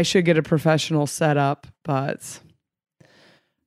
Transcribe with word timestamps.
I 0.00 0.02
should 0.02 0.24
get 0.24 0.38
a 0.38 0.42
professional 0.42 1.06
setup, 1.06 1.66
but 1.84 2.40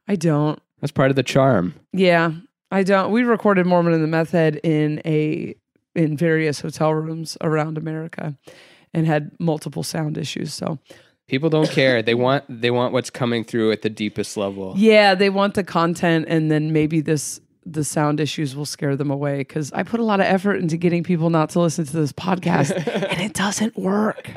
I 0.07 0.15
don't. 0.15 0.59
That's 0.81 0.91
part 0.91 1.11
of 1.11 1.15
the 1.15 1.21
charm. 1.21 1.75
Yeah, 1.91 2.31
I 2.71 2.81
don't. 2.81 3.11
We 3.11 3.21
recorded 3.21 3.67
Mormon 3.67 3.93
and 3.93 4.03
the 4.03 4.07
Meth 4.07 4.31
Head 4.31 4.59
in 4.63 4.99
a 5.05 5.53
in 5.93 6.17
various 6.17 6.59
hotel 6.59 6.91
rooms 6.91 7.37
around 7.41 7.77
America, 7.77 8.35
and 8.95 9.05
had 9.05 9.29
multiple 9.39 9.83
sound 9.83 10.17
issues. 10.17 10.55
So 10.55 10.79
People 11.27 11.51
don't 11.51 11.69
care. 11.69 12.01
They 12.01 12.15
want 12.15 12.45
they 12.49 12.71
want 12.71 12.93
what's 12.93 13.11
coming 13.11 13.43
through 13.43 13.71
at 13.71 13.83
the 13.83 13.91
deepest 13.91 14.35
level. 14.35 14.73
yeah, 14.75 15.13
they 15.13 15.29
want 15.29 15.53
the 15.53 15.63
content, 15.63 16.25
and 16.27 16.49
then 16.49 16.73
maybe 16.73 16.99
this 16.99 17.39
the 17.63 17.83
sound 17.83 18.19
issues 18.19 18.55
will 18.55 18.65
scare 18.65 18.95
them 18.95 19.11
away 19.11 19.37
because 19.37 19.71
I 19.71 19.83
put 19.83 19.99
a 19.99 20.03
lot 20.03 20.19
of 20.19 20.25
effort 20.25 20.55
into 20.55 20.77
getting 20.77 21.03
people 21.03 21.29
not 21.29 21.51
to 21.51 21.59
listen 21.59 21.85
to 21.85 21.93
this 21.95 22.11
podcast, 22.11 22.71
and 23.11 23.21
it 23.21 23.33
doesn't 23.33 23.77
work. 23.77 24.31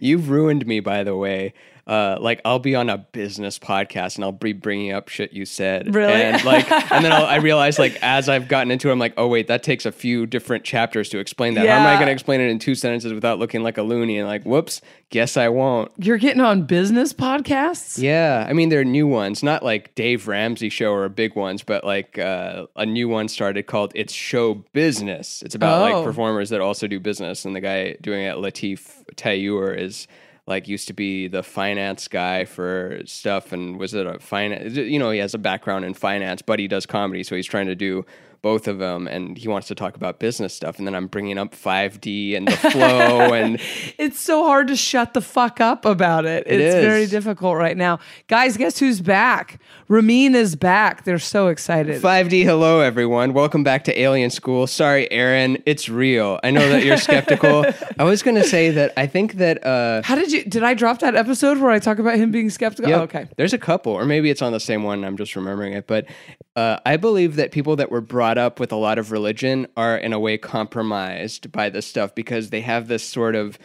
You've 0.00 0.30
ruined 0.30 0.66
me, 0.66 0.80
by 0.80 1.04
the 1.04 1.16
way. 1.16 1.54
Uh, 1.90 2.16
like 2.20 2.40
I'll 2.44 2.60
be 2.60 2.76
on 2.76 2.88
a 2.88 2.98
business 2.98 3.58
podcast 3.58 4.14
and 4.14 4.24
I'll 4.24 4.30
be 4.30 4.52
bringing 4.52 4.92
up 4.92 5.08
shit 5.08 5.32
you 5.32 5.44
said. 5.44 5.92
Really? 5.92 6.12
And 6.12 6.44
like, 6.44 6.70
and 6.92 7.04
then 7.04 7.10
I'll, 7.10 7.26
I 7.26 7.36
realize 7.38 7.80
like 7.80 7.98
as 8.00 8.28
I've 8.28 8.46
gotten 8.46 8.70
into 8.70 8.88
it, 8.88 8.92
I'm 8.92 9.00
like, 9.00 9.14
oh 9.16 9.26
wait, 9.26 9.48
that 9.48 9.64
takes 9.64 9.84
a 9.86 9.90
few 9.90 10.24
different 10.24 10.62
chapters 10.62 11.08
to 11.08 11.18
explain 11.18 11.54
that. 11.54 11.66
How 11.66 11.78
am 11.78 11.86
I 11.88 11.94
going 11.96 12.06
to 12.06 12.12
explain 12.12 12.40
it 12.40 12.48
in 12.48 12.60
two 12.60 12.76
sentences 12.76 13.12
without 13.12 13.40
looking 13.40 13.64
like 13.64 13.76
a 13.76 13.82
loony? 13.82 14.18
And 14.18 14.28
like, 14.28 14.44
whoops, 14.44 14.80
guess 15.10 15.36
I 15.36 15.48
won't. 15.48 15.90
You're 15.98 16.18
getting 16.18 16.40
on 16.40 16.62
business 16.62 17.12
podcasts. 17.12 18.00
Yeah, 18.00 18.46
I 18.48 18.52
mean 18.52 18.68
they're 18.68 18.84
new 18.84 19.08
ones, 19.08 19.42
not 19.42 19.64
like 19.64 19.92
Dave 19.96 20.28
Ramsey 20.28 20.68
show 20.68 20.92
or 20.92 21.08
big 21.08 21.34
ones, 21.34 21.64
but 21.64 21.82
like 21.82 22.18
uh, 22.20 22.66
a 22.76 22.86
new 22.86 23.08
one 23.08 23.26
started 23.26 23.66
called 23.66 23.90
"It's 23.96 24.12
Show 24.12 24.62
Business." 24.72 25.42
It's 25.42 25.56
about 25.56 25.80
Oh. 25.80 25.82
like 25.96 26.04
performers 26.04 26.50
that 26.50 26.60
also 26.60 26.86
do 26.86 27.00
business, 27.00 27.44
and 27.44 27.56
the 27.56 27.60
guy 27.60 27.96
doing 28.00 28.24
it, 28.24 28.36
Latif 28.36 29.02
Tayour, 29.16 29.76
is 29.76 30.06
like 30.50 30.68
used 30.68 30.88
to 30.88 30.92
be 30.92 31.28
the 31.28 31.42
finance 31.42 32.08
guy 32.08 32.44
for 32.44 33.00
stuff, 33.06 33.52
and 33.52 33.78
was 33.78 33.94
it 33.94 34.06
a 34.06 34.18
finance? 34.18 34.76
You 34.76 34.98
know, 34.98 35.10
he 35.10 35.20
has 35.20 35.32
a 35.32 35.38
background 35.38 35.84
in 35.86 35.94
finance, 35.94 36.42
but 36.42 36.58
he 36.58 36.68
does 36.68 36.84
comedy, 36.84 37.22
so 37.22 37.36
he's 37.36 37.46
trying 37.46 37.68
to 37.68 37.74
do 37.74 38.04
both 38.42 38.68
of 38.68 38.78
them, 38.78 39.06
and 39.06 39.36
he 39.36 39.48
wants 39.48 39.68
to 39.68 39.74
talk 39.74 39.96
about 39.96 40.18
business 40.18 40.54
stuff. 40.54 40.78
And 40.78 40.86
then 40.86 40.94
I'm 40.94 41.06
bringing 41.06 41.38
up 41.38 41.54
5D 41.54 42.36
and 42.36 42.48
the 42.48 42.56
flow, 42.56 43.32
and 43.34 43.60
It's 43.98 44.18
so 44.18 44.44
hard 44.44 44.68
to 44.68 44.76
shut 44.76 45.14
the 45.14 45.20
fuck 45.20 45.60
up 45.60 45.84
about 45.84 46.24
it. 46.24 46.46
It 46.46 46.60
it's 46.60 46.74
is. 46.76 46.84
very 46.84 47.06
difficult 47.06 47.56
right 47.56 47.76
now. 47.76 47.98
Guys, 48.28 48.56
guess 48.56 48.78
who's 48.78 49.00
back? 49.00 49.60
Ramin 49.90 50.36
is 50.36 50.54
back. 50.54 51.02
They're 51.02 51.18
so 51.18 51.48
excited. 51.48 52.00
5D, 52.00 52.44
hello 52.44 52.78
everyone. 52.78 53.32
Welcome 53.32 53.64
back 53.64 53.82
to 53.84 54.00
Alien 54.00 54.30
School. 54.30 54.68
Sorry, 54.68 55.10
Aaron, 55.10 55.60
it's 55.66 55.88
real. 55.88 56.38
I 56.44 56.52
know 56.52 56.68
that 56.68 56.84
you're 56.84 56.96
skeptical. 57.08 57.64
I 57.98 58.04
was 58.04 58.22
going 58.22 58.36
to 58.36 58.44
say 58.44 58.70
that 58.70 58.92
I 58.96 59.08
think 59.08 59.34
that. 59.34 59.66
Uh, 59.66 60.02
How 60.04 60.14
did 60.14 60.30
you 60.30 60.44
did 60.44 60.62
I 60.62 60.74
drop 60.74 61.00
that 61.00 61.16
episode 61.16 61.58
where 61.58 61.72
I 61.72 61.80
talk 61.80 61.98
about 61.98 62.18
him 62.18 62.30
being 62.30 62.50
skeptical? 62.50 62.88
yep, 62.88 63.00
Oh, 63.00 63.02
okay. 63.02 63.26
There's 63.36 63.52
a 63.52 63.58
couple, 63.58 63.90
or 63.90 64.04
maybe 64.04 64.30
it's 64.30 64.42
on 64.42 64.52
the 64.52 64.60
same 64.60 64.84
one. 64.84 65.04
I'm 65.04 65.16
just 65.16 65.34
remembering 65.34 65.72
it. 65.72 65.88
But 65.88 66.06
uh, 66.54 66.78
I 66.86 66.96
believe 66.96 67.34
that 67.34 67.50
people 67.50 67.74
that 67.74 67.90
were 67.90 68.00
brought 68.00 68.38
up 68.38 68.60
with 68.60 68.70
a 68.70 68.76
lot 68.76 68.96
of 68.96 69.10
religion 69.10 69.66
are, 69.76 69.96
in 69.96 70.12
a 70.12 70.20
way, 70.20 70.38
compromised 70.38 71.50
by 71.50 71.68
this 71.68 71.84
stuff 71.84 72.14
because 72.14 72.50
they 72.50 72.60
have 72.60 72.86
this 72.86 73.02
sort 73.02 73.34
of 73.34 73.58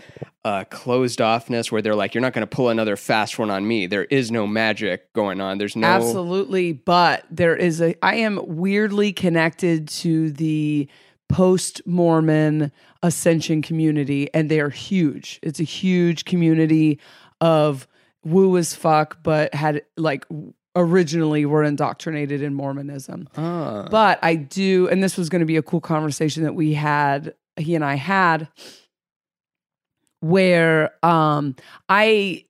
uh, 0.45 0.63
closed 0.66 1.19
offness 1.19 1.72
where 1.72 1.81
they're 1.81 1.95
like, 1.95 2.13
you're 2.13 2.22
not 2.22 2.31
going 2.31 2.47
to 2.47 2.56
pull 2.56 2.69
another 2.69 2.95
fast 2.95 3.39
one 3.39 3.50
on 3.50 3.67
me. 3.67 3.88
There 3.88 4.06
is 4.06 4.29
no 4.29 4.45
magic 4.45 5.11
going 5.13 5.41
on. 5.41 5.57
There's 5.57 5.75
no. 5.75 5.88
Absolutely, 5.88 6.72
but 6.72 7.25
there 7.31 7.56
is 7.56 7.81
a 7.81 7.95
I 8.06 8.17
am 8.17 8.39
weirdly 8.45 9.11
connected 9.11 9.88
to 9.89 10.29
the 10.31 10.88
post 11.29 11.81
Mormon 11.88 12.72
ascension 13.01 13.63
community 13.63 14.31
and 14.35 14.50
they 14.50 14.59
are 14.59 14.69
huge. 14.69 15.39
It's 15.41 15.59
a 15.59 15.63
huge 15.63 16.25
community 16.25 17.00
of 17.41 17.88
woo 18.23 18.56
as 18.57 18.75
fuck 18.75 19.17
but 19.23 19.51
had 19.56 19.81
like 19.97 20.25
originally 20.75 21.47
were 21.47 21.63
indoctrinated 21.63 22.44
in 22.44 22.53
Mormonism. 22.53 23.27
Ah. 23.35 23.88
But 23.89 24.19
I 24.22 24.35
do, 24.35 24.88
and 24.89 25.01
this 25.01 25.17
was 25.17 25.29
going 25.29 25.39
to 25.39 25.45
be 25.45 25.57
a 25.57 25.63
cool 25.63 25.81
conversation 25.81 26.44
that 26.44 26.53
we 26.53 26.73
had, 26.73 27.33
he 27.57 27.73
and 27.73 27.83
I 27.83 27.95
had, 27.95 28.47
where 30.21 30.93
um, 31.05 31.55
I 31.89 32.45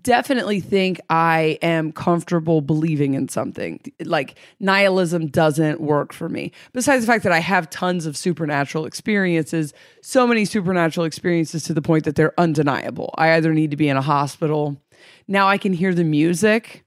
definitely 0.00 0.60
think 0.60 1.00
I 1.10 1.58
am 1.62 1.92
comfortable 1.92 2.60
believing 2.60 3.14
in 3.14 3.28
something. 3.28 3.80
Like 4.04 4.36
nihilism 4.60 5.26
doesn't 5.28 5.80
work 5.80 6.12
for 6.12 6.28
me. 6.28 6.52
Besides 6.72 7.04
the 7.04 7.12
fact 7.12 7.24
that 7.24 7.32
I 7.32 7.40
have 7.40 7.68
tons 7.70 8.06
of 8.06 8.16
supernatural 8.16 8.86
experiences, 8.86 9.72
so 10.02 10.26
many 10.26 10.44
supernatural 10.44 11.06
experiences 11.06 11.64
to 11.64 11.74
the 11.74 11.82
point 11.82 12.04
that 12.04 12.14
they're 12.14 12.38
undeniable. 12.38 13.12
I 13.18 13.32
either 13.32 13.52
need 13.52 13.72
to 13.72 13.76
be 13.76 13.88
in 13.88 13.96
a 13.96 14.02
hospital. 14.02 14.80
Now 15.26 15.48
I 15.48 15.58
can 15.58 15.72
hear 15.72 15.94
the 15.94 16.04
music, 16.04 16.84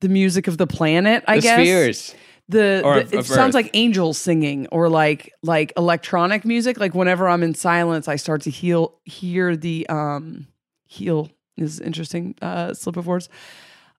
the 0.00 0.08
music 0.08 0.48
of 0.48 0.58
the 0.58 0.66
planet, 0.66 1.22
I 1.28 1.36
the 1.36 1.42
guess 1.42 1.54
spheres. 1.54 2.14
The, 2.52 2.80
the- 2.82 2.88
of- 2.88 3.12
it 3.12 3.18
of 3.18 3.26
sounds 3.26 3.50
Earth. 3.50 3.64
like 3.64 3.70
angels 3.74 4.16
singing 4.18 4.66
or 4.70 4.88
like 4.88 5.32
like 5.42 5.72
electronic 5.76 6.44
music 6.44 6.78
like 6.78 6.94
whenever 6.94 7.28
i'm 7.28 7.42
in 7.42 7.54
silence 7.54 8.06
i 8.08 8.16
start 8.16 8.42
to 8.42 8.50
heal 8.50 8.94
hear 9.04 9.56
the 9.56 9.86
um 9.88 10.46
heal 10.86 11.28
is 11.56 11.80
interesting 11.80 12.34
uh 12.42 12.72
slip 12.74 12.96
of 12.96 13.06
words 13.06 13.28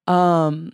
um 0.08 0.72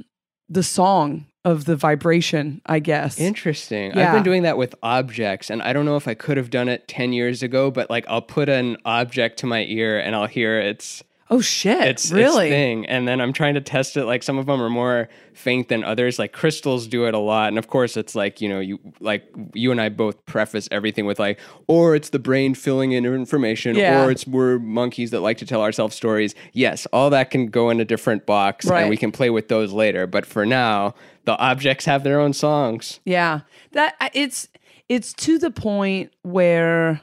the 0.49 0.63
song 0.63 1.25
of 1.45 1.65
the 1.65 1.75
vibration 1.75 2.61
i 2.65 2.79
guess 2.79 3.19
Interesting. 3.19 3.93
I've 3.97 4.13
been 4.13 4.23
doing 4.23 4.43
that 4.43 4.57
with 4.57 4.75
objects, 4.83 5.49
and 5.49 5.61
I 5.61 5.71
don't 5.73 5.85
know 5.85 5.95
if 5.95 6.07
I 6.07 6.13
could 6.13 6.37
have 6.37 6.49
done 6.49 6.67
it 6.67 6.87
10 6.87 7.13
years 7.13 7.41
ago, 7.43 7.71
but 7.71 7.89
like 7.89 8.05
I'll 8.09 8.21
put 8.21 8.49
an 8.49 8.75
object 8.85 9.39
to 9.39 9.45
my 9.47 9.63
ear 9.63 9.99
and 9.99 10.15
I'll 10.15 10.27
hear 10.27 10.59
its 10.59 11.01
oh 11.29 11.41
shit 11.41 11.81
its, 11.87 12.11
really 12.11 12.47
its 12.47 12.53
thing. 12.53 12.85
And 12.87 13.07
then 13.07 13.21
I'm 13.21 13.33
trying 13.33 13.53
to 13.53 13.61
test 13.61 13.95
it. 13.97 14.05
Like 14.05 14.23
some 14.23 14.37
of 14.37 14.45
them 14.47 14.61
are 14.61 14.69
more 14.69 15.09
faint 15.33 15.67
than 15.69 15.83
others. 15.83 16.17
Like 16.19 16.33
crystals 16.33 16.87
do 16.87 17.05
it 17.05 17.13
a 17.13 17.19
lot. 17.19 17.49
And 17.49 17.57
of 17.57 17.67
course, 17.67 17.95
it's 17.97 18.15
like, 18.15 18.41
you 18.41 18.49
know, 18.49 18.59
you 18.59 18.79
like 18.99 19.31
you 19.53 19.71
and 19.71 19.79
I 19.79 19.89
both 19.89 20.25
preface 20.25 20.67
everything 20.71 21.05
with 21.05 21.19
like, 21.19 21.39
or 21.67 21.95
it's 21.95 22.09
the 22.09 22.19
brain 22.19 22.55
filling 22.55 22.91
in 22.93 23.05
information, 23.05 23.75
Yeah. 23.75 24.03
or 24.05 24.11
it's 24.11 24.25
we're 24.25 24.59
monkeys 24.59 25.11
that 25.11 25.21
like 25.21 25.37
to 25.37 25.45
tell 25.45 25.61
ourselves 25.61 25.95
stories. 25.95 26.35
Yes, 26.53 26.85
all 26.91 27.09
that 27.11 27.29
can 27.31 27.47
go 27.47 27.69
in 27.69 27.79
a 27.79 27.85
different 27.85 28.25
box 28.25 28.65
Right. 28.65 28.81
and 28.81 28.89
we 28.89 28.97
can 28.97 29.11
play 29.11 29.29
with 29.29 29.47
those 29.47 29.71
later. 29.71 30.07
But 30.07 30.25
for 30.25 30.45
now, 30.45 30.95
the 31.25 31.37
objects 31.37 31.85
have 31.85 32.03
their 32.03 32.19
own 32.19 32.33
songs. 32.33 32.99
Yeah. 33.05 33.41
That 33.73 33.95
it's 34.13 34.47
it's 34.87 35.13
to 35.13 35.37
the 35.37 35.51
point 35.51 36.11
where 36.23 37.01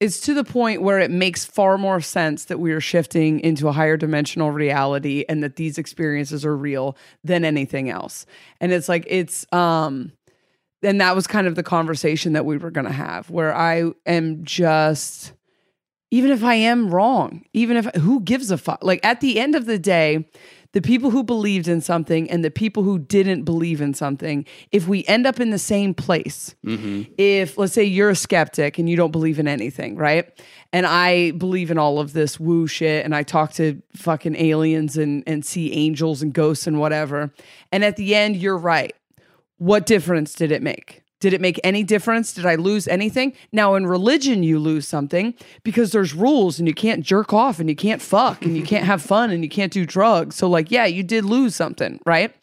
it's 0.00 0.18
to 0.20 0.34
the 0.34 0.44
point 0.44 0.80
where 0.80 0.98
it 0.98 1.10
makes 1.10 1.44
far 1.44 1.76
more 1.76 2.00
sense 2.00 2.46
that 2.46 2.58
we 2.58 2.72
are 2.72 2.80
shifting 2.80 3.38
into 3.40 3.68
a 3.68 3.72
higher 3.72 3.98
dimensional 3.98 4.50
reality 4.50 5.26
and 5.28 5.42
that 5.42 5.56
these 5.56 5.76
experiences 5.76 6.44
are 6.44 6.56
real 6.56 6.96
than 7.22 7.44
anything 7.44 7.90
else. 7.90 8.24
And 8.60 8.72
it's 8.72 8.88
like 8.88 9.04
it's 9.06 9.46
um 9.52 10.12
and 10.82 11.00
that 11.02 11.14
was 11.14 11.26
kind 11.26 11.46
of 11.46 11.54
the 11.54 11.62
conversation 11.62 12.32
that 12.32 12.46
we 12.46 12.56
were 12.56 12.70
going 12.70 12.86
to 12.86 12.92
have 12.92 13.28
where 13.28 13.54
I 13.54 13.92
am 14.06 14.44
just 14.44 15.34
even 16.10 16.32
if 16.32 16.42
I 16.42 16.54
am 16.54 16.90
wrong, 16.90 17.44
even 17.52 17.76
if 17.76 17.84
who 17.96 18.20
gives 18.20 18.50
a 18.50 18.58
fuck? 18.58 18.82
Like 18.82 19.04
at 19.04 19.20
the 19.20 19.38
end 19.38 19.54
of 19.54 19.66
the 19.66 19.78
day, 19.78 20.28
the 20.72 20.80
people 20.80 21.10
who 21.10 21.24
believed 21.24 21.66
in 21.66 21.80
something 21.80 22.30
and 22.30 22.44
the 22.44 22.50
people 22.50 22.82
who 22.82 22.98
didn't 22.98 23.44
believe 23.44 23.80
in 23.80 23.92
something, 23.92 24.46
if 24.70 24.86
we 24.86 25.04
end 25.06 25.26
up 25.26 25.40
in 25.40 25.50
the 25.50 25.58
same 25.58 25.94
place, 25.94 26.54
mm-hmm. 26.64 27.10
if 27.18 27.58
let's 27.58 27.72
say 27.72 27.82
you're 27.82 28.10
a 28.10 28.16
skeptic 28.16 28.78
and 28.78 28.88
you 28.88 28.96
don't 28.96 29.10
believe 29.10 29.38
in 29.38 29.48
anything, 29.48 29.96
right? 29.96 30.30
And 30.72 30.86
I 30.86 31.32
believe 31.32 31.70
in 31.70 31.78
all 31.78 31.98
of 31.98 32.12
this 32.12 32.38
woo 32.38 32.66
shit 32.68 33.04
and 33.04 33.14
I 33.14 33.24
talk 33.24 33.52
to 33.54 33.82
fucking 33.96 34.36
aliens 34.36 34.96
and 34.96 35.24
and 35.26 35.44
see 35.44 35.72
angels 35.72 36.22
and 36.22 36.32
ghosts 36.32 36.66
and 36.66 36.78
whatever. 36.78 37.32
And 37.72 37.84
at 37.84 37.96
the 37.96 38.14
end 38.14 38.36
you're 38.36 38.58
right. 38.58 38.94
What 39.58 39.86
difference 39.86 40.34
did 40.34 40.52
it 40.52 40.62
make? 40.62 40.99
Did 41.20 41.34
it 41.34 41.40
make 41.40 41.60
any 41.62 41.84
difference? 41.84 42.32
Did 42.32 42.46
I 42.46 42.54
lose 42.54 42.88
anything? 42.88 43.34
Now, 43.52 43.74
in 43.74 43.86
religion, 43.86 44.42
you 44.42 44.58
lose 44.58 44.88
something 44.88 45.34
because 45.62 45.92
there's 45.92 46.14
rules 46.14 46.58
and 46.58 46.66
you 46.66 46.74
can't 46.74 47.04
jerk 47.04 47.34
off 47.34 47.60
and 47.60 47.68
you 47.68 47.76
can't 47.76 48.00
fuck 48.00 48.42
and 48.42 48.56
you 48.56 48.62
can't 48.62 48.86
have 48.86 49.02
fun 49.02 49.30
and 49.30 49.44
you 49.44 49.50
can't 49.50 49.72
do 49.72 49.84
drugs. 49.84 50.36
So, 50.36 50.48
like, 50.48 50.70
yeah, 50.70 50.86
you 50.86 51.02
did 51.02 51.26
lose 51.26 51.54
something, 51.54 52.00
right? 52.06 52.34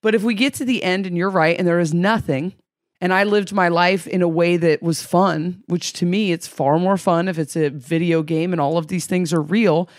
But 0.00 0.14
if 0.14 0.22
we 0.22 0.34
get 0.34 0.54
to 0.54 0.64
the 0.64 0.82
end 0.82 1.06
and 1.06 1.16
you're 1.16 1.30
right 1.30 1.58
and 1.58 1.68
there 1.68 1.78
is 1.78 1.92
nothing, 1.92 2.54
and 3.02 3.12
I 3.12 3.24
lived 3.24 3.52
my 3.52 3.68
life 3.68 4.06
in 4.06 4.22
a 4.22 4.28
way 4.28 4.56
that 4.56 4.82
was 4.82 5.02
fun, 5.02 5.62
which 5.66 5.92
to 5.94 6.06
me, 6.06 6.32
it's 6.32 6.46
far 6.46 6.78
more 6.78 6.96
fun 6.96 7.28
if 7.28 7.38
it's 7.38 7.56
a 7.56 7.68
video 7.68 8.22
game 8.22 8.52
and 8.52 8.60
all 8.60 8.78
of 8.78 8.86
these 8.86 9.06
things 9.06 9.32
are 9.32 9.42
real. 9.42 9.90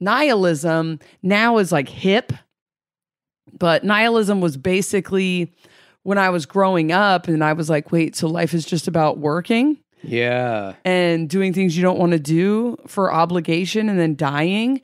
Nihilism 0.00 0.98
now 1.22 1.58
is 1.58 1.70
like 1.70 1.88
hip, 1.88 2.32
but 3.58 3.84
nihilism 3.84 4.40
was 4.40 4.56
basically 4.56 5.52
when 6.06 6.18
I 6.18 6.30
was 6.30 6.46
growing 6.46 6.92
up 6.92 7.26
and 7.28 7.42
I 7.42 7.52
was 7.52 7.68
like, 7.68 7.90
wait, 7.90 8.14
so 8.16 8.28
life 8.28 8.54
is 8.54 8.64
just 8.64 8.86
about 8.86 9.18
working 9.18 9.78
Yeah. 10.02 10.74
and 10.84 11.28
doing 11.28 11.52
things 11.52 11.76
you 11.76 11.82
don't 11.82 11.98
want 11.98 12.12
to 12.12 12.18
do 12.20 12.76
for 12.86 13.12
obligation 13.12 13.88
and 13.88 13.98
then 13.98 14.14
dying. 14.14 14.80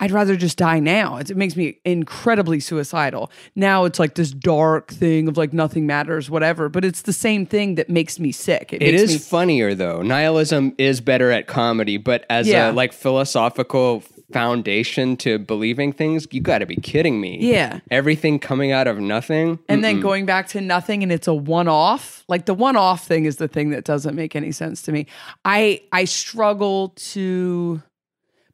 I'd 0.00 0.10
rather 0.10 0.34
just 0.34 0.58
die 0.58 0.80
now. 0.80 1.18
It, 1.18 1.30
it 1.30 1.36
makes 1.36 1.54
me 1.54 1.78
incredibly 1.84 2.58
suicidal. 2.58 3.30
Now 3.54 3.84
it's 3.84 4.00
like 4.00 4.16
this 4.16 4.32
dark 4.32 4.90
thing 4.92 5.28
of 5.28 5.36
like 5.36 5.52
nothing 5.52 5.86
matters, 5.86 6.28
whatever. 6.28 6.68
But 6.68 6.84
it's 6.84 7.02
the 7.02 7.12
same 7.12 7.46
thing 7.46 7.76
that 7.76 7.88
makes 7.88 8.18
me 8.18 8.32
sick. 8.32 8.72
It 8.72 8.80
makes 8.80 9.02
is 9.02 9.12
me 9.12 9.18
funnier 9.18 9.74
though. 9.76 10.02
Nihilism 10.02 10.74
is 10.78 11.00
better 11.00 11.30
at 11.30 11.46
comedy, 11.46 11.96
but 11.96 12.26
as 12.28 12.48
Yeah. 12.48 12.70
a 12.70 12.72
like 12.72 12.92
philosophical 12.92 14.02
foundation 14.34 15.16
to 15.16 15.38
believing 15.38 15.92
things, 15.92 16.26
you 16.32 16.40
got 16.40 16.58
to 16.58 16.66
be 16.66 16.74
kidding 16.74 17.20
me. 17.20 17.38
Yeah. 17.40 17.78
Everything 17.88 18.40
coming 18.40 18.72
out 18.72 18.88
of 18.88 18.98
nothing. 18.98 19.60
And 19.68 19.84
then 19.84 20.00
going 20.00 20.26
back 20.26 20.48
to 20.48 20.60
nothing 20.60 21.04
and 21.04 21.12
it's 21.12 21.28
a 21.28 21.34
one 21.34 21.68
off. 21.68 22.24
Like 22.26 22.46
the 22.46 22.52
one 22.52 22.74
off 22.74 23.06
thing 23.06 23.26
is 23.26 23.36
the 23.36 23.46
thing 23.46 23.70
that 23.70 23.84
doesn't 23.84 24.16
make 24.16 24.34
any 24.34 24.50
sense 24.50 24.82
to 24.82 24.92
me. 24.92 25.06
I 25.44 25.82
I 25.92 26.04
struggle 26.04 26.88
to 27.12 27.80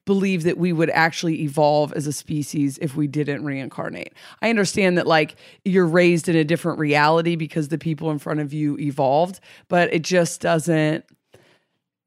believe 0.04 0.42
that 0.42 0.58
we 0.58 0.70
would 0.74 0.90
actually 0.90 1.40
evolve 1.44 1.94
as 1.94 2.06
a 2.06 2.12
species 2.12 2.78
if 2.82 2.94
we 2.94 3.06
didn't 3.06 3.42
reincarnate. 3.42 4.12
I 4.42 4.50
understand 4.50 4.98
that 4.98 5.06
like 5.06 5.36
you're 5.64 5.86
raised 5.86 6.28
in 6.28 6.36
a 6.36 6.44
different 6.44 6.78
reality 6.78 7.36
because 7.36 7.68
the 7.68 7.78
people 7.78 8.10
in 8.10 8.18
front 8.18 8.40
of 8.40 8.52
you 8.52 8.76
evolved, 8.78 9.40
but 9.68 9.90
it 9.94 10.02
just 10.02 10.42
doesn't 10.42 11.06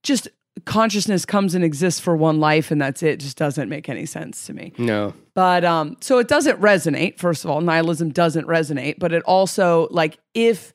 just 0.04 0.28
consciousness 0.66 1.26
comes 1.26 1.56
and 1.56 1.64
exists 1.64 2.00
for 2.00 2.16
one 2.16 2.40
life 2.40 2.72
and 2.72 2.82
that's 2.82 3.02
it. 3.04 3.10
it 3.10 3.20
just 3.20 3.38
doesn't 3.38 3.70
make 3.70 3.90
any 3.90 4.06
sense 4.06 4.46
to 4.46 4.54
me. 4.54 4.74
no. 4.78 5.14
But 5.36 5.66
um, 5.66 5.98
so 6.00 6.20
it 6.20 6.28
doesn't 6.28 6.62
resonate. 6.62 7.18
First 7.18 7.44
of 7.44 7.50
all, 7.50 7.60
nihilism 7.60 8.12
doesn't 8.12 8.46
resonate. 8.46 9.00
But 9.00 9.14
it 9.14 9.24
also 9.24 9.88
like 9.90 10.20
if 10.36 10.74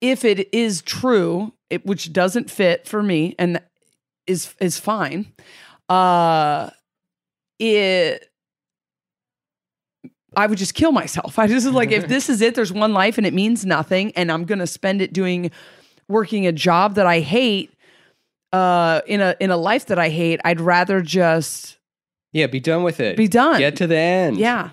if 0.00 0.24
it 0.24 0.52
is 0.54 0.82
true, 0.82 1.52
it, 1.68 1.84
which 1.84 2.12
doesn't 2.12 2.50
fit 2.50 2.86
for 2.86 3.02
me 3.02 3.34
and 3.38 3.60
is 4.26 4.54
is 4.60 4.78
fine. 4.78 5.32
Uh, 5.88 6.70
it. 7.58 8.28
I 10.36 10.46
would 10.46 10.58
just 10.58 10.74
kill 10.74 10.92
myself. 10.92 11.38
I 11.38 11.46
just 11.46 11.66
like 11.66 11.90
if 11.90 12.08
this 12.08 12.30
is 12.30 12.40
it. 12.40 12.54
There's 12.54 12.72
one 12.72 12.92
life 12.92 13.18
and 13.18 13.26
it 13.26 13.34
means 13.34 13.66
nothing, 13.66 14.12
and 14.16 14.30
I'm 14.30 14.44
gonna 14.44 14.66
spend 14.66 15.02
it 15.02 15.12
doing 15.12 15.50
working 16.08 16.46
a 16.46 16.52
job 16.52 16.94
that 16.94 17.06
I 17.06 17.20
hate. 17.20 17.74
Uh, 18.52 19.00
in 19.06 19.20
a 19.20 19.34
in 19.40 19.50
a 19.50 19.56
life 19.56 19.86
that 19.86 19.98
I 19.98 20.08
hate, 20.10 20.40
I'd 20.44 20.60
rather 20.60 21.00
just 21.00 21.78
Yeah, 22.32 22.46
be 22.48 22.60
done 22.60 22.82
with 22.82 23.00
it. 23.00 23.16
be 23.16 23.28
done. 23.28 23.58
Get 23.58 23.76
to 23.76 23.86
the 23.86 23.96
end. 23.96 24.36
Yeah. 24.36 24.70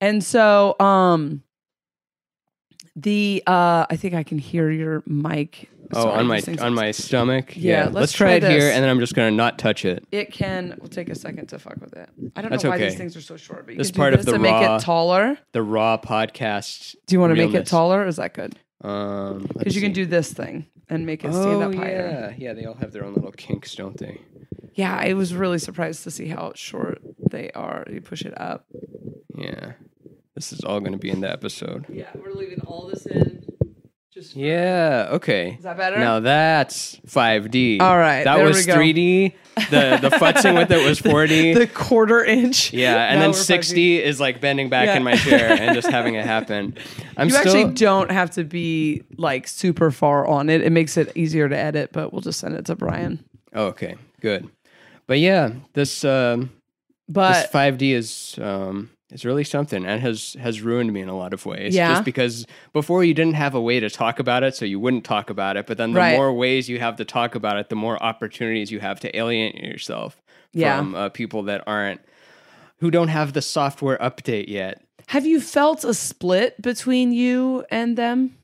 And 0.00 0.22
so 0.22 0.76
um 0.78 1.42
the 2.94 3.42
uh 3.46 3.86
I 3.90 3.96
think 3.96 4.14
I 4.14 4.22
can 4.22 4.38
hear 4.38 4.70
your 4.70 5.02
mic. 5.06 5.68
Oh, 5.92 6.02
Sorry, 6.02 6.18
on 6.18 6.26
my 6.26 6.36
these 6.36 6.44
things- 6.46 6.60
on 6.60 6.74
my 6.74 6.90
stomach. 6.90 7.52
Yeah, 7.56 7.84
let's, 7.84 7.94
let's 7.94 8.12
try, 8.12 8.38
try 8.40 8.48
it 8.48 8.50
here, 8.52 8.60
this. 8.60 8.74
and 8.74 8.82
then 8.82 8.90
I'm 8.90 8.98
just 8.98 9.14
gonna 9.14 9.30
not 9.30 9.58
touch 9.58 9.84
it. 9.84 10.04
It 10.10 10.32
can 10.32 10.76
we'll 10.80 10.88
take 10.88 11.08
a 11.08 11.14
second 11.14 11.48
to 11.50 11.58
fuck 11.58 11.80
with 11.80 11.94
it. 11.96 12.08
I 12.34 12.42
don't 12.42 12.50
That's 12.50 12.64
know 12.64 12.70
why 12.70 12.76
okay. 12.76 12.88
these 12.88 12.98
things 12.98 13.16
are 13.16 13.20
so 13.20 13.36
short, 13.36 13.66
but 13.66 13.72
you 13.74 13.78
This 13.78 13.88
can 13.88 13.94
do 13.94 13.98
part 14.00 14.14
of 14.14 14.18
this 14.20 14.26
the 14.26 14.32
to 14.32 14.38
make 14.38 14.50
raw 14.52 14.76
it 14.76 14.80
taller. 14.82 15.38
The 15.52 15.62
raw 15.62 15.96
podcast. 15.98 16.96
Do 17.06 17.14
you 17.14 17.20
want 17.20 17.30
to 17.32 17.36
make 17.36 17.50
it 17.50 17.52
realness. 17.52 17.70
taller? 17.70 18.06
Is 18.06 18.16
that 18.16 18.34
good? 18.34 18.56
Um, 18.82 19.46
Because 19.56 19.74
you 19.76 19.80
can 19.82 19.92
do 19.92 20.06
this 20.06 20.32
thing 20.32 20.66
and 20.88 21.04
make 21.06 21.24
it 21.24 21.32
stand 21.32 21.62
Oh 21.62 21.70
up 21.70 21.74
higher. 21.74 22.34
yeah, 22.38 22.48
yeah. 22.48 22.52
They 22.54 22.64
all 22.64 22.74
have 22.74 22.92
their 22.92 23.04
own 23.04 23.14
little 23.14 23.32
kinks, 23.32 23.74
don't 23.74 23.96
they? 23.98 24.20
Yeah, 24.74 24.94
I 24.96 25.14
was 25.14 25.34
really 25.34 25.58
surprised 25.58 26.04
to 26.04 26.10
see 26.10 26.28
how 26.28 26.52
short 26.54 27.00
they 27.30 27.50
are. 27.52 27.86
You 27.90 28.00
push 28.00 28.22
it 28.24 28.38
up. 28.40 28.66
Yeah. 29.34 29.72
This 30.34 30.52
is 30.52 30.60
all 30.60 30.80
gonna 30.80 30.98
be 30.98 31.10
in 31.10 31.20
the 31.20 31.30
episode. 31.32 31.86
Yeah, 31.88 32.10
we're 32.14 32.32
leaving 32.34 32.60
all 32.60 32.86
this 32.88 33.06
in. 33.06 33.42
Just 34.16 34.34
Yeah. 34.34 35.08
Okay. 35.12 35.56
Is 35.58 35.64
that 35.64 35.76
better? 35.76 35.98
Now 35.98 36.20
that's 36.20 36.96
5D. 37.06 37.82
All 37.82 37.98
right, 37.98 38.24
That 38.24 38.36
there 38.36 38.46
was 38.46 38.56
we 38.56 38.72
go. 38.72 38.74
3D. 38.78 39.34
The 39.70 39.98
the 40.00 40.08
futzing 40.16 40.56
with 40.56 40.72
it 40.72 40.82
was 40.88 40.98
4D. 41.00 41.54
the 41.58 41.66
quarter 41.66 42.24
inch. 42.24 42.72
yeah, 42.72 43.08
and 43.10 43.16
Now 43.16 43.26
then 43.26 43.30
we're 43.32 43.36
60 43.42 44.02
is 44.02 44.18
like 44.18 44.40
bending 44.40 44.70
back 44.70 44.86
Yeah. 44.86 44.96
in 44.96 45.02
my 45.02 45.16
chair 45.16 45.50
and 45.60 45.74
just 45.74 45.88
having 45.88 46.14
it 46.14 46.24
happen. 46.24 46.78
I'm 47.18 47.28
You 47.28 47.34
still 47.34 47.54
actually 47.58 47.74
don't 47.74 48.10
have 48.10 48.30
to 48.32 48.44
be 48.44 49.02
like 49.18 49.46
super 49.46 49.90
far 49.90 50.26
on 50.26 50.48
it. 50.48 50.62
It 50.62 50.72
makes 50.72 50.96
it 50.96 51.12
easier 51.14 51.46
to 51.50 51.56
edit, 51.56 51.90
but 51.92 52.10
we'll 52.10 52.22
just 52.22 52.40
send 52.40 52.54
it 52.54 52.64
to 52.66 52.74
Brian. 52.74 53.22
Oh, 53.54 53.66
okay, 53.66 53.96
good. 54.22 54.48
But 55.06 55.18
yeah, 55.18 55.50
this 55.74 56.04
um, 56.06 56.50
But 57.06 57.42
this 57.42 57.50
5D 57.52 57.92
is 57.94 58.38
um, 58.40 58.88
is 59.10 59.24
really 59.24 59.44
something 59.44 59.84
and 59.86 60.00
has 60.00 60.34
has 60.40 60.60
ruined 60.62 60.92
me 60.92 61.00
in 61.00 61.08
a 61.08 61.16
lot 61.16 61.32
of 61.32 61.46
ways. 61.46 61.74
Yeah. 61.74 61.92
Just 61.92 62.04
because 62.04 62.46
before 62.72 63.04
you 63.04 63.14
didn't 63.14 63.34
have 63.34 63.54
a 63.54 63.60
way 63.60 63.78
to 63.80 63.88
talk 63.88 64.18
about 64.18 64.42
it, 64.42 64.54
so 64.56 64.64
you 64.64 64.80
wouldn't 64.80 65.04
talk 65.04 65.30
about 65.30 65.56
it. 65.56 65.66
But 65.66 65.76
then 65.78 65.92
the 65.92 66.00
Right. 66.00 66.16
more 66.16 66.32
ways 66.32 66.68
you 66.68 66.78
have 66.80 66.96
to 66.96 67.04
talk 67.04 67.34
about 67.34 67.56
it, 67.56 67.68
the 67.68 67.76
more 67.76 68.02
opportunities 68.02 68.70
you 68.72 68.80
have 68.80 68.98
to 69.00 69.16
alienate 69.16 69.62
yourself 69.62 70.20
Yeah. 70.52 70.78
from 70.78 70.94
uh, 70.94 71.08
people 71.10 71.44
that 71.44 71.62
aren't 71.66 72.00
who 72.80 72.90
don't 72.90 73.08
have 73.08 73.32
the 73.32 73.42
software 73.42 73.96
update 73.98 74.48
yet. 74.48 74.82
have 75.08 75.24
you 75.24 75.40
felt 75.40 75.84
a 75.84 75.94
split 75.94 76.60
between 76.60 77.12
you 77.12 77.64
and 77.70 77.96
them? 77.96 78.36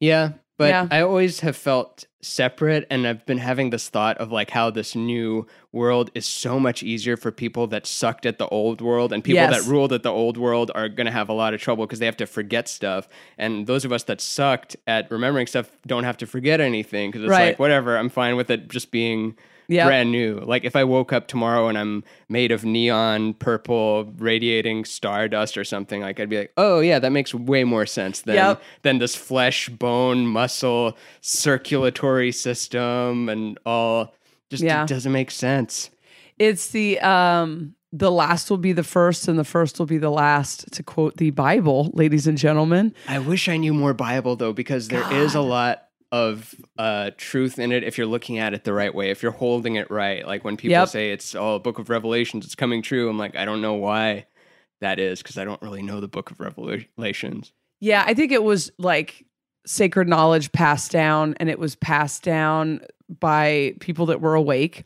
Yeah, 0.00 0.32
but 0.60 0.68
Yeah. 0.68 0.86
I 0.90 1.00
always 1.00 1.40
have 1.40 1.56
felt 1.56 2.04
separate, 2.20 2.86
and 2.90 3.06
I've 3.06 3.24
been 3.24 3.38
having 3.38 3.70
this 3.70 3.88
thought 3.88 4.18
of 4.18 4.30
like 4.30 4.50
how 4.50 4.68
this 4.70 4.94
new 4.94 5.46
world 5.72 6.10
is 6.14 6.26
so 6.26 6.60
much 6.60 6.82
easier 6.82 7.16
for 7.16 7.30
people 7.32 7.66
that 7.68 7.86
sucked 7.86 8.26
at 8.26 8.36
the 8.38 8.46
old 8.48 8.82
world, 8.82 9.10
and 9.12 9.24
people 9.24 9.36
Yes. 9.40 9.64
that 9.64 9.70
ruled 9.70 9.90
at 9.94 10.02
the 10.02 10.10
old 10.12 10.36
world 10.36 10.70
are 10.74 10.88
going 10.90 11.06
to 11.06 11.12
have 11.12 11.30
a 11.30 11.32
lot 11.32 11.54
of 11.54 11.60
trouble 11.62 11.86
because 11.86 11.98
they 11.98 12.04
have 12.06 12.18
to 12.18 12.26
forget 12.26 12.68
stuff. 12.68 13.08
And 13.38 13.66
those 13.66 13.86
of 13.86 13.90
us 13.92 14.02
that 14.04 14.20
sucked 14.20 14.76
at 14.86 15.10
remembering 15.10 15.46
stuff 15.46 15.70
don't 15.86 16.04
have 16.04 16.18
to 16.18 16.26
forget 16.26 16.60
anything 16.60 17.10
because 17.10 17.22
it's 17.24 17.30
Right. 17.30 17.46
like 17.48 17.58
whatever, 17.58 17.96
I'm 17.96 18.10
fine 18.10 18.36
with 18.36 18.50
it 18.50 18.68
just 18.68 18.90
being. 18.90 19.36
Yep. 19.70 19.86
Brand 19.86 20.10
new. 20.10 20.40
Like 20.40 20.64
if 20.64 20.74
I 20.74 20.82
woke 20.82 21.12
up 21.12 21.28
tomorrow 21.28 21.68
and 21.68 21.78
I'm 21.78 22.02
made 22.28 22.50
of 22.50 22.64
neon 22.64 23.34
purple 23.34 24.12
radiating 24.18 24.84
stardust 24.84 25.56
or 25.56 25.62
something, 25.64 26.00
like 26.02 26.18
I'd 26.18 26.28
be 26.28 26.38
like, 26.38 26.52
oh 26.56 26.80
yeah, 26.80 26.98
that 26.98 27.10
makes 27.12 27.32
way 27.32 27.62
more 27.62 27.86
sense 27.86 28.22
than 28.22 28.34
Yep. 28.34 28.62
than 28.82 28.98
this 28.98 29.14
flesh, 29.14 29.68
bone, 29.68 30.26
muscle, 30.26 30.96
circulatory 31.20 32.32
system 32.32 33.28
and 33.28 33.58
all. 33.64 34.12
Just 34.50 34.62
Yeah. 34.62 34.82
it 34.82 34.88
doesn't 34.88 35.12
make 35.12 35.30
sense. 35.30 35.90
It's 36.38 36.68
the 36.68 36.98
um 37.00 37.74
the 37.92 38.10
last 38.10 38.50
will 38.50 38.56
be 38.58 38.72
the 38.72 38.84
first 38.84 39.26
and 39.28 39.38
the 39.38 39.44
first 39.44 39.78
will 39.78 39.86
be 39.86 39.98
the 39.98 40.10
last 40.10 40.70
to 40.72 40.82
quote 40.82 41.16
the 41.16 41.30
Bible, 41.30 41.90
ladies 41.94 42.26
and 42.26 42.38
gentlemen. 42.38 42.94
I 43.08 43.18
wish 43.18 43.48
I 43.48 43.56
knew 43.56 43.74
more 43.74 43.94
Bible 43.94 44.36
though, 44.36 44.52
because 44.52 44.88
there 44.88 45.12
is 45.12 45.34
a 45.34 45.40
lot 45.40 45.86
of 46.12 46.54
uh, 46.78 47.10
truth 47.16 47.58
in 47.58 47.72
it 47.72 47.84
if 47.84 47.96
you're 47.96 48.06
looking 48.06 48.38
at 48.38 48.52
it 48.52 48.64
the 48.64 48.72
right 48.72 48.94
way, 48.94 49.10
if 49.10 49.22
you're 49.22 49.32
holding 49.32 49.76
it 49.76 49.90
right. 49.90 50.26
Like 50.26 50.44
when 50.44 50.56
people 50.56 50.72
Yep. 50.72 50.88
say 50.88 51.12
it's 51.12 51.34
oh, 51.34 51.58
Book 51.58 51.78
of 51.78 51.88
Revelations, 51.88 52.44
it's 52.44 52.54
coming 52.54 52.82
true. 52.82 53.08
I'm 53.08 53.18
like, 53.18 53.36
I 53.36 53.44
don't 53.44 53.62
know 53.62 53.74
why 53.74 54.26
that 54.80 54.98
is 54.98 55.22
because 55.22 55.38
I 55.38 55.44
don't 55.44 55.60
really 55.62 55.82
know 55.82 56.00
the 56.00 56.08
Book 56.08 56.30
of 56.30 56.40
Revelations. 56.40 57.52
Yeah, 57.80 58.04
I 58.06 58.14
think 58.14 58.32
it 58.32 58.42
was 58.42 58.70
like 58.78 59.24
sacred 59.66 60.08
knowledge 60.08 60.52
passed 60.52 60.90
down 60.90 61.34
and 61.38 61.48
it 61.48 61.58
was 61.58 61.76
passed 61.76 62.22
down 62.22 62.80
by 63.20 63.74
people 63.80 64.06
that 64.06 64.20
were 64.20 64.34
awake, 64.34 64.84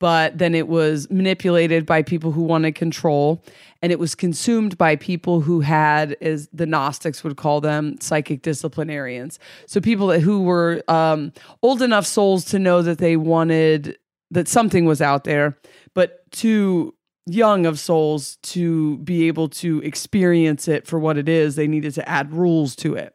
but 0.00 0.38
then 0.38 0.54
it 0.54 0.66
was 0.66 1.08
manipulated 1.10 1.86
by 1.86 2.02
people 2.02 2.32
who 2.32 2.42
wanted 2.42 2.74
control 2.74 3.44
and 3.82 3.92
it 3.92 3.98
was 3.98 4.14
consumed 4.14 4.76
by 4.76 4.96
people 4.96 5.42
who 5.42 5.60
had 5.60 6.16
as 6.20 6.48
the 6.52 6.66
Gnostics 6.66 7.22
would 7.22 7.36
call 7.36 7.60
them 7.60 8.00
psychic 8.00 8.42
disciplinarians. 8.42 9.38
So 9.66 9.80
people 9.80 10.08
that 10.08 10.20
who 10.20 10.42
were 10.42 10.82
um, 10.88 11.32
old 11.62 11.82
enough 11.82 12.06
souls 12.06 12.44
to 12.46 12.58
know 12.58 12.82
that 12.82 12.98
they 12.98 13.16
wanted 13.16 13.98
that 14.30 14.48
something 14.48 14.86
was 14.86 15.02
out 15.02 15.24
there, 15.24 15.58
but 15.94 16.30
too 16.30 16.94
young 17.26 17.66
of 17.66 17.78
souls 17.78 18.36
to 18.42 18.98
be 18.98 19.28
able 19.28 19.48
to 19.48 19.80
experience 19.82 20.66
it 20.66 20.86
for 20.86 20.98
what 20.98 21.18
it 21.18 21.28
is, 21.28 21.56
they 21.56 21.66
needed 21.66 21.94
to 21.94 22.08
add 22.08 22.32
rules 22.32 22.74
to 22.76 22.94
it. 22.94 23.14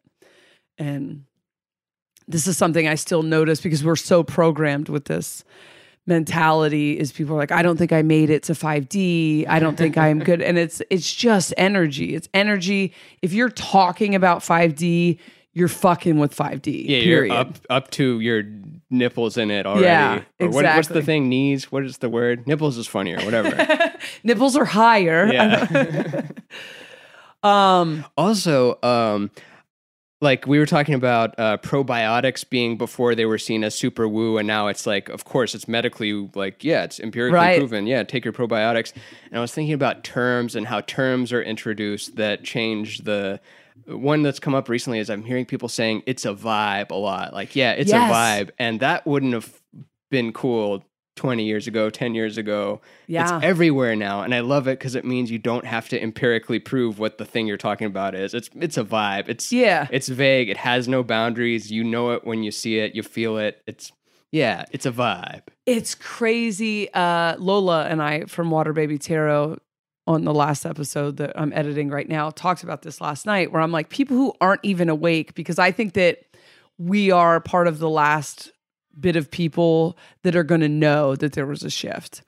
And 0.77 1.25
this 2.27 2.48
is 2.48 2.58
something 2.58 2.88
I 2.88 2.96
still 2.96 3.24
notice 3.24 3.62
because 3.62 3.84
we're 3.84 3.96
so 3.96 4.24
programmed 4.24 4.89
with 4.89 5.06
this 5.06 5.44
mentality 6.07 6.97
is 7.00 7.12
people 7.12 7.35
are 7.35 7.39
like 7.39 7.51
I 7.51 7.62
don't 7.62 7.77
think 7.77 7.91
I 7.91 8.01
made 8.01 8.29
it 8.29 8.43
to 8.43 8.53
5D. 8.53 9.47
I 9.47 9.59
don't 9.59 9.75
think 9.75 9.97
I'm 9.97 10.19
good 10.19 10.41
and 10.41 10.57
it's 10.57 10.81
it's 10.89 11.13
just 11.13 11.53
energy. 11.57 12.15
It's 12.15 12.29
energy. 12.33 12.93
If 13.21 13.33
you're 13.33 13.50
talking 13.50 14.15
about 14.15 14.39
5D, 14.39 15.17
you're 15.53 15.67
fucking 15.67 16.19
with 16.19 16.35
5D. 16.35 16.85
Yeah, 16.88 17.01
period. 17.01 17.31
you're 17.31 17.39
up 17.41 17.57
up 17.69 17.91
to 17.91 18.19
your 18.19 18.43
nipples 18.89 19.38
in 19.38 19.50
it 19.50 19.65
already. 19.65 19.85
Yeah, 19.85 20.21
Or 20.39 20.50
what, 20.50 20.65
what's 20.65 20.89
the 20.89 21.01
thing? 21.01 21.27
Knees? 21.29 21.71
What 21.71 21.83
is 21.85 21.97
the 21.97 22.09
word? 22.09 22.45
Nipples 22.45 22.77
is 22.77 22.88
funnier. 22.88 23.19
Whatever. 23.21 23.93
Nipples 24.24 24.55
are 24.55 24.65
higher. 24.65 25.31
yeah. 25.31 26.21
Um 27.43 28.05
Also, 28.17 28.79
um, 28.81 29.29
like 30.22 30.48
we 30.48 30.60
were 30.60 30.65
talking 30.65 30.95
about 30.95 31.38
uh, 31.38 31.57
probiotics 31.57 32.48
being 32.50 32.77
before 32.77 33.15
they 33.15 33.25
were 33.25 33.38
seen 33.38 33.63
as 33.63 33.75
super 33.75 34.07
woo, 34.07 34.38
and 34.38 34.48
now 34.48 34.67
it's 34.67 34.86
like, 34.88 35.10
of 35.10 35.25
course, 35.25 35.53
it's 35.53 35.67
medically 35.67 36.29
like, 36.36 36.63
yeah, 36.63 36.84
it's 36.84 37.00
empirically 37.00 37.36
Right. 37.38 37.57
proven. 37.60 37.86
Yeah, 37.86 38.03
take 38.03 38.24
your 38.24 38.34
probiotics. 38.34 38.93
And 39.29 39.38
I 39.38 39.41
was 39.41 39.51
thinking 39.53 39.74
about 39.74 40.03
terms 40.03 40.55
and 40.55 40.67
how 40.67 40.81
terms 40.81 41.34
are 41.34 41.41
introduced 41.41 42.15
that 42.15 42.43
change 42.43 43.00
the. 43.00 43.39
One 43.88 44.24
that's 44.24 44.39
come 44.39 44.55
up 44.55 44.69
recently 44.69 45.00
is 45.00 45.10
I'm 45.10 45.24
hearing 45.24 45.45
people 45.45 45.67
saying 45.69 46.01
it's 46.07 46.24
a 46.25 46.34
vibe 46.34 46.89
a 46.91 46.95
lot. 46.95 47.34
Like, 47.34 47.55
yeah, 47.55 47.74
it's 47.74 47.91
Yes. 47.91 48.10
a 48.10 48.13
vibe, 48.13 48.50
and 48.57 48.79
that 48.79 49.05
wouldn't 49.05 49.34
have 49.34 49.62
been 50.10 50.31
cool 50.31 50.84
20 51.15 51.43
years 51.43 51.67
ago, 51.67 51.89
10 51.89 52.13
years 52.13 52.38
ago. 52.38 52.81
Yeah. 53.07 53.38
It's 53.38 53.45
everywhere 53.45 53.95
now 53.95 54.22
and 54.22 54.36
I 54.36 54.41
love 54.41 54.67
it 54.67 54.79
cuz 54.79 54.95
it 54.95 55.05
means 55.05 55.31
you 55.31 55.39
don't 55.39 55.65
have 55.65 55.88
to 55.89 56.01
empirically 56.01 56.60
prove 56.60 57.00
what 57.00 57.17
the 57.17 57.25
thing 57.25 57.48
you're 57.48 57.57
talking 57.57 57.88
about 57.88 58.15
is. 58.15 58.34
It's 58.34 58.50
it's 58.55 58.77
a 58.77 58.84
vibe. 58.84 59.29
It's 59.29 59.51
Yeah. 59.51 59.88
It's 59.91 60.07
vague. 60.10 60.50
It 60.50 60.57
has 60.57 60.88
no 60.88 61.03
boundaries. 61.03 61.72
You 61.72 61.84
know 61.84 62.12
it 62.12 62.25
when 62.25 62.43
you 62.43 62.51
see 62.51 62.79
it, 62.79 62.95
you 62.95 63.03
feel 63.03 63.38
it. 63.38 63.62
It's 63.65 63.91
Yeah, 64.31 64.65
it's 64.72 64.86
a 64.86 64.91
vibe. 64.91 65.43
It's 65.65 65.95
crazy. 65.95 66.93
Uh, 66.93 67.38
Lola 67.38 67.86
and 67.86 68.01
I 68.01 68.25
from 68.25 68.51
Water 68.51 68.74
Baby 68.74 68.98
Tarot 68.98 69.57
on 70.07 70.24
the 70.24 70.34
last 70.34 70.65
episode 70.65 71.17
that 71.17 71.31
I'm 71.39 71.51
editing 71.53 71.89
right 71.89 72.07
now 72.07 72.29
talked 72.29 72.63
about 72.63 72.84
this 72.84 73.01
last 73.01 73.25
night 73.25 73.51
where 73.51 73.62
I'm 73.62 73.72
like, 73.72 73.89
people 73.89 74.15
who 74.15 74.34
aren't 74.39 74.62
even 74.63 74.89
awake, 74.89 75.34
because 75.34 75.57
I 75.57 75.72
think 75.72 75.93
that 75.93 76.19
we 76.77 77.10
are 77.12 77.39
part 77.39 77.67
of 77.67 77.79
the 77.79 77.89
last 77.89 78.51
bit 78.99 79.15
of 79.15 79.31
people 79.31 79.97
that 80.23 80.35
are 80.35 80.43
going 80.43 80.61
to 80.61 80.69
know 80.69 81.15
that 81.15 81.33
there 81.33 81.45
was 81.45 81.63
a 81.63 81.69
shift 81.69 82.21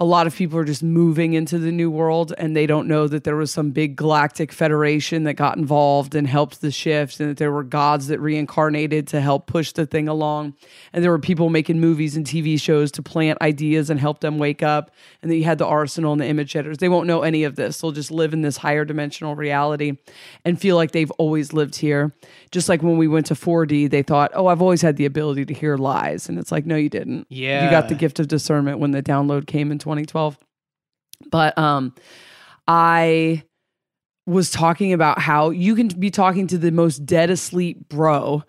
a 0.00 0.04
lot 0.04 0.28
of 0.28 0.36
people 0.36 0.56
are 0.56 0.64
just 0.64 0.82
moving 0.82 1.32
into 1.32 1.58
the 1.58 1.72
new 1.72 1.90
world 1.90 2.32
and 2.38 2.54
they 2.54 2.66
don't 2.66 2.86
know 2.86 3.08
that 3.08 3.24
there 3.24 3.34
was 3.34 3.50
some 3.50 3.72
big 3.72 3.96
galactic 3.96 4.52
federation 4.52 5.24
that 5.24 5.34
got 5.34 5.56
involved 5.56 6.14
and 6.14 6.28
helped 6.28 6.60
the 6.60 6.70
shift 6.70 7.18
and 7.18 7.30
that 7.30 7.36
there 7.38 7.50
were 7.50 7.64
gods 7.64 8.06
that 8.06 8.20
reincarnated 8.20 9.08
to 9.08 9.20
help 9.20 9.48
push 9.48 9.72
the 9.72 9.86
thing 9.86 10.06
along. 10.06 10.54
And 10.92 11.02
there 11.02 11.10
were 11.10 11.18
people 11.18 11.50
making 11.50 11.80
movies 11.80 12.16
and 12.16 12.24
TV 12.24 12.60
shows 12.60 12.92
to 12.92 13.02
plant 13.02 13.42
ideas 13.42 13.90
and 13.90 13.98
help 13.98 14.20
them 14.20 14.38
wake 14.38 14.62
up. 14.62 14.92
And 15.20 15.32
then 15.32 15.38
you 15.38 15.44
had 15.44 15.58
the 15.58 15.66
arsenal 15.66 16.12
and 16.12 16.20
the 16.20 16.26
image 16.26 16.52
setters 16.52 16.78
they 16.78 16.88
won't 16.88 17.08
know 17.08 17.22
any 17.22 17.42
of 17.42 17.56
this. 17.56 17.80
They'll 17.80 17.90
just 17.90 18.12
live 18.12 18.32
in 18.32 18.42
this 18.42 18.58
higher 18.58 18.84
dimensional 18.84 19.34
reality 19.34 19.98
and 20.44 20.60
feel 20.60 20.76
like 20.76 20.92
they've 20.92 21.10
always 21.12 21.52
lived 21.52 21.74
here. 21.74 22.14
Just 22.52 22.68
like 22.68 22.84
when 22.84 22.98
we 22.98 23.08
went 23.08 23.26
to 23.26 23.34
4D 23.34 23.90
they 23.90 24.04
thought 24.04 24.30
oh 24.34 24.46
I've 24.46 24.62
always 24.62 24.80
had 24.80 24.96
the 24.96 25.06
ability 25.06 25.44
to 25.46 25.54
hear 25.54 25.76
lies. 25.76 26.28
And 26.28 26.38
it's 26.38 26.52
like 26.52 26.66
no 26.66 26.76
you 26.76 26.88
didn't. 26.88 27.26
Yeah. 27.30 27.64
you 27.64 27.70
got 27.70 27.88
the 27.88 27.96
gift 27.96 28.20
of 28.20 28.28
discernment 28.28 28.78
when 28.78 28.92
the 28.92 29.02
download 29.02 29.48
came 29.48 29.72
in 29.72 29.80
2012 29.96 30.38
but 31.30 31.56
um 31.58 31.94
i 32.66 33.42
was 34.26 34.50
talking 34.50 34.92
about 34.92 35.18
how 35.18 35.50
you 35.50 35.74
can 35.74 35.88
be 35.88 36.10
talking 36.10 36.46
to 36.46 36.58
the 36.58 36.70
most 36.70 37.04
dead 37.06 37.30
asleep 37.30 37.88
bro 37.88 38.42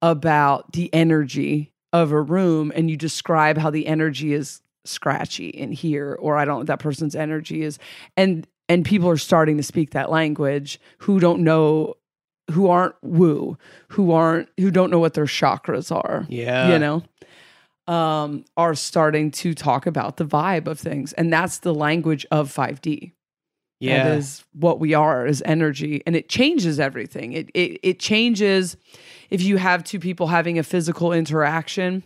about 0.00 0.72
the 0.72 0.92
energy 0.94 1.72
of 1.92 2.12
a 2.12 2.20
room 2.20 2.72
and 2.74 2.88
you 2.90 2.96
describe 2.96 3.58
how 3.58 3.70
the 3.70 3.86
energy 3.86 4.32
is 4.32 4.60
scratchy 4.84 5.48
in 5.48 5.72
here 5.72 6.16
or 6.20 6.36
i 6.36 6.44
don't 6.44 6.66
that 6.66 6.78
person's 6.78 7.16
energy 7.16 7.62
is 7.62 7.78
and 8.16 8.46
and 8.68 8.84
people 8.84 9.08
are 9.08 9.16
starting 9.16 9.56
to 9.56 9.62
speak 9.62 9.90
that 9.90 10.10
language 10.10 10.78
who 10.98 11.18
don't 11.20 11.42
know 11.42 11.94
who 12.50 12.68
aren't 12.68 12.94
woo 13.02 13.56
who 13.88 14.12
aren't 14.12 14.48
who 14.58 14.70
don't 14.70 14.90
know 14.90 14.98
what 14.98 15.14
their 15.14 15.24
chakras 15.24 15.90
are 15.90 16.26
Yeah. 16.28 16.72
you 16.72 16.78
know 16.78 17.02
um 17.86 18.44
are 18.56 18.74
starting 18.74 19.30
to 19.30 19.54
talk 19.54 19.86
about 19.86 20.16
the 20.16 20.24
vibe 20.24 20.66
of 20.66 20.78
things. 20.80 21.12
And 21.14 21.32
that's 21.32 21.58
the 21.58 21.74
language 21.74 22.24
of 22.30 22.50
5d 22.50 23.12
Yeah. 23.80 24.04
that 24.04 24.16
is 24.18 24.44
what 24.52 24.80
we 24.80 24.94
are 24.94 25.26
is 25.26 25.42
energy. 25.44 26.02
And 26.06 26.16
it 26.16 26.28
changes 26.28 26.80
everything. 26.80 27.32
It, 27.32 27.50
it 27.54 27.80
it 27.82 27.98
changes 28.00 28.76
if 29.30 29.42
you 29.42 29.58
have 29.58 29.84
two 29.84 29.98
people 30.00 30.28
having 30.28 30.58
a 30.58 30.62
physical 30.62 31.12
interaction 31.12 32.02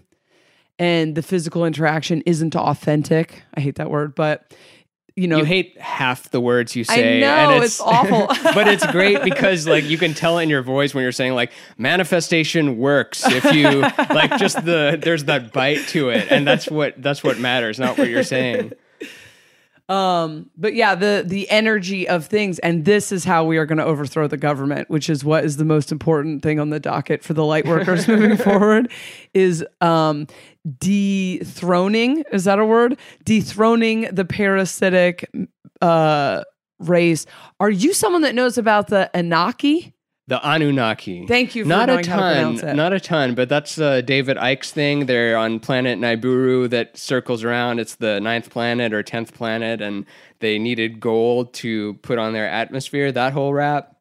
and 0.80 1.14
the 1.14 1.22
physical 1.22 1.64
interaction 1.64 2.22
isn't 2.26 2.54
authentic. 2.56 3.42
I 3.54 3.60
hate 3.60 3.76
that 3.76 3.90
word 3.90 4.14
but 4.14 4.54
you 5.16 5.26
know 5.26 5.38
you 5.38 5.44
hate 5.44 5.78
half 5.80 6.30
the 6.30 6.40
words 6.40 6.76
you 6.76 6.84
I 6.88 6.94
say. 6.94 7.20
know, 7.20 7.50
and 7.50 7.64
it's 7.64 7.80
awful. 7.80 8.26
but 8.54 8.68
it's 8.68 8.86
great 8.86 9.22
because 9.24 9.66
like 9.66 9.84
you 9.84 9.98
can 9.98 10.14
tell 10.14 10.38
in 10.38 10.48
your 10.48 10.62
voice 10.62 10.94
when 10.94 11.02
you're 11.02 11.12
saying 11.12 11.34
like 11.34 11.52
manifestation 11.76 12.78
works 12.78 13.24
if 13.26 13.44
you 13.52 13.80
like 14.14 14.36
just 14.38 14.64
the 14.64 14.98
there's 15.02 15.24
that 15.24 15.52
bite 15.52 15.86
to 15.88 16.10
it, 16.10 16.30
and 16.30 16.46
that's 16.46 16.70
what 16.70 17.00
that's 17.02 17.24
what 17.24 17.38
matters, 17.38 17.78
not 17.78 17.98
what 17.98 18.08
you're 18.08 18.22
saying. 18.22 18.72
Um, 19.88 20.50
but 20.56 20.74
yeah, 20.74 20.94
the 20.94 21.24
the 21.26 21.48
energy 21.48 22.06
of 22.06 22.26
things, 22.26 22.58
and 22.58 22.84
this 22.84 23.10
is 23.10 23.24
how 23.24 23.44
we 23.44 23.56
are 23.56 23.64
going 23.64 23.78
to 23.78 23.84
overthrow 23.84 24.26
the 24.28 24.36
government, 24.36 24.90
which 24.90 25.08
is 25.08 25.24
what 25.24 25.44
is 25.44 25.56
the 25.56 25.64
most 25.64 25.90
important 25.90 26.42
thing 26.42 26.60
on 26.60 26.68
the 26.68 26.78
docket 26.78 27.24
for 27.24 27.32
the 27.32 27.44
light 27.44 27.66
workers 27.66 28.06
moving 28.08 28.36
forward, 28.36 28.92
is 29.32 29.64
um 29.80 30.26
dethroning. 30.78 32.22
Is 32.32 32.44
that 32.44 32.58
a 32.58 32.66
word? 32.66 32.98
Dethroning 33.24 34.08
the 34.12 34.26
parasitic 34.26 35.30
uh 35.80 36.42
race. 36.78 37.24
Are 37.58 37.70
you 37.70 37.94
someone 37.94 38.22
that 38.22 38.34
knows 38.34 38.58
about 38.58 38.88
the 38.88 39.10
Anaki? 39.14 39.94
The 40.28 40.38
Anunnaki. 40.46 41.26
Thank 41.26 41.54
you 41.54 41.64
for 41.64 41.70
not 41.70 41.88
a 41.88 41.94
knowing 41.94 42.04
how 42.04 42.16
to 42.16 42.22
pronounce 42.22 42.60
ton, 42.60 42.76
not 42.76 42.92
a 42.92 43.00
ton, 43.00 43.34
but 43.34 43.48
that's 43.48 43.80
uh, 43.80 44.02
David 44.02 44.36
Icke's 44.36 44.70
thing. 44.70 45.06
They're 45.06 45.38
on 45.38 45.58
planet 45.58 45.98
Nibiru 45.98 46.68
that 46.68 46.98
circles 46.98 47.44
around. 47.44 47.80
It's 47.80 47.94
the 47.94 48.20
ninth 48.20 48.50
planet 48.50 48.92
or 48.92 49.02
tenth 49.02 49.32
planet, 49.32 49.80
and 49.80 50.04
they 50.40 50.58
needed 50.58 51.00
gold 51.00 51.54
to 51.54 51.94
put 52.02 52.18
on 52.18 52.34
their 52.34 52.46
atmosphere. 52.46 53.10
That 53.10 53.32
whole 53.32 53.54
rap. 53.54 53.96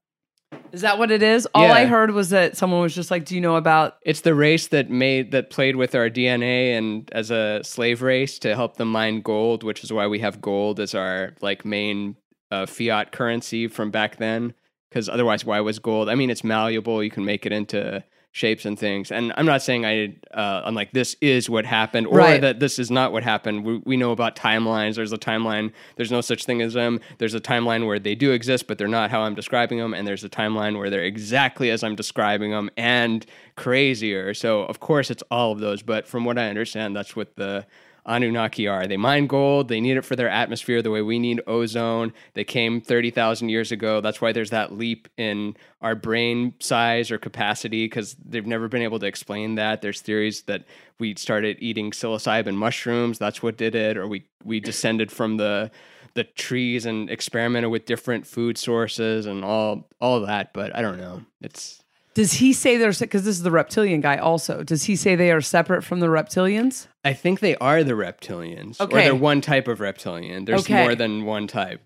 Is 0.73 0.81
that 0.81 0.99
what 0.99 1.11
it 1.11 1.23
is? 1.23 1.47
All 1.55 1.71
I 1.71 1.85
heard 1.85 2.11
was 2.11 2.29
that 2.31 2.57
someone 2.57 2.81
was 2.81 2.93
just 2.93 3.09
like, 3.09 3.23
"Do 3.23 3.33
you 3.33 3.39
know 3.39 3.55
about 3.55 3.95
It's 4.01 4.21
the 4.21 4.35
race 4.35 4.67
that 4.67 4.89
made 4.89 5.31
that 5.31 5.49
played 5.49 5.77
with 5.77 5.95
our 5.95 6.09
DNA 6.09 6.77
and 6.77 7.09
as 7.13 7.31
a 7.31 7.61
slave 7.63 8.01
race 8.01 8.37
to 8.39 8.53
help 8.53 8.75
them 8.75 8.91
mine 8.91 9.21
gold, 9.21 9.63
which 9.63 9.81
is 9.81 9.93
why 9.93 10.07
we 10.07 10.19
have 10.19 10.41
gold 10.41 10.81
as 10.81 10.93
our 10.93 11.35
like 11.41 11.63
main 11.63 12.17
uh, 12.51 12.65
fiat 12.65 13.13
currency 13.13 13.69
from 13.69 13.91
back 13.91 14.17
then. 14.17 14.53
Because 14.97 15.09
otherwise, 15.09 15.45
why 15.45 15.59
was 15.59 15.77
gold? 15.77 16.09
I 16.09 16.15
mean, 16.15 16.31
it's 16.31 16.43
malleable. 16.43 17.03
You 17.03 17.11
can 17.11 17.23
make 17.23 17.45
it 17.45 17.51
into 17.51 18.03
shapes 18.31 18.65
and 18.65 18.79
things. 18.79 19.11
And 19.11 19.31
I'm 19.37 19.45
not 19.45 19.61
saying 19.61 19.85
I, 19.85 20.15
uh, 20.33 20.63
I'm 20.65 20.73
like 20.73 20.91
this 20.91 21.15
is 21.21 21.51
what 21.51 21.67
happened 21.67 22.07
or 22.07 22.17
Right. 22.17 22.41
that 22.41 22.59
this 22.59 22.79
is 22.79 22.89
not 22.89 23.11
what 23.11 23.21
happened. 23.21 23.63
We, 23.63 23.77
we 23.85 23.95
know 23.95 24.11
about 24.11 24.35
timelines. 24.35 24.95
There's 24.95 25.13
a 25.13 25.17
timeline. 25.19 25.71
There's 25.97 26.09
no 26.11 26.21
such 26.21 26.45
thing 26.45 26.63
as 26.63 26.73
them. 26.73 26.99
There's 27.19 27.35
a 27.35 27.39
timeline 27.39 27.85
where 27.85 27.99
they 27.99 28.15
do 28.15 28.31
exist, 28.31 28.65
but 28.65 28.79
they're 28.79 28.87
not 28.87 29.11
how 29.11 29.21
I'm 29.21 29.35
describing 29.35 29.77
them. 29.77 29.93
And 29.93 30.07
there's 30.07 30.23
a 30.23 30.29
timeline 30.29 30.79
where 30.79 30.89
they're 30.89 31.03
exactly 31.03 31.69
as 31.69 31.83
I'm 31.83 31.95
describing 31.95 32.49
them 32.49 32.71
and 32.75 33.23
crazier. 33.55 34.33
So 34.33 34.63
of 34.63 34.79
course 34.79 35.11
it's 35.11 35.23
all 35.29 35.51
of 35.51 35.59
those. 35.59 35.83
But 35.83 36.07
from 36.07 36.25
what 36.25 36.39
I 36.39 36.49
understand, 36.49 36.95
that's 36.95 37.15
what 37.15 37.35
the 37.35 37.67
Anunnaki 38.07 38.67
are. 38.67 38.87
They 38.87 38.97
mine 38.97 39.27
gold. 39.27 39.67
They 39.67 39.81
need 39.81 39.97
it 39.97 40.05
for 40.05 40.15
their 40.15 40.29
atmosphere 40.29 40.81
the 40.81 40.91
way 40.91 41.01
we 41.01 41.19
need 41.19 41.41
ozone. 41.45 42.13
They 42.33 42.43
came 42.43 42.79
30,000 42.79 43.49
years 43.49 43.71
ago. 43.71 44.01
That's 44.01 44.21
why 44.21 44.31
there's 44.31 44.51
that 44.51 44.73
leap 44.73 45.07
in 45.17 45.55
our 45.81 45.93
brain 45.93 46.53
size 46.59 47.11
or 47.11 47.17
capacity 47.17 47.85
because 47.85 48.15
they've 48.25 48.45
never 48.45 48.67
been 48.67 48.81
able 48.81 48.99
to 48.99 49.05
explain 49.05 49.55
that. 49.55 49.81
There's 49.81 50.01
theories 50.01 50.43
that 50.43 50.63
we 50.99 51.15
started 51.15 51.57
eating 51.59 51.91
psilocybin 51.91 52.55
mushrooms. 52.55 53.19
That's 53.19 53.43
what 53.43 53.57
did 53.57 53.75
it. 53.75 53.97
Or 53.97 54.07
we, 54.07 54.25
we 54.43 54.59
descended 54.59 55.11
from 55.11 55.37
the 55.37 55.69
the 56.13 56.23
trees 56.23 56.87
and 56.87 57.11
experimented 57.11 57.69
with 57.69 57.85
different 57.85 58.25
food 58.25 58.57
sources 58.57 59.27
and 59.27 59.45
all 59.45 59.87
all 60.01 60.21
that. 60.21 60.51
But 60.51 60.75
I 60.75 60.81
don't 60.81 60.97
know. 60.97 61.21
It's 61.41 61.83
Does 62.17 62.33
he 62.33 62.51
say 62.51 62.77
they're 62.77 62.93
because 62.93 63.25
this 63.25 63.35
is 63.37 63.43
the 63.43 63.51
reptilian 63.51 64.01
guy 64.01 64.17
also? 64.17 64.63
Does 64.63 64.85
he 64.85 64.95
say 64.95 65.13
they 65.15 65.31
are 65.31 65.39
separate 65.39 65.83
from 65.83 65.99
the 65.99 66.07
reptilians? 66.07 66.87
I 67.05 67.13
think 67.13 67.41
they 67.41 67.55
are 67.57 67.83
the 67.83 67.93
reptilians. 67.93 68.81
Or 68.81 68.85
Okay. 68.85 69.03
they're 69.03 69.13
one 69.13 69.39
type 69.39 69.67
of 69.67 69.79
reptilian. 69.79 70.45
There's 70.45 70.61
Okay. 70.61 70.81
more 70.81 70.95
than 70.95 71.25
one 71.25 71.45
type. 71.45 71.79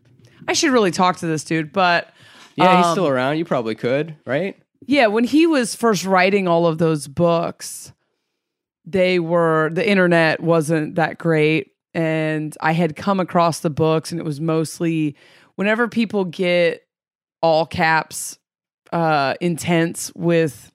I 0.48 0.54
should 0.54 0.72
really 0.72 0.92
talk 0.92 1.18
to 1.18 1.26
this 1.28 1.44
dude, 1.44 1.74
but 1.74 2.14
Yeah, 2.56 2.78
he's 2.78 2.86
um, 2.86 2.92
still 2.94 3.10
around. 3.10 3.40
You 3.40 3.44
probably 3.44 3.76
could, 3.76 4.16
right? 4.26 4.56
yeah, 4.88 5.08
when 5.08 5.26
he 5.26 5.48
was 5.48 5.76
first 5.76 6.06
writing 6.06 6.48
all 6.48 6.66
of 6.66 6.78
those 6.78 7.10
books, 7.10 7.92
they 8.86 9.20
were 9.20 9.70
the 9.74 9.86
internet 9.86 10.40
wasn't 10.40 10.96
that 10.96 11.18
great, 11.18 11.72
and 11.94 12.56
I 12.62 12.72
had 12.72 12.96
come 12.96 13.20
across 13.20 13.60
the 13.60 13.70
books, 13.70 14.14
and 14.14 14.22
it 14.22 14.24
was 14.24 14.40
mostly 14.40 15.18
whenever 15.56 15.90
people 15.90 16.24
get 16.24 16.84
all 17.42 17.66
caps 17.66 18.38
uh 18.92 19.36
intense 19.42 20.12
with 20.16 20.72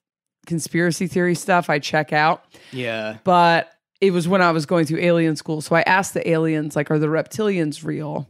conspiracy 0.47 1.07
theory 1.07 1.35
stuff, 1.35 1.69
I 1.69 1.79
check 1.79 2.13
out. 2.13 2.45
Yeah. 2.73 3.19
but 3.25 3.73
it 4.01 4.13
was 4.13 4.29
when 4.29 4.43
I 4.43 4.51
was 4.51 4.67
going 4.67 4.85
through 4.87 5.01
alien 5.01 5.37
school. 5.37 5.61
So 5.61 5.75
I 5.75 5.83
asked 5.83 6.15
the 6.15 6.29
aliens, 6.29 6.77
like, 6.77 6.91
are 6.91 6.99
the 6.99 7.07
reptilians 7.07 7.83
real? 7.85 8.29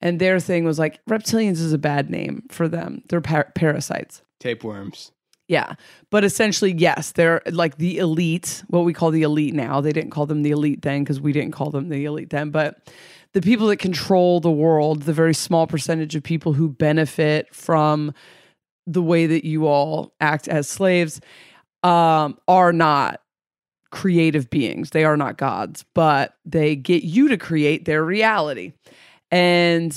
And 0.00 0.20
their 0.20 0.40
thing 0.40 0.64
was 0.64 0.78
like, 0.78 1.00
reptilians 1.06 1.54
is 1.54 1.72
a 1.72 1.78
bad 1.78 2.10
name 2.10 2.44
for 2.50 2.68
them. 2.68 3.02
They're 3.08 3.20
par- 3.20 3.52
parasites. 3.54 4.22
Tapeworms. 4.38 5.12
Yeah. 5.48 5.74
But 6.10 6.22
essentially, 6.22 6.72
yes, 6.72 7.10
they're 7.12 7.42
like 7.50 7.76
the 7.76 7.98
elite, 7.98 8.62
what 8.68 8.84
we 8.84 8.92
call 8.92 9.10
the 9.10 9.22
elite 9.22 9.52
now. 9.52 9.80
They 9.80 9.92
didn't 9.92 10.10
call 10.10 10.26
them 10.26 10.42
the 10.42 10.52
elite 10.52 10.82
then 10.82 11.02
because 11.02 11.20
we 11.20 11.32
didn't 11.32 11.52
call 11.52 11.70
them 11.70 11.88
the 11.88 12.04
elite 12.04 12.30
then. 12.30 12.50
But 12.50 12.88
the 13.32 13.42
people 13.42 13.66
that 13.66 13.78
control 13.78 14.38
the 14.38 14.50
world, 14.50 15.02
the 15.02 15.12
very 15.12 15.34
small 15.34 15.66
percentage 15.66 16.14
of 16.14 16.22
people 16.22 16.52
who 16.52 16.68
benefit 16.68 17.52
from 17.52 18.14
the 18.92 19.02
way 19.02 19.26
that 19.26 19.44
you 19.44 19.66
all 19.66 20.12
act 20.20 20.48
as 20.48 20.68
slaves, 20.68 21.20
um, 21.82 22.38
are 22.48 22.72
not 22.72 23.20
creative 23.90 24.50
beings. 24.50 24.90
They 24.90 25.04
are 25.04 25.16
not 25.16 25.36
gods, 25.36 25.84
but 25.94 26.34
they 26.44 26.76
get 26.76 27.02
you 27.02 27.28
to 27.28 27.36
create 27.36 27.84
their 27.84 28.04
reality. 28.04 28.72
And 29.30 29.96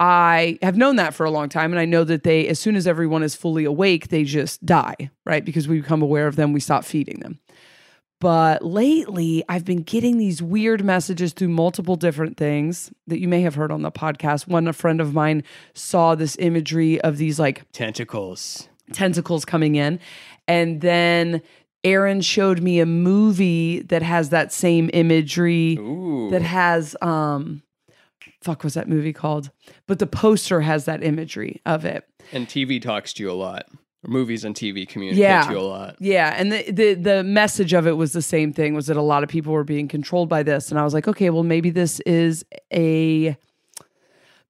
I 0.00 0.58
have 0.62 0.76
known 0.76 0.96
that 0.96 1.14
for 1.14 1.26
a 1.26 1.30
long 1.30 1.48
time. 1.48 1.72
And 1.72 1.80
I 1.80 1.84
know 1.84 2.04
that 2.04 2.22
they, 2.22 2.46
as 2.46 2.60
soon 2.60 2.76
as 2.76 2.86
everyone 2.86 3.22
is 3.22 3.34
fully 3.34 3.64
awake, 3.64 4.08
they 4.08 4.24
just 4.24 4.64
die, 4.64 5.10
right? 5.26 5.44
Because 5.44 5.66
we 5.66 5.80
become 5.80 6.02
aware 6.02 6.26
of 6.26 6.36
them, 6.36 6.52
we 6.52 6.60
stop 6.60 6.84
feeding 6.84 7.20
them. 7.20 7.40
But 8.20 8.64
lately, 8.64 9.44
I've 9.48 9.64
been 9.64 9.82
getting 9.82 10.18
these 10.18 10.42
weird 10.42 10.84
messages 10.84 11.32
through 11.32 11.48
multiple 11.50 11.94
different 11.94 12.36
things 12.36 12.90
that 13.06 13.20
you 13.20 13.28
may 13.28 13.42
have 13.42 13.54
heard 13.54 13.70
on 13.70 13.82
the 13.82 13.92
podcast. 13.92 14.48
One, 14.48 14.66
a 14.66 14.72
friend 14.72 15.00
of 15.00 15.14
mine 15.14 15.44
saw 15.74 16.14
this 16.16 16.36
imagery 16.40 17.00
of 17.00 17.16
these 17.16 17.38
like 17.38 17.70
Tentacles. 17.72 18.68
tentacles 18.92 19.44
coming 19.44 19.76
in. 19.76 20.00
And 20.48 20.80
then 20.80 21.42
Aaron 21.84 22.20
showed 22.20 22.60
me 22.60 22.80
a 22.80 22.86
movie 22.86 23.82
that 23.82 24.02
has 24.02 24.30
that 24.30 24.52
same 24.52 24.90
imagery 24.92 25.76
Ooh. 25.78 26.28
that 26.30 26.42
has 26.42 26.96
um 27.00 27.62
fuck 28.42 28.64
was 28.64 28.74
that 28.74 28.88
movie 28.88 29.12
called? 29.12 29.50
But 29.86 30.00
the 30.00 30.06
poster 30.06 30.60
has 30.62 30.86
that 30.86 31.04
imagery 31.04 31.60
of 31.66 31.84
it. 31.84 32.04
and 32.32 32.48
TV 32.48 32.80
talks 32.82 33.12
to 33.14 33.22
you 33.22 33.30
a 33.30 33.32
lot. 33.32 33.66
Movies 34.08 34.44
and 34.44 34.54
TV 34.54 34.88
communicate 34.88 35.20
Yeah. 35.22 35.44
to 35.44 35.52
you 35.52 35.58
a 35.58 35.60
lot. 35.60 35.96
Yeah, 36.00 36.34
and 36.36 36.50
the, 36.50 36.70
the 36.72 36.94
the 36.94 37.22
message 37.22 37.72
of 37.74 37.86
it 37.86 37.92
was 37.92 38.12
the 38.12 38.22
same 38.22 38.52
thing 38.52 38.74
was 38.74 38.86
that 38.86 38.96
a 38.96 39.02
lot 39.02 39.22
of 39.22 39.28
people 39.28 39.52
were 39.52 39.64
being 39.64 39.86
controlled 39.88 40.28
by 40.28 40.42
this 40.42 40.70
and 40.70 40.78
I 40.80 40.84
was 40.84 40.94
like, 40.94 41.06
okay, 41.06 41.30
well 41.30 41.42
maybe 41.44 41.70
this 41.70 42.00
is 42.00 42.44
a 42.72 43.36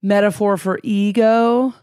metaphor 0.02 0.56
for 0.56 0.78
ego, 0.82 1.74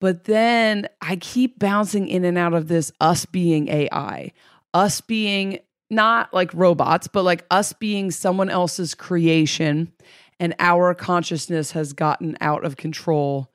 but 0.00 0.24
then 0.24 0.88
I 1.00 1.16
keep 1.16 1.58
bouncing 1.58 2.08
in 2.08 2.24
and 2.24 2.36
out 2.36 2.54
of 2.54 2.68
this 2.68 2.92
us 3.00 3.24
being 3.24 3.68
AI, 3.68 4.32
us 4.74 5.00
being 5.00 5.58
not 5.90 6.32
like 6.32 6.52
robots, 6.54 7.06
but 7.06 7.22
like 7.22 7.44
us 7.50 7.72
being 7.72 8.10
someone 8.10 8.48
else's 8.50 8.94
creation 8.94 9.92
and 10.40 10.54
our 10.58 10.94
consciousness 10.94 11.72
has 11.72 11.92
gotten 11.92 12.36
out 12.40 12.64
of 12.64 12.76
control 12.76 13.50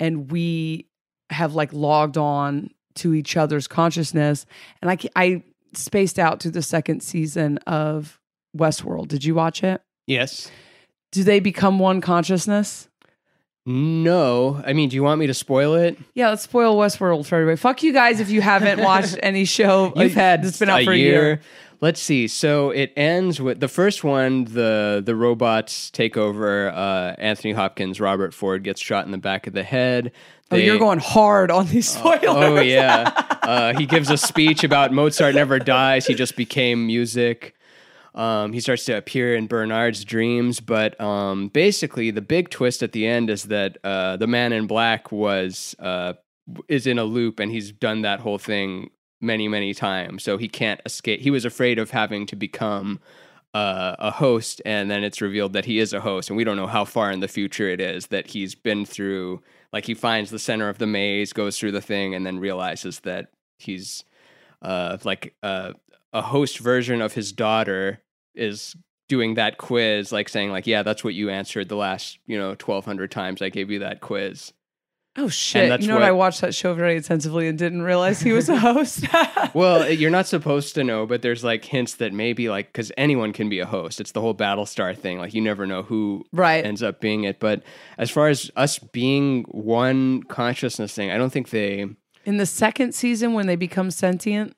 and 0.00 0.30
we 0.30 0.88
have 1.30 1.54
like 1.54 1.72
logged 1.72 2.16
on 2.18 2.70
to 2.96 3.14
each 3.14 3.36
other's 3.36 3.66
consciousness 3.66 4.46
and 4.82 4.90
I 4.90 4.98
I 5.16 5.42
spaced 5.74 6.18
out 6.18 6.40
to 6.40 6.50
the 6.50 6.62
second 6.62 7.02
season 7.02 7.58
of 7.66 8.20
Westworld. 8.56 9.08
Did 9.08 9.24
you 9.24 9.34
watch 9.34 9.64
it? 9.64 9.82
Yes. 10.06 10.50
Do 11.12 11.24
they 11.24 11.40
become 11.40 11.78
one 11.78 12.00
consciousness? 12.00 12.88
No. 13.66 14.62
I 14.66 14.74
mean, 14.74 14.90
do 14.90 14.96
you 14.96 15.02
want 15.02 15.18
me 15.20 15.26
to 15.26 15.34
spoil 15.34 15.74
it? 15.74 15.98
Yeah, 16.14 16.28
let's 16.28 16.42
spoil 16.42 16.76
Westworld 16.76 17.26
for 17.26 17.36
everybody. 17.36 17.56
Fuck 17.56 17.82
you 17.82 17.92
guys 17.92 18.20
if 18.20 18.28
you 18.30 18.42
haven't 18.42 18.80
watched 18.84 19.18
any 19.22 19.44
show. 19.44 19.92
You've 19.96 20.12
had 20.14 20.44
it's 20.44 20.58
been 20.58 20.68
out 20.68 20.84
for 20.84 20.92
a 20.92 20.96
year. 20.96 21.22
year. 21.22 21.40
Let's 21.84 22.00
see. 22.00 22.28
So 22.28 22.70
it 22.70 22.94
ends 22.96 23.42
with 23.42 23.60
the 23.60 23.68
first 23.68 24.04
one. 24.04 24.46
The 24.46 25.02
the 25.04 25.14
robots 25.14 25.90
take 25.90 26.16
over. 26.16 26.70
Uh, 26.70 27.14
Anthony 27.18 27.52
Hopkins, 27.52 28.00
Robert 28.00 28.32
Ford 28.32 28.64
gets 28.64 28.80
shot 28.80 29.04
in 29.04 29.12
the 29.12 29.18
back 29.18 29.46
of 29.46 29.52
the 29.52 29.64
head. 29.64 30.12
Oh, 30.50 30.56
you're 30.56 30.78
going 30.78 30.98
hard 30.98 31.50
on 31.50 31.66
these 31.66 31.90
spoilers. 31.90 32.24
Oh 32.24 32.58
yeah. 32.58 33.12
Uh, 33.42 33.74
he 33.78 33.84
gives 33.84 34.08
a 34.08 34.16
speech 34.16 34.64
about 34.64 34.94
Mozart 34.94 35.34
never 35.34 35.58
dies. 35.58 36.06
He 36.06 36.14
just 36.14 36.36
became 36.36 36.86
music. 36.86 37.54
Um, 38.14 38.54
he 38.54 38.60
starts 38.60 38.86
to 38.86 38.96
appear 38.96 39.34
in 39.34 39.46
Bernard's 39.46 40.06
dreams, 40.06 40.60
but 40.60 40.98
um, 40.98 41.48
basically 41.48 42.10
the 42.10 42.22
big 42.22 42.48
twist 42.48 42.82
at 42.82 42.92
the 42.92 43.06
end 43.06 43.28
is 43.28 43.42
that 43.44 43.76
uh, 43.84 44.16
the 44.16 44.26
man 44.26 44.54
in 44.54 44.66
black 44.66 45.12
was 45.12 45.76
uh, 45.80 46.14
is 46.66 46.86
in 46.86 46.98
a 46.98 47.04
loop, 47.04 47.40
and 47.40 47.52
he's 47.52 47.72
done 47.72 48.00
that 48.02 48.20
whole 48.20 48.38
thing 48.38 48.88
many, 49.24 49.48
many 49.48 49.74
times. 49.74 50.22
So 50.22 50.36
he 50.36 50.48
can't 50.48 50.80
escape. 50.86 51.20
He 51.20 51.30
was 51.30 51.44
afraid 51.44 51.78
of 51.78 51.90
having 51.90 52.26
to 52.26 52.36
become 52.36 53.00
uh, 53.54 53.94
a 53.98 54.10
host, 54.10 54.60
and 54.64 54.90
then 54.90 55.04
it's 55.04 55.20
revealed 55.20 55.52
that 55.52 55.64
he 55.64 55.78
is 55.78 55.92
a 55.92 56.00
host, 56.00 56.28
and 56.28 56.36
we 56.36 56.44
don't 56.44 56.56
know 56.56 56.66
how 56.66 56.84
far 56.84 57.10
in 57.12 57.20
the 57.20 57.28
future 57.28 57.68
it 57.68 57.80
is 57.80 58.08
that 58.08 58.28
he's 58.28 58.54
been 58.54 58.84
through. 58.84 59.40
Like 59.72 59.86
he 59.86 59.94
finds 59.94 60.30
the 60.30 60.38
center 60.38 60.68
of 60.68 60.78
the 60.78 60.86
maze, 60.86 61.32
goes 61.32 61.58
through 61.58 61.72
the 61.72 61.80
thing, 61.80 62.14
and 62.14 62.26
then 62.26 62.38
realizes 62.38 63.00
that 63.00 63.28
he's 63.58 64.04
uh, 64.60 64.98
like 65.04 65.34
uh, 65.42 65.72
a 66.12 66.22
host 66.22 66.58
version 66.58 67.00
of 67.00 67.14
his 67.14 67.32
daughter 67.32 68.02
is 68.34 68.74
doing 69.08 69.34
that 69.34 69.58
quiz, 69.58 70.10
like 70.10 70.28
saying 70.28 70.50
like, 70.50 70.66
"Yeah, 70.66 70.82
that's 70.82 71.04
what 71.04 71.14
you 71.14 71.30
answered 71.30 71.68
the 71.68 71.76
last 71.76 72.18
you 72.26 72.36
know 72.36 72.56
twelve 72.56 72.84
hundred 72.84 73.12
times 73.12 73.40
I 73.40 73.50
gave 73.50 73.70
you 73.70 73.78
that 73.80 74.00
quiz." 74.00 74.52
Oh 75.16 75.28
shit! 75.28 75.68
that's 75.68 75.82
You 75.82 75.88
know 75.88 75.94
what? 75.94 76.00
what- 76.00 76.08
I 76.08 76.12
watched 76.12 76.40
that 76.40 76.54
show 76.54 76.74
very 76.74 76.96
intensively 76.96 77.46
and 77.46 77.56
didn't 77.56 77.82
realize 77.82 78.20
he 78.20 78.32
was 78.32 78.48
a 78.48 78.56
host. 78.58 79.06
Well, 79.54 79.88
you're 79.88 80.10
not 80.10 80.26
supposed 80.26 80.74
to 80.74 80.82
know, 80.82 81.06
but 81.06 81.22
there's 81.22 81.44
like 81.44 81.64
hints 81.64 81.94
that 81.96 82.12
maybe 82.12 82.48
like 82.48 82.72
because 82.72 82.90
anyone 82.96 83.32
can 83.32 83.48
be 83.48 83.60
a 83.60 83.66
host. 83.66 84.00
It's 84.00 84.10
the 84.10 84.20
whole 84.20 84.34
Battlestar 84.34 84.98
thing. 84.98 85.18
Like 85.18 85.32
you 85.32 85.40
never 85.40 85.64
know 85.64 85.84
who 85.84 86.24
right. 86.32 86.66
ends 86.66 86.82
up 86.82 87.00
being 87.00 87.22
it. 87.22 87.38
But 87.38 87.62
as 87.96 88.10
far 88.10 88.26
as 88.26 88.50
us 88.56 88.80
being 88.80 89.44
one 89.44 90.24
consciousness 90.24 90.92
thing, 90.92 91.12
I 91.12 91.18
don't 91.18 91.30
think 91.30 91.50
they. 91.50 91.86
In 92.24 92.36
the 92.38 92.46
second 92.46 92.96
season, 92.96 93.32
when 93.34 93.46
they 93.46 93.54
become 93.54 93.92
sentient, 93.92 94.56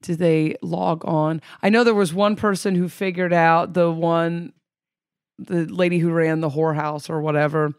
do 0.00 0.14
they 0.16 0.56
log 0.62 1.04
on? 1.04 1.42
I 1.62 1.68
know 1.68 1.84
there 1.84 1.92
was 1.92 2.14
one 2.14 2.36
person 2.36 2.74
who 2.74 2.88
figured 2.88 3.34
out 3.34 3.74
the 3.74 3.90
one, 3.90 4.54
the 5.38 5.66
lady 5.66 5.98
who 5.98 6.10
ran 6.10 6.40
the 6.40 6.48
whorehouse 6.50 7.10
or 7.10 7.20
whatever. 7.20 7.72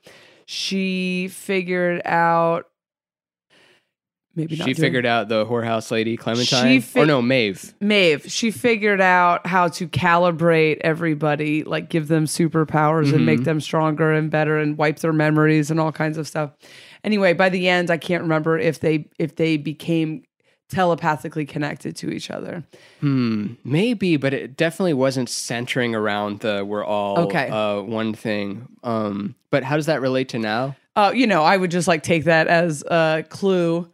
She 0.46 1.30
figured 1.32 2.02
out. 2.06 2.68
Maybe 4.36 4.56
not 4.56 4.66
She 4.68 4.74
figured 4.74 5.06
out 5.06 5.28
the 5.30 5.46
whorehouse 5.46 5.92
lady 5.92 6.18
Clementine, 6.18 6.82
fi- 6.82 7.02
or 7.02 7.06
no 7.06 7.22
Maeve. 7.22 7.72
Maeve, 7.80 8.26
she 8.32 8.50
figured 8.50 9.00
out 9.00 9.46
how 9.46 9.68
to 9.68 9.88
calibrate 9.88 10.78
everybody, 10.82 11.64
like 11.64 11.90
give 11.90 12.08
them 12.08 12.26
superpowers 12.26 13.14
and 13.14 13.28
make 13.28 13.42
Mhm. 13.42 13.46
them 13.46 13.60
stronger 13.62 14.12
and 14.12 14.32
better 14.32 14.58
and 14.58 14.76
wipe 14.76 14.98
their 15.00 15.14
memories 15.14 15.70
and 15.70 15.80
all 15.80 15.92
kinds 15.92 16.18
of 16.18 16.28
stuff. 16.28 16.50
Anyway, 17.04 17.34
by 17.34 17.50
the 17.50 17.70
end, 17.70 17.92
I 17.92 17.98
can't 17.98 18.24
remember 18.24 18.58
if 18.58 18.80
they 18.80 19.06
if 19.20 19.36
they 19.36 19.56
became 19.58 20.24
telepathically 20.74 21.46
connected 21.46 21.96
to 21.98 22.10
each 22.12 22.30
other. 22.32 22.64
Hmm, 23.00 23.54
maybe, 23.64 24.18
but 24.18 24.34
it 24.34 24.58
definitely 24.58 24.94
wasn't 24.94 25.30
centering 25.30 25.94
around 25.96 26.40
the 26.40 26.64
we're 26.66 26.84
all 26.86 27.20
Okay. 27.20 27.50
uh, 27.50 27.82
one 27.82 28.14
thing. 28.14 28.68
Um, 28.84 29.36
but 29.52 29.64
how 29.64 29.76
does 29.76 29.86
that 29.86 30.02
relate 30.02 30.30
to 30.30 30.40
now? 30.40 30.76
Uh, 30.96 31.12
you 31.16 31.28
know, 31.28 31.44
I 31.44 31.58
would 31.58 31.72
just 31.72 31.88
like 31.88 32.04
take 32.04 32.26
that 32.26 32.48
as 32.48 32.84
a 32.84 33.24
clue. 33.30 33.90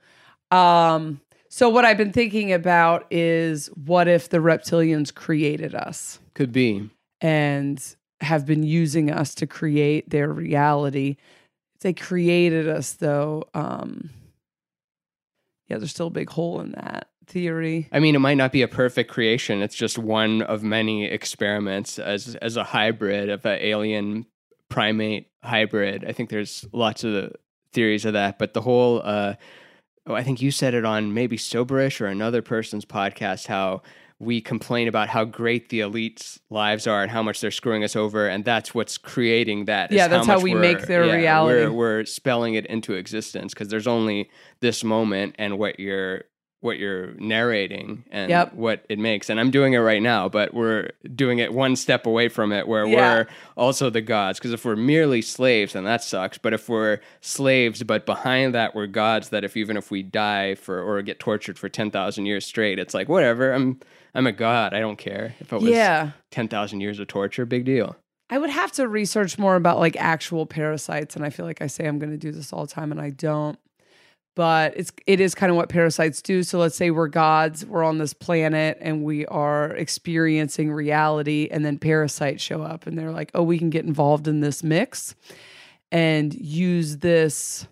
Um, 0.52 1.22
so 1.50 1.70
what 1.70 1.86
I've 1.86 1.98
been 1.98 2.12
thinking 2.13 2.52
about 2.54 3.06
is 3.12 3.68
what 3.86 4.08
if 4.08 4.30
the 4.30 4.38
reptilians 4.38 5.13
created 5.13 5.76
us? 5.76 6.20
Could 6.34 6.52
be. 6.52 6.89
and 7.22 7.84
have 8.22 8.46
been 8.46 8.63
using 8.63 9.10
us 9.12 9.34
to 9.36 9.48
create 9.48 10.10
their 10.10 10.28
reality. 10.30 11.15
They 11.82 11.94
created 11.94 12.68
us, 12.68 12.92
though, 12.94 13.46
um, 13.54 14.10
yeah, 15.69 15.77
there's 15.77 15.91
still 15.91 16.08
a 16.08 16.12
big 16.12 16.29
hole 16.29 16.60
in 16.62 16.71
that 16.71 17.10
theory. 17.27 17.88
I 17.91 17.99
mean, 17.99 18.15
it 18.15 18.19
might 18.19 18.38
not 18.38 18.51
be 18.51 18.63
a 18.63 18.67
perfect 18.67 19.10
creation. 19.12 19.62
It's 19.62 19.75
just 19.75 19.97
one 19.97 20.41
of 20.41 20.63
many 20.63 21.05
experiments 21.05 21.99
as 21.99 22.36
as 22.36 22.58
a 22.58 22.63
hybrid 22.63 23.29
of 23.29 23.45
an 23.45 23.60
alien 23.62 24.25
primate 24.67 25.29
hybrid. 25.43 26.03
I 26.05 26.12
think 26.12 26.29
there's 26.29 26.65
lots 26.73 27.03
of 27.03 27.34
theories 27.71 28.05
of 28.05 28.13
that, 28.13 28.39
but 28.39 28.53
the 28.53 28.62
whole 28.62 29.01
uh, 29.03 29.36
oh, 30.08 30.15
I 30.15 30.23
think 30.23 30.41
you 30.41 30.51
said 30.51 30.73
it 30.73 30.86
on 30.86 31.13
maybe 31.13 31.38
Soberish 31.38 32.01
or 32.01 32.08
another 32.08 32.41
person's 32.41 32.86
podcast 32.86 33.47
how 33.47 33.84
we 34.19 34.41
complain 34.41 34.89
about 34.89 35.08
how 35.08 35.23
great 35.23 35.69
the 35.69 35.79
elites' 35.79 36.39
lives 36.49 36.86
are 36.88 37.01
and 37.01 37.10
how 37.10 37.23
much 37.23 37.39
they're 37.39 37.51
screwing 37.51 37.86
us 37.86 37.95
over, 37.95 38.27
and 38.27 38.43
that's 38.43 38.75
what's 38.75 38.97
creating 38.97 39.65
that. 39.65 39.91
Yeah, 39.93 40.10
that's 40.10 40.27
how 40.27 40.36
much 40.36 40.43
we 40.43 40.53
make 40.53 40.88
their 40.88 41.05
yeah, 41.05 41.15
reality. 41.15 41.65
We're, 41.67 41.71
we're 41.71 42.05
spelling 42.05 42.55
it 42.55 42.65
into 42.65 42.93
existence 42.95 43.53
because 43.53 43.69
there's 43.69 43.88
only 43.88 44.29
this 44.60 44.84
moment 44.84 45.36
and 45.39 45.58
what 45.58 45.79
you're 45.79 46.23
what 46.62 46.77
you're 46.77 47.13
narrating 47.13 48.03
and 48.12 48.29
Yep. 48.29 48.53
what 48.55 48.84
it 48.89 48.99
makes. 48.99 49.29
And 49.29 49.39
I'm 49.39 49.49
doing 49.49 49.71
it 49.71 49.77
right 49.77 50.01
now, 50.01 50.27
but 50.27 50.53
we're 50.53 50.89
doing 51.15 51.39
it 51.39 51.53
one 51.53 51.77
step 51.77 52.05
away 52.05 52.27
from 52.27 52.51
it 52.51 52.67
where 52.67 52.86
Yeah. 52.86 53.13
we're 53.13 53.27
also 53.55 53.89
the 53.89 54.01
gods. 54.01 54.39
Because 54.39 54.51
if 54.51 54.65
we're 54.65 54.75
merely 54.75 55.21
slaves, 55.21 55.71
then 55.71 55.86
that 55.86 56.03
sucks. 56.03 56.38
But 56.38 56.51
if 56.53 56.67
we're 56.67 56.99
slaves, 57.21 57.82
but 57.84 58.05
behind 58.05 58.53
that 58.55 58.75
we're 58.75 58.88
gods, 58.88 59.29
that 59.29 59.45
if 59.45 59.55
even 59.55 59.77
if 59.77 59.89
we 59.89 60.03
die 60.03 60.55
for 60.55 60.82
or 60.82 61.01
get 61.01 61.17
tortured 61.17 61.58
for 61.58 61.69
ten 61.69 61.91
thousand 61.91 62.25
years 62.25 62.45
straight, 62.45 62.77
it's 62.77 62.93
like 62.93 63.08
whatever. 63.08 63.53
I'm 63.53 63.79
I'm 64.15 64.28
a 64.28 64.32
god. 64.32 64.74
I 64.74 64.80
don't 64.80 64.98
care 64.98 65.36
if 65.39 65.52
it 65.54 65.62
was 65.62 65.69
Yeah. 65.72 66.12
ten 66.32 66.48
thousand 66.48 66.82
years 66.82 67.00
of 67.00 67.08
torture. 67.08 67.45
Big 67.45 67.65
deal. 67.65 67.95
I 68.32 68.38
would 68.38 68.50
have 68.52 68.72
to 68.74 68.88
research 68.88 69.39
more 69.39 69.56
about 69.56 69.80
like 69.80 69.95
actual 69.98 70.45
parasites, 70.45 71.15
and 71.15 71.26
I 71.26 71.30
feel 71.30 71.45
like 71.45 71.62
I 71.62 71.67
say 71.67 71.86
I'm 71.88 71.98
going 72.00 72.12
to 72.12 72.17
do 72.17 72.32
this 72.32 72.54
all 72.54 72.65
the 72.65 72.72
time, 72.72 72.91
and 72.91 73.02
I 73.02 73.10
don't. 73.10 73.58
But 74.36 74.74
it's 74.78 74.91
it 75.08 75.19
is 75.19 75.34
kind 75.36 75.50
of 75.50 75.56
what 75.58 75.67
parasites 75.69 76.22
do. 76.22 76.43
So 76.43 76.60
let's 76.60 76.76
say 76.76 76.91
we're 76.91 77.08
gods, 77.08 77.65
we're 77.65 77.84
on 77.84 77.98
this 77.98 78.13
planet, 78.13 78.78
and 78.80 79.04
we 79.04 79.26
are 79.26 79.72
experiencing 79.72 80.72
reality, 80.72 81.50
and 81.52 81.65
then 81.65 81.78
parasites 81.78 82.41
show 82.41 82.62
up, 82.62 82.88
and 82.88 82.98
they're 82.98 83.12
like, 83.12 83.32
"Oh, 83.34 83.43
we 83.43 83.58
can 83.58 83.69
get 83.69 83.84
involved 83.86 84.28
in 84.28 84.39
this 84.41 84.63
mix, 84.63 85.15
and 85.91 86.34
use 86.34 86.98
this." 86.98 87.67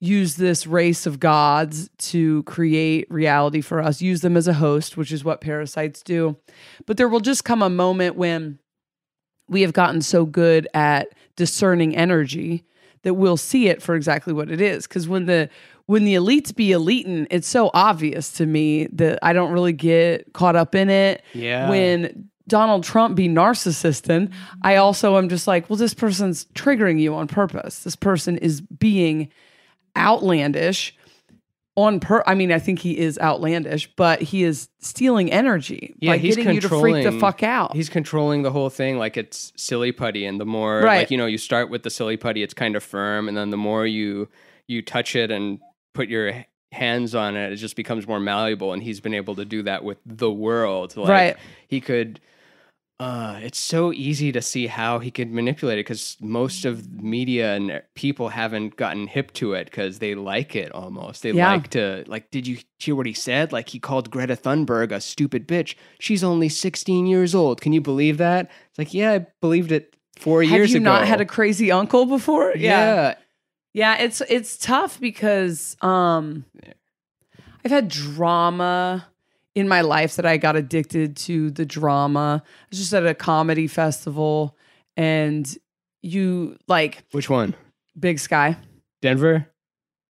Use 0.00 0.36
this 0.36 0.66
race 0.66 1.06
of 1.06 1.18
gods 1.18 1.88
to 1.96 2.42
create 2.42 3.10
reality 3.10 3.62
for 3.62 3.80
us 3.80 4.02
use 4.02 4.20
them 4.20 4.36
as 4.36 4.46
a 4.46 4.52
host 4.52 4.96
which 4.96 5.10
is 5.10 5.24
what 5.24 5.40
parasites 5.40 6.02
do. 6.02 6.36
But 6.84 6.96
there 6.96 7.08
will 7.08 7.20
just 7.20 7.44
come 7.44 7.62
a 7.62 7.70
moment 7.70 8.16
when 8.16 8.58
we 9.48 9.62
have 9.62 9.72
gotten 9.72 10.02
so 10.02 10.26
good 10.26 10.68
at 10.74 11.08
discerning 11.36 11.96
energy 11.96 12.64
that 13.02 13.14
we'll 13.14 13.36
see 13.36 13.68
it 13.68 13.80
for 13.80 13.94
exactly 13.94 14.32
what 14.32 14.50
it 14.50 14.60
is. 14.60 14.86
Because 14.86 15.08
when 15.08 15.26
the 15.26 15.48
when 15.86 16.04
the 16.04 16.14
elites 16.14 16.54
be 16.54 16.68
eliting 16.68 17.26
it's 17.30 17.48
so 17.48 17.70
obvious 17.72 18.32
to 18.32 18.44
me 18.44 18.86
that 18.88 19.18
i 19.22 19.32
don't 19.32 19.52
really 19.52 19.72
get 19.72 20.32
caught 20.32 20.56
up 20.56 20.74
in 20.74 20.90
it. 20.90 21.22
Yeah. 21.32 21.70
when 21.70 22.28
donald 22.48 22.84
trump 22.84 23.16
be 23.16 23.28
narcissistic 23.28 24.32
i 24.62 24.76
also 24.76 25.16
am 25.16 25.28
just 25.28 25.46
like 25.48 25.68
well 25.68 25.76
this 25.76 25.94
person's 25.94 26.44
triggering 26.54 27.00
you 27.00 27.14
on 27.14 27.28
purpose. 27.28 27.84
This 27.84 27.96
person 27.96 28.36
is 28.38 28.60
being 28.60 29.28
outlandish 29.96 30.94
on 31.76 32.00
per 32.00 32.22
I 32.26 32.34
mean, 32.34 32.52
I 32.52 32.58
think 32.58 32.78
he 32.78 32.96
is 32.96 33.18
outlandish, 33.18 33.90
but 33.96 34.22
he 34.22 34.44
is 34.44 34.68
stealing 34.80 35.30
energy 35.30 35.94
Yeah, 35.98 36.12
by 36.12 36.18
he's 36.18 36.36
getting 36.36 36.54
you 36.54 36.60
to 36.62 36.68
freak 36.68 37.04
the 37.04 37.12
fuck 37.20 37.42
out. 37.42 37.74
He's 37.76 37.90
controlling 37.90 38.42
the 38.42 38.50
whole 38.50 38.70
thing 38.70 38.96
like 38.98 39.16
it's 39.18 39.52
silly 39.56 39.92
putty, 39.92 40.24
and 40.24 40.40
the 40.40 40.46
more 40.46 40.80
Right. 40.80 40.98
like 41.00 41.10
you 41.10 41.18
know, 41.18 41.26
you 41.26 41.36
start 41.38 41.68
with 41.68 41.82
the 41.82 41.90
silly 41.90 42.16
putty, 42.16 42.42
it's 42.42 42.54
kind 42.54 42.76
of 42.76 42.82
firm, 42.82 43.28
and 43.28 43.36
then 43.36 43.50
the 43.50 43.56
more 43.58 43.86
you 43.86 44.28
you 44.66 44.80
touch 44.82 45.14
it 45.14 45.30
and 45.30 45.58
put 45.94 46.08
your 46.08 46.44
hands 46.72 47.14
on 47.14 47.36
it, 47.36 47.52
it 47.52 47.56
just 47.56 47.76
becomes 47.76 48.06
more 48.08 48.20
malleable. 48.20 48.72
And 48.72 48.82
he's 48.82 49.00
been 49.00 49.14
able 49.14 49.34
to 49.36 49.44
do 49.44 49.62
that 49.62 49.84
with 49.84 49.98
the 50.06 50.30
world. 50.32 50.96
Like, 50.96 51.08
Right. 51.08 51.36
He 51.68 51.80
could. 51.80 52.20
Uh, 52.98 53.38
it's 53.42 53.58
so 53.58 53.92
easy 53.92 54.32
to 54.32 54.40
see 54.40 54.66
how 54.66 54.98
he 54.98 55.10
could 55.10 55.30
manipulate 55.30 55.76
it 55.78 55.84
because 55.84 56.16
most 56.20 56.64
of 56.64 56.90
media 57.02 57.54
and 57.54 57.82
people 57.94 58.30
haven't 58.30 58.76
gotten 58.76 59.06
hip 59.06 59.32
to 59.34 59.52
it 59.52 59.66
because 59.66 59.98
they 59.98 60.14
like 60.14 60.56
it 60.56 60.72
almost. 60.72 61.22
They 61.22 61.32
Yeah. 61.32 61.52
like 61.52 61.68
to 61.70 62.04
like. 62.06 62.30
Did 62.30 62.46
you 62.46 62.56
hear 62.78 62.94
what 62.94 63.04
he 63.04 63.12
said? 63.12 63.52
Like 63.52 63.68
he 63.68 63.78
called 63.78 64.10
Greta 64.10 64.34
Thunberg 64.34 64.92
a 64.92 65.00
stupid 65.02 65.46
bitch. 65.46 65.74
She's 66.00 66.24
only 66.24 66.48
16 66.48 67.06
years 67.06 67.34
old. 67.34 67.60
Can 67.60 67.74
you 67.74 67.82
believe 67.82 68.16
that? 68.16 68.50
It's 68.70 68.78
like, 68.78 68.94
yeah, 68.94 69.12
I 69.12 69.26
believed 69.42 69.72
it 69.72 69.94
four 70.18 70.42
Have 70.42 70.50
years 70.50 70.72
you 70.72 70.78
ago. 70.80 70.90
Have 70.90 71.00
not 71.02 71.06
had 71.08 71.20
a 71.20 71.26
crazy 71.26 71.70
uncle 71.70 72.06
before? 72.06 72.54
yeah. 72.56 73.16
Yeah, 73.74 73.96
it's 73.98 74.22
it's 74.22 74.56
tough 74.56 74.98
because 74.98 75.76
um 75.82 76.46
I've 77.62 77.70
had 77.70 77.88
drama 77.88 79.06
in 79.56 79.66
my 79.66 79.80
life 79.80 80.16
that 80.16 80.26
I 80.26 80.36
got 80.36 80.54
addicted 80.54 81.16
to 81.16 81.50
the 81.50 81.64
drama. 81.64 82.42
I 82.44 82.66
was 82.70 82.78
just 82.78 82.92
at 82.92 83.06
a 83.06 83.14
comedy 83.14 83.66
festival 83.66 84.54
and 84.96 85.52
you 86.02 86.58
like 86.68 87.02
Which 87.10 87.30
one? 87.30 87.54
Big 87.98 88.20
Sky, 88.20 88.56
Denver? 89.00 89.48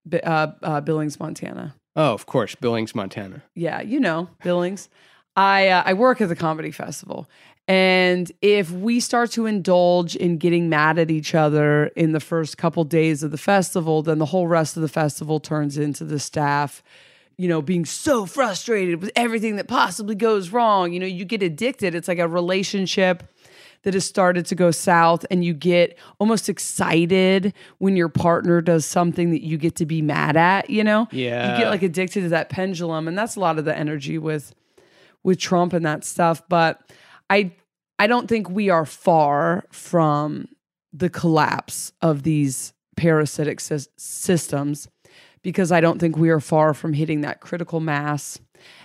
Bi- 0.05 0.19
uh, 0.19 0.53
uh, 0.63 0.81
Billings, 0.81 1.19
Montana. 1.21 1.77
Oh, 1.95 2.13
of 2.13 2.27
course, 2.27 2.57
Billings, 2.57 2.95
Montana. 2.95 3.43
Yeah, 3.55 3.81
you 3.81 4.01
know, 4.01 4.29
Billings. 4.43 4.89
I 5.37 5.69
uh, 5.69 5.85
I 5.87 5.95
work 5.95 6.21
at 6.21 6.29
the 6.29 6.37
comedy 6.37 6.73
festival. 6.73 7.31
And 7.69 8.31
if 8.43 8.71
we 8.71 9.01
start 9.01 9.31
to 9.33 9.47
indulge 9.47 10.15
in 10.15 10.39
getting 10.39 10.69
mad 10.69 10.99
at 10.99 11.11
each 11.11 11.35
other 11.35 11.87
in 11.97 12.13
the 12.13 12.21
first 12.21 12.59
couple 12.59 12.85
days 12.85 13.23
of 13.25 13.31
the 13.33 13.39
festival, 13.39 14.03
then 14.03 14.19
the 14.19 14.27
whole 14.27 14.47
rest 14.47 14.77
of 14.77 14.83
the 14.83 14.89
festival 14.89 15.41
turns 15.41 15.77
into 15.77 16.05
the 16.05 16.21
staff, 16.21 16.83
you 17.39 17.49
know, 17.49 17.61
being 17.61 17.85
so 17.85 18.27
frustrated 18.27 19.01
with 19.01 19.11
everything 19.15 19.57
that 19.57 19.69
possibly 19.69 20.15
goes 20.15 20.51
wrong. 20.51 20.93
You 20.93 21.01
know, 21.01 21.07
you 21.07 21.25
get 21.25 21.43
addicted. 21.43 21.95
It's 21.95 22.09
like 22.09 22.19
a 22.19 22.29
relationship 22.29 23.23
that 23.83 23.95
has 23.95 24.05
started 24.05 24.47
to 24.47 24.55
go 24.55 24.71
south 24.71 25.25
and 25.31 25.45
you 25.45 25.55
get 25.55 25.99
almost 26.19 26.49
excited 26.49 27.53
when 27.79 27.95
your 27.97 28.09
partner 28.09 28.61
does 28.61 28.85
something 28.85 29.31
that 29.31 29.45
you 29.45 29.59
get 29.59 29.77
to 29.77 29.87
be 29.87 30.03
mad 30.03 30.37
at, 30.37 30.71
you 30.71 30.83
know? 30.83 31.07
Yeah. 31.13 31.53
You 31.53 31.63
get 31.63 31.71
like 31.71 31.83
addicted 31.83 32.23
to 32.23 32.29
that 32.31 32.49
pendulum 32.49 33.07
and 33.07 33.17
that's 33.17 33.37
a 33.37 33.41
lot 33.41 33.59
of 33.59 33.65
the 33.65 33.77
energy 33.77 34.19
with 34.19 34.55
with 35.23 35.39
Trump 35.39 35.73
and 35.73 35.85
that 35.85 36.05
stuff, 36.05 36.43
but 36.49 36.81
I 37.29 37.53
I 37.99 38.07
don't 38.07 38.29
think 38.29 38.49
we 38.49 38.71
are 38.71 38.87
far 38.87 39.65
from 39.71 40.49
the 40.93 41.11
collapse 41.11 41.93
of 42.01 42.23
these 42.23 42.73
parasitic 42.97 43.59
sys- 43.59 43.89
systems 43.97 44.89
because 45.43 45.73
I 45.73 45.81
don't 45.81 45.99
think 45.99 46.17
we 46.17 46.31
are 46.31 46.41
far 46.41 46.75
from 46.75 46.93
hitting 46.93 47.21
that 47.23 47.41
critical 47.41 47.81
mass. 47.81 48.39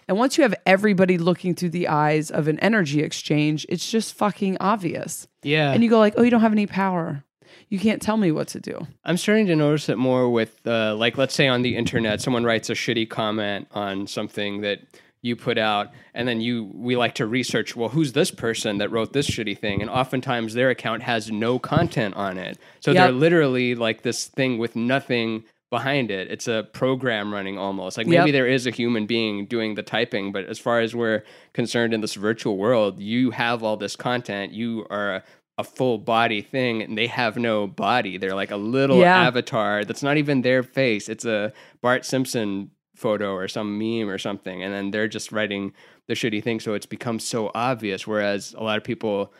And 0.08 0.18
once 0.18 0.38
you 0.38 0.44
have 0.44 0.54
everybody 0.66 1.18
looking 1.18 1.56
through 1.56 1.70
the 1.70 1.88
eyes 1.88 2.30
of 2.30 2.48
an 2.48 2.60
energy 2.60 3.02
exchange, 3.02 3.66
it's 3.70 3.90
just 3.90 4.14
fucking 4.14 4.58
obvious. 4.60 5.28
Yeah. 5.44 5.72
And 5.72 5.84
you 5.84 5.90
go 5.90 6.00
like, 6.00 6.14
"Oh, 6.18 6.24
you 6.24 6.30
don't 6.30 6.42
have 6.42 6.52
any 6.52 6.68
power. 6.68 7.24
You 7.70 7.80
can't 7.80 8.02
tell 8.02 8.18
me 8.18 8.32
what 8.32 8.50
to 8.50 8.60
do." 8.60 8.86
I'm 9.06 9.18
starting 9.18 9.48
to 9.48 9.56
notice 9.56 9.88
it 9.90 9.98
more 9.98 10.30
with, 10.30 10.60
uh, 10.68 10.96
like, 10.96 11.18
let's 11.18 11.34
say 11.34 11.48
on 11.48 11.62
the 11.62 11.76
internet, 11.76 12.22
someone 12.22 12.44
writes 12.44 12.70
a 12.70 12.74
shitty 12.74 13.10
comment 13.10 13.68
on 13.72 14.08
something 14.08 14.62
that 14.62 14.82
you 15.24 15.36
put 15.36 15.58
out, 15.60 15.90
and 16.16 16.28
then 16.28 16.42
you 16.42 16.70
we 16.74 16.96
like 16.98 17.14
to 17.16 17.26
research. 17.28 17.76
Well, 17.76 17.90
who's 17.90 18.12
this 18.14 18.32
person 18.32 18.80
that 18.80 18.90
wrote 18.92 19.14
this 19.14 19.30
shitty 19.30 19.58
thing? 19.58 19.80
And 19.82 19.90
oftentimes 19.90 20.54
their 20.56 20.72
account 20.72 21.04
has 21.04 21.32
no 21.32 21.60
content 21.60 22.16
on 22.16 22.38
it, 22.40 22.58
so 22.80 22.92
Yep. 22.92 23.04
they're 23.04 23.12
literally 23.14 23.76
like 23.76 24.02
this 24.02 24.26
thing 24.26 24.58
with 24.58 24.76
nothing 24.76 25.44
behind 25.72 26.12
it. 26.12 26.30
It's 26.30 26.48
a 26.48 26.68
program 26.74 27.34
running 27.34 27.58
almost. 27.58 27.98
Like 27.98 28.06
maybe 28.06 28.26
Yep. 28.30 28.34
there 28.34 28.48
is 28.48 28.68
a 28.68 28.72
human 28.72 29.08
being 29.08 29.46
doing 29.48 29.74
the 29.74 29.82
typing, 29.82 30.32
but 30.32 30.46
as 30.46 30.60
far 30.60 30.82
as 30.82 30.94
we're 30.94 31.24
concerned 31.54 31.94
in 31.96 32.02
this 32.02 32.14
virtual 32.14 32.58
world, 32.58 33.00
you 33.00 33.32
have 33.32 33.64
all 33.64 33.78
this 33.78 33.96
content. 33.96 34.52
You 34.52 34.86
are 34.92 35.16
a, 35.16 35.24
a 35.58 35.64
full 35.64 35.98
body 35.98 36.42
thing, 36.42 36.82
and 36.84 36.98
they 36.98 37.08
have 37.08 37.38
no 37.38 37.68
body. 37.68 38.18
They're 38.18 38.36
like 38.36 38.52
a 38.52 38.58
little 38.58 39.00
Yeah. 39.00 39.22
avatar 39.28 39.86
that's 39.86 40.04
not 40.04 40.18
even 40.18 40.42
their 40.42 40.62
face. 40.62 41.08
It's 41.10 41.26
a 41.26 41.54
Bart 41.82 42.06
Simpson 42.06 42.72
photo 42.96 43.34
or 43.34 43.48
some 43.48 43.80
meme 43.80 44.10
or 44.10 44.18
something, 44.18 44.62
and 44.62 44.74
then 44.74 44.92
they're 44.92 45.08
just 45.08 45.32
writing 45.32 45.74
the 46.08 46.14
shitty 46.16 46.44
thing. 46.44 46.60
So 46.60 46.74
it's 46.74 46.86
become 46.86 47.18
so 47.18 47.50
obvious. 47.56 48.06
Whereas 48.06 48.54
a 48.58 48.64
lot 48.64 48.78
of 48.78 48.84
people 48.84 49.34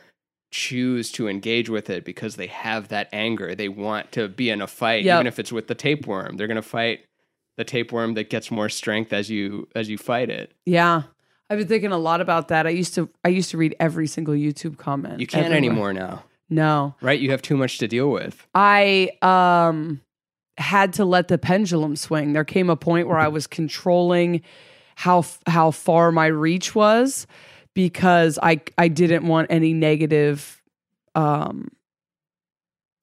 choose 0.52 1.12
to 1.14 1.28
engage 1.28 1.70
with 1.70 1.90
it 1.90 2.04
because 2.06 2.36
they 2.36 2.48
have 2.48 2.90
that 2.90 3.08
anger. 3.14 3.56
They 3.56 3.70
want 3.70 4.12
to 4.14 4.28
be 4.28 4.50
in 4.50 4.62
a 4.62 4.68
fight, 4.68 5.04
Yep. 5.04 5.16
even 5.16 5.28
if 5.28 5.40
it's 5.40 5.52
with 5.52 5.68
the 5.68 5.76
tapeworm. 5.76 6.38
They're 6.38 6.48
gonna 6.48 6.62
fight 6.62 7.06
the 7.58 7.64
tapeworm 7.64 8.14
that 8.16 8.30
gets 8.30 8.52
more 8.52 8.70
strength 8.70 9.14
as 9.14 9.30
you 9.30 9.68
as 9.76 9.90
you 9.90 9.98
fight 9.98 10.30
it. 10.30 10.52
Yeah. 10.66 11.04
I've 11.50 11.58
been 11.58 11.68
thinking 11.68 11.92
a 11.92 11.98
lot 11.98 12.22
about 12.22 12.48
that. 12.50 12.66
I 12.68 12.70
used 12.70 12.96
to 12.96 13.10
I 13.26 13.30
used 13.30 13.50
to 13.52 13.58
read 13.58 13.76
every 13.80 14.08
single 14.08 14.34
YouTube 14.34 14.78
comment. 14.78 15.20
You 15.20 15.28
can't 15.28 15.46
everywhere. 15.48 15.58
anymore 15.58 15.94
now, 15.94 16.24
No. 16.50 16.96
right? 17.02 17.20
You 17.20 17.32
have 17.32 17.42
too 17.42 17.58
much 17.58 17.78
to 17.80 17.88
deal 17.88 18.10
with. 18.10 18.46
I 18.56 19.12
um 19.22 20.02
had 20.58 20.94
to 20.94 21.06
let 21.06 21.28
the 21.30 21.38
pendulum 21.38 21.96
swing. 21.96 22.34
There 22.34 22.44
came 22.46 22.70
a 22.70 22.76
point 22.76 23.08
where 23.08 23.18
I 23.18 23.28
was 23.30 23.48
controlling 23.48 24.42
how 24.96 25.26
how 25.48 25.72
far 25.72 26.12
my 26.12 26.28
reach 26.28 26.76
was 26.76 27.26
because 27.74 28.38
I 28.42 28.62
I 28.78 28.88
didn't 28.88 29.28
want 29.28 29.48
any 29.50 29.74
negative 29.74 30.62
um 31.16 31.70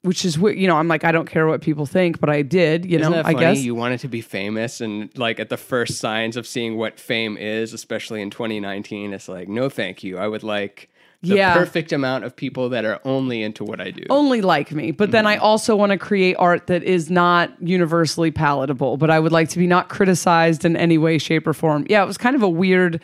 which 0.03 0.25
is 0.25 0.39
weird, 0.39 0.57
you 0.57 0.69
know, 0.69 0.77
I'm 0.77 0.87
like 0.89 1.05
I 1.05 1.11
don't 1.13 1.29
care 1.29 1.47
what 1.47 1.61
people 1.61 1.85
think, 1.85 2.21
but 2.21 2.31
I 2.31 2.43
did, 2.43 2.85
you 2.87 2.99
Isn't 2.99 3.13
know, 3.13 3.23
I 3.25 3.35
guess. 3.35 3.59
You 3.59 3.75
wanted 3.75 4.01
to 4.01 4.09
be 4.09 4.21
famous, 4.21 4.81
and 4.81 5.11
like 5.19 5.41
at 5.41 5.49
the 5.49 5.57
first 5.57 5.99
signs 5.99 6.37
of 6.37 6.47
seeing 6.47 6.77
what 6.77 7.01
fame 7.01 7.37
is, 7.37 7.73
especially 7.73 8.23
in 8.23 8.31
2019, 8.31 9.13
it's 9.13 9.29
like, 9.29 9.49
no, 9.49 9.69
thank 9.69 10.05
you. 10.05 10.17
I 10.17 10.29
would 10.29 10.45
like 10.45 10.89
the 11.21 11.35
Yeah. 11.35 11.53
perfect 11.53 11.93
amount 11.93 12.23
of 12.25 12.37
people 12.37 12.69
that 12.69 12.85
are 12.85 13.01
only 13.05 13.43
into 13.43 13.65
what 13.65 13.81
I 13.81 13.91
do. 13.91 14.05
only 14.09 14.41
like 14.41 14.71
me. 14.71 14.93
But 14.93 15.11
then 15.11 15.27
I 15.27 15.35
Mm-hmm. 15.35 15.45
also 15.45 15.75
want 15.75 15.91
to 15.91 15.99
create 15.99 16.37
art 16.39 16.69
that 16.69 16.85
is 16.85 17.11
not 17.11 17.51
universally 17.61 18.31
palatable, 18.31 18.99
but 18.99 19.11
I 19.11 19.19
would 19.19 19.33
like 19.33 19.49
to 19.51 19.59
be 19.59 19.67
not 19.67 19.89
criticized 19.89 20.65
in 20.65 20.77
any 20.77 20.97
way, 20.97 21.19
shape, 21.19 21.45
or 21.47 21.53
form. 21.53 21.85
Yeah, 21.91 22.05
it 22.05 22.07
was 22.07 22.17
kind 22.19 22.37
of 22.37 22.43
a 22.45 22.49
weird 22.49 23.01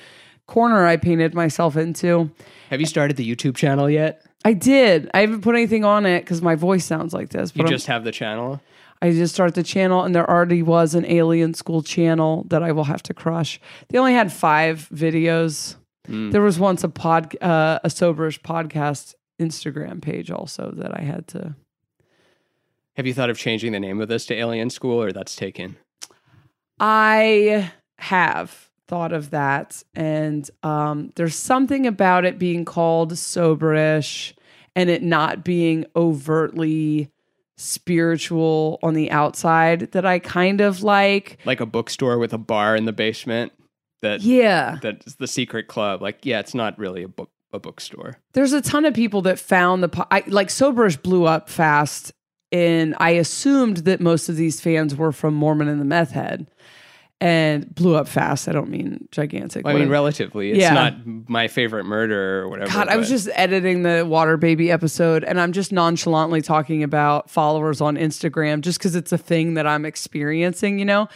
corner 0.47 0.87
I 0.87 0.97
painted 0.97 1.35
myself 1.35 1.77
into. 1.77 2.31
Have 2.71 2.81
you 2.81 2.87
started 2.87 3.17
the 3.17 3.35
YouTube 3.35 3.57
channel 3.57 3.89
yet? 3.89 4.25
I 4.45 4.53
did. 4.53 5.11
I 5.15 5.21
haven't 5.21 5.41
put 5.43 5.55
anything 5.55 5.85
on 5.85 6.05
it 6.07 6.21
because 6.21 6.43
my 6.43 6.55
voice 6.55 6.85
sounds 6.85 7.15
like 7.15 7.31
this. 7.31 7.53
You 7.55 7.63
But 7.63 7.67
I'm- 7.67 7.73
just 7.75 7.87
have 7.87 8.05
the 8.05 8.13
channel. 8.13 8.61
I 9.03 9.11
just 9.11 9.35
started 9.35 9.55
the 9.55 9.63
channel, 9.63 10.03
and 10.03 10.15
there 10.15 10.29
already 10.29 10.63
was 10.63 10.95
an 10.95 11.05
alien 11.05 11.53
school 11.53 11.83
channel 11.83 12.47
that 12.49 12.63
I 12.63 12.73
will 12.73 12.85
have 12.85 13.03
to 13.05 13.13
crush. 13.15 13.61
They 13.89 13.99
only 13.99 14.15
had 14.15 14.33
five 14.33 14.89
videos. 14.95 15.77
Mm. 16.09 16.33
There 16.33 16.41
was 16.41 16.59
once 16.59 16.85
a 16.85 16.89
pod, 16.89 17.37
uh, 17.43 17.81
a 17.85 17.89
soberish 17.89 18.41
podcast 18.41 19.15
Instagram 19.41 20.01
page 20.01 20.31
also 20.31 20.71
that 20.77 20.99
I 20.99 21.03
had 21.03 21.27
to. 21.29 21.55
Have 22.97 23.07
you 23.07 23.13
thought 23.13 23.29
of 23.29 23.37
changing 23.37 23.73
the 23.73 23.81
name 23.81 24.01
of 24.01 24.09
this 24.09 24.25
to 24.27 24.35
Alien 24.35 24.71
School, 24.71 25.03
or 25.03 25.13
that's 25.13 25.37
taken? 25.37 25.77
I 26.81 27.71
have 27.99 28.64
thought 28.89 29.13
of 29.13 29.31
that, 29.31 29.83
and 29.95 30.49
um, 30.63 31.11
there's 31.17 31.35
something 31.37 31.87
about 31.87 32.25
it 32.25 32.39
being 32.39 32.65
called 32.65 33.13
soberish 33.15 34.35
and 34.77 34.91
it 34.91 35.03
not 35.03 35.45
being 35.45 35.85
overtly 35.97 37.09
spiritual 37.57 38.79
on 38.83 38.95
the 38.95 39.11
outside 39.11 39.93
that 39.93 40.05
I 40.05 40.19
kind 40.19 40.61
of 40.61 40.83
like. 40.83 41.39
Like 41.45 41.61
a 41.61 41.67
bookstore 41.67 42.19
with 42.19 42.33
a 42.33 42.39
bar 42.39 42.75
in 42.77 42.85
the 42.85 42.93
basement. 42.93 43.53
That 44.03 44.21
Yeah. 44.21 44.79
that's 44.83 45.15
the 45.15 45.27
secret 45.27 45.67
club. 45.67 46.03
Like, 46.03 46.27
yeah, 46.27 46.41
it's 46.41 46.55
not 46.55 46.79
really 46.79 47.03
a 47.03 47.09
book 47.09 47.31
a 47.53 47.59
bookstore. 47.61 48.19
There's 48.33 48.53
a 48.53 48.61
ton 48.61 48.85
of 48.85 48.95
people 48.95 49.23
that 49.23 49.39
found 49.39 49.81
the 49.83 49.89
po- 49.89 50.07
I, 50.11 50.25
like 50.27 50.49
Soberish 50.49 51.01
blew 51.01 51.25
up 51.25 51.49
fast, 51.49 52.13
and 52.51 52.97
I 52.99 53.11
assumed 53.11 53.79
that 53.79 54.01
most 54.01 54.29
of 54.29 54.35
these 54.35 54.61
fans 54.61 54.97
were 54.97 55.13
from 55.13 55.35
Mormon 55.35 55.69
and 55.69 55.81
the 55.81 55.85
Meth 55.85 56.11
Head, 56.11 56.49
and 57.25 57.75
blew 57.75 57.95
up 57.95 58.07
fast. 58.07 58.49
I 58.49 58.53
don't 58.53 58.69
mean 58.69 59.09
gigantic. 59.11 59.65
Well, 59.65 59.75
I 59.75 59.79
mean, 59.79 59.89
relatively, 59.89 60.51
it's 60.51 60.61
Yeah. 60.61 60.75
not 60.75 60.95
my 61.27 61.49
favorite 61.49 61.85
murder 61.85 62.43
or 62.43 62.51
whatever. 62.51 62.71
God, 62.71 62.89
I 62.89 62.99
was 62.99 63.09
just 63.09 63.31
editing 63.33 63.83
the 63.83 64.05
Water 64.07 64.37
Baby 64.37 64.71
episode, 64.71 65.25
and 65.25 65.41
I'm 65.41 65.53
just 65.53 65.73
nonchalantly 65.73 66.43
talking 66.43 66.83
about 66.83 67.31
followers 67.31 67.81
on 67.81 67.97
Instagram, 67.97 68.61
just 68.61 68.79
because 68.79 68.95
it's 68.95 69.11
a 69.11 69.17
thing 69.17 69.55
that 69.55 69.67
I'm 69.67 69.87
experiencing, 69.87 70.79
you 70.79 70.85
know. 70.85 71.09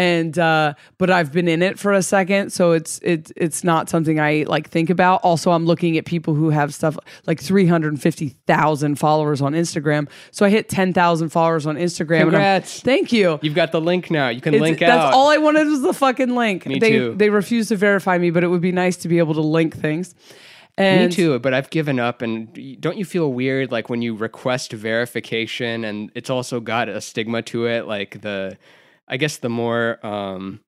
And 0.00 0.38
uh 0.38 0.72
but 0.98 1.10
I've 1.10 1.30
been 1.30 1.46
in 1.48 1.60
it 1.62 1.78
for 1.78 1.92
a 1.92 2.02
second 2.02 2.50
so 2.52 2.72
it's 2.72 2.98
it's 3.02 3.30
it's 3.36 3.62
not 3.62 3.90
something 3.90 4.18
I 4.18 4.44
like 4.48 4.70
think 4.70 4.88
about 4.88 5.20
also 5.22 5.50
I'm 5.50 5.66
looking 5.66 5.98
at 5.98 6.04
people 6.06 6.34
who 6.34 6.48
have 6.50 6.72
stuff 6.72 6.96
like 7.26 7.38
350,000 7.40 8.96
followers 8.98 9.42
on 9.42 9.52
Instagram 9.52 10.08
so 10.30 10.46
I 10.46 10.50
hit 10.50 10.68
10,000 10.68 11.28
followers 11.28 11.66
on 11.66 11.76
Instagram 11.76 12.22
and 12.22 12.30
Congrats. 12.30 12.80
thank 12.80 13.12
you 13.12 13.38
You've 13.42 13.54
got 13.54 13.72
the 13.72 13.80
link 13.80 14.10
now. 14.10 14.28
You 14.28 14.40
can 14.40 14.54
It's- 14.54 14.62
link 14.62 14.78
that's 14.78 14.90
out. 14.90 14.96
That's 15.04 15.16
all 15.16 15.28
I 15.28 15.36
wanted 15.36 15.66
was 15.68 15.82
the 15.82 15.92
fucking 15.92 16.34
link 16.34 16.66
Me 16.66 16.78
they 16.78 16.90
too. 16.92 17.14
they 17.16 17.30
refused 17.30 17.68
to 17.68 17.76
verify 17.76 18.16
me 18.18 18.30
but 18.30 18.42
it 18.44 18.48
would 18.48 18.60
be 18.62 18.72
nice 18.72 18.96
to 18.98 19.08
be 19.08 19.18
able 19.18 19.34
to 19.34 19.42
link 19.42 19.76
things 19.76 20.14
and 20.78 21.10
Me 21.10 21.14
too, 21.14 21.38
but 21.40 21.52
I've 21.52 21.68
given 21.68 21.98
up. 22.00 22.22
And 22.22 22.80
don't 22.80 22.96
you 22.96 23.04
feel 23.04 23.30
weird, 23.30 23.70
like 23.70 23.90
when 23.90 24.00
you 24.00 24.14
request 24.14 24.72
verification, 24.72 25.84
and 25.84 26.10
it's 26.14 26.30
also 26.30 26.58
got 26.58 26.88
a 26.88 27.02
stigma 27.02 27.42
to 27.42 27.66
it, 27.66 27.86
like 27.86 28.22
the, 28.22 28.56
I 29.10 29.16
guess 29.18 29.36
the 29.38 29.50
more, 29.50 30.04
um, 30.06 30.60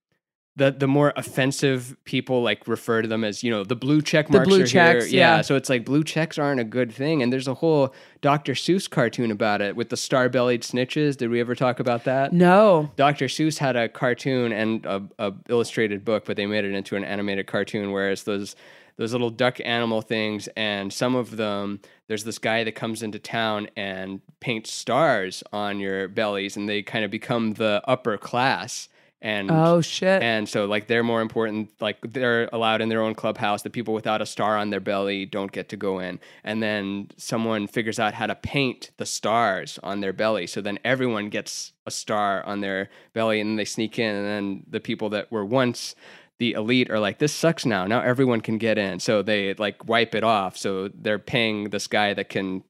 the 0.57 0.71
the 0.71 0.87
more 0.87 1.15
offensive 1.17 1.97
people 2.05 2.43
like 2.43 2.69
refer 2.69 3.01
to 3.01 3.09
them 3.09 3.25
as 3.25 3.43
you 3.43 3.51
know 3.51 3.65
the 3.65 3.75
blue 3.75 4.03
check 4.03 4.29
marks 4.29 4.47
The 4.47 4.55
blue 4.55 4.65
are 4.65 4.67
checks, 4.67 5.07
here. 5.07 5.21
yeah. 5.21 5.41
so 5.41 5.57
it's 5.57 5.71
like 5.71 5.87
blue 5.87 6.05
checks 6.05 6.37
aren't 6.39 6.61
a 6.61 6.65
good 6.65 6.93
thing 6.93 7.23
and 7.23 7.33
there's 7.33 7.49
a 7.49 7.55
whole 7.55 7.95
Dr. 8.21 8.53
Seuss 8.53 8.91
cartoon 8.91 9.31
about 9.31 9.63
it 9.63 9.77
with 9.77 9.89
the 9.89 9.97
star-bellied 9.97 10.61
Sneetches 10.63 11.17
did 11.17 11.31
we 11.31 11.41
ever 11.41 11.55
talk 11.55 11.81
about 11.81 12.05
that 12.05 12.35
no 12.35 12.91
Dr. 12.97 13.29
Seuss 13.29 13.57
had 13.57 13.77
a 13.77 13.89
cartoon 13.89 14.53
and 14.53 14.85
a, 14.85 15.03
a 15.19 15.33
illustrated 15.49 16.05
book, 16.05 16.27
but 16.27 16.37
they 16.37 16.45
made 16.45 16.67
it 16.67 16.75
into 16.75 16.97
an 16.97 17.05
animated 17.05 17.47
cartoon. 17.47 17.91
Whereas 17.91 18.25
those 18.25 18.55
those 18.99 19.13
little 19.13 19.31
duck 19.31 19.59
animal 19.65 20.03
things, 20.03 20.51
and 20.55 20.93
some 20.93 21.15
of 21.15 21.39
them, 21.39 21.81
there's 22.13 22.25
this 22.25 22.39
guy 22.39 22.63
that 22.63 22.73
comes 22.73 23.03
into 23.03 23.19
town 23.19 23.69
and 23.75 24.21
paints 24.39 24.71
stars 24.71 25.43
on 25.51 25.81
your 25.81 26.09
bellies, 26.09 26.59
and 26.59 26.69
they 26.69 26.83
kind 26.83 27.07
of 27.07 27.11
become 27.11 27.55
the 27.55 27.81
upper 27.87 28.19
class. 28.19 28.91
And 29.23 29.51
oh 29.53 29.81
shit 29.81 30.21
and 30.21 30.49
so 30.49 30.65
like 30.65 30.89
they're 30.89 31.05
more 31.05 31.21
important 31.21 31.71
like 31.81 31.99
they're 32.03 32.51
allowed 32.53 32.81
in 32.81 32.89
their 32.89 33.01
own 33.01 33.15
clubhouse 33.15 33.63
the 33.63 33.71
people 33.71 33.95
without 33.95 34.21
a 34.21 34.27
star 34.27 34.59
on 34.59 34.71
their 34.71 34.81
belly 34.81 35.27
don't 35.27 35.53
get 35.53 35.69
to 35.69 35.77
go 35.77 36.01
in 36.01 36.19
and 36.43 36.61
then 36.61 37.09
someone 37.19 37.69
figures 37.69 38.01
out 38.01 38.15
how 38.15 38.27
to 38.27 38.35
paint 38.35 38.91
the 38.97 39.07
stars 39.07 39.79
on 39.85 40.01
their 40.01 40.13
belly 40.13 40.49
so 40.49 40.61
then 40.61 40.77
everyone 40.85 41.29
gets 41.29 41.73
a 41.87 41.91
star 41.93 42.45
on 42.47 42.63
their 42.63 42.91
belly 43.13 43.41
and 43.41 43.57
they 43.57 43.65
sneak 43.65 43.97
in 43.97 44.13
and 44.13 44.27
then 44.27 44.65
the 44.69 44.81
people 44.81 45.09
that 45.11 45.31
were 45.31 45.45
once 45.45 45.95
the 46.39 46.53
elite 46.53 46.91
are 46.91 46.99
like 46.99 47.19
this 47.19 47.33
sucks 47.35 47.65
now. 47.67 47.87
Now 47.87 48.01
everyone 48.01 48.41
can 48.41 48.59
get 48.59 48.79
in. 48.79 48.99
So 49.01 49.23
they 49.23 49.55
like 49.55 49.87
wipe 49.89 50.15
it 50.15 50.25
off. 50.25 50.57
So 50.57 50.89
they're 50.89 51.19
paying 51.19 51.71
this 51.71 51.87
guy 51.87 52.15
that 52.15 52.29
can 52.29 52.65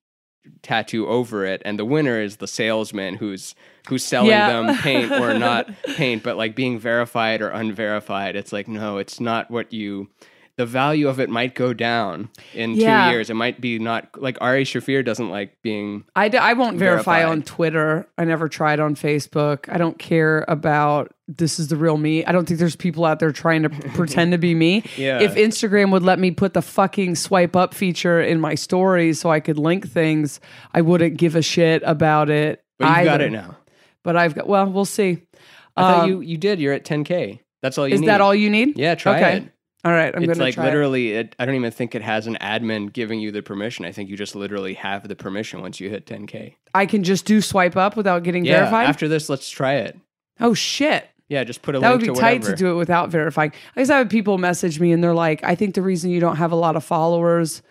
tattoo 0.63 1.07
over 1.07 1.47
it. 1.47 1.63
And 1.65 1.79
the 1.79 1.85
winner 1.85 2.21
is 2.21 2.37
the 2.39 2.49
salesman 2.49 3.15
who's 3.15 3.55
who's 3.89 4.05
selling 4.05 4.31
Yeah. 4.31 4.49
them 4.63 4.77
paint 4.79 5.13
or 5.13 5.39
not 5.39 5.69
paint 5.97 6.23
but 6.23 6.37
like 6.37 6.55
being 6.57 6.79
verified 6.79 7.41
or 7.41 7.49
unverified. 7.51 8.37
It's 8.37 8.53
like 8.53 8.69
no 8.69 8.99
it's 8.99 9.21
not 9.21 9.51
what 9.51 9.73
you 9.73 10.09
the 10.59 10.67
value 10.67 11.09
of 11.09 11.19
it 11.19 11.31
might 11.31 11.55
go 11.55 11.73
down 11.73 12.29
in 12.55 12.75
Yeah. 12.75 13.07
two 13.07 13.13
years 13.13 13.31
it 13.31 13.35
might 13.35 13.61
be 13.61 13.79
not 13.79 14.09
like 14.21 14.37
ari 14.41 14.65
shaffir 14.65 15.03
doesn't 15.05 15.31
like 15.31 15.57
being 15.63 16.05
I, 16.15 16.29
d- 16.29 16.37
I 16.39 16.53
won't 16.53 16.77
verify 16.79 17.21
Verified. 17.21 17.33
on 17.33 17.43
Twitter. 17.43 18.07
I 18.19 18.25
never 18.27 18.49
tried 18.49 18.79
on 18.79 18.95
Facebook. 18.95 19.73
I 19.73 19.79
don't 19.79 19.99
care 19.99 20.45
about 20.49 21.15
this 21.27 21.59
is 21.59 21.69
the 21.69 21.77
real 21.77 21.97
me. 21.97 22.23
I 22.27 22.33
don't 22.33 22.47
think 22.47 22.61
there's 22.61 22.77
people 22.77 23.07
out 23.07 23.19
there 23.19 23.33
trying 23.33 23.63
to 23.63 23.71
pretend 23.95 24.33
to 24.33 24.39
be 24.39 24.55
me. 24.55 24.85
Yeah. 24.99 25.21
If 25.21 25.35
Instagram 25.37 25.91
would 25.93 26.03
let 26.03 26.19
me 26.19 26.31
put 26.31 26.53
the 26.53 26.61
fucking 26.63 27.15
swipe 27.15 27.57
up 27.57 27.73
feature 27.73 28.21
in 28.21 28.39
my 28.39 28.55
stories 28.55 29.19
so 29.21 29.31
I 29.31 29.41
could 29.41 29.59
link 29.59 29.89
things, 29.89 30.39
I 30.75 30.83
wouldn't 30.83 31.17
give 31.17 31.35
a 31.35 31.43
shit 31.43 31.83
about 31.87 32.29
it. 32.29 32.63
but 32.79 32.95
you've 32.97 33.07
got 33.07 33.21
it 33.23 33.33
now 33.33 33.57
But 34.05 34.17
I've 34.17 34.35
got, 34.35 34.47
well, 34.47 34.67
we'll 34.71 34.85
see. 34.85 35.23
i 35.77 35.81
thought 35.83 36.05
Um, 36.05 36.09
you 36.11 36.21
you 36.21 36.37
did 36.37 36.61
you're 36.61 36.75
at 36.75 36.85
10k 36.85 37.41
that's 37.63 37.79
all 37.79 37.89
you 37.89 37.95
Is 37.95 38.01
need 38.03 38.09
that 38.09 38.21
all 38.21 38.35
you 38.35 38.51
need? 38.51 38.77
yeah 38.79 38.95
try 38.95 39.17
Okay. 39.17 39.37
it 39.39 39.45
All 39.85 39.93
right. 39.93 40.15
I'm 40.15 40.23
it's 40.23 40.29
going 40.29 40.39
to 40.39 40.45
like 40.45 40.55
try. 40.55 40.65
it. 40.65 40.67
literally 40.67 41.13
it, 41.13 41.35
i 41.39 41.45
don't 41.45 41.55
even 41.57 41.73
think 41.73 41.95
it 41.95 42.03
has 42.03 42.27
an 42.27 42.37
admin 42.41 42.93
giving 42.93 43.19
you 43.21 43.33
the 43.33 43.43
permission 43.43 43.85
i 43.85 43.93
think 43.93 44.09
you 44.09 44.17
just 44.17 44.37
literally 44.37 44.75
have 44.75 45.09
the 45.09 45.17
permission 45.17 45.61
once 45.61 45.81
you 45.81 45.91
hit 45.91 46.07
10k 46.07 46.55
I 46.75 46.87
can 46.87 47.03
just 47.03 47.27
do 47.27 47.41
swipe 47.41 47.77
up 47.77 47.97
without 47.97 48.23
getting 48.23 48.45
yeah 48.45 48.61
verified. 48.61 48.89
after 48.89 49.09
this 49.09 49.29
let's 49.29 49.51
try 49.51 49.75
it 49.75 49.99
oh, 50.41 50.55
shit. 50.55 51.09
yeah 51.29 51.45
just 51.45 51.63
put 51.63 51.75
a 51.75 51.81
That 51.81 51.91
would 51.93 52.01
be 52.01 52.07
to 52.09 52.15
tight 52.15 52.43
to 52.43 52.55
do 52.55 52.73
it 52.73 52.75
without 52.75 53.11
verifying. 53.11 53.53
I 53.77 53.81
guess 53.81 53.91
I 53.91 53.99
have 53.99 54.09
people 54.09 54.39
message 54.39 54.81
me 54.81 54.93
and 54.93 55.03
they're 55.03 55.15
like, 55.15 55.43
I 55.45 55.55
think 55.55 55.75
the 55.75 55.83
reason 55.83 56.11
you 56.11 56.21
don't 56.21 56.37
have 56.37 56.53
a 56.53 56.57
lot 56.57 56.77
of 56.77 56.85
followers 56.85 57.63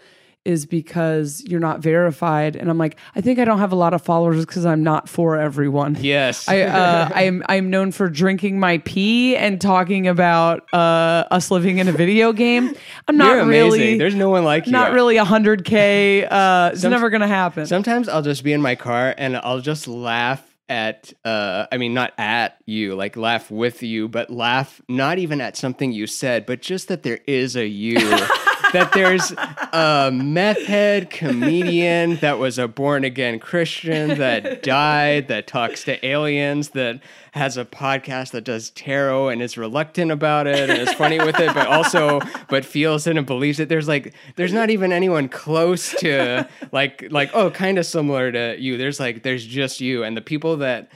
is 0.43 0.65
because 0.65 1.43
you're 1.45 1.59
not 1.59 1.81
verified. 1.81 2.55
And 2.55 2.69
I'm 2.69 2.77
like, 2.77 2.97
I 3.15 3.21
think 3.21 3.37
I 3.37 3.45
don't 3.45 3.59
have 3.59 3.71
a 3.71 3.75
lot 3.75 3.93
of 3.93 4.01
followers 4.01 4.45
because 4.45 4.65
I'm 4.65 4.83
not 4.83 5.07
for 5.07 5.37
everyone. 5.37 5.97
yes 5.99 6.47
I 6.47 6.61
uh, 6.61 7.09
I'm 7.15 7.43
I'm 7.47 7.69
known 7.69 7.91
for 7.91 8.09
drinking 8.09 8.59
my 8.59 8.79
pee 8.79 9.35
and 9.35 9.61
talking 9.61 10.07
about 10.07 10.67
uh, 10.73 11.25
us 11.29 11.51
living 11.51 11.77
in 11.77 11.87
a 11.87 11.91
video 11.91 12.33
game. 12.33 12.73
I'm 13.07 13.17
not 13.17 13.45
really 13.45 13.97
there's 13.97 14.15
no 14.15 14.29
one 14.29 14.43
like 14.43 14.65
you 14.65 14.71
not 14.71 14.93
really 14.93 15.17
a 15.17 15.25
hundred 15.25 15.63
k. 15.65 16.25
Uh, 16.25 16.69
it's 16.69 16.81
Some- 16.81 16.91
never 16.91 17.09
gonna 17.09 17.27
happen. 17.27 17.65
Sometimes 17.67 18.09
I'll 18.09 18.21
just 18.23 18.43
be 18.43 18.53
in 18.53 18.61
my 18.61 18.75
car 18.75 19.13
and 19.17 19.37
I'll 19.37 19.61
just 19.61 19.87
laugh 19.87 20.43
at 20.69 21.13
uh 21.25 21.67
I 21.71 21.77
mean 21.77 21.93
not 21.93 22.13
at 22.17 22.57
you, 22.65 22.95
like 22.95 23.15
laugh 23.15 23.51
with 23.51 23.83
you, 23.83 24.07
but 24.07 24.29
laugh 24.31 24.81
not 24.87 25.19
even 25.19 25.39
at 25.41 25.55
something 25.55 25.91
you 25.91 26.07
said, 26.07 26.45
but 26.45 26.61
just 26.61 26.87
that 26.87 27.03
there 27.03 27.19
is 27.27 27.55
a 27.55 27.67
you. 27.67 27.99
that 28.73 28.93
there's 28.93 29.31
a 29.31 30.11
meth 30.13 30.63
head 30.65 31.09
comedian 31.09 32.17
that 32.17 32.39
was 32.39 32.57
a 32.57 32.67
born 32.67 33.03
again 33.03 33.39
Christian 33.39 34.17
that 34.17 34.63
died, 34.63 35.27
that 35.27 35.47
talks 35.47 35.83
to 35.85 36.05
aliens, 36.05 36.69
that 36.69 37.01
has 37.33 37.57
a 37.57 37.63
podcast 37.65 38.31
that 38.31 38.43
does 38.43 38.69
tarot 38.71 39.29
and 39.29 39.41
is 39.41 39.57
reluctant 39.57 40.11
about 40.11 40.47
it 40.47 40.69
and 40.69 40.79
is 40.79 40.93
funny 40.93 41.19
with 41.19 41.39
it, 41.39 41.53
but 41.53 41.67
also 41.67 42.19
but 42.49 42.65
feels 42.65 43.07
it 43.07 43.17
and 43.17 43.25
believes 43.25 43.59
it. 43.59 43.69
There's 43.69 43.87
like 43.87 44.13
there's 44.35 44.53
not 44.53 44.69
even 44.69 44.91
anyone 44.91 45.29
close 45.29 45.91
to 45.99 46.47
like 46.71 47.07
like 47.09 47.31
oh 47.33 47.49
kind 47.49 47.77
of 47.77 47.85
similar 47.85 48.31
to 48.31 48.55
you. 48.59 48.77
There's 48.77 48.99
like 48.99 49.23
there's 49.23 49.45
just 49.45 49.79
you 49.79 50.03
and 50.03 50.15
the 50.15 50.21
people 50.21 50.57
that 50.57 50.91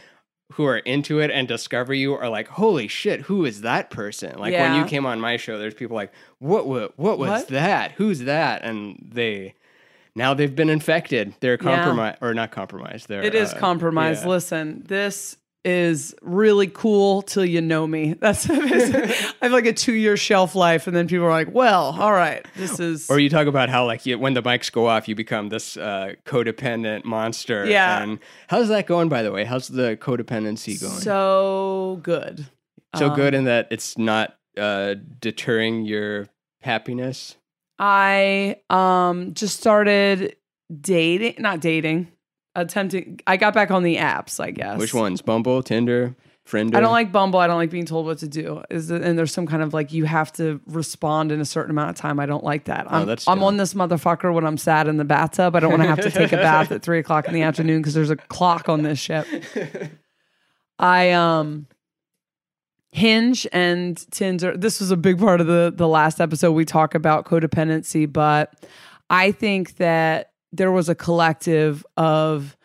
who 0.54 0.66
are 0.66 0.78
into 0.78 1.20
it 1.20 1.32
and 1.32 1.48
discover 1.48 1.94
you 1.94 2.14
are 2.14 2.30
like, 2.30 2.48
holy 2.48 2.88
shit, 2.88 3.22
who 3.22 3.46
is 3.46 3.62
that 3.62 3.90
person? 3.90 4.38
Like 4.38 4.54
when 4.54 4.76
you 4.76 4.86
came 4.86 5.06
on 5.06 5.20
my 5.20 5.38
show, 5.38 5.58
there's 5.58 5.74
people 5.74 5.96
like, 5.96 6.12
what 6.40 6.68
what 6.68 6.98
what 6.98 7.18
was 7.18 7.30
What? 7.30 7.48
that? 7.50 7.92
Who's 7.94 8.20
that? 8.22 8.62
And 8.64 8.98
they 9.14 9.56
now 10.16 10.34
they've 10.34 10.56
been 10.56 10.70
infected. 10.70 11.34
They're 11.40 11.54
Yeah. 11.62 11.76
compromised 11.76 12.18
or 12.22 12.34
not 12.34 12.52
compromised. 12.52 13.08
They're 13.08 13.24
It 13.24 13.36
is 13.36 13.54
uh, 13.54 13.58
compromise. 13.58 14.22
yeah. 14.22 14.30
Listen, 14.30 14.84
this 14.86 15.38
is 15.66 16.14
really 16.22 16.68
cool 16.68 17.24
till 17.24 17.44
you 17.44 17.60
know 17.60 17.86
me. 17.88 18.14
That's 18.20 18.50
I 18.50 18.56
have 19.42 19.52
like 19.52 19.66
a 19.66 19.74
two 19.74 19.94
year 19.94 20.16
shelf 20.16 20.56
life, 20.56 20.88
and 20.88 20.96
then 20.96 21.08
people 21.08 21.26
are 21.26 21.32
like, 21.32 21.52
"Well, 21.52 22.00
all 22.00 22.14
right, 22.14 22.46
this 22.56 22.80
is." 22.80 23.10
Or 23.10 23.20
you 23.20 23.30
talk 23.30 23.48
about 23.48 23.70
how 23.70 23.86
like 23.86 24.06
you, 24.06 24.18
when 24.20 24.36
the 24.36 24.44
mics 24.44 24.72
go 24.72 24.88
off, 24.88 25.08
you 25.08 25.16
become 25.16 25.50
this 25.50 25.76
uh, 25.76 26.14
codependent 26.26 27.04
monster. 27.04 27.66
Yeah. 27.66 28.02
And 28.04 28.20
how's 28.48 28.70
that 28.70 28.86
going, 28.88 29.10
by 29.10 29.24
the 29.24 29.32
way? 29.32 29.44
How's 29.44 29.68
the 29.68 29.98
codependency 29.98 30.80
going? 30.80 31.00
so 31.02 32.00
good. 32.04 32.46
So 32.96 33.10
Um, 33.10 33.16
good 33.16 33.34
in 33.34 33.44
that 33.46 33.68
it's 33.72 33.98
not 33.98 34.38
uh, 34.58 34.96
deterring 35.20 35.84
your 35.86 36.28
happiness. 36.62 37.36
I 37.78 38.58
um 38.70 39.34
just 39.34 39.60
started 39.60 40.36
dating, 40.82 41.36
not 41.40 41.60
dating, 41.60 42.08
attempting. 42.56 43.20
I 43.28 43.38
got 43.38 43.54
back 43.54 43.72
on 43.72 43.84
the 43.84 43.98
apps, 43.98 44.40
I 44.40 44.52
guess. 44.52 44.80
Which 44.80 44.94
ones? 44.94 45.22
Bumble, 45.22 45.62
Tinder, 45.64 46.16
Friender? 46.48 46.76
I 46.76 46.80
don't 46.80 46.92
like 46.92 47.12
Bumble. 47.12 47.40
I 47.40 47.48
don't 47.48 47.58
like 47.58 47.70
being 47.72 47.86
told 47.86 48.06
what 48.06 48.20
to 48.20 48.28
do. 48.28 48.64
Is 48.70 48.92
it, 48.92 49.02
and 49.02 49.18
there's 49.18 49.32
some 49.34 49.48
kind 49.48 49.62
of 49.64 49.74
like 49.74 49.92
you 49.94 50.06
have 50.06 50.32
to 50.34 50.62
respond 50.68 51.32
in 51.32 51.42
a 51.42 51.46
certain 51.46 51.72
amount 51.72 51.90
of 51.92 51.96
time. 51.96 52.20
I 52.20 52.26
don't 52.26 52.44
like 52.44 52.66
that. 52.66 52.92
I'm, 52.92 53.04
Oh, 53.04 53.06
that's 53.06 53.28
I'm 53.28 53.38
dumb. 53.40 53.44
on 53.46 53.58
this 53.58 53.74
motherfucker 53.74 54.34
when 54.34 54.46
I'm 54.46 54.58
sad 54.58 54.88
in 54.88 54.98
the 54.98 55.06
bathtub. 55.06 55.56
I 55.56 55.60
don't 55.60 55.72
want 55.72 55.82
to 55.84 55.88
have 55.90 56.02
to 56.02 56.12
take 56.12 56.32
a 56.32 56.38
bath 56.38 56.72
at 56.72 56.82
three 56.82 57.00
o'clock 57.00 57.28
in 57.28 57.34
the 57.34 57.42
afternoon 57.42 57.82
because 57.82 57.94
there's 57.94 58.10
a 58.12 58.16
clock 58.16 58.70
on 58.70 58.84
this 58.84 59.00
ship. 59.00 59.28
I 60.80 61.12
um 61.12 61.68
Hinge 62.92 63.46
and 63.52 63.98
Tinder. 64.12 64.56
This 64.56 64.80
was 64.80 64.90
a 64.92 64.98
big 64.98 65.20
part 65.20 65.42
of 65.42 65.48
the 65.48 65.74
the 65.76 65.88
last 65.88 66.22
episode. 66.22 66.52
We 66.54 66.64
talk 66.66 66.96
about 66.96 67.26
codependency, 67.26 68.12
but 68.12 68.54
I 69.10 69.32
think 69.32 69.78
that 69.78 70.32
there 70.56 70.72
was 70.72 70.90
a 70.90 70.96
collective 70.96 71.86
of 71.98 72.56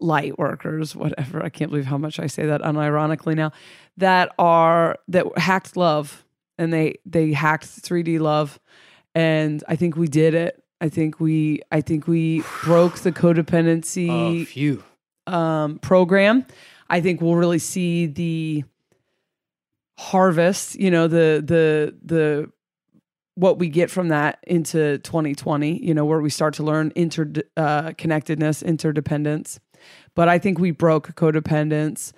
light 0.00 0.38
workers, 0.38 0.94
whatever. 0.96 1.42
I 1.42 1.48
can't 1.48 1.70
believe 1.70 1.86
how 1.86 1.98
much 1.98 2.18
I 2.18 2.26
say 2.26 2.46
that 2.46 2.60
unironically 2.62 3.34
now. 3.36 3.52
That 3.98 4.32
are 4.38 4.96
that 5.08 5.26
hacked 5.38 5.76
love, 5.76 6.24
and 6.58 6.72
they 6.72 6.96
they 7.06 7.32
hacked 7.32 7.66
3D 7.66 8.20
love, 8.20 8.58
and 9.14 9.62
I 9.68 9.76
think 9.76 9.96
we 9.96 10.08
did 10.08 10.34
it. 10.34 10.62
I 10.80 10.88
think 10.88 11.20
we 11.20 11.60
I 11.70 11.80
think 11.80 12.06
we 12.06 12.42
broke 12.64 12.98
the 13.00 13.12
codependency 13.12 14.80
Oh, 15.26 15.32
um, 15.32 15.78
program. 15.78 16.44
I 16.90 17.00
think 17.00 17.20
we'll 17.20 17.36
really 17.36 17.60
see 17.60 18.06
the 18.06 18.64
harvest. 19.98 20.74
You 20.76 20.90
know 20.90 21.06
the 21.08 21.42
the 21.44 21.94
the 22.04 22.50
what 23.34 23.58
we 23.58 23.68
get 23.68 23.90
from 23.90 24.08
that 24.08 24.38
into 24.46 24.98
2020. 24.98 25.84
You 25.84 25.94
know 25.94 26.04
where 26.04 26.20
we 26.20 26.30
start 26.30 26.54
to 26.54 26.62
learn 26.62 26.92
inter 26.94 27.32
uh, 27.56 27.92
connectedness, 27.96 28.62
interdependence. 28.62 29.58
But 30.14 30.28
I 30.28 30.38
think 30.38 30.58
we 30.58 30.70
broke 30.70 31.14
codependence. 31.14 32.12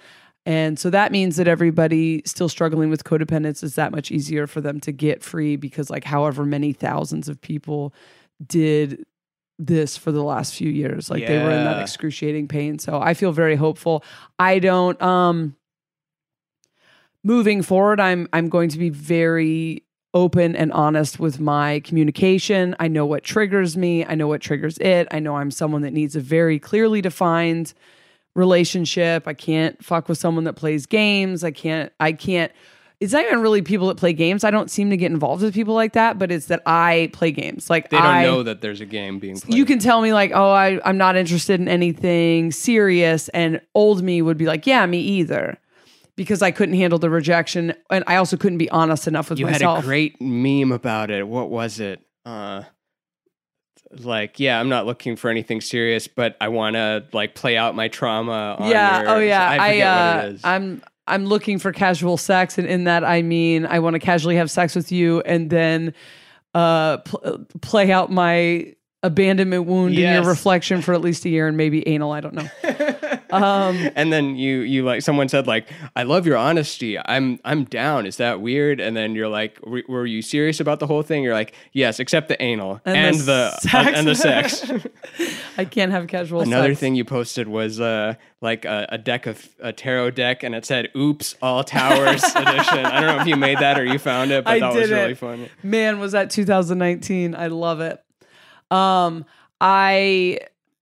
And 0.47 0.79
so 0.79 0.91
that 0.91 1.11
means 1.11 1.37
that 1.37 1.49
everybody 1.49 2.23
still 2.27 2.51
struggling 2.51 2.91
with 2.91 3.05
codependence 3.05 3.63
is 3.63 3.77
that 3.77 3.93
much 3.93 4.11
easier 4.11 4.47
for 4.47 4.61
them 4.61 4.79
to 4.81 4.93
get 4.93 5.23
free 5.23 5.57
because, 5.57 5.89
like, 5.89 6.05
however 6.05 6.45
many 6.45 6.75
thousands 6.75 7.29
of 7.31 7.41
people 7.41 7.95
did 8.47 9.07
this 9.59 9.97
for 9.97 10.13
the 10.13 10.23
last 10.23 10.55
few 10.55 10.69
years, 10.69 11.09
like 11.09 11.27
they 11.27 11.39
were 11.39 11.51
in 11.51 11.65
that 11.65 11.81
excruciating 11.81 12.49
pain. 12.49 12.79
So 12.79 13.01
I 13.01 13.15
feel 13.15 13.33
very 13.33 13.55
hopeful. 13.55 14.05
I 14.39 14.59
don't, 14.59 15.01
um, 15.01 15.57
moving 17.23 17.63
forward, 17.63 18.01
I'm, 18.01 18.29
I'm 18.33 18.49
going 18.49 18.69
to 18.71 18.79
be 18.79 18.91
very 18.91 19.84
open 20.15 20.55
and 20.57 20.73
honest 20.73 21.19
with 21.19 21.41
my 21.41 21.81
communication. 21.81 22.75
I 22.79 22.89
know 22.89 23.05
what 23.05 23.25
triggers 23.25 23.77
me. 23.77 24.07
I 24.07 24.15
know 24.15 24.29
what 24.29 24.41
triggers 24.41 24.79
it. 24.79 25.09
I 25.11 25.19
know 25.19 25.37
I'm 25.37 25.51
someone 25.51 25.83
that 25.83 25.93
needs 25.93 26.17
a 26.17 26.21
very 26.21 26.59
clearly 26.59 27.03
defined 27.03 27.75
relationship. 28.35 29.27
I 29.27 29.35
can't 29.35 29.85
fuck 29.85 30.09
with 30.09 30.19
someone 30.19 30.45
that 30.45 30.55
plays 30.55 30.87
games. 30.87 31.45
I 31.45 31.51
can't 31.51 31.93
I 32.01 32.13
can't 32.13 32.53
it's 33.01 33.13
not 33.13 33.25
even 33.25 33.41
really 33.41 33.61
people 33.61 33.89
that 33.89 33.97
play 33.97 34.13
games. 34.13 34.45
I 34.45 34.51
don't 34.51 34.71
seem 34.71 34.91
to 34.91 34.97
get 34.97 35.11
involved 35.11 35.43
with 35.43 35.53
people 35.53 35.75
like 35.75 35.93
that, 35.95 36.19
but 36.19 36.31
it's 36.31 36.47
that 36.47 36.63
I 36.65 37.11
play 37.13 37.33
games. 37.33 37.69
Like 37.69 37.91
They 37.91 37.97
don't 37.97 38.07
I, 38.07 38.23
know 38.23 38.43
that 38.45 38.61
there's 38.61 38.81
a 38.81 38.87
game 38.87 39.19
being 39.19 39.39
played. 39.39 39.55
you 39.55 39.65
can 39.65 39.79
tell 39.79 40.01
me 40.01 40.13
like, 40.13 40.31
oh, 40.33 40.51
I, 40.51 40.81
I'm 40.89 40.97
not 40.97 41.17
interested 41.17 41.61
in 41.61 41.69
anything 41.69 42.53
serious. 42.53 43.29
And 43.31 43.61
old 43.75 44.03
me 44.03 44.23
would 44.23 44.39
be 44.39 44.47
like, 44.47 44.67
yeah, 44.67 44.87
me 44.87 45.01
either. 45.01 45.59
Because 46.17 46.43
I 46.43 46.53
couldn't 46.53 46.77
handle 46.77 46.99
the 46.99 47.11
rejection. 47.11 47.75
And 47.91 48.05
I 48.07 48.17
also 48.17 48.37
couldn't 48.37 48.59
be 48.59 48.71
honest 48.71 49.09
enough 49.09 49.31
with 49.31 49.39
you 49.39 49.47
myself. 49.47 49.77
had 49.77 49.85
a 49.85 49.87
great 49.87 50.21
meme 50.21 50.71
about 50.71 51.11
it. 51.11 51.27
What 51.27 51.51
was 51.51 51.81
it? 51.81 52.01
Uh, 52.25 52.63
like, 53.99 54.41
yeah, 54.41 54.59
I'm 54.59 54.69
not 54.69 54.87
looking 54.87 55.17
for 55.17 55.31
anything 55.31 55.61
serious, 55.61 56.09
but 56.09 56.37
I 56.41 56.49
want 56.49 56.75
to 56.75 57.05
like 57.13 57.35
play 57.35 57.57
out 57.57 57.75
my 57.75 57.89
trauma. 57.89 58.57
On 58.59 58.71
yeah. 58.71 59.03
your- 59.03 59.11
oh 59.11 59.19
yeah. 59.19 59.49
I 59.49 59.55
I, 59.55 59.73
forget 59.73 59.87
uh, 59.87 60.17
what 60.17 60.25
it 60.25 60.35
is. 60.35 60.41
I'm 60.45 60.83
I'm 61.07 61.27
looking 61.27 61.59
for 61.59 61.73
casual 61.73 62.17
sex, 62.17 62.59
and 62.59 62.67
in 62.67 62.85
that 62.85 63.05
I 63.05 63.23
mean 63.23 63.67
I 63.67 63.79
want 63.81 63.95
to 63.95 64.01
casually 64.01 64.37
have 64.37 64.51
sex 64.51 64.75
with 64.75 64.91
you, 64.91 65.21
and 65.23 65.51
then 65.51 65.95
uh 66.55 66.99
pl- 66.99 67.47
play 67.61 67.91
out 67.93 68.11
my 68.11 68.75
abandonment 69.03 69.67
wound 69.67 69.95
in 69.95 70.15
your 70.15 70.25
reflection 70.25 70.81
for 70.81 70.95
at 70.95 71.01
least 71.01 71.25
a 71.25 71.29
year, 71.29 71.47
and 71.47 71.57
maybe 71.57 71.87
anal. 71.87 72.13
I 72.13 72.21
don't 72.21 72.35
know. 72.35 72.49
um, 73.43 73.91
and 73.97 74.13
then 74.13 74.37
you 74.37 74.59
you 74.61 74.85
like 74.85 75.03
someone 75.03 75.29
said 75.29 75.47
like 75.47 75.69
I 75.97 76.05
love 76.05 76.27
your 76.27 76.37
honesty. 76.37 76.99
I'm 76.99 77.39
I'm 77.45 77.65
down. 77.65 78.07
Is 78.07 78.17
that 78.19 78.41
weird? 78.41 78.81
And 78.81 78.97
then 78.97 79.15
you're 79.15 79.29
like, 79.29 79.59
were, 79.65 80.07
you 80.07 80.23
serious 80.23 80.61
about 80.61 80.81
the 80.81 80.87
whole 80.87 81.03
thing? 81.03 81.23
You're 81.23 81.35
like, 81.35 81.55
yes, 81.73 81.99
except 82.01 82.29
the 82.29 82.41
anal 82.43 82.81
And 82.85 82.97
and, 82.97 83.17
the 83.21 83.25
the, 83.25 83.61
sex. 83.61 83.99
and 83.99 84.07
the 84.07 84.15
sex. 84.15 84.73
I 85.59 85.65
can't 85.65 85.93
have 85.93 86.07
casual. 86.07 86.41
Another 86.43 86.71
sex. 86.71 86.81
thing 86.81 86.95
you 86.95 87.05
posted 87.05 87.49
was 87.49 87.81
uh 87.81 88.15
like 88.41 88.65
a, 88.65 88.87
a 88.91 88.99
deck 88.99 89.27
of 89.27 89.49
a 89.61 89.73
tarot 89.73 90.11
deck, 90.11 90.43
and 90.43 90.55
it 90.55 90.65
said 90.67 90.91
"Oops, 90.97 91.35
All 91.41 91.65
Towers 91.65 92.23
Edition." 92.25 92.85
I 92.85 93.01
don't 93.01 93.17
know 93.17 93.23
if 93.23 93.27
you 93.27 93.37
made 93.37 93.59
that 93.59 93.79
or 93.79 93.85
you 93.85 93.99
found 93.99 94.31
it, 94.33 94.45
but 94.45 94.55
I 94.55 94.61
that 94.61 94.75
was 94.75 94.91
really 94.91 95.13
it. 95.13 95.19
funny. 95.19 95.49
Man, 95.63 95.99
was 95.99 96.13
that 96.13 96.31
2019? 96.31 97.35
I 97.35 97.47
love 97.47 97.81
it. 97.81 98.03
Um, 98.71 99.25
I 99.61 100.41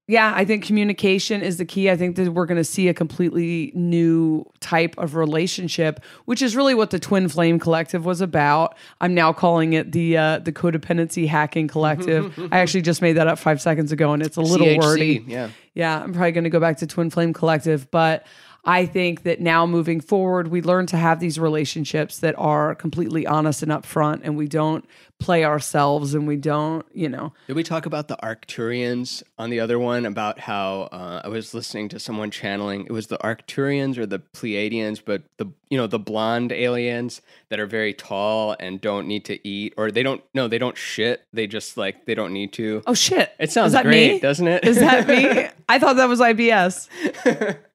yeah, 0.09 0.33
I 0.35 0.45
think 0.45 0.65
communication 0.65 1.43
is 1.43 1.59
the 1.59 1.65
key. 1.65 1.89
I 1.89 1.97
think 1.97 2.17
that 2.17 2.33
we're 2.35 2.47
going 2.47 2.59
to 2.59 2.65
see 2.65 2.89
a 2.89 2.95
completely 2.95 3.71
new 3.75 4.45
type 4.59 4.97
of 4.99 5.15
relationship, 5.15 6.01
which 6.25 6.43
is 6.43 6.57
really 6.57 6.75
what 6.75 6.91
the 6.91 6.99
Twin 6.99 7.29
Flame 7.29 7.61
Collective 7.61 8.05
was 8.05 8.21
about. 8.21 8.77
I'm 9.01 9.15
now 9.15 9.33
calling 9.33 9.75
it 9.75 9.93
the 9.93 10.17
uh, 10.17 10.39
the 10.41 10.53
Codependency 10.53 11.29
Hacking 11.29 11.69
Collective. 11.69 12.37
I 12.53 12.59
actually 12.59 12.83
just 12.83 13.01
made 13.01 13.13
that 13.13 13.29
up 13.29 13.39
five 13.39 13.63
seconds 13.63 13.93
ago, 13.93 14.13
and 14.13 14.23
it's 14.23 14.37
a 14.37 14.41
little 14.43 14.67
CHC, 14.67 14.81
wordy. 14.81 15.25
yeah. 15.27 15.51
Yeah, 15.75 16.03
I'm 16.03 16.13
probably 16.13 16.33
going 16.33 16.45
to 16.45 16.51
go 16.51 16.61
back 16.61 16.79
to 16.79 16.87
Twin 16.87 17.09
Flame 17.09 17.33
Collective, 17.33 17.91
but 17.91 18.27
I 18.65 18.87
think 18.87 19.25
that 19.25 19.41
now 19.41 19.67
moving 19.67 20.01
forward, 20.01 20.49
we 20.49 20.63
learn 20.63 20.87
to 20.87 20.97
have 20.97 21.19
these 21.19 21.39
relationships 21.39 22.19
that 22.21 22.37
are 22.39 22.75
completely 22.77 23.27
honest 23.27 23.63
and 23.63 23.73
upfront, 23.73 24.21
and 24.23 24.37
we 24.37 24.47
don't 24.47 24.85
play 25.19 25.45
ourselves, 25.45 26.15
and 26.15 26.27
we 26.29 26.37
don't, 26.37 26.85
you 26.93 27.09
know, 27.09 27.33
Did 27.49 27.57
we 27.57 27.63
talk 27.65 27.87
about 27.87 28.07
the 28.09 28.17
Arcturians 28.23 29.23
on 29.39 29.51
the 29.51 29.59
other 29.61 29.79
one? 29.79 30.07
About 30.07 30.39
how 30.39 30.83
uh, 30.93 31.23
I 31.25 31.29
was 31.29 31.55
listening 31.55 31.89
to 31.91 31.99
someone 31.99 32.31
channeling. 32.31 32.87
It 32.87 32.93
was 32.93 33.09
the 33.09 33.19
Arcturians 33.19 33.99
or 33.99 34.07
the 34.07 34.19
Pleiadians, 34.21 35.01
but 35.05 35.23
the 35.39 35.47
you 35.69 35.79
know 35.79 35.87
the 35.89 35.99
blonde 35.99 36.53
aliens 36.53 37.21
that 37.49 37.59
are 37.59 37.67
very 37.67 37.95
tall 37.95 38.55
and 38.61 38.81
don't 38.81 39.07
need 39.09 39.25
to 39.25 39.49
eat, 39.49 39.75
or 39.77 39.91
they 39.91 40.03
don't 40.05 40.23
no 40.35 40.47
they 40.49 40.59
don't 40.59 40.77
shit. 40.77 41.25
They 41.33 41.47
just 41.49 41.77
like 41.77 42.05
they 42.07 42.15
don't 42.15 42.33
need 42.33 42.53
to. 42.55 42.83
oh 42.87 42.95
shit, 42.95 43.33
It 43.41 43.51
sounds 43.51 43.69
Is 43.69 43.73
that 43.73 43.85
great, 43.85 44.15
me? 44.15 44.19
doesn't 44.21 44.47
it? 44.47 44.65
Is 44.65 44.79
that 44.79 45.09
me? 45.09 45.49
I 45.69 45.79
thought 45.81 45.97
that 45.97 46.09
was 46.09 46.21
IBS. 46.21 46.89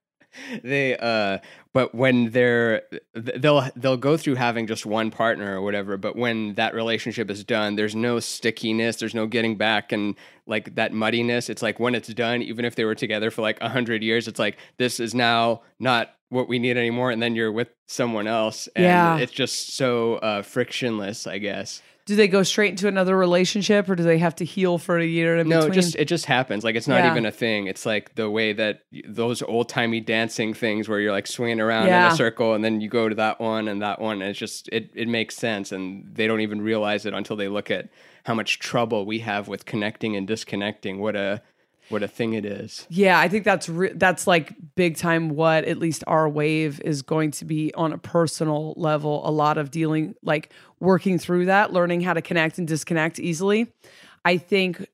they 0.63 0.97
uh 0.97 1.37
but 1.73 1.93
when 1.93 2.31
they're 2.31 2.83
they'll 3.13 3.69
they'll 3.75 3.97
go 3.97 4.17
through 4.17 4.35
having 4.35 4.67
just 4.67 4.85
one 4.85 5.11
partner 5.11 5.57
or 5.57 5.61
whatever 5.61 5.97
but 5.97 6.15
when 6.15 6.53
that 6.55 6.73
relationship 6.73 7.29
is 7.29 7.43
done 7.43 7.75
there's 7.75 7.95
no 7.95 8.19
stickiness 8.19 8.97
there's 8.97 9.15
no 9.15 9.27
getting 9.27 9.55
back 9.55 9.91
and 9.91 10.15
like 10.45 10.75
that 10.75 10.93
muddiness 10.93 11.49
it's 11.49 11.61
like 11.61 11.79
when 11.79 11.93
it's 11.95 12.07
done 12.09 12.41
even 12.41 12.65
if 12.65 12.75
they 12.75 12.85
were 12.85 12.95
together 12.95 13.29
for 13.31 13.41
like 13.41 13.59
a 13.61 13.69
hundred 13.69 14.01
years 14.03 14.27
it's 14.27 14.39
like 14.39 14.57
this 14.77 14.99
is 14.99 15.13
now 15.13 15.61
not 15.79 16.13
what 16.29 16.47
we 16.49 16.59
need 16.59 16.75
anymore 16.77 17.09
and 17.11 17.21
then 17.21 17.35
you're 17.35 17.51
with 17.51 17.69
someone 17.87 18.27
else 18.27 18.67
and 18.75 18.83
Yeah. 18.85 19.17
it's 19.17 19.31
just 19.31 19.75
so 19.75 20.15
uh 20.15 20.41
frictionless 20.41 21.25
i 21.27 21.37
guess 21.37 21.81
Do 22.07 22.15
they 22.15 22.27
go 22.27 22.41
straight 22.41 22.71
into 22.71 22.87
another 22.87 23.15
relationship, 23.15 23.87
or 23.89 23.95
do 23.95 24.01
they 24.01 24.17
have 24.17 24.35
to 24.37 24.45
heal 24.45 24.77
for 24.77 24.97
a 24.97 25.05
year 25.05 25.37
in 25.37 25.47
no, 25.47 25.59
between? 25.59 25.73
it 25.73 25.81
just 25.81 25.95
it 25.97 26.05
just 26.05 26.25
happens. 26.25 26.63
Like 26.63 26.75
it's 26.75 26.87
not 26.87 27.03
Yeah. 27.03 27.11
even 27.11 27.25
a 27.25 27.31
thing. 27.31 27.67
It's 27.67 27.85
like 27.85 28.15
the 28.15 28.29
way 28.29 28.53
that 28.53 28.81
those 29.05 29.41
old 29.43 29.69
timey 29.69 29.99
dancing 29.99 30.53
things 30.55 30.89
where 30.89 30.99
you're 30.99 31.11
like 31.11 31.27
swinging 31.27 31.59
around 31.61 31.87
in 31.87 31.93
a 31.93 32.15
circle, 32.15 32.53
and 32.55 32.63
then 32.63 32.81
you 32.81 32.89
go 32.89 33.07
to 33.09 33.15
that 33.15 33.39
one 33.39 33.67
and 33.67 33.81
that 33.81 34.01
one, 34.01 34.21
and 34.21 34.29
it's 34.31 34.39
just 34.39 34.69
it 34.71 34.89
it 34.95 35.07
makes 35.07 35.35
sense, 35.35 35.71
and 35.71 36.15
they 36.15 36.25
don't 36.27 36.41
even 36.41 36.61
realize 36.61 37.05
it 37.05 37.13
until 37.13 37.35
they 37.35 37.47
look 37.49 37.69
at 37.69 37.89
how 38.25 38.33
much 38.33 38.57
trouble 38.59 39.05
we 39.05 39.19
have 39.19 39.47
with 39.47 39.65
connecting 39.65 40.15
and 40.15 40.27
disconnecting. 40.27 40.99
What 40.99 41.15
a 41.15 41.41
what 41.89 42.03
a 42.03 42.07
thing 42.09 42.33
it 42.33 42.43
is. 42.45 42.85
Yeah, 42.89 43.17
I 43.17 43.29
think 43.29 43.45
that's 43.45 43.69
re- 43.69 43.93
that's 43.95 44.27
like 44.27 44.53
big 44.75 44.97
time 44.97 45.29
what 45.29 45.63
at 45.63 45.77
least 45.77 46.03
our 46.05 46.27
wave 46.27 46.81
is 46.81 47.01
going 47.01 47.31
to 47.31 47.45
be 47.45 47.73
on 47.75 47.93
a 47.93 47.97
personal 47.97 48.73
level. 48.75 49.25
A 49.25 49.31
lot 49.31 49.57
of 49.57 49.71
dealing, 49.71 50.13
like 50.21 50.51
working 50.79 51.17
through 51.19 51.45
that, 51.45 51.73
learning 51.73 52.01
how 52.01 52.13
to 52.13 52.21
connect 52.21 52.57
and 52.57 52.67
disconnect 52.67 53.19
easily. 53.19 53.71
I 54.25 54.37
think 54.37 54.87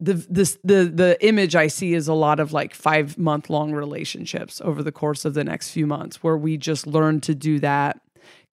the 0.00 0.14
this 0.28 0.58
the 0.62 0.84
the 0.84 1.16
image 1.26 1.56
I 1.56 1.66
see 1.66 1.94
is 1.94 2.08
a 2.08 2.14
lot 2.14 2.40
of 2.40 2.52
like 2.52 2.74
five 2.74 3.18
month 3.18 3.50
long 3.50 3.72
relationships 3.72 4.60
over 4.64 4.82
the 4.82 4.92
course 4.92 5.24
of 5.24 5.34
the 5.34 5.44
next 5.44 5.70
few 5.70 5.86
months, 5.86 6.22
where 6.22 6.36
we 6.36 6.56
just 6.56 6.86
learn 6.86 7.20
to 7.22 7.34
do 7.34 7.58
that, 7.60 8.00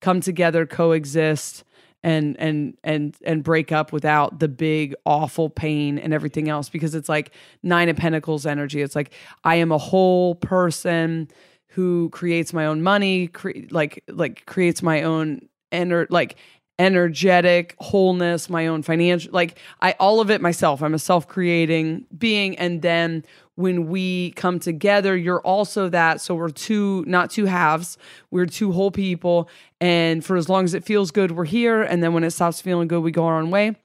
come 0.00 0.20
together, 0.20 0.66
coexist, 0.66 1.64
and 2.06 2.36
and 2.38 2.76
and 2.84 3.16
and 3.24 3.42
break 3.42 3.72
up 3.72 3.92
without 3.92 4.38
the 4.38 4.48
big 4.48 4.94
awful 5.04 5.50
pain 5.50 5.98
and 5.98 6.14
everything 6.14 6.48
else 6.48 6.68
because 6.68 6.94
it's 6.94 7.08
like 7.08 7.32
nine 7.64 7.88
of 7.88 7.96
pentacles 7.96 8.46
energy 8.46 8.80
it's 8.80 8.94
like 8.94 9.12
i 9.42 9.56
am 9.56 9.72
a 9.72 9.78
whole 9.78 10.36
person 10.36 11.28
who 11.68 12.08
creates 12.10 12.52
my 12.52 12.64
own 12.64 12.80
money 12.80 13.26
cre- 13.26 13.50
like 13.70 14.04
like 14.08 14.46
creates 14.46 14.84
my 14.84 15.02
own 15.02 15.40
ener- 15.76 16.06
like 16.10 16.36
energetic 16.78 17.74
wholeness 17.78 18.50
my 18.50 18.66
own 18.66 18.82
financial 18.82 19.32
like 19.32 19.58
i 19.80 19.92
all 19.98 20.20
of 20.20 20.30
it 20.30 20.42
myself. 20.42 20.82
I'm 20.82 20.92
a 20.92 20.98
self-creating 20.98 22.04
being. 22.16 22.58
And 22.58 22.82
then 22.82 23.24
when 23.54 23.88
we 23.88 24.32
come 24.32 24.58
together 24.58 25.16
you're 25.16 25.40
also 25.40 25.88
that. 25.88 26.20
So 26.20 26.34
we're 26.34 26.50
two 26.50 27.04
not 27.06 27.30
two 27.30 27.46
halves. 27.46 27.96
We're 28.30 28.46
two 28.46 28.72
whole 28.72 28.90
people. 28.90 29.48
And 29.80 30.24
for 30.24 30.36
as 30.36 30.48
long 30.48 30.64
as 30.64 30.74
it 30.74 30.84
feels 30.84 31.10
good 31.10 31.30
we're 31.30 31.46
here. 31.46 31.82
And 31.82 32.02
then 32.02 32.12
when 32.12 32.24
it 32.24 32.30
stops 32.32 32.60
feeling 32.60 32.88
good 32.88 33.00
we 33.00 33.10
go 33.10 33.24
our 33.24 33.38
own 33.38 33.50
way 33.50 33.76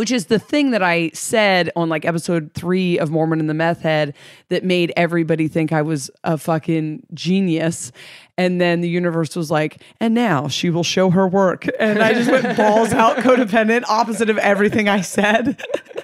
which 0.00 0.10
is 0.10 0.26
the 0.26 0.38
thing 0.38 0.70
that 0.70 0.82
I 0.82 1.10
said 1.12 1.70
on 1.76 1.90
like 1.90 2.06
episode 2.06 2.52
three 2.54 2.98
of 2.98 3.10
Mormon 3.10 3.38
and 3.38 3.50
the 3.50 3.54
Meth 3.54 3.82
Head 3.82 4.14
that 4.48 4.64
made 4.64 4.94
everybody 4.96 5.46
think 5.46 5.74
I 5.74 5.82
was 5.82 6.10
a 6.24 6.38
fucking 6.38 7.02
genius. 7.12 7.92
And 8.38 8.58
then 8.58 8.80
the 8.80 8.88
universe 8.88 9.36
was 9.36 9.50
like, 9.50 9.82
and 10.00 10.14
now 10.14 10.48
she 10.48 10.70
will 10.70 10.84
show 10.84 11.10
her 11.10 11.28
work. 11.28 11.66
And 11.78 12.02
I 12.02 12.14
just 12.14 12.30
went 12.30 12.56
balls 12.56 12.94
out 12.94 13.16
codependent, 13.26 13.84
opposite 13.90 14.30
of 14.30 14.38
everything 14.38 14.88
I 14.88 15.02
said. 15.02 15.62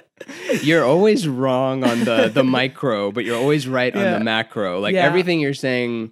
You're 0.61 0.85
always 0.85 1.27
wrong 1.27 1.83
on 1.83 2.01
the 2.03 2.29
the 2.31 2.43
micro, 2.43 3.11
but 3.11 3.25
you're 3.25 3.37
always 3.39 3.67
right 3.67 3.95
on 3.95 4.11
the 4.11 4.19
macro. 4.19 4.79
Like 4.79 4.93
Yeah. 4.93 5.05
everything 5.07 5.39
you're 5.39 5.55
saying, 5.55 6.11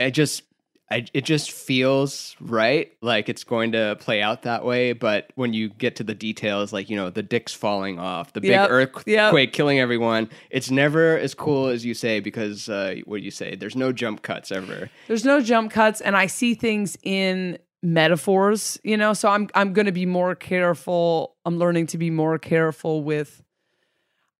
it 0.00 0.12
just 0.12 0.44
I, 0.90 1.04
it 1.12 1.26
just 1.26 1.52
feels 1.52 2.34
right, 2.40 2.90
like 3.02 3.28
it's 3.28 3.44
going 3.44 3.72
to 3.72 3.96
play 4.00 4.22
out 4.22 4.42
that 4.44 4.64
way. 4.64 4.94
But 4.94 5.30
when 5.34 5.52
you 5.52 5.68
get 5.68 5.96
to 5.96 6.02
the 6.04 6.14
details, 6.14 6.72
like 6.72 6.88
you 6.88 6.96
know, 6.96 7.10
the 7.10 7.22
dick's 7.22 7.52
falling 7.52 7.98
off, 7.98 8.32
the 8.32 8.40
big 8.40 8.50
Yep. 8.52 8.70
earthquake 8.70 9.06
Yep. 9.06 9.52
killing 9.52 9.80
everyone, 9.80 10.30
it's 10.50 10.70
never 10.70 11.18
as 11.18 11.34
cool 11.34 11.66
as 11.66 11.84
you 11.84 11.92
say 11.92 12.20
because 12.20 12.70
uh, 12.70 12.96
what 13.04 13.18
do 13.18 13.22
you 13.22 13.30
say? 13.30 13.54
There's 13.54 13.76
no 13.76 13.92
jump 13.92 14.22
cuts 14.22 14.50
ever. 14.50 14.88
There's 15.08 15.26
no 15.26 15.42
jump 15.42 15.70
cuts, 15.72 16.00
and 16.00 16.16
I 16.16 16.26
see 16.26 16.54
things 16.54 16.96
in 17.02 17.58
metaphors, 17.82 18.78
you 18.82 18.96
know. 18.96 19.12
So 19.12 19.28
I'm 19.28 19.48
I'm 19.54 19.74
gonna 19.74 19.92
be 19.92 20.06
more 20.06 20.34
careful. 20.34 21.36
I'm 21.44 21.58
learning 21.58 21.88
to 21.88 21.98
be 21.98 22.08
more 22.10 22.38
careful 22.38 23.02
with 23.02 23.42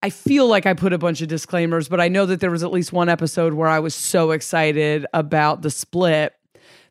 I 0.02 0.10
feel 0.10 0.46
like 0.46 0.64
I 0.64 0.74
put 0.74 0.92
a 0.92 0.98
bunch 0.98 1.22
of 1.22 1.28
disclaimers, 1.28 1.88
but 1.88 2.00
I 2.00 2.06
know 2.06 2.24
that 2.26 2.38
there 2.40 2.52
was 2.52 2.62
at 2.62 2.70
least 2.70 2.92
one 2.92 3.08
episode 3.08 3.52
where 3.54 3.68
I 3.68 3.80
was 3.80 3.96
so 3.96 4.30
excited 4.30 5.04
about 5.12 5.62
the 5.62 5.70
split 5.70 6.34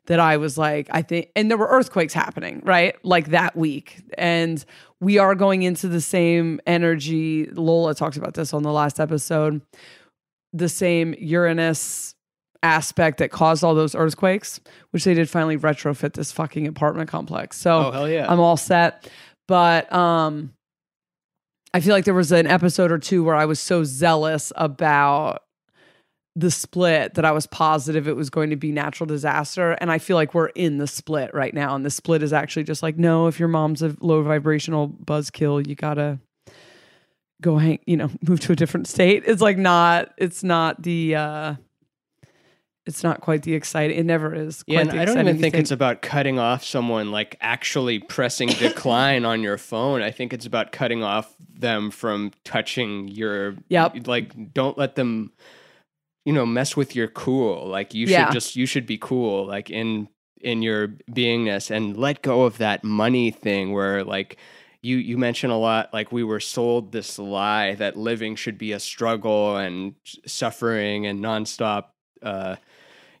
that 0.08 0.18
I 0.18 0.38
was 0.38 0.58
like, 0.58 0.88
I 0.90 1.02
think, 1.02 1.30
and 1.36 1.50
there 1.50 1.58
were 1.58 1.68
earthquakes 1.68 2.14
happening, 2.14 2.62
right? 2.64 2.96
Like 3.04 3.28
that 3.28 3.54
week. 3.54 4.00
And 4.16 4.62
we 5.00 5.18
are 5.18 5.34
going 5.34 5.62
into 5.62 5.86
the 5.86 6.00
same 6.00 6.60
energy. 6.66 7.46
Lola 7.52 7.94
talked 7.94 8.16
about 8.16 8.34
this 8.34 8.52
on 8.54 8.62
the 8.62 8.72
last 8.72 8.98
episode. 8.98 9.60
The 10.54 10.68
same 10.68 11.14
Uranus 11.18 12.14
aspect 12.62 13.18
that 13.18 13.30
caused 13.30 13.62
all 13.62 13.74
those 13.74 13.94
earthquakes, 13.94 14.60
which 14.90 15.04
they 15.04 15.12
did 15.12 15.28
finally 15.28 15.58
retrofit 15.58 16.14
this 16.14 16.32
fucking 16.32 16.66
apartment 16.66 17.10
complex. 17.10 17.58
So 17.58 17.86
Oh 17.86 17.90
hell 17.92 18.08
yeah! 18.08 18.26
I'm 18.28 18.40
all 18.40 18.56
set. 18.56 19.08
But 19.46 19.92
um 19.92 20.54
I 21.74 21.80
feel 21.80 21.94
like 21.94 22.06
there 22.06 22.14
was 22.14 22.32
an 22.32 22.46
episode 22.46 22.90
or 22.90 22.98
two 22.98 23.22
where 23.22 23.34
I 23.34 23.44
was 23.44 23.60
so 23.60 23.84
zealous 23.84 24.54
about 24.56 25.42
the 26.38 26.52
split 26.52 27.14
that 27.14 27.24
I 27.24 27.32
was 27.32 27.48
positive 27.48 28.06
it 28.06 28.14
was 28.14 28.30
going 28.30 28.50
to 28.50 28.56
be 28.56 28.70
natural 28.70 29.08
disaster. 29.08 29.72
And 29.72 29.90
I 29.90 29.98
feel 29.98 30.14
like 30.14 30.34
we're 30.34 30.50
in 30.50 30.78
the 30.78 30.86
split 30.86 31.34
right 31.34 31.52
now. 31.52 31.74
And 31.74 31.84
the 31.84 31.90
split 31.90 32.22
is 32.22 32.32
actually 32.32 32.62
just 32.62 32.80
like, 32.80 32.96
no, 32.96 33.26
if 33.26 33.40
your 33.40 33.48
mom's 33.48 33.82
a 33.82 33.96
low 34.00 34.22
vibrational 34.22 34.88
buzzkill, 34.88 35.66
you 35.66 35.74
gotta 35.74 36.20
go 37.42 37.58
hang, 37.58 37.80
you 37.86 37.96
know, 37.96 38.08
move 38.28 38.38
to 38.40 38.52
a 38.52 38.56
different 38.56 38.86
state. 38.86 39.24
It's 39.26 39.42
like 39.42 39.58
not, 39.58 40.14
it's 40.16 40.44
not 40.44 40.80
the 40.80 41.16
uh 41.16 41.54
it's 42.86 43.02
not 43.02 43.20
quite 43.20 43.42
the 43.42 43.54
exciting. 43.54 43.98
It 43.98 44.06
never 44.06 44.32
is. 44.32 44.62
Yeah, 44.66 44.80
I 44.80 45.04
don't 45.04 45.18
even 45.18 45.40
think 45.40 45.52
thing. 45.52 45.60
it's 45.60 45.72
about 45.72 46.00
cutting 46.02 46.38
off 46.38 46.64
someone 46.64 47.10
like 47.10 47.36
actually 47.40 47.98
pressing 47.98 48.48
decline 48.48 49.24
on 49.26 49.42
your 49.42 49.58
phone. 49.58 50.02
I 50.02 50.10
think 50.12 50.32
it's 50.32 50.46
about 50.46 50.70
cutting 50.70 51.02
off 51.02 51.34
them 51.52 51.90
from 51.90 52.30
touching 52.44 53.08
your 53.08 53.56
Yep. 53.68 54.06
like 54.06 54.54
don't 54.54 54.78
let 54.78 54.94
them 54.94 55.32
you 56.28 56.34
know 56.34 56.44
mess 56.44 56.76
with 56.76 56.94
your 56.94 57.08
cool. 57.08 57.66
Like 57.66 57.94
you 57.94 58.06
Yeah. 58.06 58.26
should 58.26 58.32
just 58.34 58.54
you 58.54 58.66
should 58.66 58.84
be 58.86 58.98
cool 58.98 59.46
like 59.46 59.70
in 59.70 60.08
in 60.42 60.60
your 60.60 60.88
beingness 61.10 61.70
and 61.70 61.96
let 61.96 62.20
go 62.20 62.42
of 62.42 62.58
that 62.58 62.84
money 62.84 63.30
thing 63.30 63.72
where 63.72 64.04
like 64.04 64.36
you 64.82 64.98
you 64.98 65.16
mention 65.16 65.48
a 65.50 65.58
lot 65.58 65.88
like 65.94 66.12
we 66.12 66.22
were 66.22 66.38
sold 66.38 66.92
this 66.92 67.18
lie 67.18 67.74
that 67.76 67.96
living 67.96 68.36
should 68.36 68.58
be 68.58 68.72
a 68.72 68.78
struggle 68.78 69.56
and 69.56 69.94
suffering 70.26 71.06
and 71.06 71.24
nonstop 71.24 71.84
uh 72.22 72.56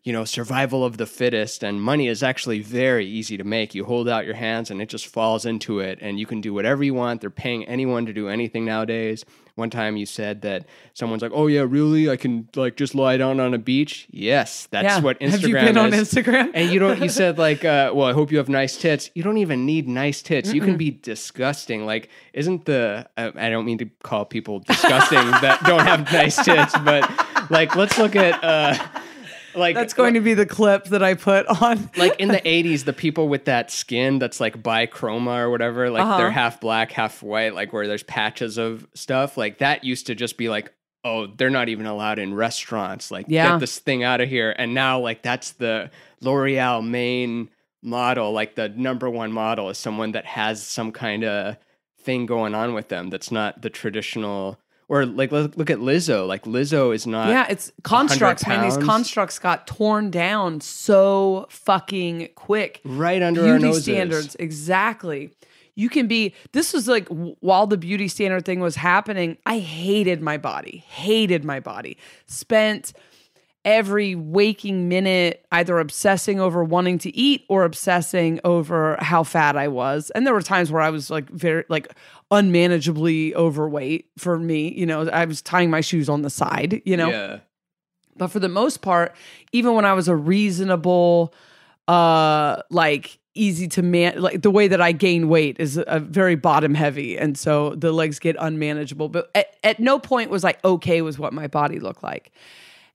you 0.08 0.14
know, 0.14 0.24
survival 0.24 0.86
of 0.86 0.96
the 0.96 1.04
fittest, 1.04 1.62
and 1.62 1.82
money 1.82 2.08
is 2.08 2.22
actually 2.22 2.60
very 2.60 3.04
easy 3.04 3.36
to 3.36 3.44
make. 3.44 3.74
You 3.74 3.84
hold 3.84 4.08
out 4.08 4.24
your 4.24 4.36
hands 4.36 4.70
and 4.70 4.80
it 4.80 4.88
just 4.88 5.06
falls 5.06 5.44
into 5.44 5.80
it, 5.80 5.98
and 6.00 6.18
you 6.18 6.24
can 6.24 6.40
do 6.40 6.54
whatever 6.54 6.82
you 6.82 6.94
want. 6.94 7.20
They're 7.20 7.28
paying 7.28 7.66
anyone 7.66 8.06
to 8.06 8.14
do 8.14 8.26
anything 8.26 8.64
nowadays. 8.64 9.26
One 9.56 9.68
time 9.68 9.98
you 9.98 10.06
said 10.06 10.40
that 10.42 10.64
someone's 10.94 11.20
like, 11.20 11.32
"Oh 11.34 11.46
yeah, 11.46 11.66
really? 11.68 12.08
I 12.08 12.16
can 12.16 12.48
like 12.56 12.76
just 12.76 12.94
lie 12.94 13.18
down 13.18 13.38
on 13.38 13.52
a 13.52 13.58
beach." 13.58 14.06
Yes, 14.10 14.66
that's 14.70 14.84
yeah. 14.84 15.00
what 15.00 15.20
Instagram 15.20 15.30
Have 15.32 15.42
you 15.42 15.54
been 15.54 15.76
on. 15.76 15.90
Instagram? 15.90 16.52
And 16.54 16.70
you 16.70 16.78
don't. 16.78 17.02
You 17.02 17.10
said 17.10 17.36
like, 17.48 17.66
uh, 17.66 17.92
"Well, 17.92 18.08
I 18.08 18.14
hope 18.14 18.32
you 18.32 18.38
have 18.38 18.48
nice 18.48 18.78
tits." 18.78 19.10
You 19.12 19.22
don't 19.22 19.36
even 19.36 19.66
need 19.66 19.86
nice 19.88 20.22
tits. 20.22 20.54
You 20.54 20.62
can 20.62 20.78
be 20.78 20.90
disgusting. 20.90 21.84
Like, 21.84 22.08
isn't 22.32 22.64
the? 22.64 23.10
Uh, 23.18 23.32
I 23.34 23.50
don't 23.50 23.66
mean 23.66 23.76
to 23.76 23.90
call 24.02 24.24
people 24.24 24.60
disgusting 24.60 25.18
that 25.18 25.62
don't 25.64 25.84
have 25.84 26.10
nice 26.10 26.42
tits, 26.42 26.72
but 26.82 27.50
like, 27.50 27.76
let's 27.76 27.98
look 27.98 28.16
at. 28.16 28.42
uh 28.42 28.74
like 29.58 29.74
That's 29.74 29.92
going 29.94 30.14
to 30.14 30.20
be 30.20 30.32
the 30.34 30.46
clip 30.46 30.84
that 30.86 31.02
I 31.02 31.14
put 31.14 31.46
on. 31.46 31.90
like 31.96 32.16
in 32.18 32.28
the 32.28 32.40
80s 32.40 32.84
the 32.84 32.92
people 32.92 33.28
with 33.28 33.44
that 33.46 33.70
skin 33.70 34.18
that's 34.18 34.40
like 34.40 34.62
bichroma 34.62 35.38
or 35.40 35.50
whatever 35.50 35.90
like 35.90 36.02
Uh-huh. 36.02 36.16
they're 36.18 36.30
half 36.30 36.60
black 36.60 36.92
half 36.92 37.22
white 37.22 37.54
like 37.54 37.72
where 37.72 37.86
there's 37.86 38.02
patches 38.04 38.56
of 38.58 38.86
stuff 38.94 39.36
like 39.36 39.58
that 39.58 39.84
used 39.84 40.06
to 40.06 40.14
just 40.14 40.36
be 40.38 40.48
like 40.48 40.72
oh 41.04 41.26
they're 41.26 41.50
not 41.50 41.68
even 41.68 41.86
allowed 41.86 42.18
in 42.18 42.34
restaurants 42.34 43.10
like 43.10 43.26
Yeah. 43.28 43.50
get 43.52 43.60
this 43.60 43.78
thing 43.78 44.02
out 44.02 44.20
of 44.20 44.28
here 44.28 44.54
and 44.58 44.74
now 44.74 44.98
like 45.00 45.22
that's 45.22 45.52
the 45.52 45.90
l'oreal 46.20 46.86
main 46.86 47.50
model 47.82 48.32
like 48.32 48.54
the 48.56 48.68
number 48.70 49.08
one 49.08 49.30
model 49.32 49.68
is 49.70 49.78
someone 49.78 50.12
that 50.12 50.24
has 50.24 50.64
some 50.66 50.90
kind 50.92 51.22
of 51.24 51.56
thing 52.00 52.26
going 52.26 52.54
on 52.54 52.74
with 52.74 52.88
them 52.88 53.10
that's 53.10 53.30
not 53.30 53.62
the 53.62 53.70
traditional 53.70 54.58
or 54.88 55.04
like 55.06 55.30
look, 55.30 55.56
look 55.56 55.70
at 55.70 55.78
lizzo 55.78 56.26
like 56.26 56.44
lizzo 56.44 56.94
is 56.94 57.06
not 57.06 57.28
yeah, 57.28 57.46
it's 57.48 57.70
constructs, 57.82 58.46
man. 58.46 58.64
These 58.64 58.78
constructs 58.78 59.38
got 59.38 59.66
torn 59.66 60.10
down 60.10 60.60
so 60.60 61.46
fucking 61.50 62.30
quick. 62.34 62.80
right 62.84 63.22
under 63.22 63.42
our 63.42 63.46
Beauty 63.46 63.64
noses 63.64 63.84
standards, 63.84 64.36
exactly. 64.36 65.30
You 65.74 65.88
can 65.88 66.08
be. 66.08 66.34
This 66.50 66.72
was 66.72 66.88
like 66.88 67.06
while 67.06 67.68
the 67.68 67.76
beauty 67.76 68.08
standard 68.08 68.44
thing 68.44 68.58
was 68.58 68.74
happening. 68.74 69.36
I 69.46 69.60
hated 69.60 70.20
my 70.20 70.36
body. 70.36 70.78
Hated 70.88 71.44
my 71.44 71.60
body. 71.60 71.96
Spent 72.26 72.92
every 73.68 74.14
waking 74.14 74.88
minute 74.88 75.44
either 75.52 75.78
obsessing 75.78 76.40
over 76.40 76.64
wanting 76.64 76.96
to 76.96 77.14
eat 77.14 77.44
or 77.50 77.64
obsessing 77.64 78.40
over 78.42 78.96
how 78.98 79.22
fat 79.22 79.58
I 79.58 79.68
was. 79.68 80.10
And 80.14 80.26
there 80.26 80.32
were 80.32 80.40
times 80.40 80.72
where 80.72 80.80
I 80.80 80.88
was 80.88 81.10
like 81.10 81.28
very 81.28 81.64
like 81.68 81.92
unmanageably 82.30 83.34
overweight 83.34 84.06
for 84.16 84.38
me, 84.38 84.72
you 84.72 84.86
know, 84.86 85.06
I 85.10 85.26
was 85.26 85.42
tying 85.42 85.68
my 85.68 85.82
shoes 85.82 86.08
on 86.08 86.22
the 86.22 86.30
side, 86.30 86.80
you 86.86 86.96
know. 86.96 87.10
yeah 87.10 87.40
But 88.16 88.28
for 88.28 88.40
the 88.40 88.48
most 88.48 88.80
part, 88.80 89.14
even 89.52 89.74
when 89.74 89.84
I 89.84 89.92
was 89.92 90.08
a 90.08 90.16
reasonable 90.16 91.34
uh 91.86 92.62
like 92.70 93.18
easy 93.34 93.68
to 93.68 93.82
man 93.82 94.20
like 94.20 94.42
the 94.42 94.50
way 94.50 94.66
that 94.68 94.80
I 94.80 94.92
gain 94.92 95.28
weight 95.28 95.60
is 95.60 95.80
a 95.86 96.00
very 96.00 96.34
bottom 96.34 96.74
heavy 96.74 97.16
and 97.16 97.38
so 97.38 97.74
the 97.76 97.92
legs 97.92 98.18
get 98.18 98.34
unmanageable 98.38 99.08
but 99.08 99.30
at, 99.34 99.56
at 99.62 99.78
no 99.78 99.98
point 99.98 100.28
was 100.28 100.44
I 100.44 100.56
okay 100.64 101.00
with 101.02 101.18
what 101.18 101.32
my 101.32 101.46
body 101.46 101.78
looked 101.78 102.02
like 102.02 102.32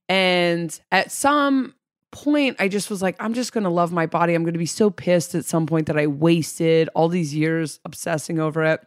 and 0.10 0.80
at 0.92 1.12
some 1.12 1.74
point 2.14 2.56
I 2.60 2.68
just 2.68 2.90
was 2.90 3.02
like 3.02 3.16
I'm 3.20 3.34
just 3.34 3.54
going 3.54 3.64
to 3.64 3.70
love 3.70 3.92
my 3.92 4.06
body 4.06 4.36
I'm 4.36 4.44
going 4.44 4.54
to 4.54 4.60
be 4.60 4.66
so 4.66 4.90
pissed 4.90 5.34
at 5.36 5.46
some 5.46 5.66
point 5.66 5.88
that 5.88 5.98
I 5.98 6.08
wasted 6.08 6.90
all 6.94 7.10
these 7.10 7.34
years 7.34 7.80
obsessing 7.86 8.40
over 8.40 8.64
it 8.64 8.82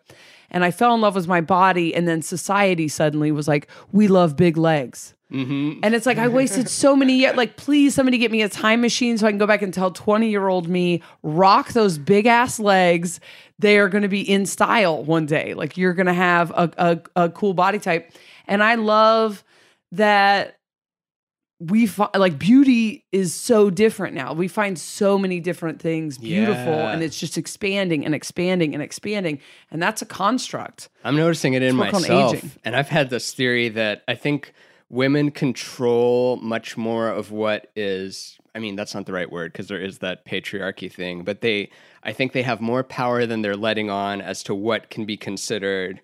and 0.48 0.64
I 0.64 0.70
fell 0.70 0.94
in 0.94 1.00
love 1.00 1.16
with 1.16 1.26
my 1.26 1.40
body 1.40 1.94
and 1.94 2.06
then 2.06 2.22
society 2.22 2.86
suddenly 2.88 3.32
was 3.32 3.48
like 3.48 3.68
we 3.90 4.06
love 4.06 4.36
big 4.36 4.56
legs 4.56 5.16
mm-hmm. 5.32 5.80
and 5.82 5.94
it's 5.94 6.06
like 6.06 6.18
I 6.18 6.28
wasted 6.28 6.68
so 6.68 6.94
many 6.94 7.14
years. 7.14 7.36
Like, 7.36 7.56
please, 7.56 7.94
somebody 7.94 8.16
get 8.18 8.30
me 8.30 8.42
a 8.42 8.48
time 8.48 8.80
machine 8.80 9.18
so 9.18 9.26
I 9.26 9.30
can 9.30 9.38
go 9.38 9.46
back 9.46 9.60
and 9.60 9.74
tell 9.74 9.90
20 9.90 10.30
year 10.30 10.46
old 10.46 10.68
me, 10.68 11.02
rock 11.24 11.72
those 11.72 11.98
big 11.98 12.26
ass 12.26 12.60
legs. 12.60 13.18
They 13.58 13.78
are 13.78 13.88
going 13.88 14.02
to 14.02 14.08
be 14.08 14.20
in 14.20 14.46
style 14.46 15.02
one 15.02 15.26
day. 15.26 15.54
Like, 15.54 15.76
you're 15.76 15.94
going 15.94 16.06
to 16.06 16.14
have 16.14 16.50
a, 16.52 16.70
a, 16.78 17.24
a 17.24 17.30
cool 17.30 17.54
body 17.54 17.80
type. 17.80 18.12
And 18.46 18.62
I 18.62 18.76
love 18.76 19.42
that 19.92 20.56
we 21.58 21.86
find 21.86 22.10
like 22.16 22.38
beauty 22.38 23.04
is 23.12 23.32
so 23.32 23.70
different 23.70 24.14
now. 24.14 24.34
We 24.34 24.46
find 24.46 24.78
so 24.78 25.18
many 25.18 25.40
different 25.40 25.80
things 25.80 26.18
beautiful 26.18 26.72
Yeah. 26.74 26.92
and 26.92 27.02
it's 27.02 27.18
just 27.18 27.38
expanding 27.38 28.04
and 28.04 28.14
expanding 28.14 28.74
and 28.74 28.82
expanding. 28.82 29.40
And 29.70 29.82
that's 29.82 30.02
a 30.02 30.06
construct. 30.06 30.90
I'm 31.02 31.16
noticing 31.16 31.54
it 31.54 31.62
in 31.62 31.74
myself. 31.74 32.34
aging. 32.34 32.50
And 32.64 32.76
I've 32.76 32.90
had 32.90 33.08
this 33.08 33.32
theory 33.32 33.70
that 33.70 34.02
I 34.06 34.14
think 34.16 34.52
women 34.90 35.30
control 35.30 36.36
much 36.36 36.76
more 36.76 37.08
of 37.08 37.30
what 37.32 37.70
is 37.74 38.38
I 38.54 38.58
mean, 38.58 38.74
that's 38.76 38.94
not 38.94 39.04
the 39.06 39.12
right 39.12 39.30
word 39.30 39.52
because 39.52 39.68
there 39.68 39.80
is 39.80 39.98
that 39.98 40.24
patriarchy 40.26 40.92
thing, 40.92 41.24
but 41.24 41.40
they 41.40 41.70
I 42.02 42.12
think 42.12 42.32
they 42.32 42.42
have 42.42 42.60
more 42.60 42.82
power 42.82 43.24
than 43.24 43.40
they're 43.42 43.56
letting 43.56 43.88
on 43.90 44.20
as 44.20 44.42
to 44.44 44.54
what 44.54 44.90
can 44.90 45.06
be 45.06 45.16
considered 45.16 46.02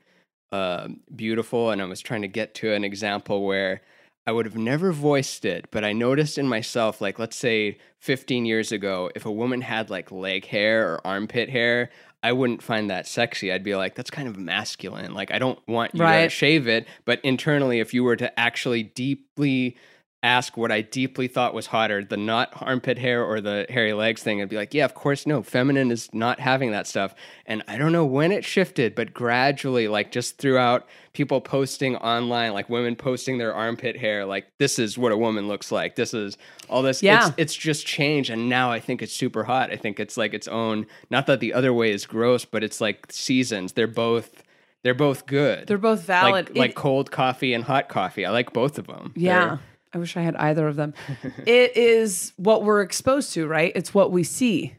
um 0.51 1.01
beautiful. 1.15 1.71
And 1.71 1.83
I 1.83 1.85
was 1.85 2.01
trying 2.01 2.23
to 2.23 2.29
get 2.29 2.55
to 2.57 2.73
an 2.73 2.85
example 2.85 3.45
where 3.45 3.83
I 4.27 4.33
would 4.33 4.47
have 4.47 4.57
never 4.57 4.93
voiced 4.93 5.45
it, 5.45 5.67
but 5.71 5.85
I 5.85 5.93
noticed 5.93 6.39
in 6.39 6.47
myself, 6.47 7.01
like, 7.01 7.19
let's 7.19 7.37
say 7.37 7.79
15 7.99 8.45
years 8.47 8.71
ago, 8.71 9.11
if 9.15 9.27
a 9.27 9.33
woman 9.33 9.63
had 9.63 9.91
like 9.91 10.13
leg 10.13 10.47
hair 10.47 10.93
or 10.93 11.07
armpit 11.07 11.51
hair, 11.51 11.91
I 12.23 12.33
wouldn't 12.33 12.63
find 12.63 12.89
that 12.89 13.09
sexy. 13.09 13.51
I'd 13.51 13.65
be 13.65 13.75
like, 13.75 13.97
that's 13.97 14.11
kind 14.11 14.29
of 14.29 14.37
masculine. 14.37 15.13
Like, 15.13 15.33
I 15.33 15.41
don't 15.41 15.59
want 15.67 15.95
you 15.95 16.03
to 16.03 16.29
shave 16.29 16.69
it. 16.69 16.87
But 17.05 17.21
internally, 17.25 17.81
if 17.81 17.93
you 17.93 18.05
were 18.05 18.15
to 18.15 18.39
actually 18.39 18.85
deeply 18.85 19.77
ask 20.23 20.57
what 20.57 20.71
I 20.71 20.83
deeply 20.83 21.27
thought 21.27 21.53
was 21.53 21.67
hotter, 21.67 22.05
the 22.05 22.17
not 22.17 22.53
armpit 22.61 22.97
hair 22.97 23.25
or 23.25 23.41
the 23.41 23.67
hairy 23.69 23.93
legs 23.93 24.23
thing, 24.23 24.41
I'd 24.41 24.49
be 24.49 24.57
like, 24.57 24.73
yeah, 24.73 24.85
of 24.85 24.95
course, 24.95 25.27
no, 25.27 25.43
feminine 25.43 25.91
is 25.91 26.09
not 26.13 26.39
having 26.39 26.71
that 26.71 26.87
stuff. 26.87 27.15
And 27.45 27.63
I 27.67 27.77
don't 27.77 27.91
know 27.91 28.05
when 28.05 28.31
it 28.31 28.45
shifted, 28.45 28.95
but 28.95 29.13
gradually, 29.13 29.89
like 29.89 30.13
just 30.13 30.39
throughout 30.39 30.87
people 31.13 31.41
posting 31.41 31.97
online, 31.97 32.53
like 32.53 32.71
women 32.71 32.95
posting 32.95 33.39
their 33.39 33.53
armpit 33.53 33.97
hair, 33.97 34.25
like 34.25 34.47
this 34.59 34.79
is 34.79 34.97
what 34.97 35.11
a 35.11 35.17
woman 35.17 35.49
looks 35.49 35.73
like. 35.73 35.97
This 35.97 36.15
is 36.15 36.39
all 36.69 36.83
this. 36.83 37.03
Yeah. 37.03 37.29
It's, 37.29 37.35
it's 37.39 37.55
just 37.57 37.85
changed. 37.85 38.31
And 38.31 38.49
now 38.49 38.71
I 38.71 38.79
think 38.79 39.03
it's 39.03 39.13
super 39.13 39.43
hot. 39.43 39.73
I 39.73 39.77
think 39.77 39.99
it's 39.99 40.17
like 40.17 40.35
its 40.35 40.47
own, 40.47 40.87
not 41.11 41.27
that 41.27 41.41
the 41.41 41.53
other 41.53 41.73
way 41.75 41.91
is 41.91 42.07
gross, 42.07 42.45
but 42.45 42.63
it's 42.63 42.81
like 42.81 43.07
seasons. 43.11 43.73
They're 43.73 43.87
both. 43.89 44.45
They're 44.85 44.95
both 44.95 45.27
good. 45.27 45.69
They're 45.69 45.79
both 45.79 46.03
valid. 46.03 46.49
Like, 46.49 46.57
like 46.57 46.75
cold 46.75 47.13
coffee 47.13 47.55
and 47.55 47.63
hot 47.63 47.89
coffee. 47.89 48.27
I 48.27 48.31
like 48.31 48.53
both 48.53 48.79
of 48.81 48.89
them. 48.89 49.13
Yeah. 49.15 49.59
I 49.95 49.99
wish 49.99 50.17
I 50.17 50.23
had 50.23 50.37
either 50.37 50.67
of 50.67 50.77
them. 50.77 50.95
it 51.47 51.77
is 51.77 52.33
what 52.37 52.65
we're 52.65 52.83
exposed 52.83 53.35
to, 53.35 53.47
right? 53.47 53.73
It's 53.75 53.93
what 53.93 54.11
we 54.11 54.25
see. 54.25 54.75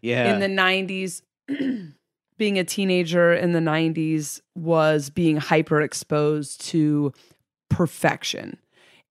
yeah. 0.00 0.34
In 0.34 0.40
the 0.40 0.62
90s, 0.62 1.22
being 2.38 2.58
a 2.58 2.64
teenager 2.64 3.32
in 3.32 3.52
the 3.52 3.60
90s 3.60 4.40
was 4.54 5.10
being 5.10 5.36
hyper 5.36 5.80
exposed 5.80 6.60
to 6.66 7.12
perfection. 7.70 8.58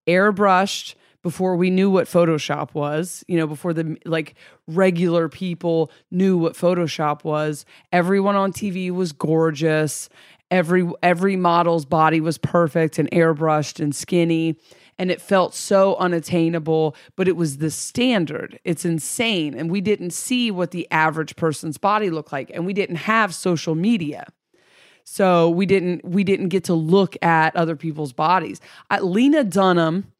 Airbrushed 0.07 0.95
before 1.23 1.55
we 1.55 1.71
knew 1.71 1.89
what 1.89 2.05
Photoshop 2.05 2.75
was, 2.75 3.23
you 3.27 3.35
know, 3.35 3.47
before 3.47 3.73
the 3.73 3.97
like 4.05 4.35
regular 4.67 5.27
people 5.27 5.91
knew 6.11 6.37
what 6.37 6.53
Photoshop 6.53 7.23
was. 7.23 7.65
Everyone 7.91 8.35
on 8.35 8.53
TV 8.53 8.91
was 8.91 9.11
gorgeous. 9.11 10.07
Every 10.51 10.87
every 11.01 11.35
model's 11.35 11.85
body 11.85 12.21
was 12.21 12.37
perfect 12.37 12.99
and 12.99 13.09
airbrushed 13.09 13.79
and 13.79 13.95
skinny 13.95 14.55
and 14.97 15.11
it 15.11 15.21
felt 15.21 15.53
so 15.53 15.95
unattainable, 15.97 16.95
but 17.15 17.27
it 17.27 17.35
was 17.35 17.57
the 17.57 17.69
standard. 17.71 18.59
It's 18.63 18.85
insane. 18.85 19.53
And 19.53 19.69
we 19.69 19.81
didn't 19.81 20.11
see 20.11 20.51
what 20.51 20.71
the 20.71 20.87
average 20.91 21.35
person's 21.35 21.77
body 21.77 22.09
looked 22.09 22.31
like, 22.31 22.49
and 22.53 22.65
we 22.65 22.73
didn't 22.73 22.97
have 22.97 23.33
social 23.33 23.75
media. 23.75 24.27
So 25.03 25.49
we 25.49 25.65
didn't 25.65 26.03
we 26.03 26.23
didn't 26.23 26.49
get 26.49 26.63
to 26.65 26.73
look 26.73 27.15
at 27.23 27.55
other 27.55 27.75
people's 27.75 28.13
bodies. 28.13 28.59
Uh, 28.89 28.99
Lena 29.01 29.43
Dunham 29.43 30.11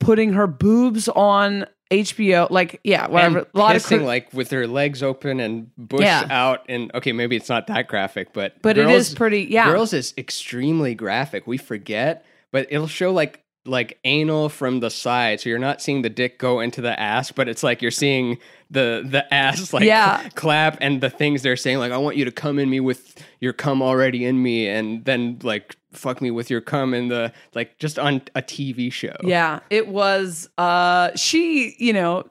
putting 0.00 0.32
her 0.32 0.46
boobs 0.46 1.08
on 1.10 1.66
HBO, 1.92 2.50
like 2.50 2.80
yeah, 2.84 3.06
whatever. 3.08 3.38
And 3.38 3.46
a 3.54 3.58
lot 3.58 3.72
kissing, 3.74 3.98
of 3.98 4.00
cri- 4.02 4.06
like 4.06 4.32
with 4.32 4.50
her 4.50 4.66
legs 4.66 5.02
open 5.02 5.40
and 5.40 5.70
bush 5.76 6.02
Yeah. 6.02 6.26
out, 6.30 6.64
and 6.68 6.90
okay, 6.94 7.12
maybe 7.12 7.36
it's 7.36 7.48
not 7.48 7.66
that 7.68 7.86
graphic, 7.88 8.32
but 8.32 8.60
but 8.62 8.78
it 8.78 8.88
is 8.88 9.14
pretty 9.14 9.42
yeah. 9.42 9.70
Girls 9.70 9.92
is 9.92 10.14
extremely 10.16 10.94
graphic. 10.94 11.46
We 11.46 11.56
forget, 11.58 12.24
but 12.52 12.66
it'll 12.70 12.86
show 12.88 13.12
like 13.12 13.42
like 13.66 13.98
anal 14.04 14.48
from 14.48 14.80
the 14.80 14.88
side, 14.90 15.40
so 15.40 15.48
you're 15.50 15.58
not 15.58 15.82
seeing 15.82 16.02
the 16.02 16.08
dick 16.08 16.38
go 16.38 16.60
into 16.60 16.80
the 16.80 16.98
ass, 16.98 17.30
but 17.30 17.46
it's 17.48 17.62
like 17.62 17.82
you're 17.82 17.90
seeing 17.90 18.38
the 18.70 19.02
the 19.06 19.32
ass 19.34 19.72
like 19.72 19.84
Yeah. 19.84 20.28
clap 20.34 20.78
and 20.80 21.00
the 21.02 21.10
things 21.10 21.42
they're 21.42 21.56
saying 21.56 21.78
like 21.78 21.92
I 21.92 21.98
want 21.98 22.16
you 22.16 22.24
to 22.24 22.32
come 22.32 22.58
in 22.58 22.70
me 22.70 22.80
with 22.80 23.22
your 23.40 23.52
cum 23.52 23.82
already 23.82 24.24
in 24.24 24.42
me, 24.42 24.66
and 24.68 25.04
then 25.04 25.38
like 25.42 25.76
fuck 25.92 26.22
me 26.22 26.30
with 26.30 26.48
your 26.50 26.60
cum 26.62 26.94
in 26.94 27.08
the 27.08 27.32
like 27.54 27.76
just 27.78 27.98
on 27.98 28.22
a 28.34 28.40
TV 28.42 28.90
show. 28.92 29.14
Yeah, 29.22 29.60
it 29.68 29.88
was 29.88 30.48
uh 30.56 31.10
she, 31.16 31.74
you 31.78 31.92
know, 31.92 32.24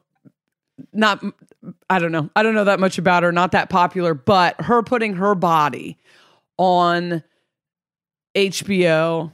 not 0.94 1.24
I 1.90 2.00
don't 2.00 2.12
know. 2.12 2.30
I 2.36 2.42
don't 2.42 2.56
know 2.56 2.64
that 2.64 2.80
much 2.80 2.98
about 2.98 3.22
her, 3.22 3.32
not 3.32 3.52
that 3.52 3.70
popular, 3.70 4.14
but 4.16 4.60
her 4.62 4.82
putting 4.82 5.14
her 5.16 5.36
body 5.36 5.98
on 6.58 7.22
HBO 8.36 9.32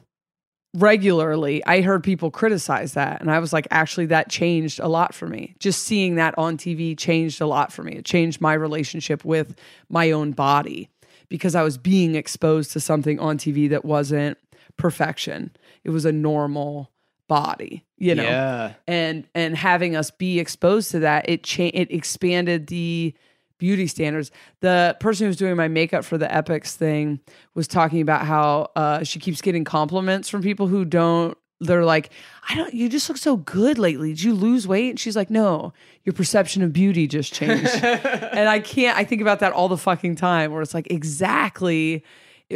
regularly, 0.76 1.66
I 1.66 1.82
heard 1.82 2.04
people 2.04 2.30
criticize 2.32 2.94
that 2.94 3.22
and 3.22 3.32
I 3.32 3.40
was 3.40 3.54
like 3.54 3.68
actually 3.72 4.08
that 4.08 4.30
changed 4.30 4.80
a 4.80 4.88
lot 4.88 5.14
for 5.16 5.28
me. 5.28 5.56
Just 5.60 5.84
seeing 5.84 6.16
that 6.16 6.38
on 6.38 6.58
TV 6.58 6.98
changed 6.98 7.42
a 7.42 7.48
lot 7.48 7.72
for 7.72 7.84
me. 7.84 7.94
It 7.94 8.06
changed 8.06 8.42
my 8.42 8.54
relationship 8.54 9.24
with 9.26 9.56
my 9.90 10.12
own 10.12 10.32
body 10.32 10.90
because 11.30 11.56
I 11.56 11.64
was 11.64 11.78
being 11.78 12.16
exposed 12.16 12.72
to 12.74 12.80
something 12.80 13.20
on 13.20 13.38
TV 13.38 13.70
that 13.70 13.86
wasn't 13.86 14.38
perfection. 14.78 15.52
It 15.84 15.90
was 15.92 16.06
a 16.06 16.12
normal 16.12 16.92
body, 17.28 17.84
you 17.98 18.14
know 18.14 18.22
Yeah. 18.24 18.74
and 18.88 19.28
and 19.34 19.56
having 19.58 19.96
us 19.96 20.12
be 20.12 20.40
exposed 20.40 20.92
to 20.92 21.00
that 21.00 21.28
it 21.28 21.44
cha- 21.44 21.72
it 21.74 21.88
expanded 21.92 22.68
the 22.68 23.16
beauty 23.58 23.88
standards. 23.88 24.32
The 24.62 24.98
person 25.00 25.26
who 25.26 25.30
was 25.30 25.38
doing 25.38 25.56
my 25.56 25.68
makeup 25.68 26.06
for 26.06 26.18
the 26.18 26.34
epics 26.34 26.76
thing 26.76 27.20
was 27.54 27.68
talking 27.68 28.02
about 28.02 28.26
how 28.26 28.72
uh, 28.76 29.04
she 29.04 29.20
keeps 29.20 29.42
getting 29.42 29.64
compliments 29.64 30.30
from 30.30 30.42
people 30.42 30.68
who 30.68 30.86
don't 30.86 31.38
they're 31.62 31.86
like 31.86 32.10
i 32.50 32.56
don't 32.56 32.74
you 32.74 32.90
just 32.90 33.08
look 33.08 33.18
so 33.18 33.38
good 33.38 33.78
lately. 33.78 34.10
Did 34.10 34.24
you 34.24 34.34
lose 34.34 34.68
weight? 34.68 34.90
And 34.90 35.00
she's 35.00 35.16
like 35.16 35.30
no 35.30 35.72
your 36.04 36.12
perception 36.12 36.62
of 36.64 36.74
beauty 36.74 37.08
just 37.08 37.34
changed. 37.34 37.72
And 37.84 38.50
i 38.50 38.60
can't 38.60 38.98
i 38.98 39.06
think 39.06 39.22
about 39.22 39.40
that 39.40 39.54
all 39.54 39.70
the 39.70 39.78
fucking 39.78 40.18
time 40.18 40.52
where 40.52 40.62
it's 40.62 40.74
like 40.74 40.92
exactly 40.92 42.04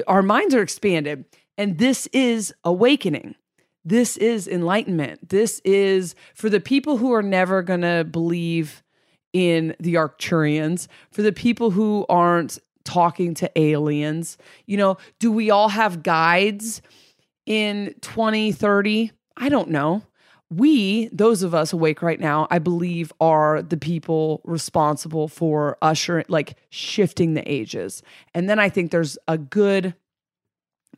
our 0.08 0.22
minds 0.22 0.54
are 0.54 0.62
expanded. 0.62 1.26
And 1.58 1.78
this 1.78 2.08
is 2.08 2.54
awakening. 2.64 3.36
This 3.84 4.18
is 4.18 4.48
enlightenment. 4.48 5.30
This 5.30 5.62
is 5.66 6.16
for 6.34 6.50
the 6.50 6.60
people 6.60 6.98
who 6.98 7.14
are 7.14 7.24
never 7.24 7.62
going 7.62 7.82
to 7.82 8.06
believe 8.10 8.84
in 9.34 9.76
the 9.80 9.96
Arcturians, 9.96 10.88
for 11.12 11.22
the 11.22 11.32
people 11.32 11.72
who 11.72 12.06
aren't 12.10 12.60
talking 12.84 13.34
to 13.36 13.52
aliens. 13.60 14.38
You 14.66 14.78
know, 14.78 14.98
do 15.20 15.32
we 15.32 15.52
all 15.52 15.70
have 15.70 16.04
guides 16.04 16.82
in 17.46 17.94
2030? 18.02 19.12
I 19.38 19.50
don't 19.50 19.70
know. 19.70 20.04
We, 20.52 21.10
those 21.10 21.44
of 21.44 21.54
us 21.54 21.74
awake 21.74 22.02
right 22.02 22.20
now, 22.20 22.48
I 22.50 22.58
believe 22.58 23.14
are 23.22 23.62
the 23.62 23.78
people 23.78 24.42
responsible 24.44 25.28
for 25.28 25.78
ushering, 25.82 26.26
like 26.28 26.58
shifting 26.70 27.36
the 27.36 27.52
ages. 27.52 28.02
And 28.34 28.50
then 28.50 28.58
I 28.58 28.70
think 28.70 28.90
there's 28.90 29.18
a 29.28 29.38
good 29.38 29.94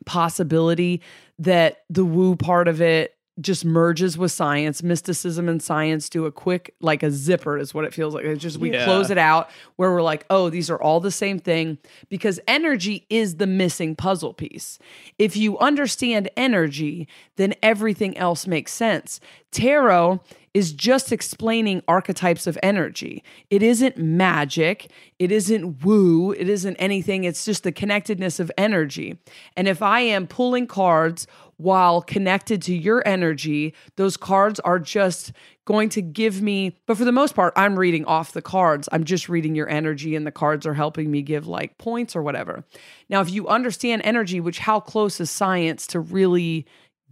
possibility 0.06 1.02
that 1.38 1.82
the 1.90 2.04
woo 2.04 2.34
part 2.34 2.66
of 2.66 2.80
it 2.80 3.14
just 3.40 3.64
merges 3.64 4.18
with 4.18 4.30
science 4.30 4.82
mysticism 4.82 5.48
and 5.48 5.62
science 5.62 6.10
do 6.10 6.26
a 6.26 6.30
quick 6.32 6.74
like 6.80 7.02
a 7.02 7.10
zipper 7.10 7.56
is 7.56 7.72
what 7.72 7.84
it 7.84 7.94
feels 7.94 8.14
like 8.14 8.24
it's 8.24 8.42
just 8.42 8.58
we 8.58 8.70
Yeah. 8.70 8.84
close 8.84 9.10
it 9.10 9.16
out 9.16 9.48
where 9.76 9.90
we're 9.90 10.02
like 10.02 10.26
oh 10.28 10.50
these 10.50 10.68
are 10.68 10.80
all 10.80 11.00
the 11.00 11.10
same 11.10 11.38
thing 11.38 11.78
because 12.10 12.38
energy 12.46 13.06
is 13.08 13.36
the 13.36 13.46
missing 13.46 13.96
puzzle 13.96 14.34
piece 14.34 14.78
if 15.18 15.34
you 15.34 15.58
understand 15.60 16.28
energy 16.36 17.08
then 17.36 17.54
everything 17.62 18.16
else 18.18 18.46
makes 18.46 18.70
sense 18.72 19.18
tarot 19.50 20.20
is 20.54 20.72
just 20.72 21.12
explaining 21.12 21.82
archetypes 21.88 22.46
of 22.46 22.58
energy. 22.62 23.24
It 23.48 23.62
isn't 23.62 23.96
magic. 23.96 24.90
It 25.18 25.32
isn't 25.32 25.82
woo. 25.82 26.32
It 26.32 26.46
isn't 26.46 26.76
anything. 26.76 27.24
It's 27.24 27.46
just 27.46 27.62
the 27.62 27.72
connectedness 27.72 28.38
of 28.38 28.52
energy. 28.58 29.16
And 29.56 29.66
if 29.66 29.80
I 29.80 30.00
am 30.00 30.26
pulling 30.26 30.66
cards 30.66 31.26
while 31.62 32.02
connected 32.02 32.62
to 32.62 32.74
your 32.74 33.06
energy, 33.06 33.74
those 33.96 34.16
cards 34.16 34.60
are 34.60 34.78
just 34.78 35.32
going 35.64 35.88
to 35.90 36.02
give 36.02 36.42
me, 36.42 36.76
but 36.86 36.96
for 36.96 37.04
the 37.04 37.12
most 37.12 37.34
part, 37.34 37.52
I'm 37.56 37.78
reading 37.78 38.04
off 38.04 38.32
the 38.32 38.42
cards. 38.42 38.88
I'm 38.90 39.04
just 39.04 39.28
reading 39.28 39.54
your 39.54 39.68
energy, 39.68 40.16
and 40.16 40.26
the 40.26 40.32
cards 40.32 40.66
are 40.66 40.74
helping 40.74 41.10
me 41.10 41.22
give 41.22 41.46
like 41.46 41.78
points 41.78 42.16
or 42.16 42.22
whatever. 42.22 42.64
Now, 43.08 43.20
if 43.20 43.30
you 43.30 43.48
understand 43.48 44.02
energy, 44.04 44.40
which 44.40 44.58
how 44.58 44.80
close 44.80 45.20
is 45.20 45.30
science 45.30 45.86
to 45.88 46.00
really 46.00 46.66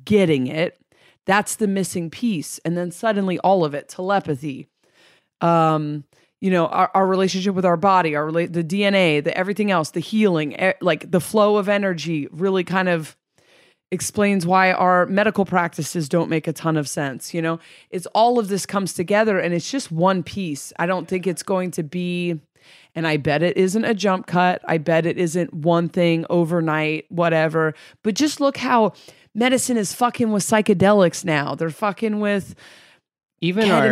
getting 0.04 0.46
it? 0.46 0.80
That's 1.26 1.56
the 1.56 1.68
missing 1.68 2.10
piece. 2.10 2.58
And 2.64 2.76
then 2.76 2.90
suddenly 2.90 3.38
all 3.38 3.64
of 3.64 3.74
it, 3.74 3.88
telepathy, 3.88 4.66
um, 5.40 6.04
you 6.40 6.50
know, 6.50 6.66
our, 6.66 6.90
our 6.94 7.06
relationship 7.06 7.54
with 7.54 7.66
our 7.66 7.76
body, 7.76 8.16
our 8.16 8.32
the 8.32 8.64
DNA, 8.64 9.22
the 9.22 9.36
everything 9.36 9.70
else, 9.70 9.90
the 9.90 10.00
healing, 10.00 10.56
like 10.80 11.10
the 11.10 11.20
flow 11.20 11.56
of 11.56 11.68
energy 11.68 12.28
really 12.30 12.64
kind 12.64 12.88
of 12.88 13.16
explains 13.90 14.46
why 14.46 14.72
our 14.72 15.06
medical 15.06 15.44
practices 15.44 16.08
don't 16.08 16.30
make 16.30 16.46
a 16.46 16.52
ton 16.52 16.76
of 16.76 16.88
sense. 16.88 17.34
You 17.34 17.42
know, 17.42 17.58
it's 17.90 18.06
all 18.06 18.38
of 18.38 18.48
this 18.48 18.66
comes 18.66 18.94
together 18.94 19.38
and 19.38 19.52
it's 19.52 19.70
just 19.70 19.90
one 19.90 20.22
piece. 20.22 20.72
I 20.78 20.86
don't 20.86 21.08
think 21.08 21.26
it's 21.26 21.42
going 21.42 21.72
to 21.72 21.82
be, 21.82 22.40
and 22.94 23.06
I 23.06 23.16
bet 23.16 23.42
it 23.42 23.56
isn't 23.56 23.84
a 23.84 23.94
jump 23.94 24.26
cut. 24.26 24.62
I 24.66 24.78
bet 24.78 25.06
it 25.06 25.18
isn't 25.18 25.52
one 25.52 25.88
thing 25.88 26.24
overnight, 26.30 27.06
whatever. 27.10 27.74
But 28.02 28.14
just 28.14 28.40
look 28.40 28.58
how 28.58 28.92
medicine 29.34 29.76
is 29.76 29.92
fucking 29.92 30.30
with 30.30 30.44
psychedelics 30.44 31.24
now. 31.24 31.54
They're 31.54 31.70
fucking 31.70 32.20
with 32.20 32.54
even 33.42 33.70
our 33.70 33.88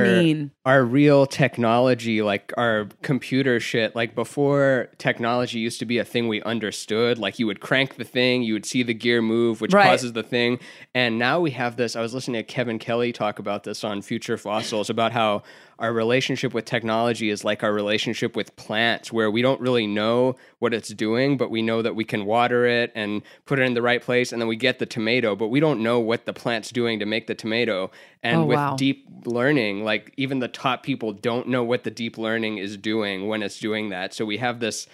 our 0.67 0.85
real 0.85 1.25
technology 1.27 2.21
like 2.23 2.53
our 2.59 2.87
computer 3.03 3.59
shit 3.59 3.97
like 3.97 4.15
before 4.15 4.89
technology 4.99 5.59
used 5.59 5.79
to 5.79 5.87
be 5.87 5.97
a 5.99 6.05
thing 6.05 6.29
we 6.29 6.43
understood 6.43 7.19
like 7.19 7.39
you 7.39 7.47
would 7.47 7.61
crank 7.61 7.97
the 7.97 8.05
thing 8.05 8.43
you 8.43 8.53
would 8.53 8.67
see 8.67 8.83
the 8.83 8.93
gear 8.95 9.23
move 9.23 9.61
which 9.61 9.73
Right. 9.73 9.85
causes 9.87 10.13
the 10.13 10.23
thing 10.23 10.59
and 10.95 11.19
now 11.19 11.41
we 11.41 11.51
have 11.53 11.77
this 11.77 11.97
i 11.97 12.01
was 12.03 12.13
listening 12.13 12.41
to 12.41 12.43
kevin 12.45 12.79
kelly 12.79 13.13
talk 13.13 13.39
about 13.39 13.65
this 13.65 13.85
on 13.85 14.03
future 14.03 14.37
fossils 14.37 14.91
about 14.91 15.13
how 15.13 15.43
our 15.79 15.93
relationship 15.93 16.53
with 16.53 16.65
technology 16.65 17.31
is 17.31 17.45
like 17.45 17.63
our 17.63 17.73
relationship 17.73 18.35
with 18.35 18.55
plants 18.57 19.13
where 19.13 19.31
we 19.31 19.43
don't 19.43 19.61
really 19.61 19.87
know 19.87 20.37
what 20.59 20.75
it's 20.75 20.89
doing 20.89 21.37
but 21.37 21.51
we 21.51 21.63
know 21.63 21.83
that 21.83 21.95
we 21.95 22.05
can 22.05 22.25
water 22.25 22.67
it 22.67 22.91
and 22.95 23.23
put 23.47 23.59
it 23.59 23.63
in 23.63 23.75
the 23.75 23.83
right 23.83 24.03
place 24.03 24.33
and 24.33 24.41
then 24.43 24.49
we 24.49 24.57
get 24.57 24.79
the 24.79 24.87
tomato 24.87 25.37
but 25.37 25.49
we 25.49 25.61
don't 25.61 25.81
know 25.81 26.01
what 26.01 26.27
the 26.27 26.33
plant's 26.33 26.71
doing 26.71 26.99
to 26.99 27.07
make 27.07 27.27
the 27.27 27.35
tomato 27.35 27.91
and 28.23 28.39
Oh, 28.43 28.45
with 28.47 28.57
wow. 28.57 28.77
deep 28.77 29.07
learning 29.25 29.85
like 29.85 30.13
even 30.17 30.41
the 30.41 30.49
top 30.49 30.83
people 30.83 31.13
don't 31.13 31.47
know 31.49 31.63
what 31.63 31.85
the 31.85 31.91
deep 31.91 32.19
learning 32.19 32.59
is 32.59 32.77
doing 32.77 33.29
when 33.29 33.43
it's 33.43 33.59
doing 33.61 33.91
that 33.91 34.13
so 34.13 34.25
we 34.25 34.39
have 34.39 34.59
this 34.61 34.89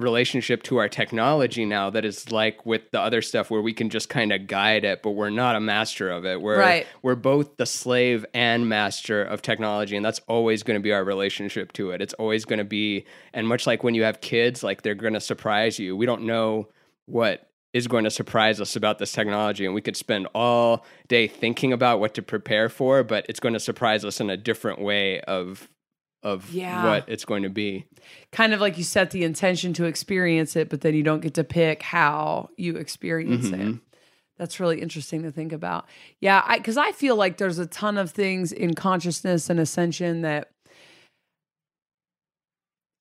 relationship 0.00 0.62
to 0.64 0.78
our 0.78 0.88
technology 0.88 1.64
now 1.64 1.90
that 1.90 2.04
is 2.04 2.32
like 2.32 2.64
with 2.64 2.90
the 2.90 3.00
other 3.00 3.20
stuff 3.22 3.50
where 3.50 3.60
we 3.60 3.72
can 3.72 3.90
just 3.90 4.08
kind 4.08 4.32
of 4.32 4.46
guide 4.46 4.84
it 4.84 5.02
but 5.02 5.10
we're 5.10 5.30
not 5.30 5.56
a 5.56 5.60
master 5.60 6.10
of 6.10 6.24
it. 6.24 6.40
We're 6.40 6.58
Right. 6.58 6.86
we're 7.02 7.14
both 7.14 7.56
the 7.56 7.66
slave 7.66 8.24
and 8.34 8.68
master 8.68 9.22
of 9.22 9.42
technology 9.42 9.96
and 9.96 10.04
that's 10.04 10.20
always 10.26 10.62
going 10.62 10.78
to 10.78 10.82
be 10.82 10.92
our 10.92 11.04
relationship 11.04 11.72
to 11.74 11.90
it. 11.90 12.00
It's 12.00 12.14
always 12.14 12.44
going 12.44 12.58
to 12.58 12.64
be 12.64 13.04
and 13.32 13.46
much 13.46 13.66
like 13.66 13.84
when 13.84 13.94
you 13.94 14.02
have 14.04 14.20
kids 14.20 14.62
like 14.62 14.82
they're 14.82 14.94
going 14.94 15.14
to 15.14 15.20
surprise 15.20 15.78
you. 15.78 15.96
We 15.96 16.06
don't 16.06 16.22
know 16.22 16.68
what 17.06 17.46
is 17.72 17.86
going 17.86 18.04
to 18.04 18.10
surprise 18.10 18.60
us 18.60 18.74
about 18.74 18.98
this 18.98 19.12
technology 19.12 19.64
and 19.64 19.74
we 19.74 19.80
could 19.80 19.96
spend 19.96 20.26
all 20.34 20.84
day 21.08 21.28
thinking 21.28 21.72
about 21.72 22.00
what 22.00 22.14
to 22.14 22.22
prepare 22.22 22.68
for 22.68 23.04
but 23.04 23.24
it's 23.28 23.38
going 23.38 23.52
to 23.52 23.60
surprise 23.60 24.04
us 24.04 24.20
in 24.20 24.28
a 24.28 24.36
different 24.36 24.80
way 24.80 25.20
of 25.20 25.68
of 26.22 26.52
Yeah. 26.52 26.84
what 26.84 27.04
it's 27.08 27.24
going 27.24 27.42
to 27.44 27.48
be. 27.50 27.86
kind 28.32 28.52
of 28.52 28.60
like 28.60 28.76
you 28.78 28.84
set 28.84 29.10
the 29.10 29.24
intention 29.24 29.72
to 29.74 29.84
experience 29.84 30.54
it, 30.56 30.68
but 30.68 30.80
then 30.82 30.94
you 30.94 31.02
don't 31.02 31.20
get 31.20 31.34
to 31.34 31.44
pick 31.44 31.82
how 31.82 32.48
you 32.56 32.76
experience 32.76 33.46
it. 33.46 33.52
Mhm. 33.60 33.80
That's 34.38 34.58
really 34.60 34.80
interesting 34.80 35.22
to 35.22 35.30
think 35.32 35.52
about. 35.52 35.86
Yeah, 36.20 36.42
I 36.46 36.56
because 36.58 36.76
I 36.78 36.92
feel 36.92 37.16
like 37.16 37.36
there's 37.38 37.58
a 37.58 37.66
ton 37.66 37.98
of 37.98 38.10
things 38.10 38.52
in 38.52 38.74
consciousness 38.74 39.50
and 39.50 39.58
ascension 39.60 40.22
that 40.22 40.50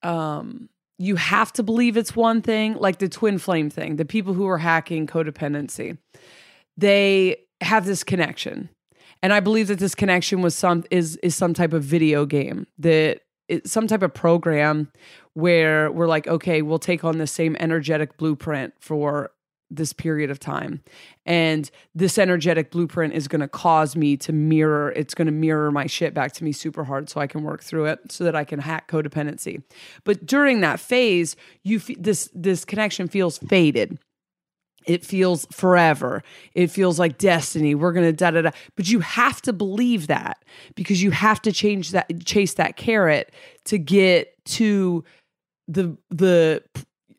um 0.03 0.69
you 0.97 1.15
have 1.15 1.53
to 1.53 1.63
believe 1.63 1.95
it's 1.95 2.13
one 2.15 2.41
thing, 2.41 2.73
like 2.75 2.99
the 2.99 3.07
twin 3.07 3.37
flame 3.37 3.69
thing, 3.69 3.95
the 3.95 4.03
people 4.05 4.33
who 4.33 4.47
are 4.47 4.57
hacking 4.57 5.07
codependency. 5.07 5.97
They 6.75 7.37
have 7.61 7.85
this 7.85 8.03
connection. 8.03 8.67
And 9.21 9.33
I 9.33 9.39
believe 9.39 9.67
that 9.67 9.79
this 9.79 9.95
connection 9.95 10.41
was 10.41 10.55
some 10.55 10.83
is 10.91 11.17
is 11.17 11.35
some 11.35 11.53
type 11.53 11.73
of 11.73 11.83
video 11.83 12.25
game 12.25 12.67
that 12.77 13.21
some 13.65 13.87
type 13.87 14.03
of 14.03 14.13
program 14.13 14.91
where 15.33 15.91
we're 15.91 16.07
like, 16.07 16.27
okay, 16.27 16.61
we'll 16.61 16.79
take 16.79 17.03
on 17.03 17.17
the 17.17 17.27
same 17.27 17.55
energetic 17.59 18.17
blueprint 18.17 18.73
for 18.79 19.31
this 19.71 19.93
period 19.93 20.31
of 20.31 20.39
time. 20.39 20.81
And 21.25 21.69
this 21.93 22.17
energetic 22.17 22.71
blueprint 22.71 23.13
is 23.13 23.27
going 23.27 23.41
to 23.41 23.47
cause 23.47 23.95
me 23.95 24.17
to 24.17 24.33
mirror, 24.33 24.91
it's 24.95 25.13
going 25.13 25.27
to 25.27 25.31
mirror 25.31 25.71
my 25.71 25.85
shit 25.85 26.13
back 26.13 26.31
to 26.33 26.43
me 26.43 26.51
super 26.51 26.83
hard 26.83 27.09
so 27.09 27.21
I 27.21 27.27
can 27.27 27.43
work 27.43 27.63
through 27.63 27.85
it 27.85 28.11
so 28.11 28.23
that 28.23 28.35
I 28.35 28.43
can 28.43 28.59
hack 28.59 28.89
codependency. 28.89 29.61
But 30.03 30.25
during 30.25 30.61
that 30.61 30.79
phase, 30.79 31.35
you 31.63 31.77
f- 31.77 31.95
this 31.99 32.29
this 32.33 32.65
connection 32.65 33.07
feels 33.07 33.37
faded. 33.37 33.99
It 34.85 35.05
feels 35.05 35.45
forever. 35.51 36.23
It 36.53 36.67
feels 36.67 36.99
like 36.99 37.17
destiny. 37.17 37.75
We're 37.75 37.93
gonna 37.93 38.13
da 38.13 38.31
da 38.31 38.41
da. 38.41 38.51
But 38.75 38.89
you 38.89 38.99
have 39.01 39.41
to 39.43 39.53
believe 39.53 40.07
that 40.07 40.43
because 40.75 41.01
you 41.03 41.11
have 41.11 41.41
to 41.43 41.51
change 41.51 41.91
that, 41.91 42.25
chase 42.25 42.55
that 42.55 42.77
carrot 42.77 43.33
to 43.65 43.77
get 43.77 44.33
to 44.45 45.03
the 45.67 45.97
the. 46.09 46.63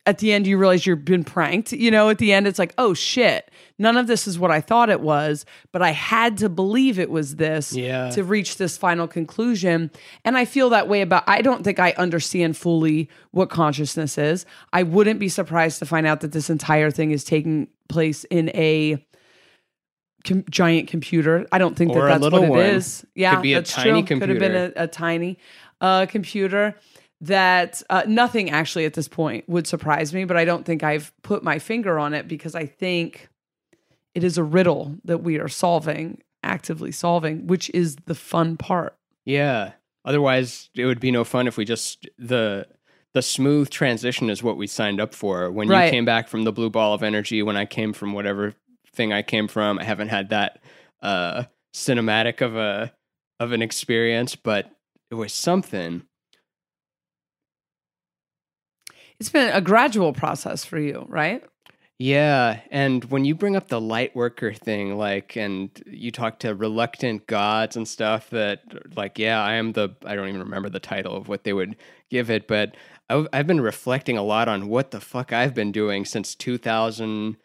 At 0.07 0.19
the 0.19 0.33
end, 0.33 0.47
you 0.47 0.57
realize 0.57 0.87
you've 0.87 1.05
been 1.05 1.25
pranked. 1.25 1.73
You 1.73 1.91
know, 1.91 2.09
at 2.09 2.19
the 2.19 2.33
end, 2.33 2.47
it's 2.49 2.59
like, 2.59 2.75
oh 2.79 2.95
shit, 2.95 3.50
none 3.81 3.97
of 3.97 4.07
this 4.07 4.29
is 4.29 4.39
what 4.39 4.53
I 4.53 4.61
thought 4.61 4.91
it 4.91 5.01
was, 5.01 5.45
but 5.73 5.83
I 5.83 5.91
had 5.91 6.37
to 6.39 6.49
believe 6.49 6.99
it 7.01 7.11
was 7.11 7.35
this 7.37 7.73
Yeah. 7.73 8.11
to 8.11 8.23
reach 8.23 8.59
this 8.59 8.77
final 8.77 9.09
conclusion. 9.09 9.91
And 10.25 10.37
I 10.37 10.45
feel 10.45 10.71
that 10.71 10.87
way 10.87 11.01
about, 11.01 11.25
I 11.27 11.43
don't 11.43 11.65
think 11.65 11.81
I 11.81 11.93
understand 11.97 12.57
fully 12.57 13.09
what 13.33 13.51
consciousness 13.51 14.19
is. 14.19 14.47
I 14.73 14.83
wouldn't 14.85 15.19
be 15.19 15.29
surprised 15.29 15.79
to 15.81 15.87
find 15.87 16.07
out 16.07 16.21
that 16.21 16.31
this 16.33 16.49
entire 16.51 16.91
thing 16.93 17.11
is 17.11 17.25
taking 17.25 17.69
place 17.89 18.25
in 18.25 18.51
a 18.51 19.05
com- 20.27 20.45
giant 20.51 20.89
computer. 20.89 21.47
I 21.51 21.59
don't 21.59 21.77
think 21.77 21.93
Or 21.93 22.07
that 22.07 22.21
that's 22.21 22.33
what 22.33 22.45
it 22.45 22.51
one. 22.51 22.61
is. 22.61 23.05
Yeah, 23.15 23.35
Could 23.37 23.43
be 23.43 23.55
a 23.55 23.63
tiny 23.63 24.03
true. 24.03 24.21
Could 24.21 24.29
have 24.29 24.39
been 24.39 24.55
a, 24.55 24.73
a 24.77 24.87
tiny 24.87 25.39
uh, 25.81 26.05
computer. 26.07 26.77
That 27.23 27.83
uh, 27.91 28.03
nothing 28.07 28.51
actually 28.51 28.85
at 28.87 28.95
this 28.95 29.09
point 29.09 29.47
would 29.49 29.67
surprise 29.67 30.13
me, 30.15 30.25
but 30.25 30.37
I 30.37 30.45
don't 30.47 30.65
think 30.65 30.83
I've 30.83 31.13
put 31.23 31.43
my 31.43 31.59
finger 31.59 31.99
on 31.99 32.15
it 32.15 32.29
because 32.29 32.55
I 32.55 32.65
think 32.67 33.30
it 34.15 34.25
is 34.25 34.39
a 34.39 34.45
riddle 34.45 34.97
that 35.05 35.23
we 35.23 35.39
are 35.39 35.49
solving, 35.49 36.23
actively 36.43 36.93
solving, 36.93 37.47
which 37.47 37.71
is 37.71 37.97
the 38.07 38.15
fun 38.15 38.57
part. 38.57 38.97
Yeah. 39.25 39.73
Otherwise, 40.05 40.71
it 40.75 40.87
would 40.87 41.01
be 41.01 41.11
no 41.11 41.25
fun 41.25 41.47
if 41.47 41.57
we 41.57 41.65
just 41.65 42.09
the 42.19 42.67
the 43.13 43.23
smooth 43.23 43.69
transition 43.71 44.31
is 44.31 44.43
what 44.43 44.57
we 44.57 44.67
signed 44.69 45.01
up 45.01 45.13
for. 45.15 45.51
When 45.51 45.69
Right. 45.69 45.87
you 45.87 45.91
came 45.91 46.05
back 46.05 46.29
from 46.29 46.45
the 46.45 46.53
blue 46.53 46.71
ball 46.71 46.95
of 46.95 47.03
energy, 47.03 47.43
when 47.43 47.57
I 47.57 47.65
came 47.67 47.93
from 47.93 48.13
whatever 48.13 48.55
thing 48.95 49.13
I 49.13 49.23
came 49.23 49.49
from, 49.49 49.79
I 49.79 49.85
haven't 49.85 50.09
had 50.09 50.31
that 50.31 50.61
uh 51.03 51.45
cinematic 51.75 52.41
of 52.41 52.57
a 52.57 52.93
of 53.39 53.53
an 53.53 53.63
experience, 53.63 54.37
but 54.37 54.71
it 55.11 55.15
was 55.17 55.33
something. 55.33 56.03
It's 59.19 59.29
been 59.29 59.53
a 59.53 59.61
gradual 59.61 60.13
process 60.13 60.65
for 60.65 60.79
you, 60.79 61.05
right? 61.09 61.45
Yeah, 62.03 62.61
and 62.71 63.05
when 63.07 63.27
you 63.27 63.35
bring 63.35 63.57
up 63.57 63.69
the 63.69 63.79
light 63.81 64.17
worker 64.17 64.55
thing, 64.55 64.97
like, 64.97 65.37
and 65.37 65.71
you 65.87 66.11
talk 66.11 66.39
to 66.39 66.55
reluctant 66.55 67.27
gods 67.27 67.77
and 67.77 67.87
stuff, 67.87 68.31
that, 68.31 68.63
like, 68.97 69.19
yeah, 69.19 69.43
I 69.45 69.55
am 69.55 69.73
the, 69.73 69.91
I 70.07 70.15
don't 70.15 70.29
even 70.29 70.41
remember 70.41 70.71
the 70.71 70.81
title 70.81 71.15
of 71.15 71.29
what 71.29 71.45
they 71.45 71.53
would 71.53 71.77
give 72.09 72.31
it, 72.31 72.49
but 72.49 72.75
I've, 73.11 73.29
I've 73.35 73.47
been 73.47 73.61
reflecting 73.61 74.17
a 74.17 74.23
lot 74.23 74.49
on 74.49 74.69
what 74.69 74.93
the 74.93 75.01
fuck 75.01 75.31
I've 75.35 75.53
been 75.55 75.73
doing 75.73 76.07
since 76.07 76.35
2012 76.35 77.37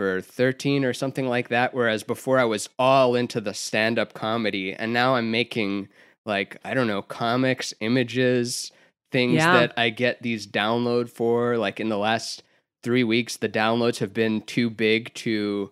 or 0.00 0.20
13 0.20 0.84
or 0.84 0.92
something 0.92 1.26
like 1.28 1.48
that. 1.48 1.74
Whereas 1.74 2.04
before 2.04 2.38
I 2.38 2.44
was 2.44 2.68
all 2.78 3.16
into 3.16 3.40
the 3.40 3.54
stand 3.54 3.98
up 3.98 4.14
comedy, 4.14 4.72
and 4.72 4.92
now 4.92 5.16
I'm 5.16 5.32
making, 5.32 5.88
like, 6.24 6.58
I 6.64 6.74
don't 6.74 6.86
know, 6.86 7.02
comics, 7.02 7.74
images, 7.80 8.70
things 9.10 9.34
Yeah. 9.34 9.52
that 9.52 9.72
I 9.76 9.90
get 9.90 10.22
these 10.22 10.46
download 10.46 11.08
for, 11.10 11.56
like, 11.58 11.80
in 11.80 11.88
the 11.88 11.98
last 11.98 12.42
three 12.82 13.04
weeks 13.04 13.36
the 13.36 13.48
downloads 13.48 13.98
have 13.98 14.12
been 14.14 14.40
too 14.42 14.70
big 14.70 15.12
to 15.14 15.70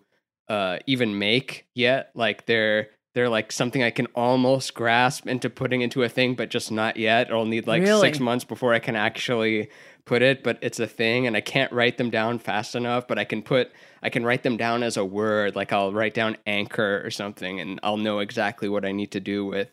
uh 0.49 0.77
even 0.85 1.17
make 1.17 1.65
yet 1.73 2.11
like 2.15 2.45
they're 2.45 2.89
they're 3.13 3.29
like 3.29 3.51
something 3.51 3.81
i 3.83 3.89
can 3.89 4.05
almost 4.07 4.73
grasp 4.73 5.25
into 5.27 5.49
putting 5.49 5.81
into 5.81 6.03
a 6.03 6.09
thing 6.09 6.35
but 6.35 6.49
just 6.49 6.71
not 6.71 6.97
yet 6.97 7.27
it'll 7.27 7.45
need 7.45 7.65
like 7.67 7.81
Really? 7.81 8.01
six 8.01 8.19
months 8.19 8.43
before 8.45 8.73
i 8.73 8.79
can 8.79 8.95
actually 8.95 9.69
put 10.05 10.21
it 10.21 10.43
but 10.43 10.59
it's 10.61 10.79
a 10.79 10.85
thing 10.87 11.25
and 11.25 11.35
i 11.35 11.41
can't 11.41 11.71
write 11.71 11.97
them 11.97 12.09
down 12.11 12.37
fast 12.37 12.75
enough 12.75 13.07
but 13.07 13.17
i 13.17 13.23
can 13.23 13.41
put 13.41 13.71
i 14.03 14.09
can 14.09 14.23
write 14.23 14.43
them 14.43 14.55
down 14.57 14.83
as 14.83 14.97
a 14.97 15.05
word 15.05 15.55
like 15.55 15.73
i'll 15.73 15.91
write 15.93 16.13
down 16.13 16.37
anchor 16.45 17.01
or 17.03 17.09
something 17.09 17.59
and 17.59 17.79
i'll 17.81 17.97
know 17.97 18.19
exactly 18.19 18.69
what 18.69 18.85
i 18.85 18.91
need 18.91 19.11
to 19.11 19.19
do 19.19 19.45
with 19.45 19.69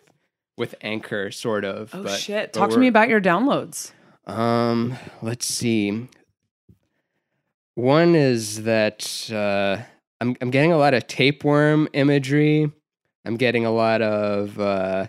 with 0.57 0.75
anchor 0.81 1.31
sort 1.31 1.65
of 1.65 1.91
Oh 1.95 2.05
but, 2.05 2.19
shit! 2.19 2.53
but 2.53 2.59
Talk 2.59 2.71
to 2.71 2.79
me 2.79 2.87
about 2.87 3.09
your 3.09 3.21
downloads. 3.21 3.93
um, 4.27 4.97
let's 5.23 5.47
see. 5.47 6.09
One 7.75 8.15
is 8.15 8.65
that 8.65 9.31
uh, 9.33 9.83
I'm 10.21 10.37
I'm 10.41 10.51
getting 10.51 10.73
a 10.73 10.79
lot 10.79 10.95
of 10.95 11.07
tapeworm 11.07 11.89
imagery. 11.93 12.71
I'm 13.25 13.37
getting 13.37 13.65
a 13.65 13.71
lot 13.71 14.03
of 14.03 14.59
uh, 14.59 15.07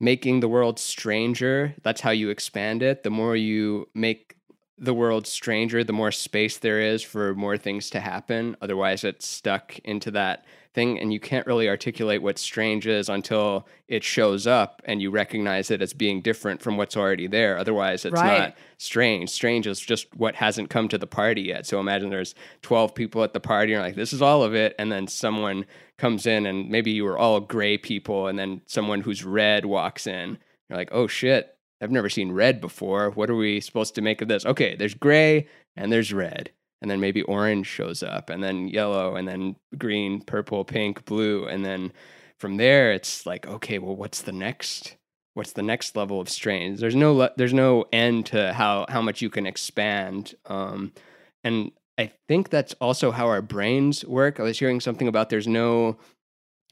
making 0.00 0.40
the 0.40 0.48
world 0.48 0.78
stranger. 0.78 1.74
That's 1.82 2.00
how 2.00 2.10
you 2.10 2.28
expand 2.28 2.82
it. 2.82 3.02
The 3.02 3.10
more 3.10 3.36
you 3.36 3.88
make 3.94 4.36
the 4.76 4.92
world 4.92 5.26
stranger, 5.26 5.84
the 5.84 5.92
more 5.92 6.10
space 6.10 6.58
there 6.58 6.80
is 6.80 7.02
for 7.02 7.34
more 7.34 7.56
things 7.56 7.88
to 7.90 8.00
happen. 8.00 8.56
Otherwise, 8.60 9.04
it's 9.04 9.26
stuck 9.26 9.78
into 9.80 10.10
that 10.10 10.44
thing, 10.74 10.98
and 10.98 11.12
you 11.12 11.20
can't 11.20 11.46
really 11.46 11.68
articulate 11.68 12.22
what 12.22 12.38
strange 12.38 12.86
is 12.86 13.08
until 13.08 13.66
it 13.88 14.02
shows 14.02 14.46
up 14.46 14.80
and 14.84 15.02
you 15.02 15.10
recognize 15.10 15.70
it 15.70 15.82
as 15.82 15.92
being 15.92 16.22
different 16.22 16.62
from 16.62 16.76
what's 16.76 16.96
already 16.96 17.26
there. 17.26 17.58
Otherwise, 17.58 18.04
it's 18.04 18.14
Right. 18.14 18.38
not 18.38 18.56
strange. 18.78 19.28
Strange 19.30 19.66
is 19.66 19.80
just 19.80 20.14
what 20.16 20.36
hasn't 20.36 20.70
come 20.70 20.88
to 20.88 20.96
the 20.98 21.06
party 21.06 21.42
yet. 21.42 21.66
So 21.66 21.78
imagine 21.78 22.08
there's 22.10 22.34
12 22.62 22.94
people 22.94 23.22
at 23.22 23.32
the 23.34 23.40
party 23.40 23.72
and 23.72 23.78
you're 23.78 23.82
like, 23.82 23.96
this 23.96 24.12
is 24.12 24.22
all 24.22 24.42
of 24.42 24.54
it. 24.54 24.74
And 24.78 24.90
then 24.90 25.06
someone 25.06 25.66
comes 25.98 26.26
in 26.26 26.46
and 26.46 26.70
maybe 26.70 26.90
you 26.90 27.04
were 27.04 27.18
all 27.18 27.40
gray 27.40 27.76
people 27.76 28.26
and 28.26 28.38
then 28.38 28.62
someone 28.66 29.02
who's 29.02 29.24
red 29.24 29.66
walks 29.66 30.06
in. 30.06 30.38
You're 30.68 30.78
like, 30.78 30.90
oh 30.92 31.06
shit, 31.06 31.54
I've 31.82 31.90
never 31.90 32.08
seen 32.08 32.32
red 32.32 32.60
before. 32.60 33.10
What 33.10 33.28
are 33.28 33.36
we 33.36 33.60
supposed 33.60 33.94
to 33.96 34.00
make 34.02 34.22
of 34.22 34.28
this? 34.28 34.46
Okay, 34.46 34.74
there's 34.74 34.94
gray 34.94 35.48
and 35.76 35.92
there's 35.92 36.12
red. 36.12 36.50
And 36.82 36.90
then 36.90 37.00
maybe 37.00 37.22
orange 37.22 37.66
shows 37.66 38.02
up 38.02 38.28
and 38.28 38.42
then 38.42 38.68
yellow 38.68 39.16
and 39.16 39.26
then 39.26 39.56
green, 39.78 40.20
purple, 40.20 40.64
pink, 40.64 41.04
blue. 41.04 41.46
And 41.46 41.64
then 41.64 41.92
from 42.38 42.56
there, 42.56 42.92
it's 42.92 43.24
like, 43.24 43.46
okay, 43.46 43.78
well, 43.78 43.96
what's 43.96 44.22
the 44.22 44.32
next? 44.32 44.96
What's 45.34 45.52
the 45.52 45.62
next 45.62 45.96
level 45.96 46.20
of 46.20 46.28
strains 46.28 46.80
There's 46.80 46.94
no 46.94 47.14
le- 47.14 47.32
there's 47.38 47.54
no 47.54 47.86
end 47.90 48.26
to 48.26 48.52
how 48.52 48.84
how 48.90 49.00
much 49.00 49.22
you 49.22 49.30
can 49.30 49.46
expand. 49.46 50.34
Um, 50.44 50.92
and 51.42 51.70
I 51.96 52.12
think 52.28 52.50
that's 52.50 52.74
also 52.80 53.12
how 53.12 53.28
our 53.28 53.40
brains 53.40 54.04
work. 54.04 54.40
I 54.40 54.42
was 54.42 54.58
hearing 54.58 54.80
something 54.80 55.08
about 55.08 55.30
there's 55.30 55.48
no 55.48 55.96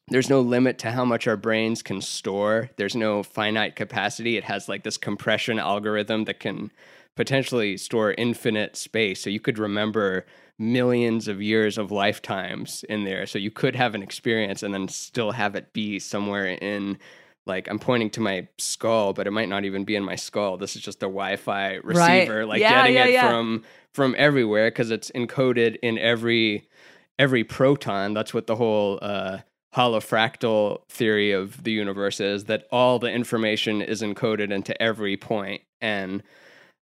there's 0.09 0.29
no 0.29 0.41
limit 0.41 0.79
to 0.81 0.91
how 0.91 1.05
much 1.05 1.29
our 1.29 1.37
brains 1.37 1.83
can 1.83 2.01
store. 2.01 2.71
There's 2.77 2.97
no 2.97 3.23
finite 3.23 3.77
capacity. 3.77 4.37
It 4.37 4.45
has 4.45 4.69
like 4.69 4.83
this 4.83 4.97
compression 4.97 5.59
algorithm 5.59 6.25
that 6.25 6.41
can 6.41 6.73
potentially 7.21 7.77
store 7.77 8.15
infinite 8.17 8.75
space. 8.77 9.21
So 9.21 9.29
you 9.29 9.41
could 9.41 9.59
remember 9.59 10.25
millions 10.59 11.29
of 11.29 11.43
years 11.43 11.77
of 11.77 11.91
lifetimes 11.91 12.83
in 12.89 13.05
there. 13.05 13.27
So 13.27 13.39
you 13.39 13.51
could 13.51 13.77
have 13.77 13.95
an 13.95 14.03
experience 14.03 14.63
and 14.63 14.73
then 14.73 14.89
still 14.89 15.33
have 15.33 15.55
it 15.55 15.75
be 15.75 15.99
somewhere 15.99 16.47
in 16.47 16.97
like 17.45 17.69
I'm 17.69 17.79
pointing 17.79 18.09
to 18.13 18.23
my 18.23 18.49
skull, 18.57 19.13
but 19.13 19.27
it 19.27 19.33
might 19.33 19.51
not 19.51 19.67
even 19.67 19.85
be 19.85 19.97
in 19.97 20.03
my 20.03 20.17
skull. 20.17 20.57
This 20.57 20.77
is 20.77 20.81
just 20.81 21.03
a 21.03 21.13
Wi-Fi 21.13 21.81
receiver, 21.85 22.47
like 22.47 22.61
Yeah, 22.63 22.71
getting 22.85 22.95
yeah, 22.95 23.05
it 23.05 23.13
yeah. 23.13 23.29
from 23.29 23.65
from 23.93 24.15
everywhere 24.17 24.71
because 24.71 24.91
it's 24.91 25.11
encoded 25.11 25.77
in 25.83 25.99
every 25.99 26.71
every 27.19 27.45
proton. 27.45 28.15
That's 28.15 28.33
what 28.33 28.47
the 28.47 28.57
whole 28.57 28.99
uh, 29.03 29.41
holofractal 29.77 30.89
theory 30.89 31.33
of 31.33 31.63
the 31.65 31.73
universe 31.73 32.19
is. 32.19 32.45
That 32.45 32.65
all 32.73 32.99
the 32.99 33.13
information 33.13 33.83
is 33.83 34.01
encoded 34.01 34.51
into 34.51 34.81
every 34.81 35.19
point, 35.19 35.61
and 35.83 36.23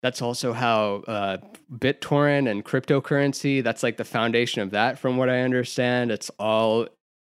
that's 0.04 0.20
also 0.20 0.52
how 0.52 0.96
uh, 1.08 1.38
BitTorrent 1.72 2.50
and 2.50 2.62
cryptocurrency. 2.62 3.64
That's 3.64 3.82
like 3.82 3.96
the 3.96 4.04
foundation 4.04 4.60
of 4.60 4.72
that, 4.72 4.98
from 4.98 5.16
what 5.16 5.30
I 5.30 5.40
understand. 5.40 6.10
It's 6.10 6.30
all 6.38 6.88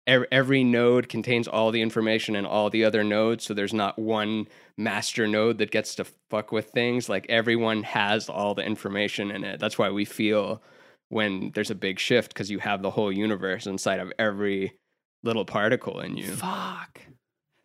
every 0.08 0.64
node 0.64 1.10
contains 1.10 1.50
all 1.50 1.72
the 1.72 1.82
information 1.82 2.34
and 2.34 2.48
all 2.48 2.70
the 2.70 2.86
other 2.86 3.04
nodes. 3.04 3.44
So 3.44 3.54
there's 3.54 3.74
not 3.74 4.00
one 4.00 4.48
master 4.78 5.28
node 5.28 5.58
that 5.58 5.72
gets 5.72 5.96
to 5.96 6.06
fuck 6.30 6.54
with 6.54 6.70
things. 6.70 7.10
Like 7.10 7.26
everyone 7.28 7.84
has 7.84 8.30
all 8.30 8.56
the 8.56 8.64
information 8.64 9.32
in 9.32 9.44
it. 9.44 9.60
That's 9.60 9.78
why 9.78 9.90
we 9.90 10.06
feel 10.06 10.64
when 11.10 11.52
there's 11.54 11.72
a 11.72 11.76
big 11.76 12.00
shift 12.00 12.34
because 12.34 12.50
you 12.50 12.60
have 12.60 12.82
the 12.82 12.92
whole 12.92 13.12
universe 13.12 13.68
inside 13.68 14.00
of 14.00 14.14
every 14.18 14.72
little 15.24 15.44
particle 15.44 16.00
in 16.00 16.16
you. 16.16 16.32
Fuck. 16.32 17.02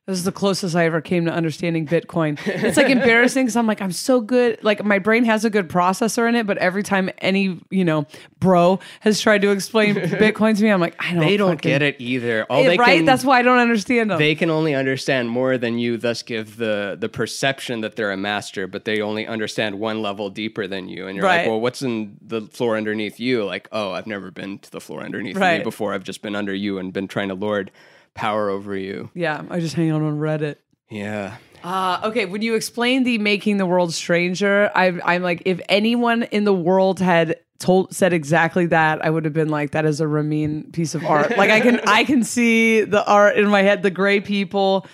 This 0.06 0.18
is 0.18 0.24
the 0.24 0.30
closest 0.30 0.76
I 0.76 0.84
ever 0.84 1.00
came 1.00 1.24
to 1.24 1.32
understanding 1.32 1.84
Bitcoin. 1.84 2.38
It's 2.46 2.76
like 2.76 2.90
embarrassing 2.90 3.44
because 3.46 3.56
I'm 3.56 3.66
like, 3.66 3.82
I'm 3.82 3.90
so 3.90 4.20
good. 4.20 4.62
Like, 4.62 4.84
my 4.84 5.00
brain 5.00 5.24
has 5.24 5.44
a 5.44 5.50
good 5.50 5.68
processor 5.68 6.28
in 6.28 6.36
it, 6.36 6.46
but 6.46 6.58
every 6.58 6.84
time 6.84 7.10
any, 7.18 7.58
you 7.70 7.84
know, 7.84 8.06
bro 8.38 8.78
has 9.00 9.20
tried 9.20 9.42
to 9.42 9.50
explain 9.50 9.94
Bitcoin 9.96 10.56
to 10.56 10.62
me, 10.62 10.70
I'm 10.70 10.80
like, 10.80 10.94
I 11.00 11.10
don't 11.12 11.20
They 11.26 11.36
don't 11.36 11.56
fucking- 11.56 11.68
get 11.68 11.82
it 11.82 11.96
either. 11.98 12.44
All 12.48 12.60
Eh, 12.62 12.68
they 12.68 12.76
right? 12.78 12.96
can, 12.98 13.04
That's 13.04 13.24
why 13.24 13.40
I 13.40 13.42
don't 13.42 13.58
understand 13.58 14.12
them. 14.12 14.20
they 14.20 14.36
can 14.36 14.48
only 14.48 14.76
understand 14.76 15.28
more 15.28 15.58
than 15.58 15.76
you, 15.80 15.96
thus 15.96 16.22
give 16.22 16.56
the 16.56 16.96
the 17.00 17.08
perception 17.08 17.80
that 17.80 17.96
they're 17.96 18.12
a 18.12 18.16
master, 18.16 18.68
but 18.68 18.84
they 18.84 19.00
only 19.00 19.26
understand 19.26 19.80
one 19.80 20.02
level 20.02 20.30
deeper 20.30 20.68
than 20.68 20.88
you. 20.88 21.08
And 21.08 21.16
you're 21.16 21.24
Right. 21.24 21.38
like, 21.38 21.46
well, 21.48 21.60
what's 21.60 21.82
in 21.82 22.16
the 22.24 22.42
floor 22.42 22.76
underneath 22.76 23.18
you? 23.18 23.44
Like, 23.44 23.66
oh, 23.72 23.90
I've 23.90 24.06
never 24.06 24.30
been 24.30 24.60
to 24.60 24.70
the 24.70 24.80
floor 24.80 25.00
underneath 25.02 25.36
Right. 25.36 25.58
me 25.58 25.64
before. 25.64 25.94
I've 25.94 26.04
just 26.04 26.22
been 26.22 26.36
under 26.36 26.54
you 26.54 26.78
and 26.78 26.92
been 26.92 27.08
trying 27.08 27.26
to 27.30 27.34
lord 27.34 27.72
power 28.16 28.50
over 28.50 28.76
you. 28.76 29.10
yeah, 29.14 29.42
I 29.48 29.60
just 29.60 29.74
hang 29.74 29.90
out 29.90 30.02
on 30.02 30.18
Reddit. 30.18 30.56
Yeah. 30.90 31.36
Uh, 31.62 32.00
okay, 32.04 32.26
when 32.26 32.42
you 32.42 32.54
explain 32.54 33.04
the 33.04 33.18
making 33.18 33.56
the 33.56 33.66
world 33.66 33.92
stranger, 33.94 34.70
I'm, 34.74 35.00
I'm 35.04 35.22
like, 35.22 35.42
if 35.44 35.60
anyone 35.68 36.24
in 36.24 36.44
the 36.44 36.54
world 36.54 37.00
had 37.00 37.36
told 37.58 37.94
said 37.94 38.12
exactly 38.12 38.66
that, 38.66 39.04
I 39.04 39.10
would 39.10 39.24
have 39.24 39.34
been 39.34 39.48
like, 39.48 39.72
that 39.72 39.84
is 39.84 40.00
a 40.00 40.06
Ramin 40.06 40.70
piece 40.72 40.94
of 40.94 41.04
art. 41.04 41.36
like 41.36 41.50
I 41.50 41.60
can 41.60 41.80
I 41.86 42.04
can 42.04 42.22
see 42.22 42.82
the 42.82 43.04
art 43.04 43.36
in 43.36 43.48
my 43.48 43.62
head, 43.62 43.82
the 43.82 43.90
gray 43.90 44.20
people 44.20 44.86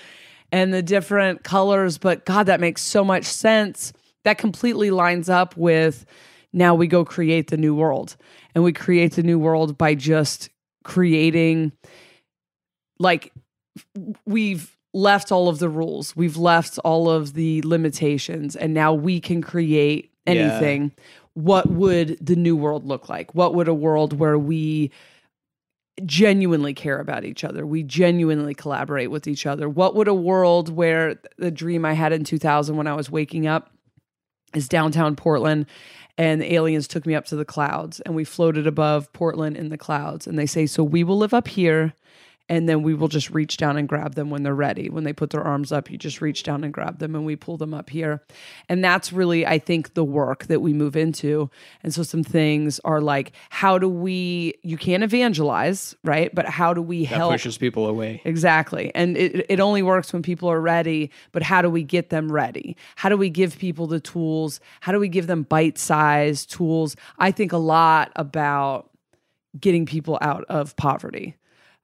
and 0.50 0.72
the 0.72 0.82
different 0.82 1.42
colors. 1.42 1.98
But 1.98 2.24
God, 2.24 2.46
that 2.46 2.60
makes 2.60 2.82
so 2.82 3.04
much 3.04 3.24
sense. 3.24 3.92
That 4.24 4.38
completely 4.38 4.90
lines 4.90 5.28
up 5.28 5.56
with 5.56 6.06
now 6.52 6.74
we 6.74 6.86
go 6.86 7.04
create 7.04 7.50
the 7.50 7.56
new 7.56 7.74
world, 7.74 8.16
and 8.54 8.62
we 8.62 8.72
create 8.72 9.14
the 9.14 9.22
new 9.22 9.38
world 9.38 9.76
by 9.76 9.94
just 9.94 10.50
creating 10.84 11.72
like 13.02 13.32
we've 14.26 14.76
left 14.94 15.32
all 15.32 15.48
of 15.48 15.58
the 15.58 15.68
rules. 15.68 16.14
We've 16.14 16.36
left 16.36 16.78
all 16.84 17.08
of 17.10 17.34
the 17.34 17.62
limitations 17.62 18.56
and 18.56 18.72
now 18.74 18.92
we 18.92 19.20
can 19.20 19.42
create 19.42 20.10
Yeah. 20.26 20.32
anything. 20.32 20.92
What 21.34 21.70
would 21.70 22.18
the 22.20 22.36
new 22.36 22.54
world 22.56 22.86
look 22.86 23.08
like? 23.08 23.34
What 23.34 23.54
would 23.54 23.68
a 23.68 23.74
world 23.74 24.12
where 24.12 24.38
we 24.38 24.90
genuinely 26.04 26.74
care 26.74 26.98
about 26.98 27.24
each 27.24 27.44
other? 27.44 27.66
We 27.66 27.82
genuinely 27.82 28.54
collaborate 28.54 29.10
with 29.10 29.26
each 29.26 29.46
other. 29.46 29.68
What 29.68 29.94
would 29.94 30.08
a 30.08 30.14
world 30.14 30.68
where 30.68 31.16
the 31.38 31.50
dream 31.50 31.84
i 31.84 31.92
had 31.94 32.12
in 32.12 32.24
2000 32.24 32.76
when 32.76 32.86
i 32.86 32.94
was 32.94 33.10
waking 33.10 33.46
up 33.46 33.70
is 34.54 34.68
downtown 34.68 35.16
Portland 35.16 35.64
and 36.18 36.40
the 36.42 36.52
aliens 36.54 36.86
took 36.86 37.06
me 37.06 37.14
up 37.14 37.24
to 37.26 37.36
the 37.36 37.44
clouds 37.44 38.00
and 38.00 38.14
we 38.14 38.24
floated 38.24 38.66
above 38.66 39.10
Portland 39.14 39.56
in 39.56 39.70
the 39.70 39.78
clouds 39.78 40.26
and 40.26 40.38
they 40.38 40.44
say 40.46 40.66
so 40.66 40.84
we 40.84 41.02
will 41.04 41.16
live 41.18 41.32
up 41.32 41.48
here 41.48 41.94
and 42.48 42.68
then 42.68 42.82
we 42.82 42.94
will 42.94 43.08
just 43.08 43.30
reach 43.30 43.56
down 43.56 43.76
and 43.76 43.88
grab 43.88 44.14
them 44.14 44.30
when 44.30 44.42
they're 44.42 44.54
ready 44.54 44.88
when 44.88 45.04
they 45.04 45.12
put 45.12 45.30
their 45.30 45.42
arms 45.42 45.72
up 45.72 45.90
you 45.90 45.98
just 45.98 46.20
reach 46.20 46.42
down 46.42 46.64
and 46.64 46.72
grab 46.72 46.98
them 46.98 47.14
and 47.14 47.24
we 47.24 47.36
pull 47.36 47.56
them 47.56 47.74
up 47.74 47.90
here 47.90 48.22
and 48.68 48.84
that's 48.84 49.12
really 49.12 49.46
i 49.46 49.58
think 49.58 49.94
the 49.94 50.04
work 50.04 50.46
that 50.46 50.60
we 50.60 50.72
move 50.72 50.96
into 50.96 51.50
and 51.82 51.94
so 51.94 52.02
some 52.02 52.22
things 52.22 52.80
are 52.84 53.00
like 53.00 53.32
how 53.50 53.78
do 53.78 53.88
we 53.88 54.54
you 54.62 54.76
can't 54.76 55.02
evangelize 55.02 55.94
right 56.04 56.34
but 56.34 56.46
how 56.46 56.74
do 56.74 56.82
we 56.82 57.06
That 57.06 57.16
help 57.16 57.32
pushes 57.32 57.58
people 57.58 57.86
away. 57.86 58.20
Exactly. 58.24 58.92
And 58.94 59.16
it, 59.16 59.46
it 59.48 59.60
only 59.60 59.82
works 59.82 60.12
when 60.12 60.22
people 60.22 60.50
are 60.50 60.60
ready, 60.60 61.10
but 61.32 61.42
how 61.42 61.62
do 61.62 61.70
we 61.70 61.82
get 61.82 62.10
them 62.10 62.30
ready? 62.30 62.76
How 62.96 63.08
do 63.08 63.16
we 63.16 63.30
give 63.30 63.58
people 63.58 63.86
the 63.86 64.00
tools? 64.00 64.60
How 64.80 64.92
do 64.92 64.98
we 64.98 65.08
give 65.08 65.26
them 65.26 65.42
bite 65.42 65.78
sized 65.78 66.50
tools? 66.50 66.96
I 67.18 67.30
think 67.30 67.52
a 67.52 67.58
lot 67.58 68.12
about 68.16 68.90
getting 69.58 69.86
people 69.86 70.18
out 70.20 70.44
of 70.48 70.76
poverty, 70.76 71.36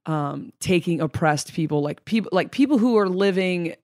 um, 0.09 0.52
taking 0.59 1.00
oppressed 1.00 1.52
people, 1.52 1.82
like 1.82 2.04
people, 2.04 2.30
like 2.32 2.50
people 2.50 2.78
who 2.78 2.96
are 2.98 3.09
living 3.09 3.76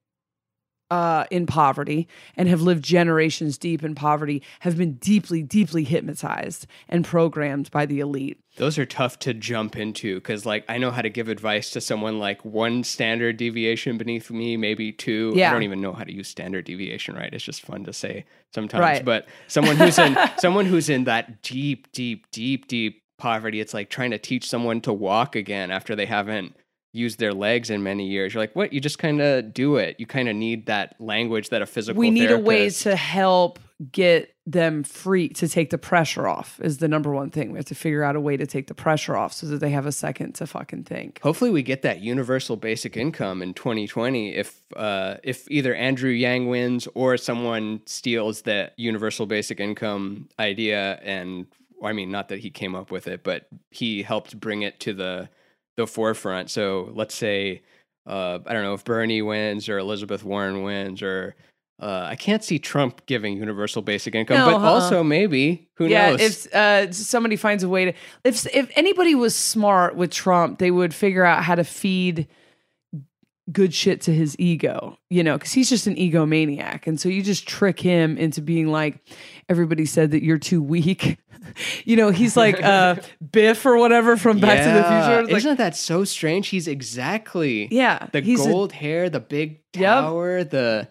uh, 0.90 1.24
in 1.30 1.46
poverty 1.46 2.08
and 2.36 2.48
have 2.48 2.62
lived 2.62 2.84
generations 2.84 3.58
deep 3.58 3.82
in 3.82 3.94
poverty 3.94 4.42
have 4.60 4.76
been 4.76 4.94
deeply, 4.94 5.42
deeply 5.42 5.84
hypnotized 5.84 6.66
and 6.88 7.04
programmed 7.04 7.70
by 7.70 7.84
the 7.84 8.00
elite. 8.00 8.38
Those 8.56 8.78
are 8.78 8.86
tough 8.86 9.18
to 9.20 9.34
jump 9.34 9.76
into 9.76 10.14
because, 10.14 10.46
like, 10.46 10.64
I 10.68 10.78
know 10.78 10.90
how 10.90 11.02
to 11.02 11.10
give 11.10 11.28
advice 11.28 11.70
to 11.70 11.80
someone 11.80 12.18
like 12.18 12.44
one 12.44 12.84
standard 12.84 13.36
deviation 13.36 13.98
beneath 13.98 14.30
me, 14.30 14.56
maybe 14.56 14.92
two. 14.92 15.32
Yeah. 15.34 15.50
I 15.50 15.52
don't 15.52 15.64
even 15.64 15.80
know 15.80 15.92
how 15.92 16.04
to 16.04 16.12
use 16.12 16.28
standard 16.28 16.64
deviation 16.64 17.16
right. 17.16 17.32
It's 17.34 17.44
just 17.44 17.62
fun 17.62 17.84
to 17.84 17.92
say 17.92 18.24
sometimes. 18.54 18.80
Right. 18.80 19.04
But 19.04 19.26
someone 19.48 19.76
who's 19.76 19.98
in 19.98 20.16
someone 20.38 20.66
who's 20.66 20.88
in 20.88 21.04
that 21.04 21.42
deep, 21.42 21.90
deep, 21.92 22.30
deep, 22.30 22.68
deep 22.68 23.03
poverty, 23.24 23.58
it's 23.58 23.72
like 23.72 23.88
trying 23.88 24.10
to 24.10 24.18
teach 24.18 24.46
someone 24.46 24.82
to 24.82 24.92
walk 24.92 25.34
again 25.34 25.70
after 25.70 25.96
they 25.96 26.04
haven't 26.04 26.54
used 26.92 27.18
their 27.18 27.32
legs 27.32 27.70
in 27.70 27.82
many 27.82 28.06
years. 28.06 28.34
You're 28.34 28.42
like, 28.42 28.54
what? 28.54 28.74
You 28.74 28.80
just 28.80 28.98
kind 28.98 29.22
of 29.22 29.54
do 29.54 29.76
it. 29.76 29.96
You 29.98 30.04
kind 30.06 30.28
of 30.28 30.36
need 30.36 30.66
that 30.66 30.94
language 31.00 31.48
that 31.48 31.62
a 31.62 31.66
physical. 31.66 31.98
we 31.98 32.10
need 32.10 32.30
a 32.30 32.38
way 32.38 32.68
to 32.68 32.94
help 32.94 33.58
get 33.90 34.34
them 34.46 34.84
free 34.84 35.30
to 35.30 35.48
take 35.48 35.70
the 35.70 35.78
pressure 35.78 36.28
off 36.28 36.60
is 36.62 36.78
the 36.78 36.86
number 36.86 37.12
one 37.12 37.30
thing 37.30 37.50
we 37.50 37.58
have 37.58 37.64
to 37.64 37.74
figure 37.74 38.04
out 38.04 38.14
a 38.14 38.20
way 38.20 38.36
to 38.36 38.46
take 38.46 38.66
the 38.68 38.74
pressure 38.74 39.16
off 39.16 39.32
so 39.32 39.46
that 39.46 39.58
they 39.58 39.70
have 39.70 39.84
a 39.84 39.90
second 39.90 40.32
to 40.34 40.46
fucking 40.46 40.84
think 40.84 41.18
Hopefully, 41.22 41.50
we 41.50 41.62
get 41.62 41.80
that 41.82 42.00
universal 42.00 42.56
basic 42.56 42.96
income 42.96 43.42
in 43.42 43.54
2020. 43.54 44.34
If 44.34 44.60
uh, 44.76 45.16
if 45.22 45.50
either 45.50 45.74
Andrew 45.74 46.10
Yang 46.10 46.48
wins 46.48 46.88
or 46.94 47.16
someone 47.16 47.80
steals 47.86 48.42
that 48.42 48.74
universal 48.76 49.24
basic 49.24 49.60
income 49.60 50.28
idea, 50.38 51.00
and 51.02 51.46
I 51.84 51.92
mean, 51.92 52.10
not 52.10 52.28
that 52.28 52.40
he 52.40 52.50
came 52.50 52.74
up 52.74 52.90
with 52.90 53.06
it, 53.08 53.22
but 53.22 53.46
he 53.70 54.02
helped 54.02 54.38
bring 54.40 54.62
it 54.62 54.80
to 54.80 54.92
the 54.94 55.28
the 55.76 55.86
forefront. 55.86 56.50
So 56.50 56.90
let's 56.94 57.14
say 57.14 57.62
uh, 58.06 58.38
I 58.46 58.52
don't 58.52 58.62
know 58.62 58.74
if 58.74 58.84
Bernie 58.84 59.22
wins 59.22 59.68
or 59.68 59.78
Elizabeth 59.78 60.24
Warren 60.24 60.62
wins 60.62 61.02
or. 61.02 61.34
Uh, 61.82 62.06
I 62.08 62.14
can't 62.14 62.42
see 62.44 62.60
Trump 62.60 63.04
giving 63.06 63.36
universal 63.36 63.82
basic 63.82 64.14
income, 64.14 64.38
No, 64.38 64.46
but 64.46 64.54
uh-uh. 64.60 64.70
also 64.70 65.02
maybe 65.02 65.68
who 65.74 65.86
yeah 65.86 66.10
knows? 66.10 66.46
if 66.46 66.54
uh, 66.54 66.92
somebody 66.92 67.34
finds 67.34 67.64
a 67.64 67.68
way 67.68 67.86
to 67.86 67.92
if 68.22 68.46
if 68.54 68.70
anybody 68.76 69.16
was 69.16 69.34
smart 69.34 69.96
with 69.96 70.12
trump 70.12 70.60
they 70.60 70.70
would 70.70 70.94
figure 70.94 71.24
out 71.24 71.42
how 71.42 71.56
to 71.56 71.64
feed 71.64 72.28
good 73.52 73.74
shit 73.74 74.00
to 74.00 74.12
his 74.12 74.34
ego 74.38 74.96
you 75.10 75.22
know 75.22 75.36
because 75.36 75.52
he's 75.52 75.68
just 75.68 75.86
an 75.86 75.94
egomaniac 75.96 76.86
and 76.86 76.98
so 76.98 77.08
you 77.10 77.22
just 77.22 77.46
trick 77.46 77.78
him 77.78 78.16
into 78.16 78.40
being 78.40 78.68
like 78.68 78.98
everybody 79.50 79.84
said 79.84 80.12
that 80.12 80.22
you're 80.24 80.38
too 80.38 80.62
weak 80.62 81.18
you 81.84 81.94
know 81.94 82.08
he's 82.10 82.36
like 82.38 82.62
uh 82.62 82.96
biff 83.32 83.66
or 83.66 83.76
whatever 83.76 84.16
from 84.16 84.38
back 84.40 84.58
to 84.64 84.70
the 84.72 84.82
future 84.82 85.20
It's 85.20 85.30
like, 85.30 85.36
Isn't 85.38 85.56
that 85.58 85.76
so 85.76 86.04
strange? 86.04 86.48
He's 86.48 86.66
exactly 86.66 87.68
yeah 87.70 88.08
the 88.12 88.22
he's 88.22 88.44
a- 88.46 88.48
gold 88.48 88.72
hair, 88.72 89.10
the 89.10 89.20
big 89.20 89.60
Yep. 89.74 89.82
tower, 89.82 90.44
the 90.44 90.88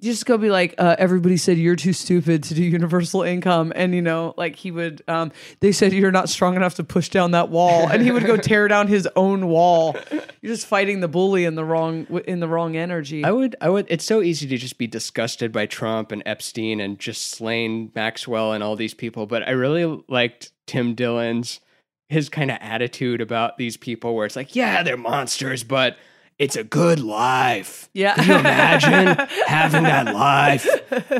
you 0.00 0.12
just 0.12 0.24
go 0.24 0.38
be 0.38 0.50
like 0.50 0.74
uh, 0.78 0.96
everybody 0.98 1.36
said 1.36 1.58
you're 1.58 1.76
too 1.76 1.92
stupid 1.92 2.42
to 2.44 2.54
do 2.54 2.62
universal 2.62 3.22
income. 3.22 3.72
And 3.76 3.94
you 3.94 4.02
know 4.02 4.34
like 4.36 4.56
he 4.56 4.70
would 4.70 5.02
um, 5.06 5.32
they 5.60 5.72
said 5.72 5.92
you're 5.92 6.10
not 6.10 6.28
strong 6.28 6.56
enough 6.56 6.74
to 6.76 6.84
push 6.84 7.08
down 7.10 7.32
that 7.32 7.50
wall. 7.50 7.88
And 7.88 8.02
he 8.02 8.10
would 8.10 8.26
go 8.26 8.36
tear 8.36 8.66
down 8.68 8.88
his 8.88 9.08
own 9.16 9.48
wall. 9.48 9.96
You're 10.42 10.54
just 10.54 10.66
fighting 10.66 11.00
the 11.00 11.08
bully 11.08 11.44
in 11.44 11.54
the 11.54 11.64
wrong 11.64 12.06
in 12.26 12.40
the 12.40 12.48
wrong 12.48 12.74
energy. 12.74 13.24
I 13.24 13.30
would 13.30 13.56
I 13.60 13.68
would 13.68 13.86
it's 13.90 14.04
so 14.04 14.22
easy 14.22 14.46
to 14.48 14.56
just 14.56 14.78
be 14.78 14.86
disgusted 14.86 15.52
by 15.52 15.66
Trump 15.66 16.12
and 16.12 16.22
Epstein 16.24 16.80
and 16.80 16.98
Ghislaine 16.98 17.92
Maxwell 17.94 18.52
and 18.54 18.64
all 18.64 18.74
these 18.74 18.94
people, 18.94 19.26
but 19.26 19.46
I 19.46 19.50
really 19.50 20.02
liked 20.08 20.52
Tim 20.66 20.94
Dillon's 20.94 21.60
his 22.08 22.28
kind 22.28 22.50
of 22.50 22.58
attitude 22.60 23.20
about 23.20 23.56
these 23.56 23.76
people 23.76 24.16
where 24.16 24.26
it's 24.26 24.34
like, 24.34 24.56
yeah, 24.56 24.82
they're 24.82 24.96
monsters, 24.96 25.62
but 25.62 25.96
it's 26.40 26.56
a 26.56 26.64
good 26.64 26.98
life. 26.98 27.88
yeah 27.94 28.14
Can 28.16 28.26
you 28.28 28.34
imagine 28.38 29.28
having 29.46 29.84
that 29.84 30.12
life? 30.14 30.66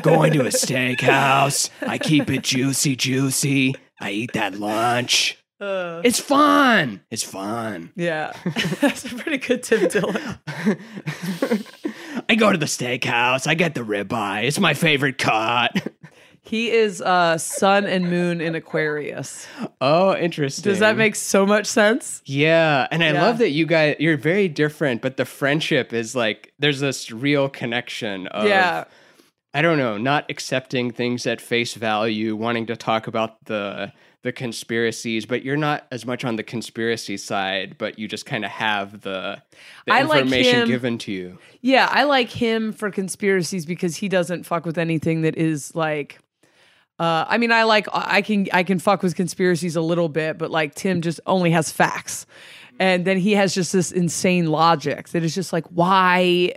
Going 0.02 0.32
to 0.32 0.40
a 0.40 0.50
steakhouse. 0.50 1.70
I 1.86 1.98
keep 1.98 2.28
it 2.30 2.42
juicy, 2.42 2.96
juicy. 2.96 3.74
I 4.00 4.10
eat 4.10 4.32
that 4.32 4.54
lunch. 4.54 5.36
Uh, 5.60 6.00
It's 6.04 6.18
fun. 6.18 7.02
It's 7.10 7.22
fun. 7.22 7.92
yeah 7.94 8.32
that's 8.80 9.04
a 9.04 9.14
pretty 9.14 9.38
good 9.38 9.62
tim 9.62 9.88
dillon 9.88 10.38
I 12.28 12.34
go 12.36 12.50
to 12.52 12.58
the 12.58 12.66
steakhouse. 12.66 13.46
I 13.46 13.54
get 13.54 13.74
the 13.74 13.82
ribeye. 13.82 14.44
It's 14.44 14.58
my 14.60 14.74
favorite 14.74 15.18
cut. 15.18 15.72
He 16.42 16.70
is 16.70 17.00
uh 17.02 17.36
sun 17.38 17.84
and 17.84 18.08
moon 18.10 18.40
in 18.40 18.54
aquarius 18.54 19.46
Oh, 19.80 20.16
interesting. 20.16 20.62
does 20.70 20.78
that 20.80 20.96
make 20.96 21.14
so 21.14 21.44
much 21.46 21.66
sense 21.66 22.22
Yeah, 22.24 22.86
and 22.90 23.02
I 23.02 23.12
Yeah. 23.12 23.22
love 23.22 23.38
that 23.38 23.50
you 23.50 23.66
guys 23.66 23.96
you're 23.98 24.16
very 24.16 24.48
different, 24.48 25.02
but 25.02 25.16
the 25.16 25.24
friendship 25.24 25.92
is 25.92 26.14
like 26.16 26.52
there's 26.58 26.80
this 26.80 27.10
real 27.10 27.48
connection 27.48 28.26
of 28.28 28.46
yeah 28.46 28.84
I 29.52 29.62
don't 29.62 29.78
know, 29.78 29.98
not 29.98 30.26
accepting 30.30 30.92
things 30.92 31.26
at 31.26 31.40
face 31.40 31.74
value, 31.74 32.36
wanting 32.36 32.66
to 32.66 32.76
talk 32.76 33.08
about 33.08 33.44
the 33.46 33.92
the 34.22 34.30
conspiracies, 34.32 35.26
but 35.26 35.42
you're 35.42 35.56
not 35.56 35.86
as 35.90 36.06
much 36.06 36.24
on 36.24 36.36
the 36.36 36.42
conspiracy 36.44 37.16
side, 37.16 37.76
but 37.78 37.98
you 37.98 38.06
just 38.06 38.26
kind 38.26 38.44
of 38.44 38.50
have 38.52 39.00
the, 39.00 39.42
the 39.86 39.92
like 39.92 40.02
information 40.02 40.60
him- 40.60 40.68
given 40.68 40.98
to 40.98 41.10
you. 41.10 41.38
Yeah, 41.62 41.88
I 41.90 42.04
like 42.04 42.30
him 42.30 42.72
for 42.72 42.90
conspiracies 42.90 43.66
because 43.66 43.96
he 43.96 44.08
doesn't 44.08 44.44
fuck 44.44 44.64
with 44.66 44.78
anything 44.78 45.22
that 45.22 45.36
is 45.36 45.74
like 45.74 46.18
uh, 47.00 47.24
I 47.26 47.38
mean, 47.38 47.50
I 47.50 47.62
like 47.62 47.88
I 47.92 48.20
can 48.20 48.46
I 48.52 48.62
can 48.62 48.78
fuck 48.78 49.02
with 49.02 49.14
conspiracies 49.16 49.74
a 49.74 49.80
little 49.80 50.10
bit, 50.10 50.36
but 50.36 50.50
like 50.50 50.74
Tim 50.74 51.00
just 51.00 51.18
only 51.24 51.50
has 51.50 51.72
facts, 51.72 52.26
and 52.78 53.06
then 53.06 53.16
he 53.16 53.32
has 53.32 53.54
just 53.54 53.72
this 53.72 53.90
insane 53.90 54.50
logic 54.50 55.08
that 55.08 55.24
is 55.24 55.34
just 55.34 55.50
like 55.50 55.64
why, 55.68 56.52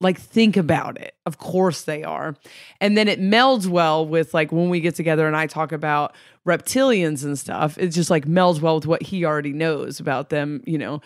like 0.00 0.18
think 0.18 0.56
about 0.56 1.00
it. 1.00 1.14
Of 1.26 1.38
course 1.38 1.82
they 1.82 2.02
are, 2.02 2.34
and 2.80 2.98
then 2.98 3.06
it 3.06 3.20
melds 3.20 3.68
well 3.68 4.04
with 4.04 4.34
like 4.34 4.50
when 4.50 4.68
we 4.68 4.80
get 4.80 4.96
together 4.96 5.28
and 5.28 5.36
I 5.36 5.46
talk 5.46 5.70
about 5.70 6.12
reptilians 6.44 7.22
and 7.22 7.38
stuff. 7.38 7.78
It 7.78 7.90
just 7.90 8.10
like 8.10 8.26
melds 8.26 8.60
well 8.60 8.74
with 8.74 8.86
what 8.86 9.04
he 9.04 9.24
already 9.24 9.52
knows 9.52 10.00
about 10.00 10.30
them. 10.30 10.60
You 10.66 10.78
know. 10.78 11.00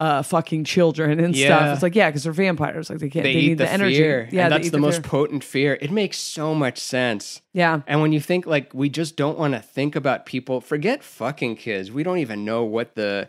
Uh, 0.00 0.22
fucking 0.22 0.62
children 0.62 1.18
and 1.18 1.36
stuff. 1.36 1.72
It's 1.74 1.82
like 1.82 1.96
yeah, 1.96 2.08
because 2.08 2.22
they're 2.22 2.32
vampires. 2.32 2.88
Like 2.88 3.00
they 3.00 3.10
can't. 3.10 3.24
They, 3.24 3.32
They, 3.32 3.38
eat 3.40 3.48
need 3.48 3.58
the, 3.58 3.64
the, 3.64 3.70
energy. 3.72 3.96
fear. 3.96 4.28
Yeah, 4.30 4.44
and 4.44 4.52
that's 4.52 4.66
eat 4.66 4.70
the, 4.70 4.78
most 4.78 4.96
fear. 5.02 5.02
potent 5.02 5.42
fear. 5.42 5.76
It 5.80 5.90
makes 5.90 6.18
so 6.18 6.54
much 6.54 6.78
sense. 6.78 7.42
Yeah. 7.52 7.80
And 7.88 8.00
when 8.00 8.12
you 8.12 8.20
think 8.20 8.46
like 8.46 8.72
we 8.72 8.88
just 8.90 9.16
don't 9.16 9.36
want 9.36 9.54
to 9.54 9.60
think 9.60 9.96
about 9.96 10.24
people, 10.24 10.60
forget 10.60 11.02
fucking 11.02 11.56
kids. 11.56 11.90
We 11.90 12.04
don't 12.04 12.18
even 12.18 12.44
know 12.44 12.62
what 12.62 12.94
the 12.94 13.28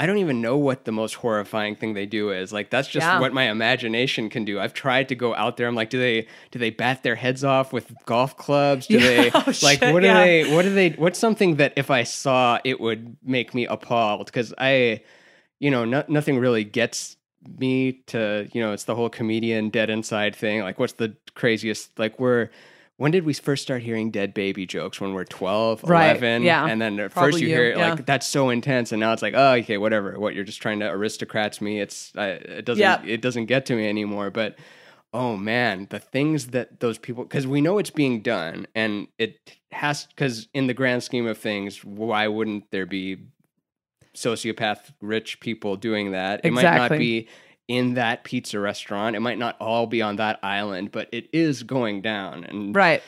I 0.00 0.06
don't 0.06 0.18
even 0.18 0.40
know 0.40 0.56
what 0.56 0.84
the 0.86 0.92
most 0.92 1.14
horrifying 1.14 1.76
thing 1.76 1.94
they 1.94 2.06
do 2.06 2.30
is. 2.32 2.52
Like 2.52 2.70
that's 2.70 2.88
just 2.88 3.06
Yeah. 3.06 3.20
what 3.20 3.32
my 3.32 3.48
imagination 3.48 4.28
can 4.28 4.44
do. 4.44 4.58
I've 4.58 4.74
tried 4.74 5.08
to 5.10 5.14
go 5.14 5.36
out 5.36 5.56
there. 5.56 5.68
I'm 5.68 5.76
like, 5.76 5.90
do 5.90 6.00
they 6.00 6.26
do 6.50 6.58
they 6.58 6.70
bat 6.70 7.04
their 7.04 7.14
heads 7.14 7.44
off 7.44 7.72
with 7.72 7.92
golf 8.06 8.36
clubs? 8.36 8.88
Do 8.88 8.94
Yeah. 8.98 9.06
they 9.06 9.30
Oh, 9.32 9.42
like 9.62 9.78
shit, 9.78 9.92
what 9.94 10.00
do 10.00 10.06
yeah. 10.06 10.24
they 10.24 10.52
what 10.52 10.62
do 10.62 10.74
they 10.74 10.90
what's 10.90 11.18
something 11.20 11.56
that 11.56 11.74
if 11.76 11.92
I 11.92 12.02
saw 12.02 12.58
it 12.64 12.80
would 12.80 13.16
make 13.24 13.54
me 13.54 13.66
appalled? 13.66 14.26
Because 14.26 14.52
I 14.58 15.02
you 15.60 15.70
know, 15.70 15.84
no, 15.84 16.04
nothing 16.08 16.38
really 16.38 16.64
gets 16.64 17.16
me 17.58 17.92
to, 18.06 18.48
you 18.52 18.60
know, 18.60 18.72
it's 18.72 18.84
the 18.84 18.94
whole 18.94 19.08
comedian 19.08 19.70
dead 19.70 19.90
inside 19.90 20.34
thing. 20.36 20.60
Like, 20.60 20.78
what's 20.78 20.94
the 20.94 21.16
craziest? 21.34 21.98
Like, 21.98 22.18
we're, 22.20 22.50
when 22.96 23.12
did 23.12 23.24
we 23.24 23.32
first 23.32 23.62
start 23.62 23.82
hearing 23.82 24.10
dead 24.10 24.34
baby 24.34 24.66
jokes? 24.66 25.00
When 25.00 25.14
we're 25.14 25.24
12, 25.24 25.84
Right, 25.84 26.10
11? 26.10 26.42
yeah. 26.42 26.66
And 26.66 26.80
then 26.82 26.98
at 26.98 27.12
Probably 27.12 27.32
first 27.32 27.42
you 27.42 27.48
you, 27.48 27.54
hear, 27.54 27.70
yeah. 27.76 27.90
like, 27.94 28.06
that's 28.06 28.26
so 28.26 28.50
intense. 28.50 28.90
And 28.92 28.98
now 29.00 29.12
it's 29.12 29.22
like, 29.22 29.34
oh, 29.36 29.52
okay, 29.52 29.78
whatever. 29.78 30.18
What, 30.18 30.34
you're 30.34 30.44
just 30.44 30.60
trying 30.60 30.80
to 30.80 30.90
aristocrats 30.90 31.60
me. 31.60 31.80
It's, 31.80 32.12
it 32.16 32.64
doesn't, 32.64 32.80
Yeah. 32.80 33.00
it 33.04 33.22
doesn't 33.22 33.46
get 33.46 33.66
to 33.66 33.76
me 33.76 33.88
anymore. 33.88 34.30
But, 34.30 34.58
oh 35.14 35.36
man, 35.36 35.86
the 35.90 36.00
things 36.00 36.48
that 36.48 36.80
those 36.80 36.98
people, 36.98 37.24
because 37.24 37.46
we 37.46 37.60
know 37.60 37.78
it's 37.78 37.90
being 37.90 38.20
done 38.20 38.66
and 38.74 39.06
it 39.16 39.38
has, 39.70 40.06
because 40.06 40.48
in 40.52 40.66
the 40.66 40.74
grand 40.74 41.02
scheme 41.04 41.26
of 41.26 41.38
things, 41.38 41.84
why 41.84 42.26
wouldn't 42.26 42.70
there 42.72 42.84
be 42.86 43.18
sociopath 44.18 44.92
rich 45.00 45.40
people 45.40 45.76
doing 45.76 46.12
that. 46.12 46.40
It 46.44 46.52
might 46.52 46.62
not 46.62 46.90
be 46.90 47.28
in 47.68 47.94
that 47.94 48.24
pizza 48.24 48.58
restaurant. 48.58 49.14
It 49.16 49.20
might 49.20 49.38
not 49.38 49.56
all 49.60 49.86
be 49.86 50.00
on 50.02 50.16
that 50.16 50.38
island, 50.42 50.90
but 50.90 51.08
it 51.12 51.28
is 51.32 51.62
going 51.62 52.00
down. 52.02 52.44
And 52.44 52.74
Right. 52.74 53.02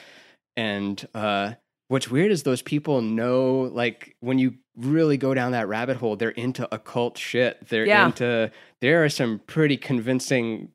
and 0.56 1.06
uh 1.14 1.52
what's 1.88 2.10
weird 2.10 2.30
is 2.30 2.42
those 2.44 2.62
people 2.62 3.00
know 3.00 3.70
like 3.72 4.14
when 4.20 4.38
you 4.38 4.54
really 4.76 5.16
go 5.16 5.34
down 5.34 5.52
that 5.52 5.66
rabbit 5.68 5.96
hole, 5.96 6.16
they're 6.16 6.30
into 6.30 6.68
occult 6.74 7.18
shit. 7.18 7.66
They're 7.68 7.86
Yeah. 7.86 8.06
into 8.06 8.50
there 8.80 9.04
are 9.04 9.08
some 9.08 9.40
pretty 9.46 9.76
convincing 9.76 10.68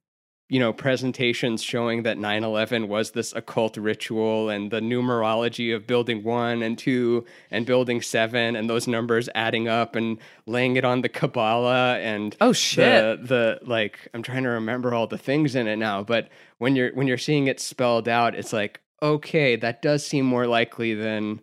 you 0.48 0.60
know 0.60 0.72
presentations 0.72 1.64
showing 1.64 2.04
that 2.04 2.18
9-11 2.18 2.88
was 2.88 3.12
this 3.12 3.34
occult 3.34 3.78
ritual 3.78 4.50
and 4.50 4.70
the 4.70 4.80
numerology 4.80 5.76
of 5.76 5.88
building 5.88 6.24
one 6.24 6.62
and 6.62 6.78
two 6.78 7.26
and 7.50 7.66
building 7.66 8.00
seven 8.02 8.56
and 8.56 8.70
those 8.70 8.88
numbers 8.88 9.28
adding 9.34 9.68
up 9.68 9.96
and 9.96 10.20
laying 10.46 10.76
it 10.76 10.86
on 10.86 11.02
the 11.02 11.10
kabbalah 11.10 11.98
and 11.98 12.36
Oh 12.40 12.54
shit. 12.54 13.22
the, 13.22 13.60
the 13.62 13.68
like 13.68 14.08
i'm 14.14 14.22
trying 14.22 14.44
to 14.44 14.50
remember 14.50 14.94
all 14.94 15.08
the 15.08 15.18
things 15.18 15.56
in 15.56 15.68
it 15.68 15.78
now 15.78 16.04
but 16.04 16.30
when 16.60 16.76
you're 16.76 16.92
when 16.94 17.08
you're 17.08 17.18
seeing 17.18 17.48
it 17.48 17.60
spelled 17.60 18.08
out 18.08 18.36
it's 18.36 18.54
like 18.54 18.82
okay 19.02 19.56
that 19.56 19.82
does 19.82 20.06
seem 20.06 20.26
more 20.26 20.46
likely 20.46 20.94
than 20.94 21.42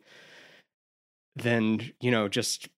than 1.35 1.81
you 2.01 2.11
know 2.13 2.29
just 2.29 2.69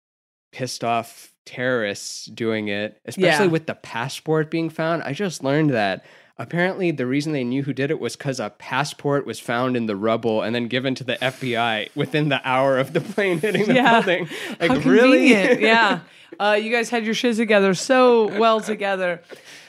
pissed 0.52 0.82
off 0.84 1.33
terrorists 1.44 2.26
doing 2.26 2.68
it 2.68 3.00
especially 3.04 3.46
Yeah. 3.46 3.50
with 3.52 3.66
the 3.66 3.74
passport 3.74 4.50
being 4.50 4.70
found 4.70 5.02
i 5.02 5.12
just 5.12 5.42
learned 5.44 5.70
that 5.70 6.04
apparently 6.38 6.90
the 6.90 7.06
reason 7.06 7.32
they 7.32 7.44
knew 7.44 7.62
who 7.62 7.72
did 7.72 7.90
it 7.90 8.00
was 8.00 8.16
because 8.16 8.40
a 8.40 8.50
passport 8.50 9.24
was 9.26 9.38
found 9.38 9.76
in 9.76 9.86
the 9.86 9.94
rubble 9.94 10.42
and 10.42 10.54
then 10.54 10.66
given 10.68 10.94
to 10.96 11.04
the 11.04 11.16
fbi 11.16 11.88
within 11.94 12.28
the 12.28 12.40
hour 12.48 12.78
of 12.78 12.92
the 12.92 13.00
plane 13.00 13.38
hitting 13.38 13.66
the 13.66 13.74
Yeah. 13.74 14.00
building 14.00 14.28
like 14.60 14.70
How 14.70 14.78
really 14.90 15.30
yeah. 15.62 16.00
Uh, 16.40 16.58
you 16.60 16.72
guys 16.72 16.90
had 16.90 17.04
your 17.04 17.14
shit 17.14 17.36
together 17.36 17.74
so 17.74 18.26
well 18.40 18.60
together. 18.60 19.22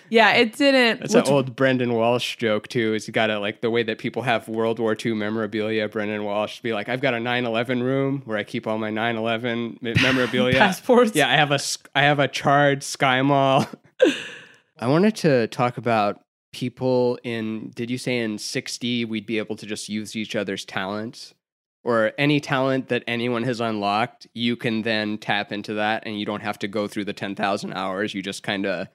Yeah, 0.09 0.31
it 0.33 0.55
didn't. 0.55 0.99
That's 0.99 1.13
what's- 1.15 1.29
an 1.29 1.35
old 1.35 1.55
Brendon 1.55 1.93
Walsh 1.93 2.37
joke 2.37 2.67
too. 2.67 2.93
Is 2.93 3.07
you 3.07 3.11
got 3.13 3.27
to 3.27 3.39
like 3.39 3.61
the 3.61 3.69
way 3.71 3.83
that 3.83 3.97
people 3.97 4.21
have 4.21 4.47
World 4.47 4.79
War 4.79 4.95
II 5.03 5.13
memorabilia. 5.13 5.87
Brendon 5.89 6.23
Walsh 6.23 6.59
be 6.61 6.73
like, 6.73 6.89
I've 6.89 7.01
got 7.01 7.13
a 7.13 7.17
9/11 7.17 7.81
room 7.81 8.21
where 8.25 8.37
I 8.37 8.43
keep 8.43 8.67
all 8.67 8.77
my 8.77 8.91
9/11 8.91 9.81
me- 9.81 9.93
memorabilia. 10.01 10.57
Passports. 10.59 11.15
Yeah, 11.15 11.27
I 11.29 11.33
have 11.35 11.51
a 11.51 11.59
I 11.95 12.03
have 12.03 12.19
a 12.19 12.27
charred 12.27 12.83
Sky 12.83 13.21
Mall. 13.21 13.67
I 14.79 14.87
wanted 14.87 15.15
to 15.17 15.47
talk 15.47 15.77
about 15.77 16.21
people 16.53 17.17
in. 17.23 17.71
Did 17.75 17.89
you 17.89 17.97
say 17.97 18.19
in 18.19 18.37
60 18.37 19.05
we'd 19.05 19.25
be 19.25 19.37
able 19.37 19.55
to 19.55 19.65
just 19.65 19.89
use 19.89 20.15
each 20.15 20.35
other's 20.35 20.65
talents? 20.65 21.33
Or 21.83 22.13
any 22.17 22.39
talent 22.39 22.87
that 22.87 23.03
anyone 23.05 23.43
has 23.43 23.61
unlocked, 23.61 24.25
you 24.33 24.55
can 24.55 24.81
then 24.81 25.19
tap 25.19 25.51
into 25.51 25.75
that, 25.75 26.01
and 26.07 26.19
you 26.19 26.25
don't 26.25 26.41
have 26.41 26.57
to 26.59 26.67
go 26.67 26.87
through 26.87 27.05
the 27.05 27.13
ten 27.13 27.35
thousand 27.35 27.73
hours. 27.73 28.15
You 28.15 28.23
just 28.23 28.41
kind 28.41 28.65
of 28.65 28.87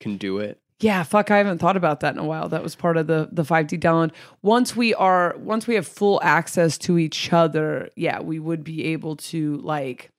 can 0.00 0.16
do 0.16 0.38
it. 0.38 0.60
Yeah, 0.80 1.04
fuck, 1.04 1.30
I 1.30 1.38
haven't 1.38 1.58
thought 1.58 1.78
about 1.78 2.00
that 2.00 2.14
in 2.14 2.20
a 2.20 2.24
while. 2.24 2.50
That 2.50 2.62
was 2.62 2.74
part 2.74 2.96
of 2.96 3.06
the 3.06 3.28
the 3.32 3.44
5D 3.44 3.80
download. 3.80 4.12
Once 4.42 4.76
we 4.76 4.92
are 4.94 5.34
once 5.38 5.66
we 5.66 5.74
have 5.74 5.86
full 5.86 6.20
access 6.22 6.76
to 6.78 6.98
each 6.98 7.32
other, 7.32 7.88
yeah, 7.96 8.20
we 8.20 8.38
would 8.38 8.62
be 8.62 8.84
able 8.86 9.16
to 9.16 9.56
like 9.58 10.10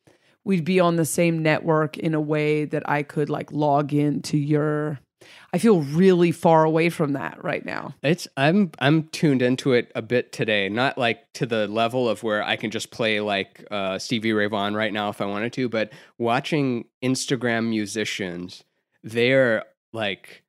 we'd 0.44 0.66
be 0.66 0.80
on 0.80 0.96
the 0.96 1.06
same 1.06 1.44
network 1.44 1.98
in 1.98 2.16
a 2.16 2.22
way 2.22 2.66
that 2.66 2.90
I 2.90 3.04
could 3.04 3.30
like 3.30 3.52
log 3.52 3.94
into 3.94 4.38
your 4.38 5.00
I 5.54 5.58
feel 5.58 5.82
really 5.82 6.32
far 6.32 6.64
away 6.64 6.90
from 6.90 7.14
that 7.14 7.44
right 7.44 7.66
now. 7.66 7.96
It's 8.04 8.28
I'm 8.38 8.72
I'm 8.80 9.04
tuned 9.10 9.42
into 9.42 9.74
it 9.74 9.92
a 9.96 10.02
bit 10.02 10.32
today, 10.32 10.70
not 10.70 10.98
like 10.98 11.32
to 11.34 11.46
the 11.46 11.68
level 11.68 12.10
of 12.10 12.24
where 12.24 12.44
I 12.44 12.56
can 12.56 12.72
just 12.72 12.92
play 12.92 13.20
like 13.20 13.66
uh, 13.72 13.98
Stevie 14.00 14.34
Ray 14.34 14.48
Vaughan 14.48 14.76
right 14.76 14.94
now 14.94 15.10
if 15.10 15.22
I 15.22 15.26
wanted 15.26 15.54
to, 15.54 15.70
but 15.70 15.92
watching 16.18 16.86
Instagram 17.04 17.70
musicians, 17.70 18.64
they're 19.08 19.64
like 19.94 20.44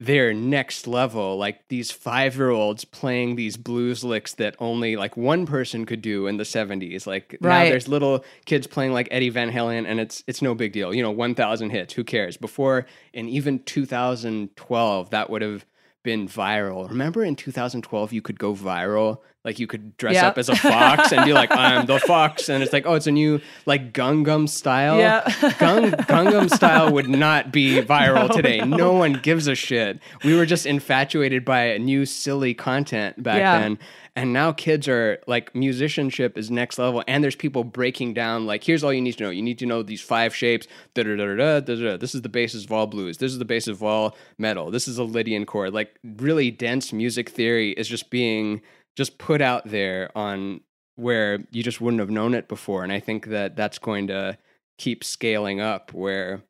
they're 0.00 0.34
next 0.34 0.86
level. 0.86 1.36
Like 1.38 1.66
these 1.68 1.90
five 1.90 2.36
year 2.36 2.50
olds 2.50 2.84
playing 2.84 3.36
these 3.36 3.56
blues 3.56 4.04
licks 4.04 4.34
that 4.34 4.56
only 4.58 4.96
like 4.96 5.16
one 5.16 5.46
person 5.46 5.86
could 5.86 6.02
do 6.02 6.26
in 6.26 6.36
the 6.36 6.44
seventies. 6.44 7.06
Like 7.06 7.36
now 7.40 7.64
there's 7.70 7.88
little 7.88 8.24
kids 8.44 8.66
playing 8.66 8.92
like 8.92 9.08
Eddie 9.10 9.30
Van 9.30 9.50
Halen, 9.50 9.86
and 9.86 10.00
it's 10.00 10.22
it's 10.26 10.42
no 10.42 10.54
big 10.54 10.72
deal. 10.72 10.94
You 10.94 11.02
know, 11.02 11.10
one 11.10 11.34
thousand 11.34 11.70
hits. 11.70 11.94
Who 11.94 12.04
cares? 12.04 12.36
Before 12.36 12.86
in 13.12 13.28
even 13.28 13.60
2012, 13.60 15.10
that 15.10 15.30
would 15.30 15.42
have 15.42 15.64
been 16.02 16.28
viral. 16.28 16.88
Remember 16.88 17.24
in 17.24 17.34
2012, 17.34 18.12
you 18.12 18.20
could 18.20 18.38
go 18.38 18.54
viral. 18.54 19.20
Like 19.44 19.58
you 19.58 19.66
could 19.66 19.96
dress 19.98 20.14
Yeah. 20.14 20.28
up 20.28 20.38
as 20.38 20.48
a 20.48 20.56
fox 20.56 21.12
and 21.12 21.24
be 21.26 21.34
like, 21.34 21.50
"I'm 21.52 21.84
the 21.86 21.98
fox," 22.06 22.48
and 22.48 22.62
it's 22.62 22.72
like, 22.72 22.86
"Oh, 22.86 22.94
it's 22.94 23.06
a 23.06 23.10
new 23.12 23.40
like 23.66 23.92
Gangnam 23.92 24.48
style." 24.48 24.98
Yeah. 24.98 25.22
Gung, 25.24 25.90
Gangnam 26.06 26.48
style 26.50 26.90
would 26.92 27.08
not 27.26 27.52
be 27.52 27.80
viral 27.82 28.28
No, 28.30 28.34
today. 28.36 28.58
no. 28.60 28.76
No. 28.76 28.92
one 28.94 29.12
gives 29.14 29.46
a 29.46 29.54
shit. 29.54 29.98
We 30.24 30.34
were 30.34 30.46
just 30.46 30.64
infatuated 30.64 31.44
by 31.44 31.76
new 31.78 32.06
silly 32.06 32.54
content 32.54 33.22
back 33.22 33.38
Yeah. 33.38 33.58
then. 33.60 33.78
And 34.16 34.32
now 34.32 34.52
kids 34.52 34.86
are 34.86 35.18
like 35.26 35.54
musicianship 35.56 36.38
is 36.38 36.48
next 36.50 36.78
level, 36.78 37.02
and 37.08 37.22
there's 37.22 37.34
people 37.36 37.64
breaking 37.64 38.14
down 38.14 38.46
like, 38.46 38.62
here's 38.64 38.84
all 38.84 38.92
you 38.92 39.00
need 39.02 39.16
to 39.18 39.24
know. 39.24 39.30
You 39.30 39.42
need 39.42 39.58
to 39.58 39.66
know 39.66 39.82
these 39.82 40.00
five 40.00 40.34
shapes. 40.34 40.66
Da 40.94 41.02
da 41.02 41.16
da 41.16 41.34
da 41.34 41.60
da. 41.60 41.74
da. 41.74 41.96
This 41.96 42.14
is 42.14 42.22
the 42.22 42.28
basis 42.28 42.64
of 42.64 42.72
all 42.72 42.86
blues. 42.86 43.18
This 43.18 43.32
is 43.32 43.38
the 43.38 43.44
basis 43.44 43.72
of 43.72 43.82
all 43.82 44.16
metal. 44.38 44.70
This 44.70 44.86
is 44.88 44.98
a 44.98 45.04
Lydian 45.04 45.44
chord. 45.44 45.74
Like 45.74 45.96
really 46.16 46.50
dense 46.52 46.92
music 46.92 47.28
theory 47.28 47.72
is 47.72 47.88
just 47.88 48.08
being 48.08 48.62
just 48.96 49.18
put 49.18 49.40
out 49.40 49.68
there 49.68 50.10
on 50.16 50.60
where 50.96 51.44
you 51.50 51.62
just 51.62 51.80
wouldn't 51.80 52.00
have 52.00 52.10
known 52.10 52.34
it 52.34 52.48
before. 52.48 52.84
And 52.84 52.92
I 52.92 53.00
think 53.00 53.26
that 53.26 53.56
that's 53.56 53.78
going 53.78 54.06
to 54.08 54.38
keep 54.78 55.02
scaling 55.02 55.60
up. 55.60 55.92
Where 55.92 56.42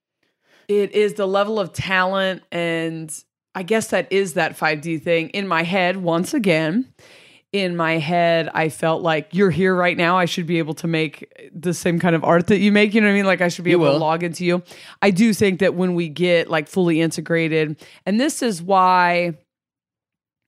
It 0.68 0.92
is 0.92 1.14
the 1.14 1.26
level 1.26 1.58
of 1.58 1.72
talent 1.72 2.42
and 2.52 3.12
I 3.54 3.62
guess 3.62 3.88
that 3.88 4.10
is 4.10 4.34
that 4.34 4.58
5D 4.58 5.02
thing 5.02 5.28
in 5.30 5.46
my 5.46 5.62
head 5.62 5.96
once 5.96 6.34
again. 6.34 6.92
In 7.52 7.76
my 7.76 7.98
head, 7.98 8.50
I 8.52 8.68
felt 8.68 9.02
like 9.02 9.28
you're 9.30 9.50
here 9.50 9.76
right 9.76 9.96
now. 9.96 10.18
I 10.18 10.24
should 10.24 10.46
be 10.46 10.58
able 10.58 10.74
to 10.74 10.88
make 10.88 11.50
the 11.54 11.72
same 11.72 12.00
kind 12.00 12.16
of 12.16 12.24
art 12.24 12.48
that 12.48 12.58
you 12.58 12.72
make. 12.72 12.94
You 12.94 13.00
know 13.00 13.06
what 13.06 13.12
I 13.12 13.14
mean? 13.14 13.26
Like 13.26 13.40
I 13.40 13.46
should 13.46 13.64
be 13.64 13.70
You 13.70 13.80
able 13.80 13.92
to 13.92 13.98
log 13.98 14.24
into 14.24 14.44
you. 14.44 14.64
I 15.00 15.12
do 15.12 15.32
think 15.32 15.60
that 15.60 15.76
when 15.76 15.94
we 15.94 16.08
get 16.08 16.50
like 16.50 16.66
fully 16.66 17.00
integrated, 17.00 17.80
and 18.04 18.18
this 18.18 18.42
is 18.42 18.60
why 18.60 19.34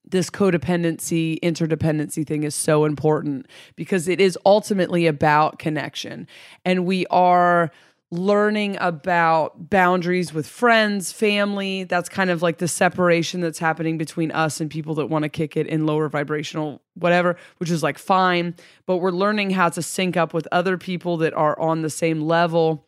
this 0.07 0.30
codependency, 0.30 1.38
interdependency 1.40 2.26
thing 2.26 2.44
is 2.44 2.54
so 2.54 2.84
important 2.84 3.46
because 3.74 4.09
it 4.09 4.20
is 4.20 4.38
ultimately 4.46 5.07
about 5.07 5.59
connection. 5.59 6.28
And 6.64 6.86
we 6.86 7.07
are 7.07 7.70
learning 8.12 8.76
about 8.80 9.68
boundaries 9.68 10.32
with 10.32 10.46
friends, 10.46 11.11
family. 11.11 11.82
That's 11.84 12.09
kind 12.09 12.30
of 12.30 12.40
like 12.40 12.59
the 12.59 12.68
separation 12.68 13.40
that's 13.40 13.59
happening 13.59 13.98
between 13.98 14.30
us 14.30 14.61
and 14.61 14.70
people 14.70 14.94
that 14.96 15.07
want 15.07 15.24
to 15.24 15.28
kick 15.28 15.57
it 15.57 15.66
in 15.66 15.86
lower 15.86 16.09
vibrational, 16.09 16.80
whatever, 16.94 17.36
which 17.59 17.70
is 17.70 17.82
like 17.82 17.98
fine. 17.98 18.54
But 18.86 18.98
we're 18.98 19.11
learning 19.11 19.50
how 19.50 19.70
to 19.70 19.82
sync 19.82 20.16
up 20.16 20.32
with 20.32 20.46
other 20.52 20.78
people 20.78 21.16
that 21.18 21.34
are 21.34 21.59
on 21.59 21.82
the 21.82 21.90
same 21.90 22.20
level 22.22 22.86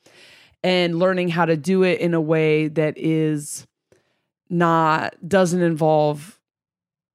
and 0.63 0.99
learning 0.99 1.31
how 1.31 1.47
to 1.47 1.57
do 1.57 1.83
it 1.83 2.01
in 2.01 2.15
a 2.15 2.21
way 2.21 2.69
that 2.69 2.95
is 2.97 3.67
not, 4.49 5.15
doesn't 5.29 5.63
involve 5.63 6.38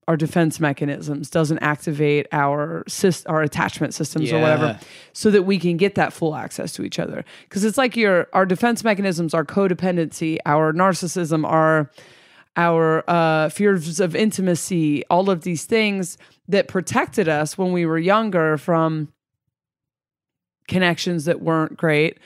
our 0.08 0.18
defense 0.18 0.60
mechanisms 0.60 1.30
doesn't 1.30 1.60
activate 1.60 2.28
our 2.32 2.84
our 3.28 3.42
attachment 3.42 3.94
systems 3.94 4.30
yeah. 4.30 4.38
or 4.38 4.42
whatever 4.42 4.80
so 5.14 5.32
that 5.32 5.44
we 5.44 5.58
can 5.58 5.78
get 5.78 5.96
that 5.96 6.14
full 6.14 6.36
access 6.36 6.74
to 6.74 6.84
each 6.84 7.00
other 7.00 7.24
because 7.48 7.64
it's 7.64 7.78
like 7.78 7.96
your 7.96 8.28
our 8.34 8.46
defense 8.46 8.84
mechanisms 8.84 9.34
our 9.34 9.46
codependency 9.46 10.38
our 10.46 10.74
narcissism 10.74 11.46
our 11.46 11.90
our 12.56 13.04
uh, 13.10 13.50
fears 13.50 14.00
of 14.00 14.16
intimacy 14.16 15.04
all 15.08 15.30
of 15.30 15.42
these 15.42 15.66
things 15.66 16.18
that 16.48 16.68
protected 16.68 17.28
us 17.28 17.58
when 17.58 17.72
we 17.72 17.86
were 17.86 17.98
younger 17.98 18.58
from 18.58 19.12
connections 20.68 21.26
that 21.26 21.42
weren't 21.42 21.78
great 21.78 22.18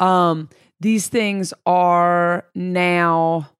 um, 0.00 0.48
these 0.80 1.08
things 1.08 1.52
are 1.66 2.46
now 2.54 3.50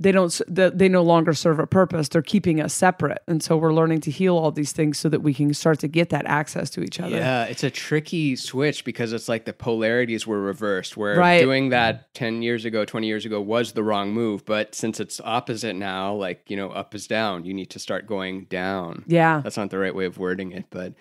they 0.00 0.12
don't 0.12 0.40
they 0.48 0.88
no 0.88 1.02
longer 1.02 1.34
serve 1.34 1.58
a 1.58 1.66
purpose. 1.66 2.08
They're 2.08 2.22
keeping 2.22 2.58
us 2.60 2.72
separate. 2.72 3.22
And 3.28 3.42
so 3.42 3.58
we're 3.58 3.74
learning 3.74 4.00
to 4.02 4.10
heal 4.10 4.36
all 4.36 4.50
these 4.50 4.72
things 4.72 4.98
so 4.98 5.10
that 5.10 5.20
we 5.20 5.34
can 5.34 5.52
start 5.52 5.78
to 5.80 5.88
get 5.88 6.08
that 6.08 6.24
access 6.24 6.70
to 6.70 6.82
each 6.82 6.98
other. 6.98 7.16
Yeah 7.16 7.44
it's 7.44 7.62
a 7.62 7.70
tricky 7.70 8.34
switch 8.34 8.84
because 8.84 9.12
it's 9.12 9.28
like 9.28 9.44
the 9.44 9.52
polarities 9.52 10.26
were 10.26 10.40
reversed 10.40 10.96
where 10.96 11.16
right. 11.16 11.40
doing 11.40 11.68
that 11.68 12.12
10 12.14 12.40
years 12.40 12.64
ago 12.64 12.86
20 12.86 13.06
years 13.06 13.26
ago 13.26 13.40
was 13.42 13.72
the 13.72 13.82
wrong 13.82 14.12
move. 14.12 14.44
But 14.46 14.74
since 14.74 15.00
it's 15.00 15.20
opposite 15.22 15.76
now 15.76 16.14
like 16.14 16.50
you 16.50 16.56
know 16.56 16.70
up 16.70 16.94
is 16.94 17.06
down 17.06 17.44
you 17.44 17.52
need 17.52 17.70
to 17.70 17.78
start 17.78 18.06
going 18.06 18.44
down. 18.46 19.04
Yeah. 19.06 19.42
That's 19.44 19.58
not 19.58 19.68
the 19.68 19.78
right 19.78 19.94
way 19.94 20.06
of 20.06 20.16
wording 20.16 20.52
it 20.52 20.64
but 20.70 20.94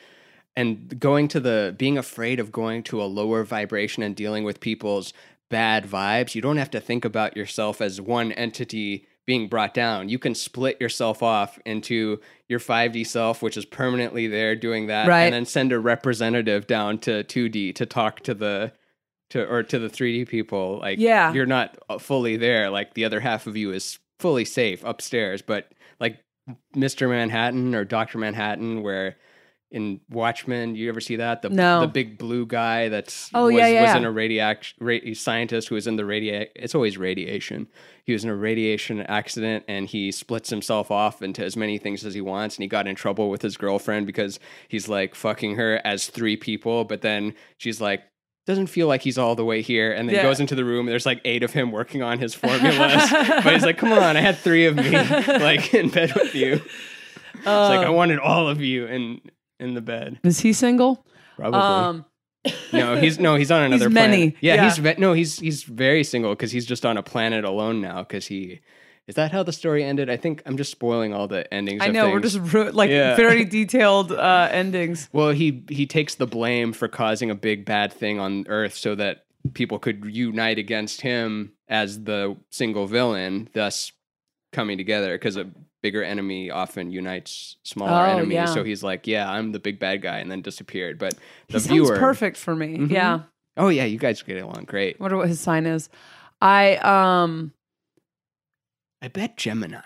and 0.58 1.00
going 1.00 1.30
to 1.30 1.40
the 1.40 1.74
being 1.78 1.98
afraid 1.98 2.42
of 2.42 2.52
going 2.52 2.84
to 2.84 3.02
a 3.02 3.06
lower 3.06 3.46
vibration 3.46 4.04
and 4.04 4.14
dealing 4.14 4.44
with 4.44 4.60
people's 4.60 5.14
bad 5.50 5.86
vibes, 5.86 6.36
you 6.36 6.42
don't 6.42 6.58
have 6.58 6.72
to 6.72 6.80
think 6.80 7.06
about 7.06 7.36
yourself 7.36 7.82
as 7.82 8.00
one 8.00 8.32
entity 8.34 9.08
being 9.26 9.48
brought 9.48 9.74
down. 9.74 10.10
You 10.10 10.18
can 10.18 10.34
split 10.34 10.82
yourself 10.82 11.22
off 11.22 11.60
into 11.66 12.20
your 12.48 12.60
5D 12.60 13.06
self, 13.06 13.44
which 13.44 13.58
is 13.58 13.66
permanently 13.66 14.28
there 14.28 14.56
doing 14.56 14.88
that, 14.88 15.08
right. 15.08 15.26
and 15.26 15.34
then 15.34 15.46
send 15.46 15.72
a 15.72 15.80
representative 15.80 16.66
down 16.66 16.98
to 17.00 17.24
2D 17.24 17.76
to 17.76 17.86
talk 17.86 18.22
to 18.22 18.34
the 18.34 18.72
to 19.30 19.48
or 19.48 19.62
to 19.62 19.78
the 19.78 19.88
3D 19.88 20.28
people. 20.28 20.80
Like, 20.80 20.98
yeah, 20.98 21.32
you're 21.32 21.46
not 21.46 21.78
uh, 21.90 22.00
fully 22.00 22.38
there. 22.38 22.70
Like 22.72 22.96
the 22.96 23.06
other 23.06 23.20
half 23.20 23.46
of 23.46 23.56
you 23.56 23.72
is 23.72 24.00
fully 24.20 24.46
safe 24.46 24.84
upstairs, 24.84 25.42
but 25.44 25.72
like 26.00 26.18
Mr. 26.76 27.08
Manhattan 27.08 27.76
or 27.76 27.86
Doctor 27.86 28.18
Manhattan, 28.18 28.82
where 28.82 29.18
in 29.72 30.00
Watchmen. 30.10 30.76
You 30.76 30.90
ever 30.90 31.00
see 31.00 31.18
that? 31.18 31.42
The 31.42 31.50
no. 31.50 31.82
the 31.82 31.88
big 31.88 32.18
blue 32.18 32.46
guy 32.46 32.90
that's 32.90 33.30
oh 33.34 33.46
was, 33.46 33.56
yeah, 33.56 33.68
yeah 33.68 33.82
was 33.84 33.96
in 33.96 34.06
a 34.06 34.12
radiac 34.12 34.74
ra- 34.80 35.14
scientist 35.14 35.68
who 35.68 35.76
was 35.76 35.88
in 35.88 35.96
the 35.96 36.06
radiation. 36.06 36.50
It's 36.56 36.74
always 36.74 36.98
radiation. 36.98 37.68
He 38.04 38.14
was 38.14 38.24
in 38.24 38.30
a 38.30 38.36
radiation 38.36 39.02
accident 39.02 39.66
and 39.68 39.88
he 39.88 40.12
splits 40.12 40.50
himself 40.50 40.90
off 40.90 41.22
into 41.22 41.44
as 41.44 41.56
many 41.56 41.78
things 41.78 42.04
as 42.04 42.16
he 42.16 42.22
wants. 42.22 42.56
And 42.56 42.64
he 42.64 42.68
got 42.68 42.88
in 42.88 42.96
trouble 42.96 43.30
with 43.30 43.44
his 43.44 43.58
girlfriend 43.58 44.08
because 44.08 44.40
he's 44.68 44.90
like 44.90 45.14
fucking 45.14 45.56
her 45.56 45.80
as 45.86 46.08
three 46.08 46.36
people, 46.36 46.86
but 46.86 47.02
then 47.02 47.36
she's 47.58 47.80
like. 47.80 48.04
Doesn't 48.46 48.68
feel 48.68 48.88
like 48.88 49.04
he's 49.04 49.20
all 49.20 49.36
the 49.36 49.46
way 49.46 49.62
here, 49.62 49.92
and 49.92 50.10
then 50.10 50.16
yeah. 50.16 50.24
goes 50.24 50.40
into 50.40 50.56
the 50.56 50.66
room. 50.66 50.88
there's 50.88 51.06
like 51.06 51.22
eight 51.24 51.44
of 51.44 51.54
him 51.54 51.72
working 51.72 52.02
on 52.02 52.18
his 52.18 52.34
formulas, 52.34 53.04
but 53.12 53.54
he's 53.54 53.64
like, 53.64 53.78
"Come 53.78 53.92
on, 53.92 54.18
I 54.18 54.22
had 54.22 54.38
three 54.38 54.66
of 54.66 54.76
me 54.76 54.90
like 55.28 55.72
in 55.72 55.90
bed 55.90 56.16
with 56.16 56.34
you." 56.34 56.54
It's 56.54 57.46
like 57.46 57.82
I 57.82 57.86
um, 57.90 57.96
wanted 57.96 58.18
all 58.18 58.50
of 58.50 58.60
you, 58.60 58.88
and 58.88 59.22
in 59.60 59.74
the 59.74 59.82
bed. 59.82 60.20
Is 60.24 60.40
he 60.40 60.54
single? 60.54 61.06
Probably. 61.36 61.60
Um, 61.60 62.06
no, 62.74 62.96
he's 62.96 63.20
no, 63.20 63.36
he's 63.36 63.52
on 63.52 63.64
another 63.66 63.86
he's 63.86 63.94
planet. 63.94 64.20
Many. 64.20 64.36
Yeah, 64.42 64.56
yeah. 64.56 64.64
he's 64.66 64.78
ve- 64.78 64.96
no, 64.98 65.14
he's 65.14 65.40
he's 65.40 65.64
very 65.64 66.04
single 66.04 66.32
because 66.32 66.52
he's 66.52 66.66
just 66.66 66.86
on 66.86 66.98
a 66.98 67.04
planet 67.04 67.44
alone 67.44 67.82
now. 67.82 68.00
Because 68.00 68.28
he 68.28 68.62
is 69.10 69.16
that 69.16 69.32
how 69.32 69.42
the 69.42 69.52
story 69.52 69.84
ended? 69.84 70.10
I 70.10 70.18
think 70.18 70.44
I'm 70.46 70.56
just 70.56 70.70
spoiling 70.70 71.16
all 71.16 71.28
the 71.28 71.52
endings. 71.52 71.82
I 71.82 71.88
know 71.88 72.12
we're 72.12 72.20
just 72.20 72.38
ru- 72.54 72.70
like 72.70 72.92
yeah. 72.92 73.16
very 73.16 73.44
detailed 73.58 74.12
uh, 74.12 74.50
endings. 74.52 75.10
Well, 75.12 75.32
he 75.32 75.64
he 75.68 75.88
takes 75.88 76.16
the 76.16 76.28
blame 76.28 76.74
for 76.74 76.88
causing 76.88 77.32
a 77.32 77.36
big 77.36 77.66
bad 77.66 77.92
thing 77.92 78.20
on 78.20 78.46
Earth 78.48 78.76
so 78.76 78.94
that 78.96 79.26
people 79.54 79.80
could 79.80 80.06
unite 80.06 80.60
against 80.60 81.02
him 81.02 81.54
as 81.68 82.04
the 82.04 82.38
single 82.52 82.86
villain, 82.86 83.50
thus 83.54 83.92
coming 84.52 84.78
together 84.78 85.16
because 85.16 85.38
a 85.38 85.50
bigger 85.82 86.04
enemy 86.04 86.52
often 86.52 86.92
unites 86.92 87.58
smaller 87.64 88.08
oh, 88.08 88.12
enemies. 88.12 88.34
Yeah. 88.34 88.46
So 88.46 88.64
he's 88.64 88.84
like, 88.84 89.08
"Yeah, 89.08 89.30
I'm 89.30 89.52
the 89.52 89.60
big 89.60 89.80
bad 89.80 90.02
guy," 90.02 90.20
and 90.20 90.32
then 90.32 90.42
disappeared. 90.42 90.98
But 90.98 91.16
the 91.48 91.60
he 91.60 91.68
viewer, 91.70 91.98
perfect 91.98 92.38
for 92.38 92.56
me. 92.56 92.78
Mm-hmm. 92.78 92.94
Yeah. 92.94 93.22
Oh 93.58 93.70
yeah, 93.70 93.86
you 93.86 93.98
guys 93.98 94.22
get 94.22 94.42
along 94.42 94.66
great. 94.66 94.98
I 95.00 95.04
wonder 95.04 95.18
what 95.18 95.28
his 95.28 95.40
sign 95.40 95.66
is. 95.66 95.90
I 96.42 96.78
um. 96.78 97.54
I 99.02 99.08
bet 99.08 99.38
Gemini. 99.38 99.80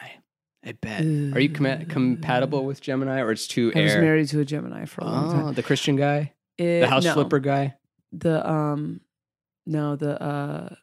I 0.65 0.71
bet. 0.71 1.01
Are 1.01 1.39
you 1.39 1.49
com- 1.49 1.85
compatible 1.85 2.65
with 2.65 2.81
Gemini, 2.81 3.19
or 3.19 3.31
it's 3.31 3.47
too 3.47 3.71
I 3.75 3.79
air? 3.79 3.85
was 3.85 3.95
married 3.95 4.27
to 4.29 4.39
a 4.39 4.45
Gemini 4.45 4.85
for 4.85 5.01
a 5.01 5.05
long 5.05 5.31
time. 5.31 5.45
Oh, 5.47 5.51
the 5.51 5.63
Christian 5.63 5.95
guy, 5.95 6.33
it, 6.57 6.81
the 6.81 6.87
house 6.87 7.03
no. 7.03 7.13
flipper 7.13 7.39
guy. 7.39 7.75
The 8.11 8.49
um, 8.49 9.01
no, 9.65 9.95
the 9.95 10.21
uh, 10.21 10.75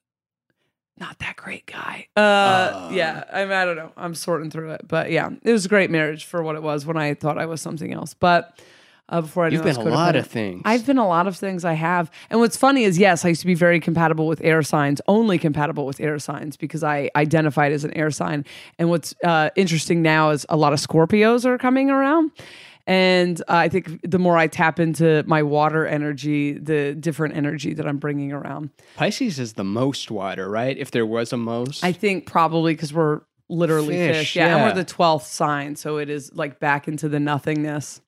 not 1.00 1.18
that 1.18 1.36
great 1.36 1.66
guy. 1.66 2.06
Uh, 2.16 2.20
uh, 2.20 2.90
yeah, 2.92 3.24
I 3.32 3.44
mean, 3.44 3.52
I 3.52 3.64
don't 3.64 3.76
know. 3.76 3.92
I'm 3.96 4.14
sorting 4.14 4.50
through 4.50 4.72
it, 4.72 4.82
but 4.86 5.10
yeah, 5.10 5.30
it 5.42 5.52
was 5.52 5.64
a 5.64 5.68
great 5.68 5.90
marriage 5.90 6.24
for 6.24 6.42
what 6.42 6.56
it 6.56 6.62
was 6.62 6.86
when 6.86 6.96
I 6.96 7.14
thought 7.14 7.38
I 7.38 7.46
was 7.46 7.60
something 7.62 7.92
else. 7.92 8.14
But 8.14 8.60
uh, 9.10 9.20
before 9.22 9.44
I 9.44 9.48
you've 9.48 9.64
been 9.64 9.76
a 9.76 9.82
lot 9.82 10.14
of 10.14 10.26
things. 10.26 10.62
I've 10.64 10.86
been 10.86 10.98
a 10.98 11.08
lot 11.08 11.26
of 11.26 11.36
things. 11.36 11.64
I 11.64 11.72
have, 11.72 12.10
and 12.30 12.38
what's 12.38 12.56
funny 12.56 12.84
is 12.84 12.98
yes, 12.98 13.24
I 13.24 13.28
used 13.28 13.40
to 13.40 13.46
be 13.46 13.54
very 13.54 13.80
compatible 13.80 14.26
with 14.26 14.40
air 14.42 14.62
signs, 14.62 15.00
only 15.08 15.38
compatible 15.38 15.84
with 15.84 16.00
air 16.00 16.18
signs 16.18 16.56
because 16.56 16.84
I 16.84 17.10
identified 17.16 17.72
as 17.72 17.84
an 17.84 17.92
air 17.94 18.10
sign. 18.10 18.44
And 18.78 18.88
what's 18.88 19.14
uh, 19.24 19.50
interesting 19.56 20.02
now 20.02 20.30
is 20.30 20.46
a 20.48 20.56
lot 20.56 20.72
of 20.72 20.78
Scorpios 20.78 21.44
are 21.44 21.58
coming 21.58 21.90
around. 21.90 22.30
And 22.86 23.40
uh, 23.42 23.44
I 23.48 23.68
think 23.68 24.00
the 24.02 24.18
more 24.18 24.36
I 24.36 24.46
tap 24.46 24.80
into 24.80 25.22
my 25.26 25.42
water 25.42 25.86
energy, 25.86 26.52
the 26.52 26.94
different 26.94 27.36
energy 27.36 27.74
that 27.74 27.86
I'm 27.86 27.98
bringing 27.98 28.32
around. 28.32 28.70
Pisces 28.96 29.38
is 29.38 29.52
the 29.52 29.64
most 29.64 30.10
water, 30.10 30.48
right? 30.48 30.76
If 30.76 30.90
there 30.90 31.06
was 31.06 31.32
a 31.32 31.36
most, 31.36 31.84
I 31.84 31.92
think 31.92 32.26
probably 32.26 32.74
because 32.74 32.92
we're 32.92 33.20
literally 33.48 33.96
fish. 33.96 34.16
fish. 34.16 34.36
Yeah, 34.36 34.46
yeah, 34.46 34.56
and 34.56 34.64
we're 34.64 34.74
the 34.74 34.84
twelfth 34.88 35.26
sign, 35.26 35.76
so 35.76 35.98
it 35.98 36.08
is 36.08 36.32
like 36.34 36.58
back 36.58 36.88
into 36.88 37.08
the 37.08 37.20
nothingness. 37.20 38.00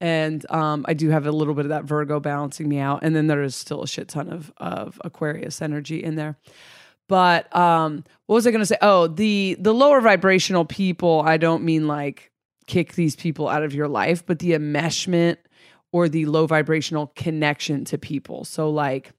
And 0.00 0.48
um, 0.50 0.84
I 0.86 0.94
do 0.94 1.10
have 1.10 1.26
a 1.26 1.32
little 1.32 1.54
bit 1.54 1.64
of 1.64 1.70
that 1.70 1.84
Virgo 1.84 2.20
balancing 2.20 2.68
me 2.68 2.78
out, 2.78 3.00
and 3.02 3.16
then 3.16 3.26
there 3.26 3.42
is 3.42 3.56
still 3.56 3.82
a 3.82 3.88
shit 3.88 4.08
ton 4.08 4.30
of 4.30 4.52
of 4.58 5.00
Aquarius 5.04 5.60
energy 5.60 6.02
in 6.02 6.14
there. 6.14 6.36
But 7.08 7.54
um, 7.56 8.04
what 8.26 8.34
was 8.34 8.46
I 8.46 8.50
going 8.50 8.60
to 8.60 8.66
say? 8.66 8.76
Oh, 8.80 9.06
the 9.06 9.56
the 9.58 9.74
lower 9.74 10.00
vibrational 10.00 10.64
people. 10.64 11.22
I 11.24 11.36
don't 11.36 11.64
mean 11.64 11.88
like 11.88 12.30
kick 12.68 12.94
these 12.94 13.16
people 13.16 13.48
out 13.48 13.64
of 13.64 13.74
your 13.74 13.88
life, 13.88 14.24
but 14.24 14.38
the 14.38 14.52
enmeshment 14.52 15.38
or 15.90 16.08
the 16.08 16.26
low 16.26 16.46
vibrational 16.46 17.08
connection 17.16 17.84
to 17.86 17.98
people. 17.98 18.44
So, 18.44 18.70
like 18.70 19.12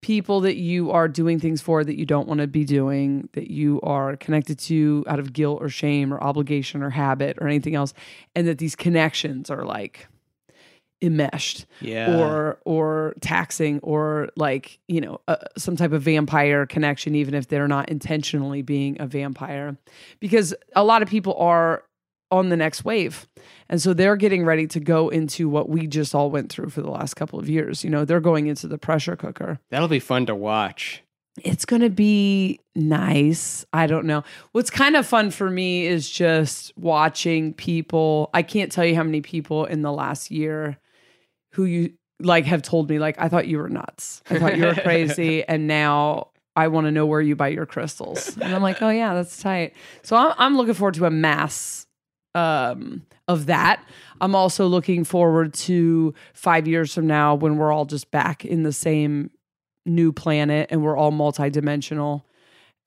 people 0.00 0.40
that 0.40 0.56
you 0.56 0.90
are 0.90 1.08
doing 1.08 1.38
things 1.38 1.60
for 1.60 1.84
that 1.84 1.98
you 1.98 2.06
don't 2.06 2.26
want 2.26 2.40
to 2.40 2.46
be 2.46 2.64
doing, 2.64 3.28
that 3.34 3.50
you 3.50 3.80
are 3.82 4.16
connected 4.16 4.58
to 4.58 5.04
out 5.06 5.18
of 5.18 5.32
guilt 5.32 5.62
or 5.62 5.68
shame 5.68 6.12
or 6.12 6.22
obligation 6.22 6.82
or 6.82 6.90
habit 6.90 7.38
or 7.40 7.46
anything 7.46 7.74
else, 7.74 7.94
and 8.34 8.48
that 8.48 8.58
these 8.58 8.74
connections 8.74 9.50
are 9.50 9.64
like 9.64 10.08
enmeshed 11.02 11.66
yeah. 11.82 12.18
or 12.18 12.58
or 12.64 13.14
taxing 13.20 13.78
or 13.80 14.30
like 14.36 14.78
you 14.88 14.98
know 15.00 15.20
uh, 15.28 15.36
some 15.58 15.76
type 15.76 15.92
of 15.92 16.00
vampire 16.00 16.64
connection 16.64 17.14
even 17.14 17.34
if 17.34 17.48
they're 17.48 17.68
not 17.68 17.90
intentionally 17.90 18.62
being 18.62 18.98
a 18.98 19.06
vampire 19.06 19.76
because 20.20 20.54
a 20.74 20.82
lot 20.82 21.02
of 21.02 21.08
people 21.08 21.34
are 21.34 21.84
on 22.30 22.48
the 22.48 22.56
next 22.56 22.84
wave. 22.84 23.26
And 23.68 23.80
so 23.80 23.94
they're 23.94 24.16
getting 24.16 24.44
ready 24.44 24.66
to 24.68 24.80
go 24.80 25.08
into 25.08 25.48
what 25.48 25.68
we 25.68 25.86
just 25.86 26.14
all 26.14 26.30
went 26.30 26.50
through 26.50 26.70
for 26.70 26.82
the 26.82 26.90
last 26.90 27.14
couple 27.14 27.38
of 27.38 27.48
years. 27.48 27.84
You 27.84 27.90
know, 27.90 28.04
they're 28.04 28.20
going 28.20 28.46
into 28.46 28.68
the 28.68 28.78
pressure 28.78 29.16
cooker. 29.16 29.58
That'll 29.70 29.88
be 29.88 30.00
fun 30.00 30.26
to 30.26 30.34
watch. 30.34 31.02
It's 31.44 31.66
going 31.66 31.82
to 31.82 31.90
be 31.90 32.60
nice. 32.74 33.66
I 33.72 33.86
don't 33.86 34.06
know. 34.06 34.24
What's 34.52 34.70
kind 34.70 34.96
of 34.96 35.06
fun 35.06 35.30
for 35.30 35.50
me 35.50 35.86
is 35.86 36.08
just 36.08 36.72
watching 36.78 37.52
people. 37.52 38.30
I 38.32 38.42
can't 38.42 38.72
tell 38.72 38.86
you 38.86 38.94
how 38.94 39.02
many 39.02 39.20
people 39.20 39.66
in 39.66 39.82
the 39.82 39.92
last 39.92 40.30
year 40.30 40.78
who 41.52 41.64
you 41.64 41.92
like 42.18 42.46
have 42.46 42.62
told 42.62 42.88
me 42.88 42.98
like 42.98 43.16
I 43.18 43.28
thought 43.28 43.46
you 43.46 43.58
were 43.58 43.68
nuts. 43.68 44.22
I 44.30 44.38
thought 44.38 44.56
you 44.56 44.64
were 44.64 44.74
crazy 44.82 45.44
and 45.44 45.66
now 45.66 46.28
I 46.54 46.68
want 46.68 46.86
to 46.86 46.90
know 46.90 47.04
where 47.04 47.20
you 47.20 47.36
buy 47.36 47.48
your 47.48 47.66
crystals. 47.66 48.34
And 48.38 48.54
I'm 48.54 48.62
like, 48.62 48.80
oh 48.80 48.88
yeah, 48.88 49.12
that's 49.12 49.42
tight. 49.42 49.74
So 50.02 50.16
I'm, 50.16 50.32
I'm 50.38 50.56
looking 50.56 50.72
forward 50.72 50.94
to 50.94 51.04
a 51.04 51.10
mass 51.10 51.85
um, 52.36 53.02
of 53.28 53.46
that. 53.46 53.82
I'm 54.20 54.34
also 54.34 54.66
looking 54.66 55.04
forward 55.04 55.52
to 55.54 56.14
five 56.34 56.66
years 56.68 56.94
from 56.94 57.06
now 57.06 57.34
when 57.34 57.56
we're 57.56 57.72
all 57.72 57.84
just 57.84 58.10
back 58.10 58.44
in 58.44 58.62
the 58.62 58.72
same 58.72 59.30
new 59.84 60.12
planet 60.12 60.68
and 60.70 60.82
we're 60.82 60.96
all 60.96 61.12
multidimensional 61.12 62.22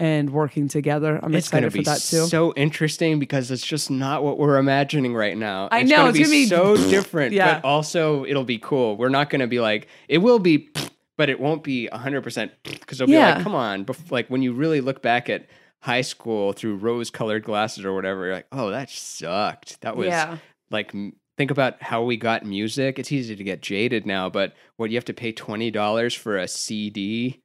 and 0.01 0.29
working 0.29 0.67
together. 0.69 1.19
I'm 1.21 1.35
It's 1.35 1.47
excited 1.47 1.73
be 1.73 1.79
for 1.79 1.91
that 1.91 1.99
too. 2.01 2.25
so 2.27 2.53
interesting 2.55 3.19
because 3.19 3.51
it's 3.51 3.65
just 3.65 3.91
not 3.91 4.23
what 4.23 4.37
we're 4.37 4.57
imagining 4.57 5.13
right 5.13 5.37
now. 5.37 5.67
I 5.71 5.79
it's 5.81 5.89
know, 5.89 5.97
gonna 5.97 6.09
it's 6.09 6.17
be, 6.29 6.47
gonna 6.47 6.73
be- 6.75 6.77
so 6.81 6.89
different, 6.89 7.33
Yeah. 7.33 7.55
but 7.59 7.67
also 7.67 8.23
it'll 8.25 8.45
be 8.45 8.59
cool. 8.59 8.95
We're 8.95 9.09
not 9.09 9.29
going 9.29 9.41
to 9.41 9.47
be 9.47 9.59
like 9.59 9.87
it 10.07 10.19
will 10.19 10.39
be, 10.39 10.69
but 11.17 11.29
it 11.29 11.39
won't 11.39 11.63
be 11.63 11.87
100 11.89 12.21
percent 12.21 12.51
because 12.63 13.01
it'll 13.01 13.07
be 13.07 13.13
Yeah. 13.13 13.35
like, 13.35 13.43
come 13.43 13.55
on, 13.55 13.83
bef- 13.85 14.09
like 14.11 14.29
when 14.29 14.41
you 14.41 14.53
really 14.53 14.79
look 14.79 15.01
back 15.01 15.29
at 15.29 15.47
high 15.81 16.01
school 16.01 16.53
through 16.53 16.75
rose-colored 16.75 17.43
glasses 17.43 17.85
or 17.85 17.93
whatever, 17.93 18.25
you're 18.25 18.35
like, 18.35 18.47
oh, 18.51 18.69
that 18.71 18.89
sucked. 18.89 19.81
That 19.81 19.95
was 19.95 20.07
yeah. 20.07 20.37
like 20.69 20.93
think 21.37 21.51
about 21.51 21.81
how 21.81 22.03
we 22.03 22.17
got 22.17 22.45
music. 22.45 22.99
It's 22.99 23.11
easy 23.11 23.35
to 23.35 23.43
get 23.43 23.61
jaded 23.61 24.05
now, 24.05 24.29
but 24.29 24.53
what 24.75 24.89
you 24.89 24.97
have 24.97 25.05
to 25.05 25.13
pay 25.13 25.31
twenty 25.31 25.71
dollars 25.71 26.13
for 26.13 26.37
a 26.37 26.47
CD? 26.47 27.41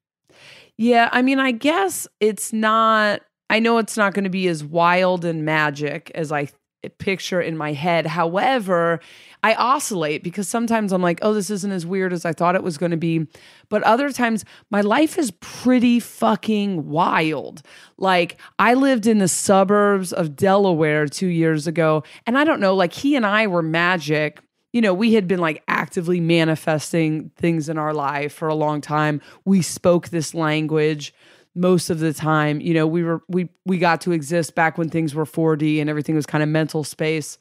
Yeah, 0.76 1.08
I 1.12 1.22
mean, 1.22 1.38
I 1.38 1.52
guess 1.52 2.08
it's 2.20 2.52
not. 2.52 3.20
I 3.48 3.60
know 3.60 3.78
it's 3.78 3.96
not 3.96 4.14
going 4.14 4.24
to 4.24 4.30
be 4.30 4.48
as 4.48 4.64
wild 4.64 5.24
and 5.24 5.44
magic 5.44 6.10
as 6.14 6.32
I 6.32 6.48
picture 6.90 7.40
in 7.40 7.56
my 7.56 7.72
head. 7.72 8.06
However, 8.06 9.00
I 9.42 9.54
oscillate 9.54 10.22
because 10.22 10.48
sometimes 10.48 10.92
I'm 10.92 11.02
like, 11.02 11.18
oh, 11.22 11.34
this 11.34 11.50
isn't 11.50 11.70
as 11.70 11.84
weird 11.84 12.12
as 12.12 12.24
I 12.24 12.32
thought 12.32 12.54
it 12.54 12.62
was 12.62 12.78
going 12.78 12.92
to 12.92 12.96
be. 12.96 13.26
But 13.68 13.82
other 13.82 14.10
times, 14.10 14.44
my 14.70 14.80
life 14.80 15.18
is 15.18 15.30
pretty 15.40 16.00
fucking 16.00 16.88
wild. 16.88 17.62
Like, 17.98 18.40
I 18.58 18.74
lived 18.74 19.06
in 19.06 19.18
the 19.18 19.28
suburbs 19.28 20.12
of 20.12 20.36
Delaware 20.36 21.06
two 21.06 21.26
years 21.26 21.66
ago, 21.66 22.04
and 22.26 22.38
I 22.38 22.44
don't 22.44 22.60
know, 22.60 22.74
like, 22.74 22.92
he 22.92 23.16
and 23.16 23.26
I 23.26 23.46
were 23.46 23.62
magic 23.62 24.40
you 24.74 24.80
know, 24.80 24.92
we 24.92 25.14
had 25.14 25.28
been 25.28 25.38
like 25.38 25.62
actively 25.68 26.18
manifesting 26.18 27.30
things 27.36 27.68
in 27.68 27.78
our 27.78 27.94
life 27.94 28.32
for 28.32 28.48
a 28.48 28.56
long 28.56 28.80
time. 28.80 29.20
We 29.44 29.62
spoke 29.62 30.08
this 30.08 30.34
language 30.34 31.14
most 31.54 31.90
of 31.90 31.98
the 32.00 32.12
time. 32.12 32.60
You 32.60 32.74
know, 32.74 32.86
we 32.86 33.02
were 33.02 33.22
we 33.28 33.48
we 33.64 33.78
got 33.78 34.00
to 34.02 34.12
exist 34.12 34.54
back 34.54 34.78
when 34.78 34.88
things 34.88 35.14
were 35.14 35.24
4D 35.24 35.80
and 35.80 35.88
everything 35.88 36.14
was 36.14 36.26
kind 36.26 36.42
of 36.42 36.48
mental 36.48 36.84
space. 36.84 37.38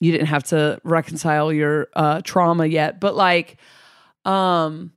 You 0.00 0.12
didn't 0.12 0.26
have 0.26 0.44
to 0.44 0.80
reconcile 0.84 1.52
your 1.52 1.88
uh 1.94 2.20
trauma 2.22 2.66
yet, 2.66 3.00
but 3.00 3.16
like 3.16 3.56
um 4.24 4.92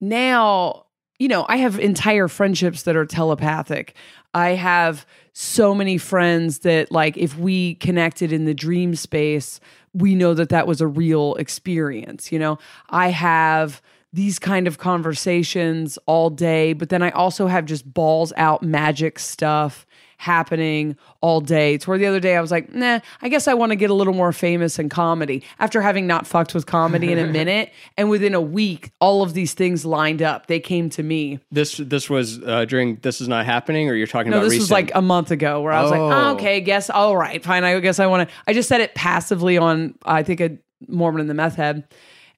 now, 0.00 0.86
you 1.18 1.28
know, 1.28 1.46
I 1.48 1.56
have 1.58 1.78
entire 1.78 2.28
friendships 2.28 2.82
that 2.82 2.96
are 2.96 3.06
telepathic. 3.06 3.94
I 4.34 4.50
have 4.50 5.06
so 5.32 5.74
many 5.74 5.96
friends 5.96 6.60
that 6.60 6.92
like 6.92 7.16
if 7.16 7.38
we 7.38 7.76
connected 7.76 8.32
in 8.32 8.44
the 8.44 8.54
dream 8.54 8.94
space, 8.94 9.60
we 9.92 10.14
know 10.14 10.34
that 10.34 10.48
that 10.48 10.66
was 10.66 10.80
a 10.80 10.86
real 10.86 11.34
experience, 11.36 12.32
you 12.32 12.38
know. 12.38 12.58
I 12.90 13.08
have 13.08 13.80
these 14.14 14.38
kind 14.38 14.66
of 14.68 14.78
conversations 14.78 15.98
all 16.06 16.30
day, 16.30 16.72
but 16.72 16.88
then 16.88 17.02
I 17.02 17.10
also 17.10 17.48
have 17.48 17.64
just 17.64 17.92
balls 17.92 18.32
out 18.36 18.62
magic 18.62 19.18
stuff 19.18 19.86
happening 20.18 20.96
all 21.20 21.40
day. 21.40 21.76
Toward 21.78 22.00
the 22.00 22.06
other 22.06 22.20
day, 22.20 22.36
I 22.36 22.40
was 22.40 22.52
like, 22.52 22.72
nah, 22.72 23.00
I 23.20 23.28
guess 23.28 23.48
I 23.48 23.54
want 23.54 23.70
to 23.70 23.76
get 23.76 23.90
a 23.90 23.94
little 23.94 24.14
more 24.14 24.32
famous 24.32 24.78
in 24.78 24.88
comedy 24.88 25.42
after 25.58 25.82
having 25.82 26.06
not 26.06 26.26
fucked 26.28 26.54
with 26.54 26.64
comedy 26.66 27.10
in 27.10 27.18
a 27.18 27.26
minute. 27.40 27.72
And 27.96 28.08
within 28.08 28.34
a 28.34 28.40
week, 28.40 28.92
all 29.00 29.22
of 29.22 29.34
these 29.34 29.52
things 29.52 29.84
lined 29.84 30.22
up. 30.22 30.46
They 30.46 30.60
came 30.60 30.88
to 30.90 31.02
me. 31.02 31.40
This 31.50 31.78
this 31.78 32.08
was 32.08 32.40
uh, 32.42 32.64
during 32.66 32.96
this 33.02 33.20
is 33.20 33.26
not 33.26 33.44
happening, 33.46 33.88
or 33.90 33.94
you're 33.94 34.06
talking 34.06 34.30
No, 34.30 34.36
about 34.38 34.44
this 34.44 34.52
recent? 34.52 34.62
was 34.62 34.70
like 34.70 34.92
a 34.94 35.02
month 35.02 35.32
ago 35.32 35.60
where 35.60 35.72
I 35.72 35.82
was 35.82 35.90
like, 35.90 36.00
Oh. 36.00 36.12
oh, 36.12 36.34
okay, 36.34 36.60
guess, 36.60 36.88
all 36.88 37.16
right, 37.16 37.42
fine. 37.42 37.64
I 37.64 37.78
guess 37.80 37.98
I 37.98 38.06
want 38.06 38.28
to. 38.28 38.34
I 38.46 38.52
just 38.52 38.68
said 38.68 38.80
it 38.80 38.94
passively 38.94 39.58
on, 39.58 39.94
I 40.04 40.22
think, 40.22 40.40
a 40.40 40.56
Mormon 40.86 41.20
in 41.20 41.26
the 41.26 41.34
meth 41.34 41.56
head. 41.56 41.84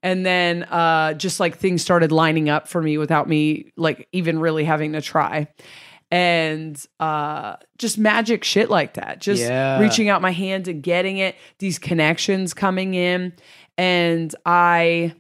And 0.03 0.25
then 0.25 0.65
uh, 0.65 1.15
just 1.15 1.41
like 1.41 1.57
things 1.59 1.83
started 1.83 2.13
lining 2.13 2.49
up 2.49 2.69
for 2.69 2.81
me 2.83 2.99
without 2.99 3.29
me 3.29 3.73
like 3.77 4.09
even 4.13 4.39
really 4.39 4.65
having 4.65 4.93
to 4.93 5.01
try. 5.01 5.49
And 6.11 6.81
uh, 7.01 7.57
just 7.79 7.99
magic 7.99 8.45
shit 8.45 8.71
like 8.71 8.95
that. 8.95 9.21
Just 9.21 9.43
Yeah. 9.43 9.81
reaching 9.81 10.09
out 10.09 10.23
my 10.23 10.31
hand 10.31 10.69
and 10.69 10.83
getting 10.83 11.19
it, 11.19 11.35
these 11.59 11.79
connections 11.81 12.55
coming 12.55 12.95
in. 12.95 13.33
And 13.77 14.33
I, 14.47 15.15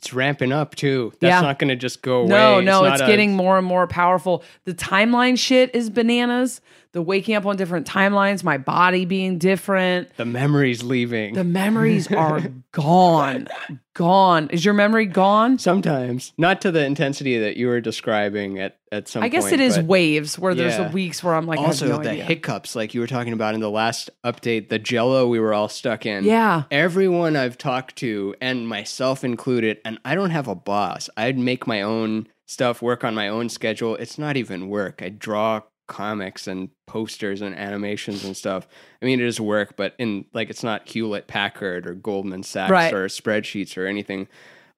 it's 0.00 0.12
ramping 0.12 0.52
up 0.52 0.74
too. 0.74 1.12
That's 1.20 1.30
Yeah. 1.30 1.40
not 1.40 1.58
going 1.58 1.68
to 1.68 1.76
just 1.76 2.02
go 2.02 2.20
away. 2.20 2.28
No, 2.28 2.60
no, 2.60 2.82
not 2.82 2.94
it's, 2.94 3.02
a- 3.02 3.06
getting 3.06 3.34
more 3.36 3.58
and 3.58 3.66
more 3.66 3.86
powerful. 3.86 4.42
The 4.64 4.74
timeline 4.74 5.38
shit 5.38 5.74
is 5.74 5.90
bananas. 5.90 6.60
The 6.92 7.02
waking 7.02 7.34
up 7.34 7.44
on 7.44 7.56
different 7.56 7.86
timelines, 7.86 8.42
my 8.42 8.56
body 8.56 9.04
being 9.04 9.36
different. 9.38 10.16
the 10.16 10.24
memories 10.24 10.82
leaving. 10.82 11.34
The 11.34 11.44
memories 11.44 12.10
are 12.12 12.40
gone. 12.72 13.46
Gone. 13.94 14.48
Is 14.50 14.64
your 14.64 14.74
memory 14.74 15.06
gone? 15.06 15.58
Sometimes, 15.58 16.32
not 16.38 16.60
to 16.62 16.70
the 16.70 16.84
intensity 16.84 17.38
that 17.40 17.56
you 17.56 17.66
were 17.66 17.80
describing 17.80 18.58
at 18.58 18.78
at 18.90 19.06
some. 19.08 19.22
I 19.22 19.28
guess 19.28 19.44
point, 19.44 19.54
it 19.54 19.60
is 19.60 19.78
waves 19.80 20.38
where 20.38 20.54
there's 20.54 20.78
Yeah. 20.78 20.88
the 20.88 20.94
weeks 20.94 21.22
where 21.22 21.34
I'm 21.34 21.46
like, 21.46 21.58
also 21.58 21.86
I 21.86 21.88
have 21.90 21.98
no 21.98 22.04
the 22.04 22.10
idea. 22.12 22.24
hiccups, 22.24 22.74
like 22.76 22.94
you 22.94 23.00
were 23.00 23.06
talking 23.06 23.32
about 23.32 23.54
in 23.54 23.60
the 23.60 23.70
last 23.70 24.08
update, 24.24 24.68
the 24.70 24.78
Jello 24.78 25.26
we 25.26 25.40
were 25.40 25.52
all 25.52 25.68
stuck 25.68 26.06
in. 26.06 26.24
yeah. 26.24 26.62
Everyone 26.70 27.36
I've 27.36 27.58
talked 27.58 27.96
to, 27.96 28.34
and 28.40 28.66
myself 28.68 29.24
included, 29.24 29.78
and 29.84 29.98
I 30.04 30.14
don't 30.14 30.30
have 30.30 30.48
a 30.48 30.54
boss. 30.54 31.10
I'd 31.16 31.38
make 31.38 31.66
my 31.66 31.82
own 31.82 32.28
stuff, 32.46 32.80
work 32.80 33.04
on 33.04 33.14
my 33.14 33.28
own 33.28 33.48
schedule. 33.50 33.94
It's 33.96 34.16
not 34.18 34.36
even 34.38 34.68
work. 34.68 35.02
I 35.02 35.10
draw 35.10 35.62
comics 35.88 36.46
and 36.46 36.68
posters 36.86 37.40
and 37.40 37.56
animations 37.56 38.24
and 38.24 38.36
stuff. 38.36 38.68
I 39.02 39.06
mean, 39.06 39.20
it 39.20 39.26
is 39.26 39.40
work, 39.40 39.74
but 39.76 39.94
in 39.98 40.26
like 40.32 40.50
it's 40.50 40.62
not 40.62 40.88
Hewlett 40.88 41.26
Packard 41.26 41.86
or 41.86 41.94
Goldman 41.94 42.44
Sachs 42.44 42.70
Right. 42.70 42.94
or 42.94 43.06
spreadsheets 43.06 43.76
or 43.76 43.86
anything 43.86 44.28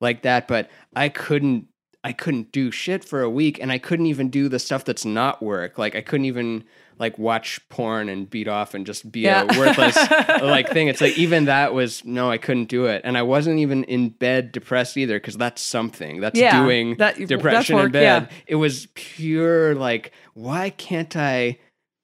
like 0.01 0.23
that. 0.23 0.49
But 0.49 0.71
I 0.97 1.11
couldn't. 1.11 1.67
I 2.03 2.13
couldn't 2.15 2.51
do 2.51 2.71
shit 2.71 3.05
for 3.05 3.21
a 3.21 3.29
week, 3.29 3.59
and 3.61 3.71
I 3.71 3.77
couldn't 3.77 4.07
even 4.07 4.31
do 4.31 4.49
the 4.49 4.59
stuff 4.59 4.87
that's 4.87 5.05
not 5.05 5.43
work. 5.43 5.77
Like 5.77 5.95
I 5.95 6.01
couldn't 6.01 6.25
even 6.25 6.65
like 7.01 7.19
watch 7.19 7.59
porn 7.71 8.09
and 8.09 8.31
beat 8.31 8.47
off 8.47 8.75
and 8.75 8.87
just 8.87 9.11
be 9.11 9.21
Yeah. 9.21 9.43
a 9.49 9.59
worthless 9.59 9.97
like 10.43 10.69
thing. 10.69 10.87
It's 10.87 11.01
like 11.01 11.19
even 11.19 11.47
that 11.47 11.75
was 11.75 12.05
no, 12.05 12.31
I 12.31 12.39
couldn't 12.39 12.67
do 12.69 12.85
it, 12.87 13.01
and 13.05 13.19
I 13.19 13.23
wasn't 13.23 13.59
even 13.59 13.83
in 13.85 14.11
bed 14.11 14.53
depressed 14.53 14.97
either 14.97 15.19
because 15.19 15.37
that's 15.37 15.63
something 15.63 16.21
that's 16.21 16.39
Yeah, 16.39 16.63
doing 16.63 16.95
that- 16.99 17.17
depression 17.27 17.79
in 17.79 17.91
bed. 17.91 18.03
yeah. 18.31 18.37
It 18.47 18.57
was 18.57 18.87
pure 18.95 19.75
like 19.75 20.13
why 20.35 20.71
can't 20.71 21.17
I? 21.17 21.59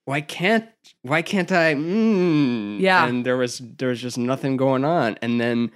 Why 0.07 0.20
can't? 0.22 0.64
Why 1.03 1.22
can't 1.22 1.53
I? 1.53 1.74
Mm. 1.74 2.80
Yeah. 2.80 3.07
and 3.07 3.24
there 3.24 3.36
was 3.36 3.61
there 3.78 3.90
was 3.90 4.01
just 4.01 4.18
nothing 4.18 4.57
going 4.57 4.84
on, 4.84 5.18
and 5.22 5.40
then. 5.40 5.70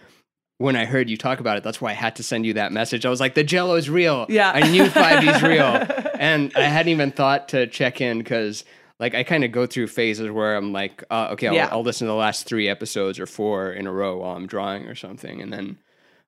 When 0.59 0.77
I 0.77 0.85
heard 0.85 1.09
you 1.09 1.17
talk 1.17 1.41
about 1.41 1.57
it, 1.57 1.63
that's 1.65 1.81
why 1.81 1.89
I 1.89 1.95
had 1.95 2.17
to 2.17 2.23
send 2.23 2.45
you 2.45 2.53
that 2.53 2.71
message. 2.71 3.07
I 3.07 3.09
was 3.09 3.19
like, 3.19 3.33
"The 3.35 3.43
Jello 3.43 3.77
is 3.77 3.89
real." 3.89 4.27
Yeah. 4.29 4.53
I 4.55 4.71
knew 4.71 4.85
5D's 4.85 5.43
real, 5.43 5.65
and 6.21 6.53
I 6.55 6.65
hadn't 6.65 6.91
even 6.93 7.13
thought 7.13 7.49
to 7.49 7.67
check 7.67 8.03
in 8.03 8.19
because 8.19 8.67
like 9.01 9.15
I 9.15 9.25
kind 9.25 9.43
of 9.45 9.51
go 9.51 9.67
through 9.67 9.89
phases 9.89 10.31
where 10.31 10.55
I'm 10.57 10.73
like, 10.73 11.03
uh, 11.11 11.29
okay, 11.33 11.49
I'll, 11.49 11.55
Yeah. 11.55 11.69
I'll 11.73 11.83
listen 11.83 12.07
to 12.07 12.11
the 12.13 12.17
last 12.17 12.47
three 12.47 12.69
episodes 12.69 13.19
or 13.19 13.27
four 13.27 13.73
in 13.73 13.87
a 13.87 13.93
row 13.93 14.19
while 14.19 14.37
I'm 14.37 14.47
drawing 14.47 14.85
or 14.87 14.95
something, 14.95 15.41
and 15.43 15.53
then 15.53 15.79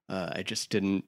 uh, 0.09 0.31
I 0.36 0.43
just 0.43 0.70
didn't, 0.70 1.05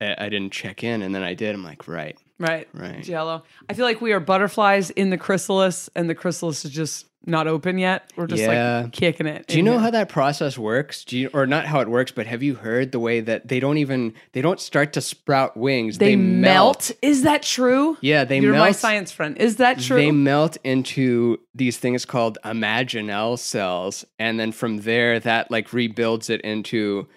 I, 0.00 0.14
I 0.18 0.28
didn't 0.28 0.52
check 0.52 0.82
in, 0.84 1.02
and 1.02 1.14
then 1.14 1.22
I 1.22 1.34
did. 1.34 1.54
I'm 1.54 1.64
like, 1.64 1.86
right, 1.88 2.18
Right. 2.38 2.68
right. 2.74 3.02
Jello. 3.02 3.44
I 3.68 3.72
feel 3.74 3.86
like 3.86 4.00
we 4.02 4.12
are 4.12 4.20
butterflies 4.20 4.90
in 4.90 5.08
the 5.10 5.16
chrysalis, 5.16 5.88
and 5.94 6.10
the 6.10 6.14
chrysalis 6.14 6.64
is 6.64 6.70
just 6.72 7.06
not 7.26 7.46
open 7.48 7.76
yet. 7.78 8.12
We're 8.16 8.26
just 8.28 8.42
Yeah. 8.42 8.82
like 8.84 8.92
kicking 8.92 9.26
it. 9.26 9.46
Do 9.48 9.56
you 9.56 9.62
know 9.62 9.72
here. 9.72 9.80
how 9.80 9.90
that 9.90 10.08
process 10.08 10.56
works? 10.56 11.04
Do 11.04 11.18
you, 11.18 11.30
or 11.34 11.46
not 11.46 11.66
how 11.66 11.80
it 11.80 11.88
works, 11.88 12.12
but 12.12 12.26
have 12.26 12.42
you 12.42 12.54
heard 12.54 12.92
the 12.92 13.00
way 13.00 13.20
that 13.20 13.48
they 13.48 13.58
don't 13.60 13.78
even 13.78 14.14
they 14.32 14.40
don't 14.40 14.60
start 14.60 14.92
to 14.94 15.00
sprout 15.00 15.56
wings? 15.56 15.98
they, 15.98 16.16
melt. 16.16 16.92
Is 17.02 17.22
that 17.22 17.42
true? 17.42 17.96
Yeah, 18.00 18.24
they 18.24 18.38
You're 18.38 18.52
melt. 18.52 18.66
my 18.66 18.72
science 18.72 19.10
friend. 19.12 19.36
Is 19.38 19.56
that 19.56 19.80
true? 19.80 19.96
They 19.96 20.10
melt 20.12 20.56
into 20.64 21.38
these 21.54 21.78
things 21.78 22.04
called 22.04 22.38
imaginal 22.44 23.38
cells, 23.38 24.04
and 24.18 24.38
then 24.38 24.52
from 24.52 24.78
there, 24.78 25.18
that 25.20 25.50
like 25.50 25.72
rebuilds 25.72 26.30
it 26.30 26.40
into 26.42 27.08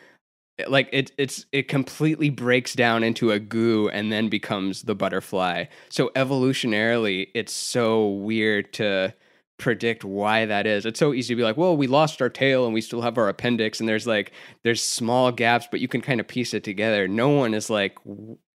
like 0.68 0.90
it 0.92 1.12
it's 1.18 1.46
it 1.54 1.68
completely 1.70 2.30
breaks 2.30 2.74
down 2.74 3.04
into 3.04 3.32
a 3.32 3.40
goo 3.40 3.88
and 3.90 4.12
then 4.12 4.28
becomes 4.28 4.82
the 4.84 4.96
butterfly. 4.96 5.66
So 5.90 6.10
evolutionarily, 6.16 7.28
it's 7.34 7.54
so 7.54 8.08
weird 8.10 8.74
to 8.74 9.14
predict 9.60 10.04
why 10.04 10.46
that 10.46 10.66
is. 10.66 10.86
It's 10.86 11.00
so 11.00 11.14
easy 11.14 11.34
to 11.34 11.38
be 11.38 11.44
like, 11.44 11.58
well, 11.58 11.78
we 11.78 11.86
lost 11.88 12.22
our 12.22 12.30
tail 12.30 12.66
and 12.66 12.74
we 12.74 12.82
still 12.82 13.02
have 13.02 13.18
our 13.18 13.30
appendix, 13.30 13.80
and 13.80 13.88
there's 13.88 14.08
like 14.08 14.32
there's 14.64 14.82
small 14.82 15.32
gaps, 15.32 15.68
but 15.70 15.80
you 15.80 15.88
can 15.88 16.02
kind 16.02 16.20
of 16.20 16.28
piece 16.28 16.54
it 16.54 16.64
together. 16.64 17.08
No 17.08 17.30
one 17.30 17.54
is 17.54 17.70
like 17.70 17.98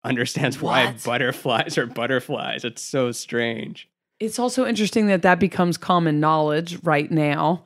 understands 0.04 0.62
why 0.62 0.86
What? 0.86 1.04
butterflies 1.04 1.78
are 1.78 1.86
butterflies. 1.86 2.64
It's 2.64 2.82
so 2.82 3.12
strange. 3.12 3.88
It's 4.20 4.40
also 4.40 4.66
interesting 4.66 5.08
that 5.08 5.24
that 5.24 5.40
becomes 5.40 5.78
common 5.78 6.20
knowledge 6.20 6.78
right 6.84 7.10
now. 7.12 7.64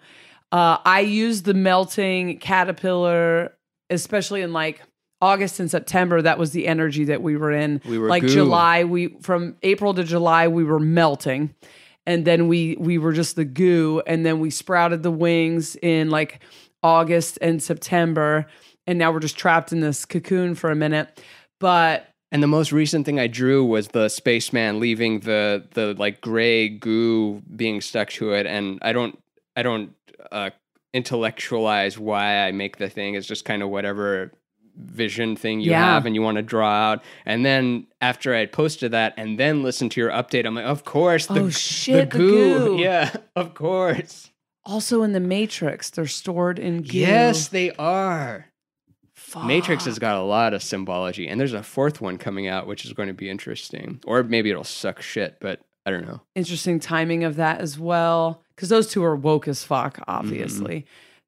Uh, 0.52 0.78
I 0.86 1.02
use 1.02 1.42
the 1.42 1.54
melting 1.54 2.40
caterpillar, 2.40 3.54
especially 3.90 4.42
in 4.42 4.54
like 4.54 4.82
August 5.22 5.60
and 5.60 5.70
September. 5.70 6.22
That 6.22 6.38
was 6.38 6.52
the 6.52 6.68
energy 6.68 7.06
that 7.06 7.22
we 7.22 7.36
were 7.36 7.52
in. 7.52 7.82
We 7.86 7.98
were 7.98 8.08
like 8.08 8.22
goo. 8.24 8.30
July. 8.30 8.84
We 8.86 9.18
from 9.22 9.58
April 9.64 9.94
to 9.96 10.04
July 10.04 10.48
we 10.48 10.64
were 10.64 10.80
melting, 10.80 11.54
and 12.06 12.26
then 12.26 12.48
we 12.48 12.76
we 12.80 12.98
were 12.98 13.14
just 13.14 13.36
the 13.36 13.46
goo 13.46 14.02
and 14.06 14.26
then 14.26 14.40
we 14.40 14.50
sprouted 14.50 15.04
the 15.04 15.12
wings 15.12 15.76
in 15.82 16.10
like 16.10 16.42
August 16.84 17.38
and 17.42 17.62
September 17.62 18.46
and 18.88 19.00
now 19.00 19.12
we're 19.12 19.20
just 19.20 19.38
trapped 19.38 19.72
in 19.72 19.80
this 19.80 20.06
cocoon 20.06 20.56
for 20.56 20.70
a 20.70 20.76
minute. 20.76 21.22
But 21.60 22.10
And 22.32 22.44
the 22.44 22.48
most 22.48 22.72
recent 22.72 23.06
thing 23.06 23.20
I 23.20 23.28
drew 23.28 23.64
was 23.64 23.90
the 23.90 24.10
spaceman 24.10 24.80
leaving 24.80 25.22
the 25.22 25.64
the 25.74 25.94
like 25.98 26.22
gray 26.22 26.68
goo 26.70 27.42
being 27.56 27.82
stuck 27.82 28.10
to 28.12 28.34
it, 28.34 28.46
and 28.46 28.80
I 28.82 28.92
don't 28.94 29.18
I 29.56 29.64
don't 29.64 29.96
uh, 30.32 30.50
intellectualize 30.94 31.98
why 31.98 32.46
I 32.46 32.52
make 32.52 32.78
the 32.78 32.90
thing. 32.90 33.16
It's 33.16 33.28
just 33.28 33.46
kind 33.46 33.64
of 33.64 33.70
whatever 33.70 34.32
vision 34.78 35.36
thing 35.36 35.60
you 35.62 35.72
Yeah. 35.72 35.84
have 35.94 36.06
and 36.06 36.16
you 36.16 36.22
want 36.22 36.38
to 36.38 36.42
draw 36.42 36.70
out. 36.70 37.04
And 37.26 37.46
then 37.46 37.88
after 38.02 38.34
I 38.36 38.46
posted 38.46 38.92
that 38.92 39.14
and 39.18 39.40
then 39.40 39.64
listened 39.64 39.92
to 39.94 40.02
your 40.02 40.10
update, 40.12 40.46
I'm 40.46 40.56
like, 40.56 40.66
of 40.66 40.84
course, 40.84 41.26
the, 41.28 41.42
Oh, 41.42 41.50
shit, 41.50 42.12
the 42.12 42.18
the 42.18 42.24
goo. 42.24 42.60
goo. 42.78 42.78
Yeah, 42.82 43.16
of 43.36 43.54
course. 43.54 44.32
also 44.66 45.04
in 45.04 45.14
the 45.14 45.20
Matrix, 45.20 45.90
they're 45.90 46.08
stored 46.08 46.60
in 46.60 46.82
goo. 46.82 46.98
Yes, 46.98 47.48
they 47.50 47.72
are. 47.72 48.48
Fuck. 49.14 49.46
Matrix 49.46 49.86
has 49.86 49.98
got 50.00 50.18
a 50.18 50.24
lot 50.24 50.54
of 50.54 50.62
symbology, 50.62 51.28
and 51.28 51.40
there's 51.40 51.54
a 51.54 51.64
fourth 51.64 52.02
one 52.02 52.18
coming 52.18 52.48
out, 52.48 52.68
which 52.68 52.86
is 52.86 52.94
going 52.94 53.08
to 53.08 53.14
be 53.14 53.30
interesting. 53.30 54.00
Or 54.06 54.24
maybe 54.24 54.50
it'll 54.50 54.64
suck 54.64 55.02
shit, 55.02 55.38
but 55.40 55.62
I 55.86 55.92
don't 55.92 56.06
know. 56.06 56.22
interesting 56.36 56.80
timing 56.80 57.24
of 57.24 57.36
that 57.36 57.62
as 57.62 57.78
well 57.80 58.44
because 58.56 58.70
those 58.70 58.88
two 58.88 59.04
are 59.04 59.16
woke 59.16 59.48
as 59.48 59.64
fuck 59.64 59.98
mm-hmm. 59.98 60.04
obviously 60.10 60.86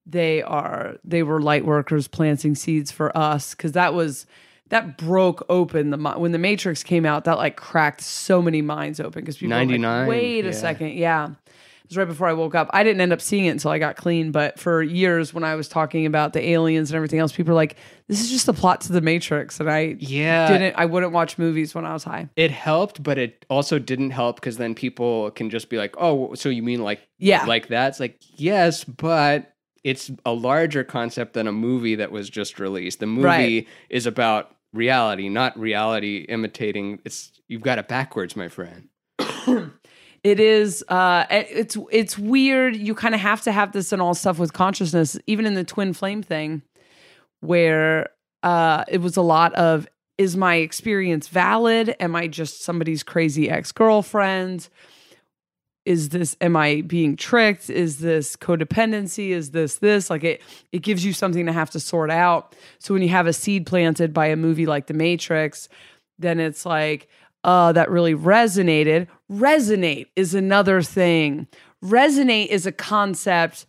they 0.10 0.42
are 0.42 0.96
they 1.04 1.22
were 1.24 1.42
light 1.42 1.66
workers 1.66 2.08
planting 2.08 2.56
seeds 2.56 2.92
for 2.92 3.16
us 3.18 3.54
because 3.54 3.74
that 3.74 3.94
was 3.94 4.26
that 4.70 4.98
broke 4.98 5.46
open 5.50 5.90
the 5.92 5.98
when 6.18 6.32
the 6.32 6.38
matrix 6.38 6.82
came 6.84 7.06
out 7.06 7.26
that 7.26 7.38
like 7.38 7.58
cracked 7.58 8.02
so 8.02 8.42
many 8.42 8.62
minds 8.62 9.00
open 9.00 9.22
because 9.22 9.38
people 9.38 9.56
were 9.56 9.62
like, 9.62 9.68
99, 9.82 10.08
wait 10.08 10.46
a 10.46 10.54
second 10.54 10.94
yeah 10.94 11.30
it 11.30 11.92
was 11.92 11.98
right 11.98 12.06
before 12.06 12.28
I 12.28 12.34
woke 12.34 12.54
up. 12.54 12.70
I 12.74 12.84
didn't 12.84 13.00
end 13.00 13.14
up 13.14 13.22
seeing 13.22 13.46
it 13.46 13.52
until 13.52 13.72
I 13.72 13.80
got 13.80 13.96
clean, 13.96 14.34
but 14.34 14.60
for 14.60 14.84
years 14.84 15.34
when 15.34 15.46
I 15.46 15.56
was 15.56 15.70
talking 15.70 16.06
about 16.06 16.34
the 16.34 16.46
aliens 16.50 16.92
and 16.92 16.98
everything 16.98 17.20
else, 17.20 17.32
people 17.32 17.52
were 17.52 17.56
like, 17.56 17.78
"This 18.10 18.20
is 18.20 18.30
just 18.30 18.46
a 18.50 18.52
plot 18.52 18.82
to 18.82 18.92
the 18.92 19.00
Matrix," 19.00 19.62
and 19.62 19.72
I 19.72 19.96
Yeah, 19.98 20.52
didn't. 20.52 20.76
I 20.78 20.84
wouldn't 20.84 21.14
watch 21.14 21.38
movies 21.38 21.74
when 21.74 21.86
I 21.86 21.94
was 21.94 22.04
high. 22.04 22.28
it 22.36 22.52
helped, 22.52 23.02
but 23.02 23.18
it 23.18 23.46
also 23.50 23.80
didn't 23.80 24.10
help 24.10 24.36
because 24.36 24.58
then 24.58 24.76
people 24.76 25.32
can 25.32 25.50
just 25.50 25.70
be 25.70 25.78
like, 25.78 25.96
"Oh, 25.98 26.34
so 26.34 26.50
you 26.50 26.62
mean 26.62 26.84
like 26.84 27.00
Yeah, 27.20 27.46
like 27.46 27.70
that?" 27.70 27.88
It's 27.88 28.02
like, 28.02 28.20
yes, 28.36 28.84
but 28.84 29.54
it's 29.88 30.12
a 30.26 30.34
larger 30.34 30.84
concept 30.84 31.34
than 31.34 31.48
a 31.48 31.52
movie 31.52 31.96
that 31.96 32.12
was 32.12 32.30
just 32.30 32.60
released. 32.60 33.00
The 33.00 33.06
movie 33.08 33.26
Right. 33.26 33.68
is 33.90 34.06
about 34.06 34.54
reality, 34.74 35.30
not 35.30 35.58
reality 35.58 36.26
imitating. 36.28 37.00
It's 37.06 37.32
you've 37.48 37.62
got 37.62 37.78
it 37.80 37.88
backwards, 37.88 38.36
my 38.36 38.50
friend. 38.50 38.90
It 40.24 40.40
is. 40.42 40.84
Uh, 40.90 41.26
it's 41.30 41.78
it's 41.92 42.18
weird. 42.18 42.76
You 42.76 42.96
kind 42.96 43.16
of 43.16 43.22
have 43.22 43.44
to 43.44 43.52
have 43.52 43.72
this 43.72 43.94
and 43.94 44.02
all 44.02 44.14
stuff 44.16 44.40
with 44.40 44.52
consciousness, 44.52 45.18
even 45.28 45.46
in 45.46 45.54
the 45.54 45.64
twin 45.64 45.94
flame 45.94 46.22
thing, 46.24 46.64
where 47.40 48.10
uh, 48.44 48.84
it 48.90 49.00
was 49.00 49.16
a 49.16 49.22
lot 49.22 49.54
of 49.54 49.88
is 50.18 50.36
my 50.36 50.56
experience 50.56 51.28
valid? 51.30 51.96
Am 52.00 52.16
I 52.16 52.28
just 52.28 52.64
somebody's 52.64 53.04
crazy 53.04 53.50
ex 53.50 53.72
girlfriend? 53.72 54.68
Is 55.88 56.10
this 56.10 56.36
am 56.42 56.56
I 56.56 56.82
being 56.82 57.16
tricked? 57.16 57.70
Is 57.70 58.00
this 58.00 58.36
codependency? 58.36 59.30
Is 59.30 59.52
this 59.52 59.76
this? 59.76 60.10
Like 60.10 60.24
it 60.24 60.42
it 60.72 60.80
gives 60.80 61.06
you 61.06 61.14
something 61.14 61.46
to 61.46 61.54
have 61.54 61.70
to 61.72 61.80
sort 61.80 62.12
out. 62.12 62.56
So 62.80 62.94
when 62.94 63.04
you 63.04 63.10
have 63.10 63.26
a 63.26 63.34
seed 63.34 63.66
planted 63.66 64.14
by 64.14 64.28
a 64.28 64.36
movie 64.36 64.66
like 64.66 64.88
The 64.88 64.94
Matrix, 64.94 65.70
then 66.20 66.40
it's 66.40 66.66
like, 66.66 67.08
uh, 67.44 67.72
that 67.72 67.90
really 67.90 68.14
resonated. 68.14 69.08
Resonate 69.32 70.08
is 70.16 70.36
another 70.36 70.82
thing. 70.82 71.48
Resonate 71.84 72.48
is 72.48 72.66
a 72.66 72.72
concept 72.72 73.66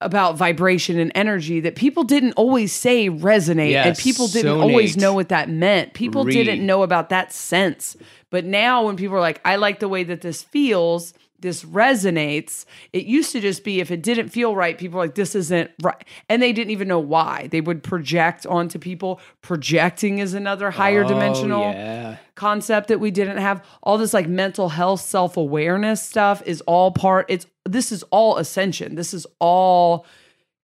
about 0.00 0.36
vibration 0.36 0.98
and 0.98 1.12
energy 1.14 1.60
that 1.60 1.76
people 1.76 2.04
didn't 2.04 2.32
always 2.32 2.72
say 2.72 3.10
resonate 3.10 3.72
and 3.74 3.96
people 3.98 4.28
didn't 4.28 4.58
always 4.60 4.96
know 4.96 5.12
what 5.12 5.28
that 5.28 5.50
meant. 5.50 5.92
People 5.92 6.24
didn't 6.24 6.64
know 6.64 6.82
about 6.82 7.10
that 7.10 7.32
sense. 7.32 7.96
But 8.30 8.44
now 8.44 8.86
when 8.86 8.96
people 8.96 9.16
are 9.16 9.20
like, 9.20 9.40
I 9.44 9.56
like 9.56 9.80
the 9.80 9.88
way 9.88 10.04
that 10.04 10.22
this 10.22 10.42
feels, 10.42 11.12
this 11.40 11.64
resonates, 11.64 12.64
it 12.92 13.04
used 13.06 13.32
to 13.32 13.40
just 13.40 13.64
be 13.64 13.80
if 13.80 13.90
it 13.90 14.02
didn't 14.02 14.28
feel 14.28 14.54
right, 14.54 14.76
people 14.78 14.98
were 14.98 15.04
like, 15.04 15.14
this 15.14 15.34
isn't 15.34 15.70
right. 15.82 16.04
And 16.28 16.42
they 16.42 16.52
didn't 16.52 16.70
even 16.70 16.88
know 16.88 16.98
why. 16.98 17.48
They 17.50 17.60
would 17.60 17.82
project 17.82 18.46
onto 18.46 18.78
people. 18.78 19.20
Projecting 19.42 20.18
is 20.18 20.34
another 20.34 20.70
higher 20.70 21.04
Oh, 21.04 21.08
dimensional 21.08 21.62
yeah. 21.72 22.16
concept 22.34 22.88
that 22.88 23.00
we 23.00 23.10
didn't 23.10 23.38
have. 23.38 23.64
All 23.82 23.98
this 23.98 24.12
like 24.14 24.28
mental 24.28 24.68
health, 24.68 25.00
self 25.00 25.36
awareness 25.36 26.02
stuff 26.02 26.42
is 26.46 26.60
all 26.62 26.90
part. 26.92 27.26
It's 27.28 27.46
this 27.68 27.92
is 27.92 28.02
all 28.10 28.36
ascension. 28.38 28.94
This 28.94 29.12
is 29.14 29.26
all 29.38 30.06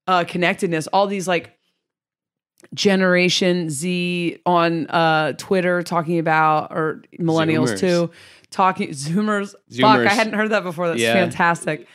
uh, 0.07 0.25
connectedness. 0.25 0.87
All 0.89 1.07
these 1.07 1.27
like 1.29 1.53
Generation 2.75 3.71
Z 3.71 4.39
on 4.47 4.87
uh, 4.89 5.33
Twitter 5.35 5.83
talking 5.83 6.19
about 6.19 6.73
or 6.73 7.03
millennials 7.21 7.75
Zoomers. 7.75 7.81
too 7.81 8.11
talking 8.51 8.91
Zoomers. 8.91 9.55
Fuck, 9.81 9.99
I 10.07 10.13
hadn't 10.13 10.35
heard 10.35 10.51
that 10.51 10.63
before. 10.63 10.89
That's 10.89 11.01
Yeah. 11.01 11.15
fantastic. 11.15 11.87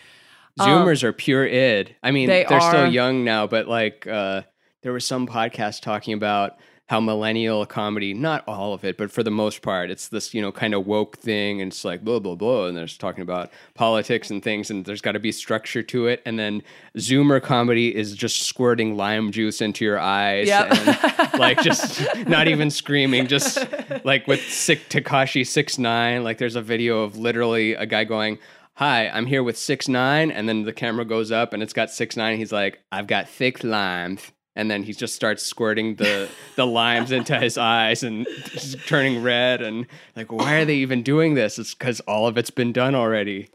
Zoomers 0.59 1.03
are 1.03 1.13
pure 1.13 1.45
id. 1.45 1.95
I 2.03 2.11
mean, 2.11 2.27
they 2.27 2.45
are. 2.45 2.61
still 2.61 2.87
young 2.87 3.23
now, 3.23 3.47
but 3.47 3.67
like 3.67 4.05
uh, 4.05 4.41
there 4.81 4.91
was 4.93 5.05
some 5.05 5.27
podcast 5.27 5.81
talking 5.81 6.13
about 6.13 6.57
how 6.91 6.99
millennial 6.99 7.65
comedy, 7.65 8.13
not 8.13 8.43
all 8.49 8.73
of 8.73 8.83
it, 8.83 8.97
but 8.97 9.09
for 9.09 9.23
the 9.23 9.31
most 9.31 9.61
part, 9.61 9.89
it's 9.89 10.09
this, 10.09 10.33
you 10.33 10.41
know, 10.41 10.51
kind 10.51 10.73
of 10.73 10.85
woke 10.85 11.17
thing 11.17 11.61
and 11.61 11.71
it's 11.71 11.85
like 11.85 12.03
blah, 12.03 12.19
blah, 12.19 12.35
blah. 12.35 12.65
And 12.65 12.75
there's 12.75 12.97
talking 12.97 13.21
about 13.21 13.49
politics 13.75 14.29
and 14.29 14.43
things 14.43 14.69
and 14.69 14.83
there's 14.83 14.99
got 14.99 15.13
to 15.13 15.19
be 15.19 15.31
structure 15.31 15.81
to 15.83 16.07
it. 16.07 16.21
And 16.25 16.37
then 16.37 16.61
Zoomer 16.97 17.41
comedy 17.41 17.95
is 17.95 18.13
just 18.13 18.41
squirting 18.41 18.97
lime 18.97 19.31
juice 19.31 19.61
into 19.61 19.85
your 19.85 19.99
eyes 19.99 20.49
Yep. 20.49 20.71
and 20.71 21.39
like 21.39 21.61
just 21.61 22.01
not 22.27 22.49
even 22.49 22.69
screaming, 22.69 23.27
just 23.27 23.57
like 24.03 24.27
with 24.27 24.41
sick 24.41 24.89
Tekashi 24.89 25.47
six 25.47 25.77
nine. 25.77 26.25
Like 26.25 26.39
there's 26.39 26.57
a 26.57 26.61
video 26.61 27.03
of 27.03 27.17
literally 27.17 27.73
a 27.73 27.85
guy 27.85 28.03
going, 28.03 28.37
"Hi, 28.73 29.07
I'm 29.07 29.27
here 29.27 29.43
with 29.43 29.57
six 29.57 29.87
nine, 29.87 30.29
and 30.29 30.49
then 30.49 30.63
the 30.63 30.73
camera 30.73 31.05
goes 31.05 31.31
up 31.31 31.53
and 31.53 31.63
it's 31.63 31.71
got 31.71 31.89
six 31.89 32.17
nine. 32.17 32.37
He's 32.37 32.51
like, 32.51 32.79
"I've 32.91 33.07
got 33.07 33.29
thick 33.29 33.63
limes." 33.63 34.29
And 34.55 34.69
then 34.69 34.83
he 34.83 34.93
just 34.93 35.15
starts 35.15 35.43
squirting 35.43 35.95
the, 35.95 36.29
the 36.57 36.67
limes 36.67 37.11
into 37.11 37.39
his 37.39 37.57
eyes 37.57 38.03
and 38.03 38.27
just 38.49 38.85
turning 38.85 39.23
red. 39.23 39.61
And 39.61 39.87
like, 40.15 40.31
why 40.31 40.55
are 40.55 40.65
they 40.65 40.75
even 40.75 41.03
doing 41.03 41.35
this? 41.35 41.57
It's 41.57 41.73
because 41.73 42.01
all 42.01 42.27
of 42.27 42.37
it's 42.37 42.49
been 42.49 42.73
done 42.73 42.93
already. 42.93 43.49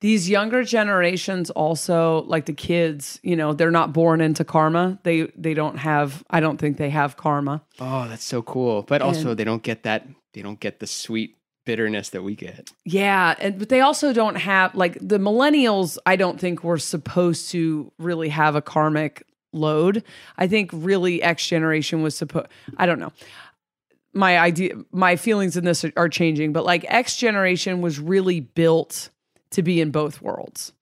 These 0.00 0.28
younger 0.28 0.62
generations 0.62 1.48
also 1.48 2.24
like 2.24 2.44
the 2.44 2.52
kids, 2.52 3.18
you 3.22 3.36
know, 3.36 3.54
they're 3.54 3.70
not 3.70 3.94
born 3.94 4.20
into 4.20 4.44
karma. 4.44 4.98
They 5.02 5.32
they 5.34 5.54
don't 5.54 5.78
have 5.78 6.22
I 6.28 6.40
don't 6.40 6.58
think 6.58 6.76
they 6.76 6.90
have 6.90 7.16
karma. 7.16 7.62
Oh, 7.80 8.06
that's 8.06 8.24
so 8.24 8.42
cool. 8.42 8.82
But 8.82 9.00
also, 9.00 9.32
they 9.32 9.44
don't 9.44 9.62
get 9.62 9.84
that. 9.84 10.06
They 10.34 10.42
don't 10.42 10.60
get 10.60 10.80
the 10.80 10.86
sweet 10.86 11.38
bitterness 11.64 12.10
that 12.10 12.22
we 12.22 12.34
get. 12.34 12.70
Yeah, 12.84 13.34
and 13.38 13.58
but 13.58 13.70
they 13.70 13.80
also 13.80 14.12
don't 14.12 14.34
have 14.34 14.74
like 14.74 14.98
the 15.00 15.18
millennials. 15.18 15.96
I 16.04 16.16
don't 16.16 16.38
think 16.38 16.62
were 16.62 16.78
supposed 16.78 17.50
to 17.52 17.90
really 17.98 18.28
have 18.28 18.56
a 18.56 18.62
karmic 18.62 19.22
load. 19.54 20.02
I 20.36 20.46
think 20.46 20.70
really 20.72 21.22
X 21.22 21.46
generation 21.46 22.02
was 22.02 22.16
supposed. 22.16 22.48
I 22.76 22.86
don't 22.86 22.98
know. 22.98 23.12
My 24.12 24.38
idea, 24.38 24.74
my 24.92 25.16
feelings 25.16 25.56
in 25.56 25.64
this 25.64 25.84
are, 25.96 26.08
changing, 26.08 26.52
but 26.52 26.64
like 26.64 26.84
X 26.88 27.16
generation 27.16 27.80
was 27.80 27.98
really 27.98 28.40
built 28.40 29.10
to 29.50 29.62
be 29.62 29.80
in 29.80 29.90
both 29.90 30.22
worlds, 30.22 30.72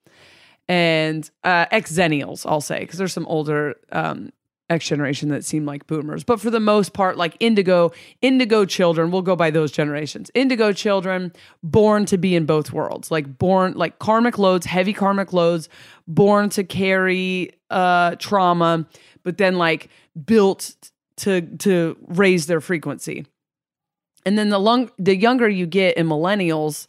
and 0.68 1.30
uh, 1.44 1.66
X 1.70 1.92
Xennials, 1.92 2.44
I'll 2.44 2.60
say, 2.60 2.80
because 2.80 2.98
there's 2.98 3.12
some 3.12 3.26
older 3.26 3.76
um, 3.90 4.32
X 4.72 4.86
generation 4.86 5.28
that 5.28 5.44
seem 5.44 5.64
like 5.64 5.86
boomers, 5.86 6.24
but 6.24 6.40
for 6.40 6.50
the 6.50 6.60
most 6.60 6.92
part, 6.92 7.16
like 7.16 7.36
Indigo, 7.40 7.92
Indigo 8.20 8.64
children, 8.64 9.10
we'll 9.10 9.22
go 9.22 9.36
by 9.36 9.50
those 9.50 9.70
generations. 9.70 10.30
Indigo 10.34 10.72
children 10.72 11.32
born 11.62 12.04
to 12.06 12.18
be 12.18 12.34
in 12.34 12.46
both 12.46 12.72
worlds, 12.72 13.10
like 13.10 13.38
born 13.38 13.74
like 13.74 13.98
karmic 13.98 14.38
loads, 14.38 14.66
heavy 14.66 14.92
karmic 14.92 15.32
loads, 15.32 15.68
born 16.08 16.48
to 16.50 16.64
carry 16.64 17.52
uh 17.70 18.16
trauma, 18.16 18.86
but 19.22 19.38
then 19.38 19.56
like 19.56 19.88
built 20.24 20.74
to 21.16 21.42
to 21.58 21.96
raise 22.08 22.46
their 22.46 22.60
frequency. 22.60 23.26
And 24.24 24.38
then 24.38 24.50
the 24.50 24.58
long 24.58 24.90
the 24.98 25.16
younger 25.16 25.48
you 25.48 25.66
get 25.66 25.96
in 25.96 26.06
millennials, 26.06 26.86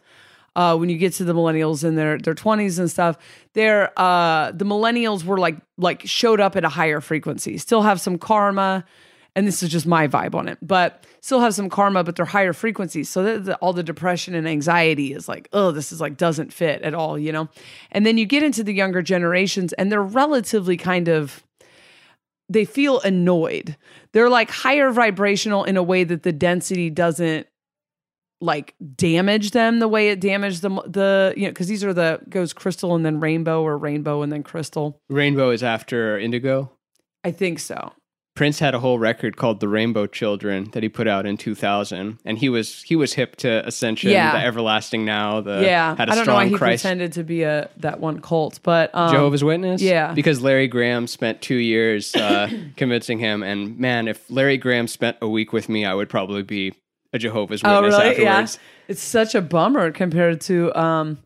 uh, 0.55 0.75
when 0.77 0.89
you 0.89 0.97
get 0.97 1.13
to 1.13 1.23
the 1.23 1.33
millennials 1.33 1.83
in 1.83 1.95
their 1.95 2.17
their 2.17 2.35
twenties 2.35 2.79
and 2.79 2.89
stuff, 2.89 3.17
they're 3.53 3.91
uh, 3.99 4.51
the 4.51 4.65
millennials 4.65 5.23
were 5.23 5.37
like 5.37 5.57
like 5.77 6.01
showed 6.05 6.39
up 6.39 6.55
at 6.55 6.63
a 6.63 6.69
higher 6.69 7.01
frequency, 7.01 7.57
still 7.57 7.81
have 7.81 7.99
some 7.99 8.17
karma, 8.17 8.85
and 9.35 9.47
this 9.47 9.63
is 9.63 9.69
just 9.69 9.87
my 9.87 10.07
vibe 10.07 10.35
on 10.35 10.47
it, 10.47 10.57
but 10.61 11.05
still 11.21 11.39
have 11.39 11.55
some 11.55 11.69
karma, 11.69 12.03
but 12.03 12.15
they're 12.15 12.25
higher 12.25 12.53
frequencies. 12.53 13.09
So 13.09 13.39
the, 13.39 13.55
all 13.55 13.73
the 13.73 13.83
depression 13.83 14.35
and 14.35 14.47
anxiety 14.47 15.13
is 15.13 15.27
like, 15.27 15.49
oh, 15.53 15.71
this 15.71 15.91
is 15.91 15.99
like 15.99 16.17
doesn't 16.17 16.53
fit 16.53 16.81
at 16.83 16.93
all, 16.93 17.17
you 17.17 17.31
know. 17.31 17.49
And 17.91 18.05
then 18.05 18.17
you 18.17 18.25
get 18.25 18.43
into 18.43 18.63
the 18.63 18.73
younger 18.73 19.01
generations, 19.01 19.73
and 19.73 19.91
they're 19.91 20.03
relatively 20.03 20.77
kind 20.77 21.07
of 21.07 21.43
they 22.49 22.65
feel 22.65 22.99
annoyed. 23.01 23.75
They're 24.11 24.29
like 24.29 24.51
higher 24.51 24.91
vibrational 24.91 25.63
in 25.63 25.77
a 25.77 25.83
way 25.83 26.03
that 26.03 26.23
the 26.23 26.33
density 26.33 26.89
doesn't 26.89 27.47
like 28.43 28.75
damage 28.95 29.51
them 29.51 29.79
the 29.79 29.87
way 29.87 30.09
it 30.09 30.19
damaged 30.19 30.61
the 30.61 30.69
the 30.85 31.33
you 31.37 31.43
know 31.43 31.49
because 31.49 31.67
these 31.67 31.83
are 31.83 31.93
the 31.93 32.19
goes 32.29 32.51
crystal 32.53 32.93
and 32.95 33.05
then 33.05 33.19
rainbow 33.19 33.63
or 33.63 33.77
rainbow 33.77 34.21
and 34.21 34.31
then 34.31 34.43
crystal. 34.43 34.99
Rainbow 35.09 35.49
is 35.51 35.63
after 35.63 36.19
Indigo. 36.19 36.71
I 37.23 37.31
think 37.31 37.59
so. 37.59 37.93
Prince 38.35 38.57
had 38.57 38.73
a 38.73 38.79
whole 38.79 38.97
record 38.97 39.37
called 39.37 39.59
The 39.59 39.67
Rainbow 39.67 40.07
Children 40.07 40.71
that 40.73 40.81
he 40.81 40.89
put 40.89 41.07
out 41.07 41.27
in 41.27 41.37
2000, 41.37 42.17
and 42.25 42.37
he 42.39 42.49
was 42.49 42.81
he 42.81 42.95
was 42.95 43.13
hip 43.13 43.35
to 43.37 43.65
Ascension, 43.67 44.09
Yeah. 44.09 44.31
the 44.31 44.43
Everlasting 44.43 45.05
Now, 45.05 45.39
the 45.41 45.61
yeah, 45.63 45.95
had 45.95 46.09
a 46.09 46.11
I 46.11 46.15
don't 46.15 46.17
know 46.17 46.23
strong 46.23 46.35
why 46.37 46.47
he 46.47 46.55
Christ. 46.55 46.81
pretended 46.83 47.13
to 47.13 47.23
be 47.23 47.43
a 47.43 47.69
that 47.77 47.99
one 47.99 48.21
cult, 48.21 48.59
but 48.63 48.89
um, 48.95 49.11
Jehovah's 49.11 49.43
Witness? 49.43 49.83
yeah. 49.83 50.13
Because 50.13 50.41
Larry 50.41 50.67
Graham 50.67 51.05
spent 51.05 51.43
two 51.43 51.57
years 51.57 52.15
uh, 52.15 52.49
convincing 52.75 53.19
him. 53.19 53.43
And 53.43 53.77
man, 53.77 54.07
if 54.07 54.27
Larry 54.31 54.57
Graham 54.57 54.87
spent 54.87 55.17
a 55.21 55.29
week 55.29 55.53
with 55.53 55.69
me, 55.69 55.85
I 55.85 55.93
would 55.93 56.09
probably 56.09 56.41
be 56.41 56.73
a 57.13 57.19
Jehovah's 57.19 57.63
Witness 57.63 57.77
Oh, 57.77 57.81
Witness 57.83 57.99
really? 58.17 58.23
Yeah. 58.23 58.47
It's 58.87 59.01
such 59.01 59.35
a 59.35 59.41
bummer 59.41 59.91
compared 59.91 60.41
to 60.41 60.73
um, 60.77 61.19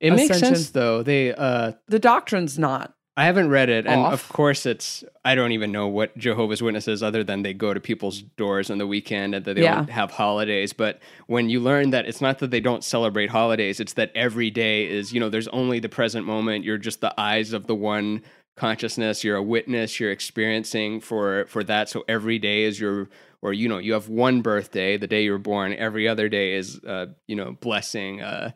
It 0.00 0.12
makes 0.12 0.30
Ascension. 0.30 0.54
sense 0.56 0.70
though. 0.70 1.02
They 1.02 1.34
uh, 1.34 1.72
the 1.88 1.98
doctrine's 1.98 2.58
not. 2.58 2.94
I 3.16 3.26
haven't 3.26 3.48
read 3.50 3.68
it, 3.68 3.86
and 3.86 4.00
Off. 4.00 4.12
of 4.12 4.28
course, 4.30 4.66
it's 4.66 5.04
I 5.24 5.36
don't 5.36 5.52
even 5.52 5.70
know 5.70 5.86
what 5.86 6.18
Jehovah's 6.18 6.60
Witnesses 6.62 7.00
other 7.00 7.22
than 7.22 7.42
they 7.42 7.54
go 7.54 7.72
to 7.72 7.78
people's 7.78 8.22
doors 8.22 8.70
on 8.70 8.78
the 8.78 8.88
weekend 8.88 9.36
and 9.36 9.44
that 9.44 9.54
they 9.54 9.62
Yeah. 9.62 9.76
don't 9.76 9.90
have 9.90 10.10
holidays. 10.10 10.72
But 10.72 10.98
when 11.28 11.48
you 11.48 11.60
learn 11.60 11.90
that 11.90 12.06
it's 12.06 12.20
not 12.20 12.40
that 12.40 12.50
they 12.50 12.58
don't 12.60 12.82
celebrate 12.82 13.30
holidays, 13.30 13.78
it's 13.78 13.92
that 13.92 14.10
every 14.16 14.50
day 14.50 14.88
is 14.90 15.12
you 15.12 15.20
know 15.20 15.28
there's 15.28 15.46
only 15.48 15.78
the 15.78 15.88
present 15.88 16.26
moment. 16.26 16.64
You're 16.64 16.76
just 16.78 17.00
the 17.00 17.14
eyes 17.20 17.52
of 17.52 17.68
the 17.68 17.74
one 17.76 18.22
consciousness. 18.56 19.22
You're 19.24 19.36
a 19.36 19.42
witness. 19.42 20.00
You're 20.00 20.10
experiencing 20.10 21.00
for 21.00 21.44
for 21.46 21.62
that. 21.64 21.88
So 21.88 22.04
every 22.08 22.38
day 22.40 22.64
is 22.64 22.80
your 22.80 23.08
or 23.44 23.52
you 23.52 23.68
know 23.68 23.78
you 23.78 23.92
have 23.92 24.08
one 24.08 24.40
birthday, 24.40 24.96
the 24.96 25.06
day 25.06 25.22
you 25.22 25.30
were 25.30 25.38
born. 25.38 25.74
Every 25.74 26.08
other 26.08 26.28
day 26.28 26.54
is 26.54 26.80
uh, 26.82 27.06
you 27.28 27.36
know 27.36 27.52
blessing, 27.60 28.22
uh, 28.22 28.52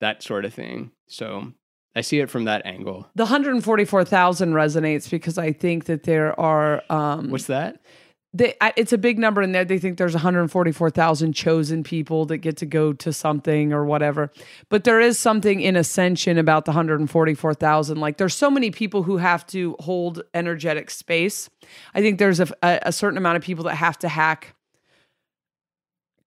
that 0.00 0.22
sort 0.22 0.44
of 0.44 0.52
thing. 0.52 0.90
So 1.06 1.52
I 1.94 2.00
see 2.00 2.18
it 2.18 2.28
from 2.28 2.44
that 2.44 2.66
angle. 2.66 3.06
The 3.14 3.24
144,000 3.24 4.52
resonates 4.52 5.08
because 5.08 5.38
I 5.38 5.52
think 5.52 5.84
that 5.84 6.02
there 6.02 6.38
are 6.38 6.82
um 6.90 7.30
What's 7.30 7.46
that? 7.46 7.80
They, 8.34 8.54
it's 8.76 8.92
a 8.92 8.98
big 8.98 9.18
number 9.18 9.42
in 9.42 9.52
there. 9.52 9.64
They 9.64 9.78
think 9.78 9.98
there's 9.98 10.14
144,000 10.14 11.32
chosen 11.34 11.82
people 11.82 12.24
that 12.26 12.38
get 12.38 12.56
to 12.58 12.66
go 12.66 12.94
to 12.94 13.12
something 13.12 13.72
or 13.72 13.84
whatever. 13.84 14.30
But 14.70 14.84
there 14.84 15.00
is 15.00 15.18
something 15.18 15.60
in 15.60 15.76
ascension 15.76 16.38
about 16.38 16.64
the 16.64 16.70
144,000. 16.70 18.00
Like 18.00 18.16
there's 18.16 18.34
so 18.34 18.50
many 18.50 18.70
people 18.70 19.02
who 19.02 19.18
have 19.18 19.46
to 19.48 19.76
hold 19.80 20.22
energetic 20.32 20.90
space. 20.90 21.50
I 21.94 22.00
think 22.00 22.18
there's 22.18 22.40
a, 22.40 22.48
a, 22.62 22.78
a 22.84 22.92
certain 22.92 23.18
amount 23.18 23.36
of 23.36 23.42
people 23.42 23.64
that 23.64 23.74
have 23.74 23.98
to 23.98 24.08
hack 24.08 24.54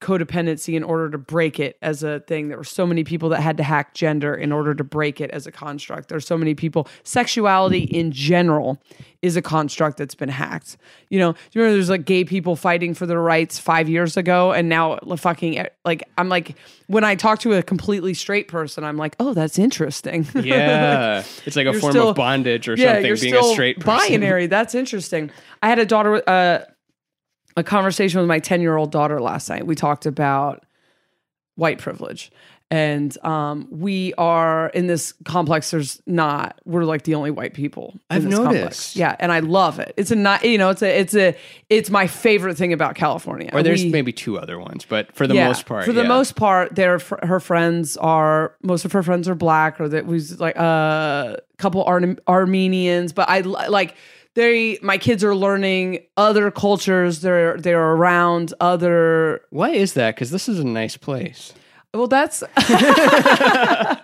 codependency 0.01 0.75
in 0.75 0.83
order 0.83 1.09
to 1.09 1.17
break 1.17 1.59
it 1.59 1.77
as 1.81 2.03
a 2.03 2.19
thing. 2.21 2.49
There 2.49 2.57
were 2.57 2.63
so 2.63 2.85
many 2.85 3.03
people 3.03 3.29
that 3.29 3.41
had 3.41 3.57
to 3.57 3.63
hack 3.63 3.93
gender 3.93 4.33
in 4.33 4.51
order 4.51 4.75
to 4.75 4.83
break 4.83 5.21
it 5.21 5.31
as 5.31 5.47
a 5.47 5.51
construct. 5.51 6.09
There's 6.09 6.27
so 6.27 6.37
many 6.37 6.53
people. 6.55 6.87
Sexuality 7.03 7.83
in 7.83 8.11
general 8.11 8.81
is 9.21 9.35
a 9.35 9.41
construct 9.41 9.97
that's 9.97 10.13
been 10.15 10.29
hacked. 10.29 10.77
You 11.09 11.19
know, 11.19 11.31
do 11.31 11.37
you 11.53 11.61
remember 11.61 11.77
there's 11.77 11.89
like 11.89 12.05
gay 12.05 12.23
people 12.23 12.55
fighting 12.55 12.93
for 12.93 13.05
their 13.05 13.21
rights 13.21 13.57
five 13.57 13.89
years 13.89 14.17
ago, 14.17 14.51
and 14.51 14.69
now 14.69 14.97
fucking 15.17 15.65
like 15.83 16.03
I'm 16.17 16.29
like 16.29 16.55
when 16.87 17.03
I 17.03 17.15
talk 17.15 17.39
to 17.39 17.53
a 17.53 17.63
completely 17.63 18.13
straight 18.13 18.47
person, 18.47 18.83
I'm 18.83 18.97
like, 18.97 19.15
oh, 19.19 19.33
that's 19.33 19.57
interesting. 19.57 20.27
Yeah, 20.45 21.23
it's 21.45 21.55
like 21.55 21.65
a 21.65 21.73
form 21.73 21.93
still- 21.93 22.09
of 22.09 22.15
bondage 22.15 22.67
or 22.67 22.75
yeah, 22.75 23.01
something. 23.01 23.15
being 23.19 23.35
a 23.35 23.43
straight 23.53 23.79
person. 23.79 24.19
binary. 24.19 24.45
That's 24.47 24.75
interesting. 24.75 25.31
I 25.63 25.69
had 25.69 25.79
a 25.79 25.85
daughter, 25.85 26.21
uh, 26.29 26.59
a 27.57 27.63
conversation 27.63 28.19
with 28.19 28.27
my 28.27 28.39
ten 28.39 28.61
year 28.61 28.75
old 28.77 28.91
daughter 28.91 29.21
last 29.21 29.49
night. 29.49 29.65
We 29.65 29.75
talked 29.75 30.05
about 30.05 30.65
white 31.55 31.77
privilege, 31.79 32.31
and 32.69 33.17
um, 33.23 33.67
we 33.71 34.13
are 34.17 34.67
in 34.69 34.87
this 34.87 35.13
complex. 35.23 35.71
There's 35.71 36.01
not. 36.05 36.59
We're 36.65 36.83
like 36.83 37.03
the 37.03 37.15
only 37.15 37.31
white 37.31 37.53
people. 37.53 37.91
in 37.93 37.99
I've 38.09 38.23
this 38.23 38.35
complex. 38.35 38.59
noticed. 38.61 38.95
Yeah, 38.97 39.15
and 39.19 39.31
I 39.31 39.39
love 39.39 39.79
it. 39.79 39.93
It's 39.95 40.11
a 40.11 40.15
not. 40.15 40.43
You 40.43 40.57
know, 40.57 40.69
it's 40.69 40.81
a. 40.81 40.99
It's 40.99 41.15
a. 41.15 41.35
It's 41.69 41.89
my 41.89 42.07
favorite 42.07 42.57
thing 42.57 42.73
about 42.73 42.95
California. 42.95 43.49
Or 43.53 43.63
there's 43.63 43.83
We- 43.83 43.89
maybe 43.91 44.11
two 44.11 44.37
other 44.37 44.59
ones, 44.59 44.85
but 44.87 45.15
for 45.15 45.27
the 45.27 45.35
yeah, 45.35 45.47
most 45.47 45.65
part, 45.65 45.85
For 45.85 45.93
the 45.93 46.01
yeah. 46.01 46.07
most 46.09 46.35
part, 46.35 46.75
their 46.75 46.99
her 47.23 47.39
friends 47.39 47.95
are 47.97 48.55
most 48.63 48.83
of 48.83 48.91
her 48.91 49.03
friends 49.03 49.29
are 49.29 49.35
black, 49.35 49.79
or 49.79 49.87
that 49.89 50.05
was 50.05 50.39
like 50.41 50.57
a 50.57 51.39
couple 51.57 51.83
Ar- 51.85 52.01
Armenians. 52.27 53.13
But 53.13 53.29
I 53.29 53.39
like 53.41 53.95
they. 54.35 54.77
My 54.81 54.97
kids 54.97 55.23
are 55.23 55.35
learning 55.35 56.05
other 56.15 56.51
cultures. 56.51 57.21
They're 57.21 57.57
they're 57.57 57.91
around 57.93 58.53
other. 58.59 59.41
Why 59.49 59.71
is 59.71 59.93
that? 59.93 60.15
Because 60.15 60.31
this 60.31 60.47
is 60.47 60.59
a 60.59 60.65
nice 60.65 60.97
place. 60.97 61.53
Well, 61.93 62.07
that's. 62.07 62.43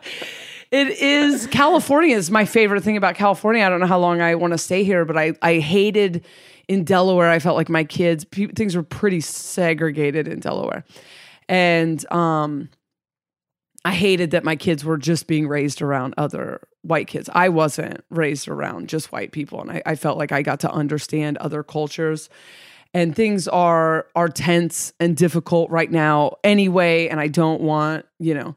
It 0.72 0.88
is 1.02 1.48
California 1.48 2.16
is 2.16 2.32
my 2.32 2.46
favorite 2.46 2.82
thing 2.82 2.96
about 2.96 3.16
California. 3.16 3.66
I 3.66 3.68
don't 3.68 3.82
know 3.82 3.88
how 3.88 4.00
long 4.00 4.22
I 4.22 4.36
want 4.36 4.52
to 4.52 4.58
stay 4.58 4.86
here, 4.86 5.04
but 5.04 5.18
I 5.18 5.34
I 5.42 5.60
hated 5.60 6.24
in 6.70 6.86
Delaware. 6.86 7.30
I 7.30 7.40
felt 7.40 7.58
like 7.58 7.68
my 7.68 7.84
kids 7.84 8.24
pe- 8.24 8.48
things 8.48 8.74
were 8.74 8.84
pretty 8.84 9.20
segregated 9.20 10.30
in 10.30 10.40
Delaware, 10.40 10.86
and 11.50 12.10
um, 12.10 12.70
I 13.84 13.92
hated 13.92 14.32
that 14.32 14.46
my 14.46 14.56
kids 14.56 14.86
were 14.86 14.98
just 14.98 15.28
being 15.28 15.46
raised 15.46 15.82
around 15.82 16.14
other 16.18 16.62
white 16.84 17.08
kids. 17.08 17.30
I 17.34 17.50
wasn't 17.50 18.04
raised 18.10 18.48
around 18.48 18.90
just 18.90 19.12
white 19.12 19.32
people, 19.32 19.62
and 19.62 19.72
I, 19.72 19.82
I 19.86 19.96
felt 19.96 20.18
like 20.18 20.32
I 20.32 20.42
got 20.42 20.60
to 20.62 20.72
understand 20.72 21.38
other 21.38 21.64
cultures. 21.64 22.30
And 22.94 23.16
things 23.16 23.48
are 23.48 24.08
are 24.16 24.28
tense 24.28 24.92
and 25.00 25.16
difficult 25.16 25.70
right 25.70 25.90
now 25.90 26.38
anyway, 26.44 27.08
and 27.08 27.20
I 27.20 27.28
don't 27.28 27.62
want 27.62 28.06
you 28.20 28.34
know. 28.34 28.56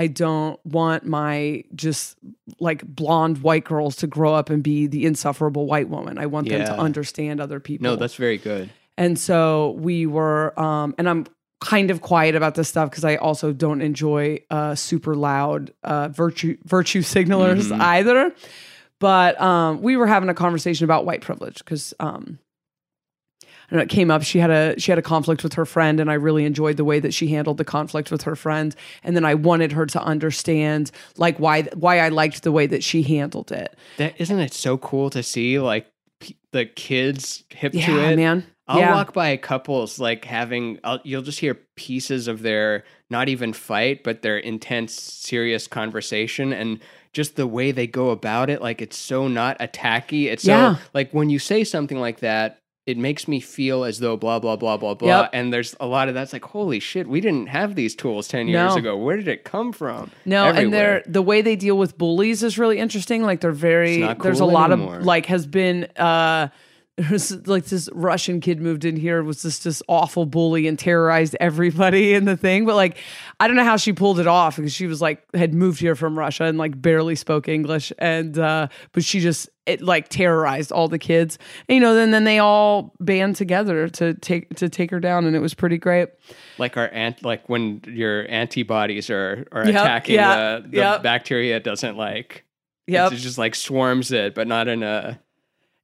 I 0.00 0.06
don't 0.06 0.64
want 0.64 1.04
my 1.04 1.64
just 1.74 2.16
like 2.60 2.86
blonde 2.86 3.42
white 3.42 3.64
girls 3.64 3.96
to 3.96 4.06
grow 4.06 4.32
up 4.32 4.48
and 4.48 4.62
be 4.62 4.86
the 4.86 5.04
insufferable 5.04 5.66
white 5.66 5.88
woman. 5.88 6.18
I 6.18 6.26
want 6.26 6.48
them 6.48 6.64
to 6.64 6.78
understand 6.78 7.40
other 7.40 7.58
people. 7.58 7.82
No, 7.82 7.96
that's 7.96 8.14
very 8.14 8.38
good. 8.38 8.70
And 8.96 9.18
so 9.18 9.76
we 9.78 10.06
were, 10.06 10.58
um, 10.58 10.94
and 10.98 11.08
I'm 11.08 11.26
kind 11.60 11.90
of 11.90 12.00
quiet 12.02 12.34
about 12.36 12.54
this 12.54 12.68
stuff 12.68 12.90
because 12.90 13.04
I 13.04 13.16
also 13.16 13.52
don't 13.52 13.80
enjoy 13.80 14.40
uh, 14.50 14.74
super 14.74 15.14
loud 15.16 15.72
uh, 15.82 16.08
virtue 16.08 16.56
virtue 16.64 17.02
signalers 17.02 17.70
Mhm. 17.70 17.80
either. 17.80 18.32
But 19.00 19.40
um, 19.40 19.80
we 19.82 19.96
were 19.96 20.06
having 20.06 20.28
a 20.28 20.34
conversation 20.34 20.84
about 20.84 21.04
white 21.04 21.20
privilege 21.20 21.58
because 21.58 21.94
um, 22.00 22.38
I 23.70 23.76
know, 23.76 23.82
it 23.82 23.88
came 23.88 24.10
up. 24.10 24.22
She 24.22 24.38
had 24.38 24.50
a 24.50 24.74
she 24.80 24.90
had 24.90 24.98
a 24.98 25.02
conflict 25.02 25.42
with 25.44 25.52
her 25.54 25.66
friend, 25.66 26.00
and 26.00 26.10
I 26.10 26.14
really 26.14 26.44
enjoyed 26.44 26.76
the 26.78 26.84
way 26.84 27.00
that 27.00 27.12
she 27.12 27.28
handled 27.28 27.58
the 27.58 27.64
conflict 27.64 28.10
with 28.10 28.22
her 28.22 28.34
friend. 28.34 28.74
And 29.04 29.14
then 29.14 29.24
I 29.24 29.34
wanted 29.34 29.72
her 29.72 29.84
to 29.86 30.02
understand 30.02 30.90
like 31.16 31.38
why 31.38 31.62
why 31.74 32.00
I 32.00 32.08
liked 32.08 32.42
the 32.44 32.52
way 32.52 32.66
that 32.66 32.82
she 32.82 33.02
handled 33.02 33.52
it. 33.52 33.76
That 33.98 34.14
isn't 34.18 34.38
it 34.38 34.54
so 34.54 34.78
cool 34.78 35.10
to 35.10 35.22
see 35.22 35.58
like 35.60 35.86
p- 36.20 36.36
the 36.52 36.64
kids 36.66 37.44
hip 37.50 37.72
to 37.72 37.78
it. 37.78 38.16
man. 38.16 38.44
I'll 38.68 38.80
yeah. 38.80 38.94
walk 38.94 39.12
by 39.14 39.36
couples 39.38 39.98
like 39.98 40.24
having 40.26 40.78
I'll, 40.84 41.00
you'll 41.02 41.22
just 41.22 41.40
hear 41.40 41.54
pieces 41.76 42.28
of 42.28 42.42
their 42.42 42.84
not 43.10 43.28
even 43.28 43.52
fight 43.52 44.04
but 44.04 44.22
their 44.22 44.36
intense 44.38 44.92
serious 44.92 45.66
conversation 45.66 46.52
and 46.52 46.80
just 47.14 47.36
the 47.36 47.46
way 47.46 47.72
they 47.72 47.86
go 47.86 48.10
about 48.10 48.50
it 48.50 48.60
like 48.60 48.82
it's 48.82 48.96
so 48.96 49.26
not 49.28 49.58
attacky 49.58 50.26
it's 50.26 50.44
Yeah. 50.44 50.74
so 50.76 50.80
like 50.94 51.12
when 51.12 51.30
you 51.30 51.38
say 51.38 51.64
something 51.64 51.98
like 51.98 52.20
that 52.20 52.58
it 52.86 52.96
makes 52.96 53.28
me 53.28 53.38
feel 53.40 53.84
as 53.84 53.98
though 54.00 54.16
blah 54.16 54.38
blah 54.38 54.56
blah 54.56 54.76
blah 54.76 54.94
blah 54.94 55.20
Yep. 55.22 55.30
and 55.32 55.52
there's 55.52 55.74
a 55.80 55.86
lot 55.86 56.08
of 56.08 56.14
that's 56.14 56.32
like 56.34 56.44
holy 56.44 56.80
shit 56.80 57.06
we 57.08 57.20
didn't 57.22 57.46
have 57.48 57.74
these 57.74 57.94
tools 57.94 58.28
10 58.28 58.48
years 58.48 58.72
No. 58.74 58.76
ago 58.76 58.96
where 58.96 59.16
did 59.16 59.28
it 59.28 59.44
come 59.44 59.72
from 59.72 60.10
No, 60.26 60.44
and 60.46 60.72
they're 60.72 61.02
the 61.06 61.22
way 61.22 61.40
they 61.42 61.56
deal 61.56 61.78
with 61.78 61.96
bullies 61.96 62.42
is 62.42 62.58
really 62.58 62.78
interesting. 62.78 63.22
Like 63.22 63.40
they're 63.40 63.52
very 63.52 63.98
not 63.98 64.18
there's 64.20 64.40
a 64.40 64.44
cool 64.44 64.52
lot 64.52 64.72
anymore. 64.72 64.96
of 64.98 65.04
like 65.06 65.26
has 65.26 65.46
been 65.46 65.84
uh 65.96 66.48
there's 66.98 67.46
like 67.46 67.64
this 67.66 67.88
Russian 67.92 68.40
kid 68.40 68.60
moved 68.60 68.84
in 68.84 68.96
here 68.96 69.22
was 69.22 69.42
just 69.42 69.64
this 69.64 69.82
awful 69.88 70.26
bully 70.26 70.66
and 70.66 70.78
terrorized 70.78 71.36
everybody 71.40 72.12
in 72.14 72.24
the 72.24 72.36
thing. 72.36 72.66
But 72.66 72.74
like 72.74 72.98
I 73.38 73.46
don't 73.46 73.56
know 73.56 73.64
how 73.64 73.76
she 73.76 73.92
pulled 73.92 74.18
it 74.18 74.26
off 74.26 74.56
because 74.56 74.72
she 74.74 74.86
was 74.86 75.00
like 75.00 75.22
had 75.34 75.54
moved 75.54 75.80
here 75.80 75.94
from 75.94 76.18
Russia 76.18 76.44
and 76.44 76.58
like 76.58 76.80
barely 76.82 77.14
spoke 77.14 77.48
English 77.48 77.92
and 77.98 78.38
uh 78.38 78.68
but 78.92 79.04
she 79.04 79.20
just 79.20 79.48
it 79.64 79.80
like 79.82 80.08
terrorized 80.08 80.72
all 80.72 80.88
the 80.88 80.98
kids. 80.98 81.38
And, 81.68 81.74
you 81.76 81.80
know, 81.80 81.94
then 81.94 82.10
then 82.10 82.24
they 82.24 82.38
all 82.38 82.94
band 83.00 83.36
together 83.36 83.88
to 83.90 84.14
take 84.14 84.54
to 84.56 84.68
take 84.68 84.90
her 84.90 84.98
down 84.98 85.24
and 85.24 85.36
it 85.36 85.40
was 85.40 85.54
pretty 85.54 85.78
great. 85.78 86.08
like 86.58 86.76
our 86.76 86.88
ant 86.88 87.22
like 87.24 87.48
when 87.48 87.82
your 87.86 88.26
antibodies 88.30 89.08
are 89.10 89.46
are 89.52 89.64
Yep, 89.66 89.74
attacking 89.74 90.14
yeah, 90.16 90.56
the, 90.60 90.68
the 90.68 90.76
yep. 90.78 91.02
bacteria 91.02 91.56
it 91.56 91.64
doesn't 91.64 91.96
like 91.96 92.44
Yep. 92.88 93.12
it 93.12 93.16
just 93.16 93.38
like 93.38 93.54
swarms 93.54 94.10
it 94.10 94.34
but 94.34 94.48
not 94.48 94.66
in 94.66 94.82
a 94.82 95.20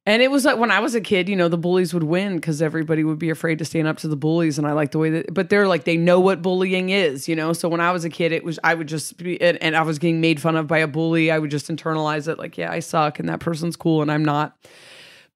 And 0.07 0.21
it 0.21 0.29
was 0.29 0.45
like 0.45 0.57
when 0.57 0.69
I 0.69 0.79
was 0.81 0.93
a 0.93 1.01
kid, 1.01 1.27
you 1.27 1.35
know, 1.35 1.47
the 1.47 1.57
bullies 1.57 1.91
would 1.91 2.03
win 2.03 2.35
because 2.35 2.61
everybody 2.61 3.03
would 3.03 3.17
be 3.17 3.31
afraid 3.31 3.57
to 3.57 3.65
stand 3.65 3.87
up 3.87 3.97
to 3.97 4.07
the 4.07 4.15
bullies. 4.15 4.59
And 4.59 4.67
I 4.67 4.73
like 4.73 4.91
the 4.91 4.99
way 4.99 5.09
that, 5.09 5.33
but 5.33 5.49
they're 5.49 5.67
like, 5.67 5.85
they 5.85 5.97
know 5.97 6.19
what 6.19 6.43
bullying 6.43 6.91
is, 6.91 7.27
you 7.27 7.35
know? 7.35 7.53
So 7.53 7.67
when 7.67 7.81
I 7.81 7.91
was 7.91 8.05
a 8.05 8.09
kid, 8.09 8.31
it 8.31 8.43
was, 8.43 8.59
I 8.63 8.75
would 8.75 8.87
just 8.87 9.17
be, 9.17 9.41
and, 9.41 9.57
and 9.63 9.75
I 9.75 9.81
was 9.81 9.97
getting 9.97 10.21
made 10.21 10.39
fun 10.39 10.55
of 10.57 10.67
by 10.67 10.77
a 10.77 10.87
bully. 10.87 11.31
I 11.31 11.39
would 11.39 11.49
just 11.49 11.69
internalize 11.69 12.27
it 12.27 12.37
like, 12.37 12.55
yeah, 12.55 12.71
I 12.71 12.81
suck 12.81 13.17
and 13.19 13.27
that 13.29 13.39
person's 13.39 13.75
cool 13.75 14.03
and 14.03 14.11
I'm 14.11 14.23
not. 14.23 14.55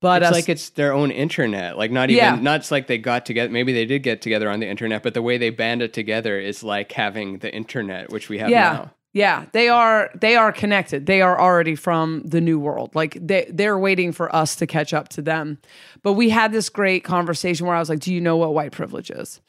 But 0.01 0.21
it's 0.21 0.29
us- 0.29 0.35
like 0.35 0.49
it's 0.49 0.69
their 0.69 0.93
own 0.93 1.09
internet. 1.09 1.75
Like 1.75 1.89
not 1.91 2.11
even 2.11 2.23
Yeah. 2.23 2.35
not 2.35 2.69
like 2.69 2.85
they 2.85 2.99
got 2.99 3.25
together. 3.25 3.51
Maybe 3.51 3.73
they 3.73 3.85
did 3.85 4.03
get 4.03 4.21
together 4.21 4.51
on 4.51 4.59
the 4.59 4.67
internet, 4.67 5.01
but 5.01 5.15
the 5.15 5.23
way 5.23 5.39
they 5.39 5.49
banded 5.49 5.93
together 5.93 6.39
is 6.39 6.63
like 6.63 6.91
having 6.91 7.39
the 7.39 7.51
internet, 7.53 8.11
which 8.11 8.29
we 8.29 8.37
have 8.37 8.49
yeah. 8.51 8.73
now. 8.73 8.91
Yeah, 9.11 9.45
they 9.53 9.69
are 9.69 10.11
they 10.13 10.35
are 10.35 10.51
connected. 10.51 11.07
They 11.07 11.21
are 11.21 11.39
already 11.39 11.75
from 11.75 12.21
the 12.23 12.39
new 12.39 12.59
world. 12.59 12.93
Like 12.93 13.17
they 13.19 13.47
they're 13.49 13.77
waiting 13.77 14.11
for 14.11 14.33
us 14.35 14.55
to 14.57 14.67
catch 14.67 14.93
up 14.93 15.09
to 15.09 15.21
them. 15.21 15.57
But 16.03 16.13
we 16.13 16.29
had 16.29 16.51
this 16.51 16.69
great 16.69 17.03
conversation 17.03 17.65
where 17.65 17.75
I 17.75 17.79
was 17.79 17.89
like, 17.89 17.99
"Do 17.99 18.13
you 18.13 18.21
know 18.21 18.37
what 18.37 18.53
white 18.53 18.71
privilege 18.71 19.09
is?" 19.09 19.41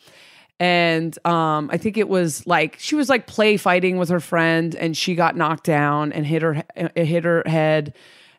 And 0.59 1.17
um, 1.27 1.71
I 1.73 1.77
think 1.77 1.99
it 1.99 2.09
was 2.09 2.47
like 2.47 2.77
she 2.79 2.95
was 2.95 3.11
like 3.11 3.27
play 3.27 3.59
fighting 3.59 3.99
with 3.99 4.09
her 4.09 4.21
friend, 4.21 4.75
and 4.75 4.97
she 4.97 5.15
got 5.15 5.37
knocked 5.37 5.65
down 5.65 6.13
and 6.13 6.27
hit 6.27 6.41
her 6.41 6.63
hit 6.95 7.25
her 7.25 7.43
head, 7.45 7.95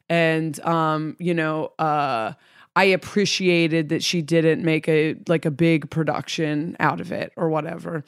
and 0.10 0.60
um, 0.62 1.16
you 1.20 1.36
know, 1.36 1.72
uh, 1.78 2.34
I 2.76 2.86
appreciated 2.86 3.90
that 3.90 4.04
she 4.04 4.24
didn't 4.24 4.64
make 4.64 4.88
a 4.88 5.16
like 5.28 5.46
a 5.46 5.52
big 5.52 5.90
production 5.92 6.78
out 6.80 7.00
of 7.00 7.12
it 7.12 7.32
or 7.36 7.50
whatever. 7.50 8.06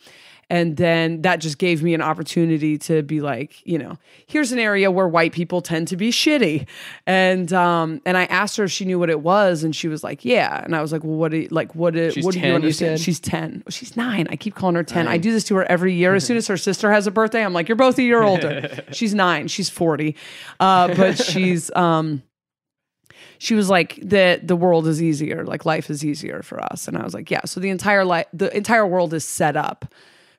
And 0.54 0.78
then 0.78 1.24
that 1.24 1.38
just 1.38 1.58
gave 1.58 1.82
me 1.82 1.96
an 1.96 2.02
opportunity 2.04 2.78
to 2.78 3.02
be 3.02 3.22
like, 3.22 3.66
you 3.66 3.80
know, 3.80 3.98
here's 4.28 4.52
an 4.52 4.60
area 4.60 4.92
where 4.92 5.08
white 5.08 5.34
people 5.34 5.64
tend 5.64 5.88
to 5.88 5.98
be 5.98 6.12
shitty. 6.12 6.68
And 7.08 7.52
um 7.52 8.02
and 8.06 8.16
I 8.16 8.26
asked 8.26 8.58
her 8.58 8.66
if 8.66 8.72
she 8.72 8.86
knew 8.86 9.00
what 9.00 9.10
it 9.10 9.22
was, 9.22 9.64
and 9.64 9.76
she 9.76 9.88
was 9.88 10.04
like, 10.04 10.24
Yeah. 10.24 10.64
And 10.64 10.76
I 10.76 10.82
was 10.84 10.92
like, 10.92 11.04
Well, 11.04 11.16
what 11.16 11.32
do 11.32 11.38
you, 11.38 11.48
like 11.50 11.74
what 11.74 11.96
do, 11.96 12.12
She's 12.12 12.24
what 12.24 12.36
do 12.36 12.40
10, 12.40 12.50
you 12.50 12.56
understand? 12.56 13.00
She's 13.02 13.20
10. 13.20 13.64
She's 13.70 13.98
nine. 13.98 14.28
I 14.30 14.36
keep 14.36 14.54
calling 14.54 14.76
her 14.76 14.84
10. 14.84 15.08
I 15.08 15.18
do 15.18 15.32
this 15.32 15.44
to 15.46 15.56
her 15.56 15.64
every 15.64 15.96
year. 15.96 16.14
As 16.14 16.24
soon 16.24 16.38
as 16.38 16.46
her 16.46 16.58
sister 16.58 16.92
has 16.92 17.08
a 17.08 17.12
birthday, 17.12 17.44
I'm 17.44 17.54
like, 17.54 17.68
You're 17.68 17.76
both 17.76 17.98
a 17.98 18.04
year 18.04 18.22
older. 18.22 18.84
she's 18.92 19.16
nine. 19.16 19.48
She's 19.48 19.72
40. 19.72 20.16
Uh, 20.60 20.94
but 20.94 21.18
she's 21.18 21.72
um 21.76 22.22
she 23.40 23.56
was 23.56 23.72
like 23.72 23.96
that 24.04 24.48
the 24.48 24.56
world 24.56 24.86
is 24.88 25.02
easier 25.02 25.46
like 25.46 25.66
life 25.66 25.90
is 25.90 26.06
easier 26.06 26.44
for 26.44 26.64
us 26.64 26.88
and 26.88 26.96
i 26.96 27.04
was 27.04 27.14
like 27.14 27.32
yeah 27.32 27.42
so 27.44 27.60
the 27.60 27.70
entire 27.70 28.06
life 28.06 28.28
the 28.32 28.56
entire 28.56 28.86
world 28.86 29.14
is 29.14 29.26
set 29.26 29.58
up 29.58 29.86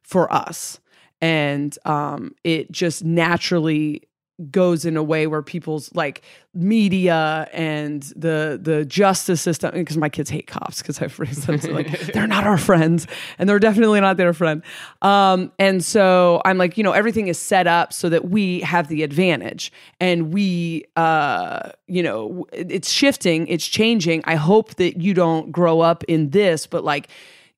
for 0.04 0.32
us. 0.32 0.80
And 1.20 1.76
um 1.84 2.34
it 2.44 2.70
just 2.70 3.04
naturally 3.04 4.02
goes 4.50 4.84
in 4.84 4.96
a 4.96 5.02
way 5.02 5.28
where 5.28 5.42
people's 5.42 5.94
like 5.94 6.22
media 6.54 7.48
and 7.52 8.02
the 8.16 8.58
the 8.60 8.84
justice 8.84 9.40
system 9.40 9.70
because 9.72 9.96
my 9.96 10.08
kids 10.08 10.28
hate 10.28 10.48
cops 10.48 10.82
because 10.82 11.00
I've 11.00 11.16
raised 11.20 11.46
them 11.46 11.60
so 11.60 11.70
like 11.70 12.00
they're 12.12 12.26
not 12.26 12.44
our 12.44 12.58
friends 12.58 13.06
and 13.38 13.48
they're 13.48 13.60
definitely 13.60 14.00
not 14.00 14.16
their 14.16 14.32
friend. 14.32 14.62
Um 15.02 15.52
and 15.60 15.84
so 15.84 16.42
I'm 16.44 16.58
like 16.58 16.76
you 16.76 16.82
know 16.82 16.92
everything 16.92 17.28
is 17.28 17.38
set 17.38 17.68
up 17.68 17.92
so 17.92 18.08
that 18.08 18.28
we 18.28 18.60
have 18.60 18.88
the 18.88 19.04
advantage 19.04 19.72
and 20.00 20.34
we 20.34 20.84
uh 20.96 21.70
you 21.86 22.02
know 22.02 22.44
it's 22.52 22.90
shifting 22.90 23.46
it's 23.46 23.66
changing. 23.66 24.22
I 24.24 24.34
hope 24.34 24.74
that 24.76 25.00
you 25.00 25.14
don't 25.14 25.52
grow 25.52 25.80
up 25.80 26.02
in 26.04 26.30
this 26.30 26.66
but 26.66 26.82
like 26.82 27.08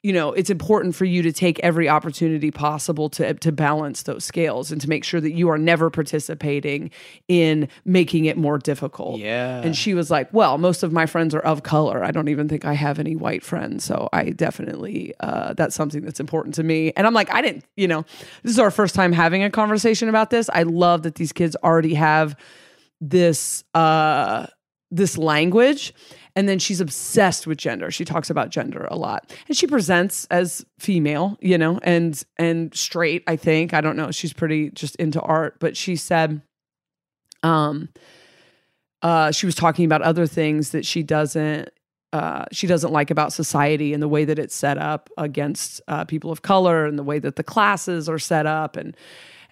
you 0.07 0.13
know 0.13 0.33
it's 0.33 0.51
important 0.51 0.95
for 0.95 1.05
you 1.05 1.21
to 1.21 1.33
take 1.33 1.59
every 1.65 1.89
opportunity 1.89 2.53
possible 2.53 3.11
to 3.11 3.35
to 3.35 3.51
balance 3.51 4.05
those 4.05 4.25
scales 4.25 4.71
and 4.71 4.81
to 4.81 4.89
make 4.89 5.03
sure 5.03 5.21
that 5.21 5.33
you 5.33 5.49
are 5.51 5.59
never 5.59 5.91
participating 5.91 6.93
in 7.27 7.69
making 7.85 8.27
it 8.27 8.37
more 8.37 8.57
difficult. 8.57 9.19
Yeah. 9.19 9.63
and 9.63 9.77
she 9.77 9.95
was 9.95 10.09
like 10.09 10.33
well 10.33 10.59
most 10.59 10.85
of 10.85 10.93
my 10.93 11.07
friends 11.07 11.35
are 11.35 11.41
of 11.41 11.65
color. 11.65 12.05
I 12.05 12.13
don't 12.13 12.29
even 12.29 12.49
think 12.49 12.65
i 12.65 12.73
have 12.73 13.01
any 13.01 13.17
white 13.17 13.43
friends. 13.43 13.83
So 13.83 14.09
i 14.13 14.31
definitely 14.31 15.13
uh, 15.19 15.55
that's 15.55 15.75
something 15.75 16.03
that's 16.03 16.21
important 16.21 16.55
to 16.55 16.63
me. 16.63 16.93
And 16.97 17.05
i'm 17.05 17.15
like 17.15 17.33
i 17.35 17.43
didn't 17.43 17.65
you 17.77 17.89
know 17.89 18.05
this 18.45 18.53
is 18.53 18.61
our 18.61 18.71
first 18.71 18.95
time 18.95 19.11
having 19.11 19.43
a 19.43 19.51
conversation 19.51 20.09
about 20.09 20.31
this. 20.31 20.49
I 20.53 20.63
love 20.63 21.03
that 21.03 21.17
these 21.17 21.33
kids 21.33 21.57
already 21.65 21.95
have 21.95 22.37
this 23.01 23.65
uh 23.75 24.47
this 24.93 25.19
language 25.19 25.93
and 26.37 26.49
then 26.49 26.59
she's 26.59 26.81
obsessed 26.81 27.47
with 27.47 27.59
gender. 27.59 27.91
She 27.91 28.05
talks 28.05 28.31
about 28.31 28.51
gender 28.51 28.87
a 28.91 28.97
lot. 28.97 29.33
And 29.49 29.57
she 29.57 29.67
presents 29.67 30.27
as 30.27 30.65
female 30.79 31.37
you 31.41 31.59
know 31.59 31.81
and 31.83 32.23
and 32.37 32.75
straight 32.75 33.25
i 33.27 33.35
think. 33.37 33.75
I 33.75 33.81
don't 33.81 33.97
know. 33.97 34.11
She's 34.13 34.33
pretty 34.33 34.71
just 34.71 34.95
into 34.97 35.21
art. 35.21 35.57
But 35.59 35.77
she 35.77 35.97
said 35.97 36.43
um 37.43 37.89
uh 39.03 39.33
she 39.33 39.47
was 39.47 39.55
talking 39.55 39.85
about 39.85 40.03
other 40.03 40.27
things 40.27 40.71
that 40.71 40.87
she 40.87 41.03
doesn't 41.03 41.71
uh, 42.13 42.47
she 42.51 42.67
doesn't 42.67 42.93
like 42.93 43.11
about 43.11 43.33
society 43.33 43.93
and 43.93 44.03
the 44.03 44.09
way 44.09 44.25
that 44.25 44.39
it's 44.39 44.55
set 44.55 44.79
up 44.79 45.11
against 45.19 45.83
uh, 45.89 46.05
people 46.05 46.31
of 46.31 46.41
color 46.41 46.87
and 46.87 46.99
the 46.99 47.03
way 47.03 47.19
that 47.19 47.37
the 47.37 47.43
classes 47.43 48.09
are 48.09 48.19
set 48.19 48.47
up 48.47 48.77
and 48.77 48.97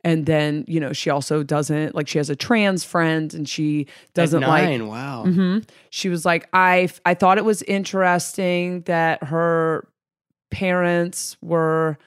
and 0.05 0.27
then 0.27 0.65
you 0.69 0.79
know 0.79 0.93
she 0.93 1.11
also 1.11 1.43
doesn't 1.43 1.95
like 1.95 2.07
she 2.07 2.19
has 2.19 2.31
a 2.31 2.37
trans 2.37 2.85
friend 2.85 3.33
and 3.35 3.49
she 3.49 3.87
doesn't 4.13 4.43
like 4.43 4.83
wow. 4.83 5.25
hmm 5.25 5.59
She 5.91 6.09
was 6.09 6.25
like, 6.25 6.49
I 6.53 6.89
I 7.05 7.15
thought 7.15 7.39
it 7.39 7.45
was 7.45 7.63
interesting 7.63 8.83
that 8.83 9.25
her 9.25 9.89
parents 10.51 11.37
were. 11.41 11.99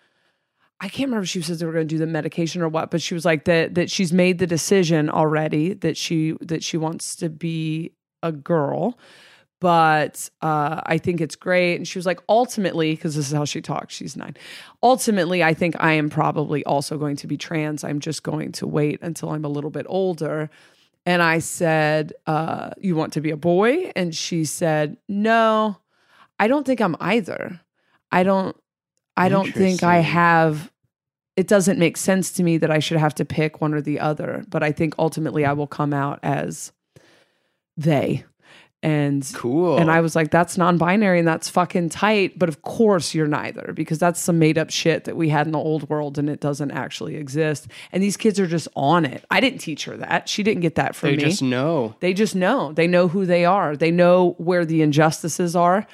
I 0.79 0.89
can't 0.89 1.07
remember 1.07 1.23
if 1.23 1.29
she 1.29 1.41
says 1.41 1.59
they 1.59 1.65
were 1.65 1.71
going 1.73 1.87
to 1.87 1.95
do 1.95 1.97
the 1.97 2.05
medication 2.05 2.61
or 2.61 2.69
what, 2.69 2.91
but 2.91 3.01
she 3.01 3.15
was 3.15 3.25
like 3.25 3.45
that 3.45 3.73
that 3.73 3.89
she's 3.89 4.13
made 4.13 4.37
the 4.37 4.45
decision 4.45 5.09
already 5.09 5.73
that 5.73 5.97
she 5.97 6.35
that 6.41 6.63
she 6.63 6.77
wants 6.77 7.15
to 7.15 7.29
be 7.29 7.93
a 8.21 8.31
girl. 8.31 8.97
But 9.59 10.29
uh, 10.41 10.81
I 10.85 10.97
think 10.99 11.19
it's 11.19 11.35
great. 11.35 11.75
And 11.75 11.87
she 11.87 11.97
was 11.97 12.05
like, 12.05 12.19
ultimately, 12.29 12.93
because 12.93 13.15
this 13.15 13.27
is 13.27 13.33
how 13.33 13.45
she 13.45 13.61
talks, 13.61 13.95
she's 13.95 14.15
nine. 14.15 14.37
Ultimately, 14.83 15.43
I 15.43 15.53
think 15.53 15.75
I 15.79 15.93
am 15.93 16.09
probably 16.09 16.63
also 16.65 16.97
going 16.97 17.15
to 17.17 17.27
be 17.27 17.37
trans. 17.37 17.83
I'm 17.83 17.99
just 17.99 18.21
going 18.21 18.51
to 18.53 18.67
wait 18.67 18.99
until 19.01 19.29
I'm 19.29 19.45
a 19.45 19.49
little 19.49 19.71
bit 19.71 19.87
older. 19.89 20.49
And 21.07 21.23
I 21.23 21.39
said, 21.39 22.13
uh, 22.27 22.71
You 22.77 22.95
want 22.95 23.13
to 23.13 23.21
be 23.21 23.31
a 23.31 23.37
boy? 23.37 23.91
And 23.95 24.13
she 24.13 24.45
said, 24.45 24.97
No, 25.07 25.77
I 26.37 26.47
don't 26.47 26.65
think 26.65 26.79
I'm 26.79 26.95
either. 26.99 27.59
I 28.11 28.23
don't, 28.23 28.55
I 29.15 29.29
don't 29.29 29.51
think 29.51 29.81
I 29.81 29.97
have, 29.97 30.71
it 31.35 31.47
doesn't 31.47 31.79
make 31.79 31.97
sense 31.97 32.31
to 32.33 32.43
me 32.43 32.57
that 32.57 32.69
I 32.69 32.77
should 32.79 32.97
have 32.97 33.15
to 33.15 33.25
pick 33.25 33.59
one 33.59 33.73
or 33.73 33.81
the 33.81 33.99
other. 33.99 34.43
But 34.47 34.61
I 34.61 34.71
think 34.71 34.93
ultimately 34.99 35.45
I 35.45 35.53
will 35.53 35.67
come 35.67 35.93
out 35.93 36.19
as 36.21 36.71
they. 37.75 38.23
And 38.83 39.27
Cool. 39.33 39.77
and 39.77 39.89
I 39.89 40.01
was 40.01 40.15
like, 40.15 40.29
that's 40.29 40.55
non 40.55 40.77
binary 40.77 41.17
and 41.17 41.27
that's 41.27 41.49
fucking 41.49 41.89
tight. 41.89 42.37
But 42.37 42.47
of 42.47 42.61
course, 42.61 43.15
you're 43.15 43.27
neither 43.27 43.73
because 43.73 43.97
that's 43.97 44.19
some 44.19 44.37
made 44.37 44.57
up 44.57 44.69
shit 44.69 45.05
that 45.05 45.17
we 45.17 45.29
had 45.29 45.47
in 45.47 45.51
the 45.53 45.59
old 45.59 45.89
world 45.89 46.19
and 46.19 46.29
it 46.29 46.39
doesn't 46.39 46.69
actually 46.71 47.15
exist. 47.15 47.67
And 47.91 48.03
these 48.03 48.15
kids 48.17 48.39
are 48.39 48.45
just 48.45 48.67
on 48.75 49.03
it. 49.03 49.25
I 49.31 49.39
didn't 49.39 49.59
teach 49.61 49.85
her 49.85 49.97
that. 49.97 50.29
She 50.29 50.43
didn't 50.43 50.61
get 50.61 50.75
that 50.75 50.95
from 50.95 51.09
me. 51.09 51.15
they 51.15 51.23
just 51.23 51.41
know. 51.41 51.95
they 52.01 52.13
just 52.13 52.35
know. 52.35 52.71
They 52.71 52.85
know 52.87 53.07
who 53.07 53.25
they 53.25 53.45
are, 53.45 53.75
they 53.75 53.89
know 53.91 54.35
where 54.37 54.63
the 54.63 54.81
injustices 54.83 55.55
are. 55.55 55.87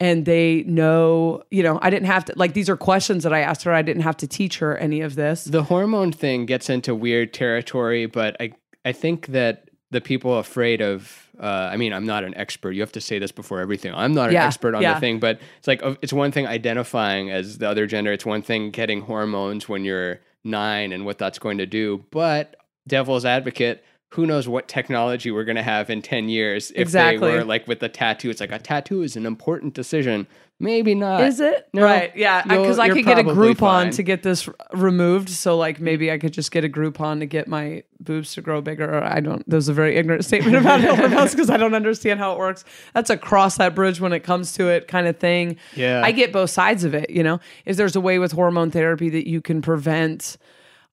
And 0.00 0.24
they 0.26 0.64
know, 0.66 1.44
you 1.52 1.62
know, 1.62 1.78
I 1.80 1.88
didn't 1.88 2.06
have 2.06 2.24
to, 2.24 2.32
like, 2.34 2.52
these 2.52 2.68
are 2.68 2.76
questions 2.76 3.22
that 3.22 3.32
I 3.32 3.40
asked 3.42 3.62
her. 3.62 3.72
I 3.72 3.82
didn't 3.82 4.02
have 4.02 4.16
to 4.18 4.26
teach 4.26 4.58
her 4.58 4.76
any 4.76 5.02
of 5.02 5.14
this. 5.14 5.44
The 5.44 5.62
hormone 5.62 6.10
thing 6.10 6.46
gets 6.46 6.68
into 6.68 6.96
weird 6.96 7.32
territory, 7.32 8.06
but 8.06 8.36
I 8.40 8.52
I 8.84 8.90
think 8.90 9.28
that 9.28 9.68
the 9.92 10.00
people 10.00 10.36
afraid 10.36 10.82
of 10.82 11.23
uh, 11.40 11.68
I 11.72 11.76
mean, 11.76 11.92
I'm 11.92 12.06
not 12.06 12.24
an 12.24 12.34
expert. 12.36 12.72
You 12.72 12.80
have 12.82 12.92
to 12.92 13.00
say 13.00 13.18
this 13.18 13.32
before 13.32 13.60
everything. 13.60 13.92
I'm 13.94 14.14
not 14.14 14.28
an 14.28 14.34
Yeah, 14.34 14.46
expert 14.46 14.74
on 14.74 14.82
yeah. 14.82 14.94
the 14.94 15.00
thing, 15.00 15.18
but 15.18 15.40
it's 15.58 15.66
like 15.66 15.80
it's 16.02 16.12
one 16.12 16.30
thing 16.32 16.46
identifying 16.46 17.30
as 17.30 17.58
the 17.58 17.68
other 17.68 17.86
gender. 17.86 18.12
It's 18.12 18.26
one 18.26 18.42
thing 18.42 18.70
getting 18.70 19.02
hormones 19.02 19.68
when 19.68 19.84
you're 19.84 20.20
nine 20.44 20.92
and 20.92 21.04
what 21.04 21.18
that's 21.18 21.38
going 21.38 21.58
to 21.58 21.66
do. 21.66 22.04
But 22.10 22.56
devil's 22.86 23.24
advocate, 23.24 23.82
who 24.10 24.26
knows 24.26 24.46
what 24.46 24.68
technology 24.68 25.30
we're 25.30 25.44
going 25.44 25.56
to 25.56 25.62
have 25.62 25.90
in 25.90 26.02
10 26.02 26.28
years 26.28 26.70
if 26.72 26.78
Exactly. 26.82 27.28
they 27.30 27.36
were 27.38 27.44
like 27.44 27.66
with 27.66 27.80
the 27.80 27.88
tattoo. 27.88 28.30
It's 28.30 28.40
like 28.40 28.52
a 28.52 28.58
tattoo 28.58 29.02
is 29.02 29.16
an 29.16 29.26
important 29.26 29.74
decision. 29.74 30.26
Maybe 30.60 30.94
not. 30.94 31.22
Is 31.22 31.40
it? 31.40 31.68
No, 31.72 31.82
right. 31.82 32.14
Yeah. 32.16 32.42
Because 32.42 32.78
I 32.78 32.88
could 32.88 33.04
get 33.04 33.18
a 33.18 33.24
Groupon 33.24 33.56
fine. 33.58 33.90
to 33.92 34.02
get 34.02 34.22
this 34.22 34.48
removed. 34.72 35.28
So, 35.28 35.56
like, 35.56 35.80
maybe 35.80 36.12
I 36.12 36.18
could 36.18 36.32
just 36.32 36.52
get 36.52 36.64
a 36.64 36.68
Groupon 36.68 37.18
to 37.20 37.26
get 37.26 37.48
my 37.48 37.82
boobs 37.98 38.34
to 38.34 38.40
grow 38.40 38.60
bigger. 38.60 38.88
Or 38.88 39.02
I 39.02 39.20
don't, 39.20 39.48
there's 39.50 39.68
a 39.68 39.72
very 39.72 39.96
ignorant 39.96 40.24
statement 40.26 40.56
about 40.56 40.80
hormones 40.98 41.32
because 41.32 41.50
I 41.50 41.56
don't 41.56 41.74
understand 41.74 42.20
how 42.20 42.32
it 42.32 42.38
works. 42.38 42.64
That's 42.94 43.10
a 43.10 43.16
cross 43.16 43.56
that 43.56 43.74
bridge 43.74 44.00
when 44.00 44.12
it 44.12 44.20
comes 44.20 44.52
to 44.54 44.68
it 44.68 44.86
kind 44.86 45.08
of 45.08 45.18
thing. 45.18 45.56
Yeah. 45.74 46.02
I 46.04 46.12
get 46.12 46.32
both 46.32 46.50
sides 46.50 46.84
of 46.84 46.94
it. 46.94 47.10
You 47.10 47.24
know, 47.24 47.40
if 47.64 47.76
there's 47.76 47.96
a 47.96 48.00
way 48.00 48.20
with 48.20 48.32
hormone 48.32 48.70
therapy 48.70 49.10
that 49.10 49.28
you 49.28 49.40
can 49.40 49.60
prevent 49.60 50.36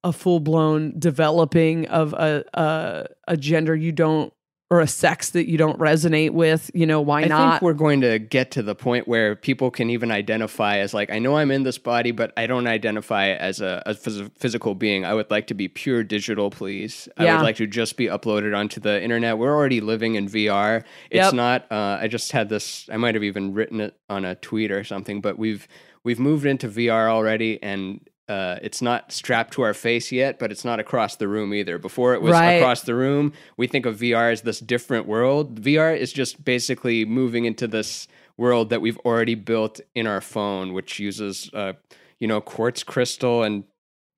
a 0.03 0.11
full 0.11 0.39
blown 0.39 0.97
developing 0.97 1.87
of 1.87 2.13
a, 2.13 2.43
a, 2.55 3.05
a 3.27 3.37
gender 3.37 3.75
you 3.75 3.91
don't, 3.91 4.33
or 4.71 4.79
a 4.79 4.87
sex 4.87 5.31
that 5.31 5.49
you 5.49 5.57
don't 5.57 5.77
resonate 5.79 6.29
with, 6.31 6.71
you 6.73 6.85
know, 6.85 7.01
why 7.01 7.23
I 7.23 7.25
not? 7.25 7.41
I 7.41 7.51
think 7.51 7.61
we're 7.61 7.73
going 7.73 7.99
to 8.01 8.17
get 8.19 8.51
to 8.51 8.63
the 8.63 8.73
point 8.73 9.05
where 9.05 9.35
people 9.35 9.69
can 9.69 9.89
even 9.89 10.11
identify 10.11 10.77
as 10.77 10.93
like, 10.93 11.11
I 11.11 11.19
know 11.19 11.35
I'm 11.35 11.51
in 11.51 11.63
this 11.63 11.77
body, 11.77 12.11
but 12.11 12.31
I 12.37 12.47
don't 12.47 12.65
identify 12.67 13.31
as 13.31 13.59
a, 13.59 13.83
a 13.85 13.93
phys- 13.93 14.31
physical 14.37 14.73
being. 14.73 15.03
I 15.03 15.13
would 15.13 15.29
like 15.29 15.47
to 15.47 15.53
be 15.53 15.67
pure 15.67 16.05
digital, 16.05 16.49
please. 16.49 17.09
Yeah. 17.19 17.33
I 17.33 17.35
would 17.35 17.43
like 17.43 17.57
to 17.57 17.67
just 17.67 17.97
be 17.97 18.05
uploaded 18.05 18.57
onto 18.57 18.79
the 18.79 19.03
internet. 19.03 19.37
We're 19.37 19.53
already 19.53 19.81
living 19.81 20.15
in 20.15 20.29
VR. 20.29 20.85
It's 21.09 21.25
Yep. 21.25 21.33
not. 21.33 21.69
Uh, 21.69 21.97
I 22.01 22.07
just 22.07 22.31
had 22.31 22.47
this. 22.47 22.87
I 22.89 22.95
might 22.95 23.13
have 23.15 23.25
even 23.25 23.53
written 23.53 23.81
it 23.81 23.97
on 24.09 24.23
a 24.23 24.35
tweet 24.35 24.71
or 24.71 24.85
something. 24.85 25.19
But 25.19 25.37
we've 25.37 25.67
we've 26.05 26.17
moved 26.19 26.45
into 26.45 26.69
VR 26.69 27.09
already, 27.09 27.61
and 27.61 27.99
uh, 28.31 28.57
it's 28.61 28.81
not 28.81 29.11
strapped 29.11 29.53
to 29.53 29.61
our 29.61 29.73
face 29.73 30.09
yet, 30.09 30.39
but 30.39 30.51
it's 30.53 30.63
not 30.63 30.79
across 30.79 31.17
the 31.17 31.27
room 31.27 31.53
either. 31.53 31.77
Before 31.77 32.13
it 32.13 32.21
was 32.21 32.31
Right. 32.31 32.53
across 32.53 32.81
the 32.81 32.95
room, 32.95 33.33
we 33.57 33.67
think 33.67 33.85
of 33.85 33.97
VR 33.97 34.31
as 34.31 34.41
this 34.43 34.61
different 34.61 35.05
world. 35.05 35.59
VR 35.61 35.93
is 35.93 36.13
just 36.13 36.45
basically 36.45 37.03
moving 37.03 37.43
into 37.43 37.67
this 37.67 38.07
world 38.37 38.69
that 38.69 38.79
we've 38.79 38.97
already 38.99 39.35
built 39.35 39.81
in 39.95 40.07
our 40.07 40.21
phone, 40.21 40.71
which 40.71 40.97
uses, 40.97 41.49
uh, 41.53 41.73
you 42.21 42.27
know, 42.27 42.39
quartz 42.39 42.83
crystal 42.83 43.43
and 43.43 43.65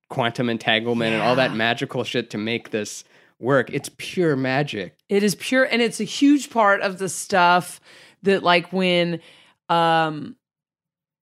quantum 0.10 0.48
entanglement 0.48 1.14
and 1.14 1.24
all 1.24 1.36
that 1.36 1.56
magical 1.56 2.04
shit 2.04 2.30
to 2.30 2.38
make 2.38 2.70
this 2.70 3.04
work. 3.40 3.72
It's 3.74 3.90
pure 3.98 4.36
magic. 4.36 4.96
It 5.10 5.24
is 5.24 5.34
pure 5.34 5.64
and 5.64 5.82
it's 5.82 6.00
a 6.00 6.04
huge 6.04 6.52
part 6.52 6.82
of 6.82 7.00
the 7.00 7.10
stuff 7.10 7.82
that 8.22 8.44
like 8.44 8.72
when 8.72 9.22
um 9.70 10.36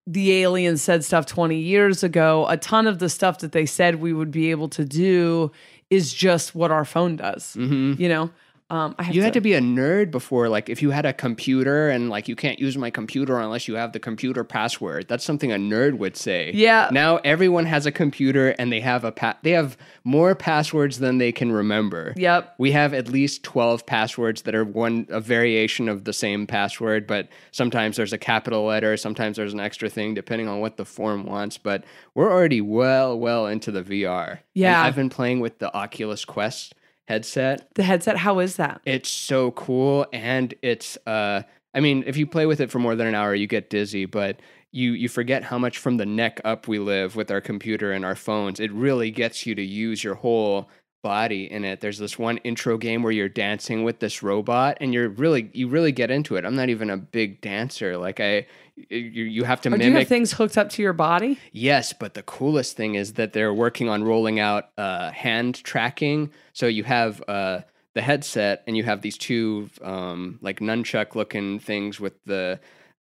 the 0.08 0.42
aliens 0.42 0.82
said 0.82 1.04
stuff 1.04 1.26
20 1.26 1.56
years 1.58 2.04
ago, 2.04 2.46
a 2.50 2.58
ton 2.58 2.88
of 2.88 3.00
the 3.00 3.10
stuff 3.10 3.40
that 3.40 3.52
they 3.52 3.66
said 3.66 3.96
we 3.96 4.14
would 4.14 4.32
be 4.32 4.52
able 4.52 4.68
to 4.70 4.84
do 4.84 5.52
is 5.90 6.14
just 6.14 6.56
what 6.56 6.72
our 6.72 6.86
phone 6.86 7.16
does. 7.16 7.54
hmm 7.54 7.94
You 7.98 8.10
know? 8.10 8.30
Um 8.72 8.96
I 8.98 9.04
have 9.04 9.14
You 9.16 9.22
had 9.22 9.34
to 9.34 9.42
be 9.42 9.54
a 9.54 9.60
nerd 9.62 10.10
before, 10.12 10.48
like 10.50 10.70
if 10.70 10.82
you 10.82 10.92
had 10.92 11.06
a 11.06 11.14
computer 11.14 11.90
and 11.90 12.10
like 12.10 12.28
you 12.28 12.36
can't 12.36 12.58
use 12.58 12.78
my 12.78 12.90
computer 12.90 13.38
unless 13.38 13.68
you 13.68 13.76
have 13.76 13.92
the 13.92 14.00
computer 14.00 14.44
password. 14.44 15.08
That's 15.10 15.24
something 15.26 15.52
a 15.52 15.58
nerd 15.58 15.98
would 15.98 16.16
say. 16.16 16.52
Yeah. 16.54 16.90
Now 16.92 17.18
everyone 17.18 17.66
has 17.66 17.86
a 17.86 17.92
computer 17.92 18.50
and 18.58 18.72
they 18.72 18.80
have 18.80 19.04
a 19.04 19.12
pa- 19.12 19.38
they 19.44 19.52
have 19.52 19.78
more 20.06 20.34
passwords 20.36 21.00
than 21.00 21.18
they 21.18 21.32
can 21.34 21.52
remember. 21.52 22.14
Yep. 22.16 22.56
We 22.58 22.72
have 22.72 22.94
at 22.94 23.10
least 23.10 23.44
12 23.44 23.86
passwords 23.86 24.44
that 24.44 24.56
are 24.56 24.64
one 24.64 25.06
a 25.10 25.20
variation 25.20 25.90
of 25.90 26.06
the 26.06 26.14
same 26.14 26.48
password, 26.48 27.06
but 27.08 27.28
sometimes 27.52 27.98
there's 27.98 28.14
a 28.14 28.18
capital 28.18 28.64
letter, 28.66 28.96
sometimes 28.96 29.36
there's 29.36 29.54
an 29.54 29.60
extra 29.60 29.90
thing 29.90 30.14
depending 30.14 30.48
on 30.48 30.62
what 30.62 30.78
the 30.78 30.86
form 30.86 31.26
wants, 31.26 31.58
but 31.58 31.84
we're 32.16 32.32
already 32.32 32.62
well 32.62 33.20
well 33.20 33.48
into 33.48 33.70
the 33.72 33.84
VR. 33.84 34.30
And 34.32 34.40
Yeah. 34.54 34.82
I've 34.82 34.96
been 34.96 35.10
playing 35.10 35.42
with 35.42 35.60
the 35.60 35.74
Oculus 35.76 36.24
Quest 36.24 36.74
headset. 37.12 37.68
The 37.76 37.84
headset, 37.84 38.18
how 38.18 38.40
is 38.40 38.56
that? 38.56 38.82
it's 38.86 39.10
so 39.10 39.52
cool 39.52 40.06
and 40.14 40.54
it's 40.62 40.98
uh 41.06 41.42
i 41.74 41.80
mean 41.80 42.04
if 42.08 42.18
you 42.18 42.26
play 42.26 42.46
with 42.46 42.60
it 42.60 42.72
for 42.72 42.80
more 42.80 42.96
than 42.96 43.08
an 43.08 43.16
hour 43.16 43.34
you 43.36 43.48
get 43.48 43.70
dizzy 43.70 44.06
but 44.06 44.40
you 44.72 44.94
you 44.94 45.10
forget 45.10 45.44
how 45.44 45.58
much 45.58 45.78
from 45.78 45.98
the 45.98 46.06
neck 46.06 46.40
up 46.46 46.68
we 46.68 46.80
live 46.80 47.16
with 47.16 47.30
our 47.30 47.42
computer 47.42 47.92
and 47.92 48.06
our 48.06 48.16
phones. 48.16 48.60
It 48.60 48.72
really 48.72 49.12
gets 49.12 49.46
you 49.46 49.54
to 49.56 49.62
use 49.62 50.04
your 50.04 50.16
whole 50.16 50.70
body 51.04 51.52
in 51.52 51.66
it. 51.66 51.82
There's 51.82 51.98
this 51.98 52.18
one 52.18 52.38
intro 52.38 52.78
game 52.78 53.04
where 53.04 53.12
you're 53.12 53.28
dancing 53.30 53.84
with 53.84 54.00
this 54.00 54.22
robot 54.24 54.78
and 54.80 54.94
you're 54.94 55.10
really 55.10 55.50
you 55.54 55.68
really 55.68 55.92
get 55.92 56.12
into 56.12 56.36
it. 56.36 56.46
I'm 56.46 56.56
not 56.56 56.70
even 56.70 56.90
a 56.90 56.98
big 56.98 57.42
dancer. 57.42 57.98
Like 57.98 58.20
i 58.20 58.46
you, 58.90 59.24
you 59.24 59.44
have 59.44 59.62
to 59.62 59.70
Or 59.70 59.78
do 59.78 59.84
you 59.84 59.92
mimic 59.92 60.02
have 60.02 60.08
things 60.08 60.34
hooked 60.34 60.58
up 60.58 60.70
to 60.72 60.82
your 60.82 60.94
body? 60.94 61.40
Yes, 61.52 61.94
but 61.94 62.14
the 62.14 62.24
coolest 62.24 62.76
thing 62.76 62.96
is 62.96 63.14
that 63.14 63.34
they're 63.34 63.54
working 63.54 63.90
on 63.90 64.04
rolling 64.04 64.40
out 64.40 64.70
uh, 64.78 65.12
hand 65.12 65.64
tracking. 65.64 66.32
So 66.54 66.68
you 66.68 66.84
have 66.84 67.24
uh, 67.28 67.62
the 67.94 68.02
headset, 68.02 68.64
and 68.68 68.78
you 68.78 68.84
have 68.84 69.02
these 69.02 69.18
two 69.18 69.70
um, 69.82 70.40
like 70.42 70.60
nunchuck 70.60 71.16
looking 71.16 71.60
things 71.60 72.00
with 72.00 72.14
the 72.26 72.60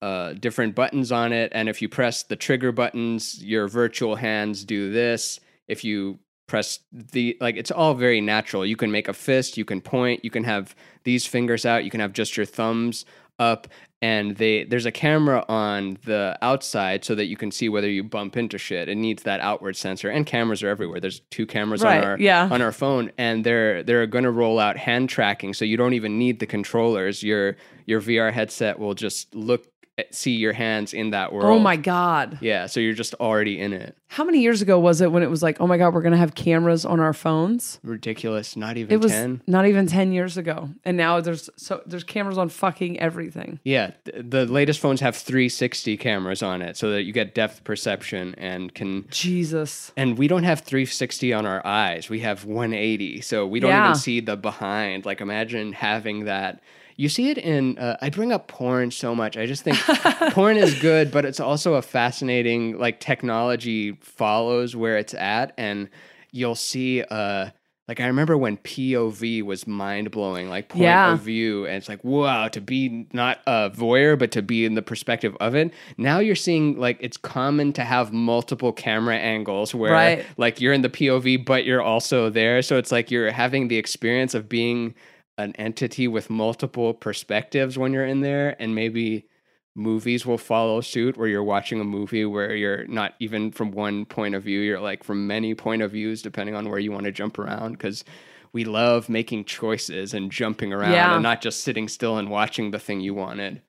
uh, 0.02 0.34
different 0.34 0.76
buttons 0.76 1.12
on 1.12 1.34
it. 1.34 1.52
And 1.56 1.70
if 1.70 1.82
you 1.82 1.90
press 1.90 2.24
the 2.24 2.36
trigger 2.36 2.72
buttons, 2.72 3.44
your 3.44 3.68
virtual 3.68 4.16
hands 4.16 4.64
do 4.66 4.92
this. 4.92 5.40
If 5.68 5.84
you 5.84 6.20
press 6.48 6.80
the 6.92 7.38
like 7.42 7.56
it's 7.56 7.72
all 7.72 7.96
very 7.96 8.22
natural 8.22 8.66
you 8.66 8.76
can 8.76 8.92
make 8.92 9.08
a 9.08 9.14
fist 9.14 9.58
you 9.58 9.66
can 9.66 9.82
point 9.82 10.24
you 10.24 10.30
can 10.30 10.44
have 10.44 10.76
these 11.04 11.26
fingers 11.26 11.66
out 11.66 11.84
you 11.84 11.90
can 11.90 12.00
have 12.00 12.14
just 12.14 12.38
your 12.38 12.46
thumbs 12.46 13.04
up 13.40 13.68
and 14.02 14.36
they 14.38 14.64
there's 14.66 14.86
a 14.86 14.92
camera 14.92 15.44
on 15.50 15.98
the 16.06 16.38
outside 16.42 17.04
so 17.04 17.16
that 17.16 17.26
you 17.26 17.36
can 17.38 17.50
see 17.52 17.70
whether 17.70 17.90
you 17.90 18.04
bump 18.04 18.38
into 18.38 18.58
shit. 18.58 18.88
It 18.90 18.96
needs 18.96 19.24
that 19.24 19.40
outward 19.40 19.76
sensor 19.76 20.10
and 20.10 20.26
cameras 20.26 20.62
are 20.64 20.70
everywhere. 20.70 21.00
There's 21.00 21.22
two 21.32 21.46
cameras 21.46 21.82
Right, 21.82 22.04
on 22.04 22.10
our 22.12 22.20
yeah. 22.20 22.48
on 22.52 22.62
our 22.62 22.72
phone 22.72 23.12
and 23.18 23.44
they're 23.44 23.84
they're 23.84 24.06
going 24.06 24.26
to 24.26 24.32
roll 24.32 24.60
out 24.60 24.78
hand 24.78 25.10
tracking 25.10 25.54
so 25.54 25.66
you 25.66 25.78
don't 25.78 25.94
even 25.94 26.20
need 26.20 26.40
the 26.40 26.46
controllers. 26.46 27.24
Your 27.24 27.56
your 27.86 28.02
VR 28.02 28.32
headset 28.32 28.80
will 28.80 28.94
just 28.94 29.34
look 29.34 29.68
Eh, 29.98 30.04
see 30.12 30.32
your 30.32 30.52
hands 30.52 30.94
in 30.94 31.12
that 31.12 31.32
world 31.32 31.46
Oh 31.46 31.58
my 31.58 31.78
god. 31.78 32.38
yeah 32.42 32.66
so 32.66 32.82
you're 32.82 32.94
just 32.94 33.14
already 33.16 33.58
in 33.62 33.72
it 33.72 33.96
How 34.10 34.26
many 34.26 34.42
years 34.42 34.62
ago 34.62 34.78
was 34.78 35.00
it 35.00 35.10
when 35.10 35.24
it 35.24 35.30
was 35.30 35.42
like, 35.42 35.62
oh 35.62 35.68
my 35.68 35.78
god, 35.78 35.94
we're 35.94 36.02
gonna 36.02 36.18
have 36.18 36.36
cameras 36.36 36.84
on 36.86 37.00
our 37.00 37.14
phones? 37.14 37.80
ridiculous 37.82 38.58
not 38.58 38.76
even 38.76 38.94
It 38.94 39.02
was 39.02 39.14
10 39.14 39.44
not 39.48 39.66
even 39.68 39.88
ten 39.88 40.12
years 40.12 40.36
ago, 40.38 40.70
and 40.84 40.98
now 40.98 41.22
there's 41.22 41.50
so 41.56 41.82
there's 41.86 42.04
cameras 42.04 42.38
on 42.38 42.50
fucking 42.50 43.00
everything. 43.00 43.60
Yeah, 43.64 43.92
th- 44.04 44.26
the 44.30 44.46
latest 44.46 44.82
phones 44.82 45.00
have 45.00 45.16
360 45.16 45.96
cameras 45.96 46.44
on 46.44 46.62
it 46.62 46.76
so 46.76 46.90
that 46.92 47.04
you 47.04 47.14
get 47.14 47.34
depth 47.34 47.64
perception 47.64 48.36
and 48.38 48.74
can 48.76 49.08
Jesus. 49.10 49.94
and 49.96 50.18
we 50.18 50.28
don't 50.28 50.44
have 50.44 50.60
360 50.62 51.32
on 51.32 51.46
our 51.46 51.66
eyes. 51.66 52.10
We 52.10 52.20
have 52.20 52.44
180. 52.44 53.22
So 53.22 53.48
we 53.48 53.62
don't 53.62 53.70
Yeah. 53.72 53.86
even 53.86 53.96
see 53.96 54.20
the 54.20 54.36
behind. 54.36 55.06
Like 55.06 55.22
imagine 55.22 55.72
having 55.72 56.26
that. 56.26 56.60
You 56.98 57.10
see 57.10 57.30
it 57.30 57.38
in 57.38 57.78
uh, 57.78 57.98
I 58.02 58.10
bring 58.10 58.32
up 58.32 58.48
porn 58.48 58.92
so 58.92 59.14
much. 59.14 59.36
I 59.38 59.46
just 59.46 59.64
think 59.64 59.78
porn 60.32 60.58
is 60.58 60.74
good, 60.80 61.12
but 61.12 61.26
it's 61.26 61.40
also 61.40 61.74
a 61.74 61.82
fascinating 61.82 62.78
like 62.78 63.00
technology 63.00 63.98
follows 64.02 64.76
where 64.76 64.98
it's 64.98 65.14
at 65.14 65.54
and 65.58 65.90
you'll 66.32 66.56
see 66.56 67.02
uh 67.04 67.50
like 67.88 68.00
I 68.00 68.08
remember 68.08 68.36
when 68.36 68.58
POV 68.58 69.44
was 69.44 69.68
mind 69.68 70.10
blowing, 70.10 70.50
like 70.50 70.70
point 70.70 70.82
Yeah. 70.82 71.14
of 71.14 71.20
view, 71.20 71.68
and 71.68 71.76
it's 71.76 71.88
like 71.88 72.04
wow 72.04 72.48
to 72.48 72.60
be 72.62 73.06
not 73.14 73.40
a 73.46 73.70
voyeur, 73.70 74.18
but 74.18 74.32
to 74.32 74.42
be 74.42 74.66
in 74.66 74.74
the 74.74 74.82
perspective 74.82 75.38
of 75.40 75.54
it. 75.54 75.72
Now 75.98 76.18
you're 76.20 76.36
seeing 76.36 76.80
like 76.80 76.98
it's 77.00 77.18
common 77.18 77.74
to 77.74 77.84
have 77.84 78.12
multiple 78.12 78.72
camera 78.74 79.18
angles 79.18 79.76
where 79.76 79.92
Right. 79.92 80.26
like 80.38 80.60
you're 80.62 80.74
in 80.74 80.82
the 80.82 80.90
POV, 80.90 81.46
but 81.46 81.64
you're 81.66 81.82
also 81.82 82.30
there. 82.32 82.62
So 82.64 82.78
it's 82.78 82.92
like 82.92 83.12
you're 83.12 83.32
having 83.32 83.68
the 83.68 83.78
experience 83.78 84.34
of 84.34 84.50
being 84.50 84.96
an 85.38 85.54
entity 85.58 86.08
with 86.08 86.30
multiple 86.30 86.94
perspectives 86.94 87.78
when 87.78 87.94
you're 87.94 88.06
in 88.06 88.22
there, 88.22 88.56
and 88.62 88.74
maybe 88.76 89.28
movies 89.76 90.26
will 90.26 90.38
follow 90.38 90.80
suit 90.82 91.18
where 91.18 91.28
you're 91.28 91.44
watching 91.44 91.82
a 91.82 91.84
movie 91.84 92.24
where 92.26 92.56
you're 92.56 92.88
not 92.88 93.14
even 93.20 93.52
from 93.52 93.72
one 93.72 94.06
point 94.06 94.34
of 94.34 94.42
view 94.42 94.62
you're 94.62 94.80
like 94.80 95.04
from 95.04 95.28
many 95.28 95.54
point 95.54 95.82
of 95.82 95.92
views 95.92 96.22
depending 96.22 96.56
on 96.56 96.70
where 96.70 96.80
you 96.80 96.94
want 96.94 97.04
to 97.04 97.12
jump 97.12 97.38
around 97.38 97.74
because 97.74 98.06
we 98.54 98.64
love 98.64 99.10
making 99.10 99.44
choices 99.44 100.14
and 100.14 100.32
jumping 100.32 100.72
around 100.72 100.94
Yeah. 100.94 101.16
and 101.16 101.24
not 101.24 101.42
just 101.42 101.62
sitting 101.62 101.90
still 101.90 102.18
and 102.18 102.30
watching 102.30 102.72
the 102.72 102.80
thing 102.80 103.02
you 103.02 103.14
wanted. 103.14 103.62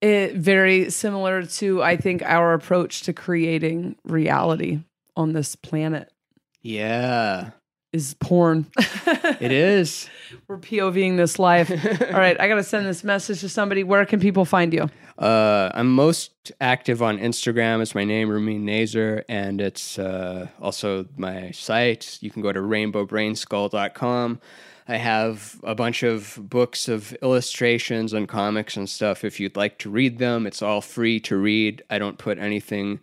It 0.00 0.34
very 0.34 0.90
similar 0.90 1.44
to 1.44 1.80
I 1.80 1.96
think 1.96 2.22
our 2.24 2.52
approach 2.52 3.02
to 3.02 3.12
creating 3.12 3.94
reality 4.02 4.80
on 5.16 5.32
this 5.32 5.54
planet. 5.54 6.10
Yeah 6.60 7.50
is 7.92 8.14
porn. 8.14 8.66
it 9.40 9.52
is 9.52 10.08
We're 10.48 10.58
POVing 10.58 11.16
this 11.16 11.38
life. 11.38 11.70
All 11.70 12.18
right, 12.18 12.38
I 12.40 12.48
gotta 12.48 12.62
send 12.62 12.86
this 12.86 13.04
message 13.04 13.40
to 13.40 13.48
somebody. 13.48 13.84
Where 13.84 14.04
can 14.04 14.20
people 14.20 14.44
find 14.44 14.72
you? 14.72 14.88
Uh, 15.18 15.70
I'm 15.74 15.94
most 15.94 16.52
active 16.60 17.02
on 17.02 17.18
Instagram. 17.18 17.80
It's 17.80 17.94
my 17.94 18.04
name, 18.04 18.28
Ramin 18.28 18.66
Nazer, 18.66 19.24
and 19.28 19.60
it's 19.60 19.98
uh, 19.98 20.48
also 20.60 21.06
my 21.16 21.50
site. 21.52 22.18
You 22.20 22.30
can 22.30 22.42
go 22.42 22.52
to 22.52 22.60
rainbowbrainskull.com. 22.60 24.40
I 24.88 24.96
have 24.96 25.58
a 25.64 25.74
bunch 25.74 26.02
of 26.02 26.38
books 26.40 26.86
of 26.88 27.12
illustrations 27.14 28.12
and 28.12 28.28
comics 28.28 28.76
and 28.76 28.88
stuff. 28.88 29.24
If 29.24 29.40
you'd 29.40 29.56
like 29.56 29.78
to 29.78 29.90
read 29.90 30.18
them, 30.18 30.46
it's 30.46 30.62
all 30.62 30.80
free 30.80 31.18
to 31.20 31.36
read. 31.36 31.82
I 31.90 31.98
don't 31.98 32.18
put 32.18 32.38
anything 32.38 33.00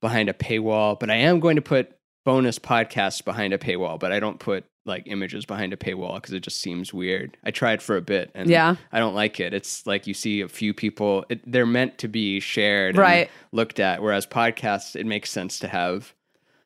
behind 0.00 0.28
a 0.28 0.32
paywall, 0.32 0.98
but 1.00 1.10
I 1.10 1.16
am 1.16 1.40
going 1.40 1.56
to 1.56 1.62
put 1.62 1.96
bonus 2.24 2.58
podcasts 2.58 3.24
behind 3.24 3.52
a 3.52 3.58
paywall, 3.58 3.98
but 4.00 4.12
I 4.12 4.20
don't 4.20 4.38
put 4.38 4.64
like 4.86 5.04
images 5.06 5.46
behind 5.46 5.72
a 5.72 5.76
paywall 5.76 6.16
because 6.16 6.32
it 6.34 6.40
just 6.40 6.60
seems 6.60 6.92
weird. 6.92 7.36
I 7.44 7.50
tried 7.50 7.82
for 7.82 7.96
a 7.96 8.02
bit 8.02 8.30
and 8.34 8.48
Yeah. 8.50 8.76
I 8.92 8.98
don't 8.98 9.14
like 9.14 9.40
it. 9.40 9.54
It's 9.54 9.86
like 9.86 10.06
you 10.06 10.12
see 10.14 10.42
a 10.42 10.48
few 10.48 10.74
people, 10.74 11.24
it, 11.30 11.40
they're 11.50 11.64
meant 11.66 11.98
to 11.98 12.08
be 12.08 12.40
shared 12.40 12.96
Right. 12.98 13.28
and 13.28 13.30
looked 13.52 13.80
at, 13.80 14.02
whereas 14.02 14.26
podcasts, 14.26 14.94
it 14.94 15.06
makes 15.06 15.30
sense 15.30 15.58
to 15.60 15.68
have 15.68 16.12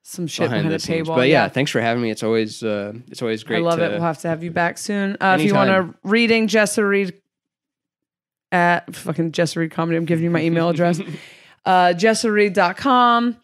Some 0.03 0.27
shit 0.27 0.47
behind 0.47 0.65
behind, 0.65 0.81
the 0.81 0.93
paywall. 0.93 1.17
But 1.17 1.29
yeah, 1.29 1.49
thanks 1.49 1.71
for 1.71 1.81
having 1.81 2.03
me. 2.03 2.11
It's 2.11 2.23
always 2.25 2.63
uh, 2.63 2.95
it's 3.09 3.23
always 3.23 3.45
great. 3.45 3.59
I 3.59 3.61
love 3.61 3.79
to, 3.79 3.85
it. 3.85 3.91
We'll 3.93 4.01
have 4.01 4.19
to 4.19 4.29
have 4.29 4.43
you 4.43 4.51
back 4.51 4.79
soon. 4.79 5.17
Uh, 5.21 5.37
if 5.39 5.47
you 5.47 5.55
want 5.55 5.71
a 5.71 5.95
reading 6.03 6.49
Jessa 6.49 6.89
Reed 6.89 7.15
at 8.51 8.97
fucking 8.97 9.31
Jessa 9.33 9.57
Reed 9.57 9.71
Comedy, 9.71 9.97
I'm 9.97 10.07
giving 10.07 10.25
you 10.25 10.31
my 10.31 10.41
email 10.43 10.71
address. 10.71 10.99
uh, 11.67 11.93
JessaReed.com. 11.97 13.37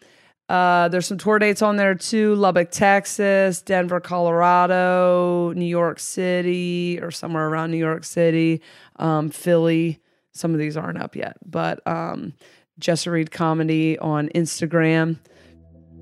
Uh, 0.47 0.87
there's 0.89 1.07
some 1.07 1.17
tour 1.17 1.39
dates 1.39 1.61
on 1.61 1.75
there 1.75 1.95
too 1.95 2.35
Lubbock, 2.35 2.69
Texas, 2.69 3.61
Denver, 3.61 3.99
Colorado, 3.99 5.53
New 5.53 5.65
York 5.65 5.99
City, 5.99 6.99
or 7.01 7.09
somewhere 7.11 7.47
around 7.47 7.71
New 7.71 7.77
York 7.77 8.03
City, 8.03 8.61
um, 8.97 9.29
Philly. 9.29 9.99
Some 10.33 10.53
of 10.53 10.59
these 10.59 10.77
aren't 10.77 11.01
up 11.01 11.15
yet, 11.15 11.37
but 11.45 11.85
um, 11.87 12.33
Jessa 12.79 13.11
Reed 13.11 13.31
Comedy 13.31 13.97
on 13.97 14.29
Instagram 14.29 15.17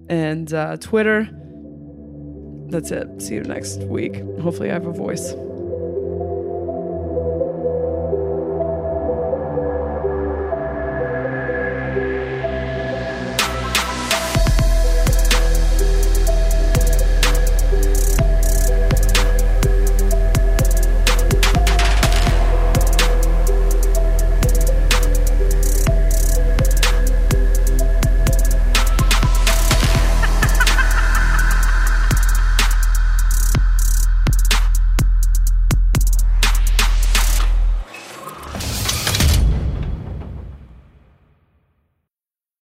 and 0.09 0.53
uh, 0.53 0.77
Twitter. 0.77 1.29
That's 2.69 2.91
it. 2.91 3.21
See 3.21 3.35
you 3.35 3.43
next 3.43 3.83
week. 3.83 4.15
Hopefully, 4.41 4.71
I 4.71 4.73
have 4.73 4.87
a 4.87 4.91
voice. 4.91 5.33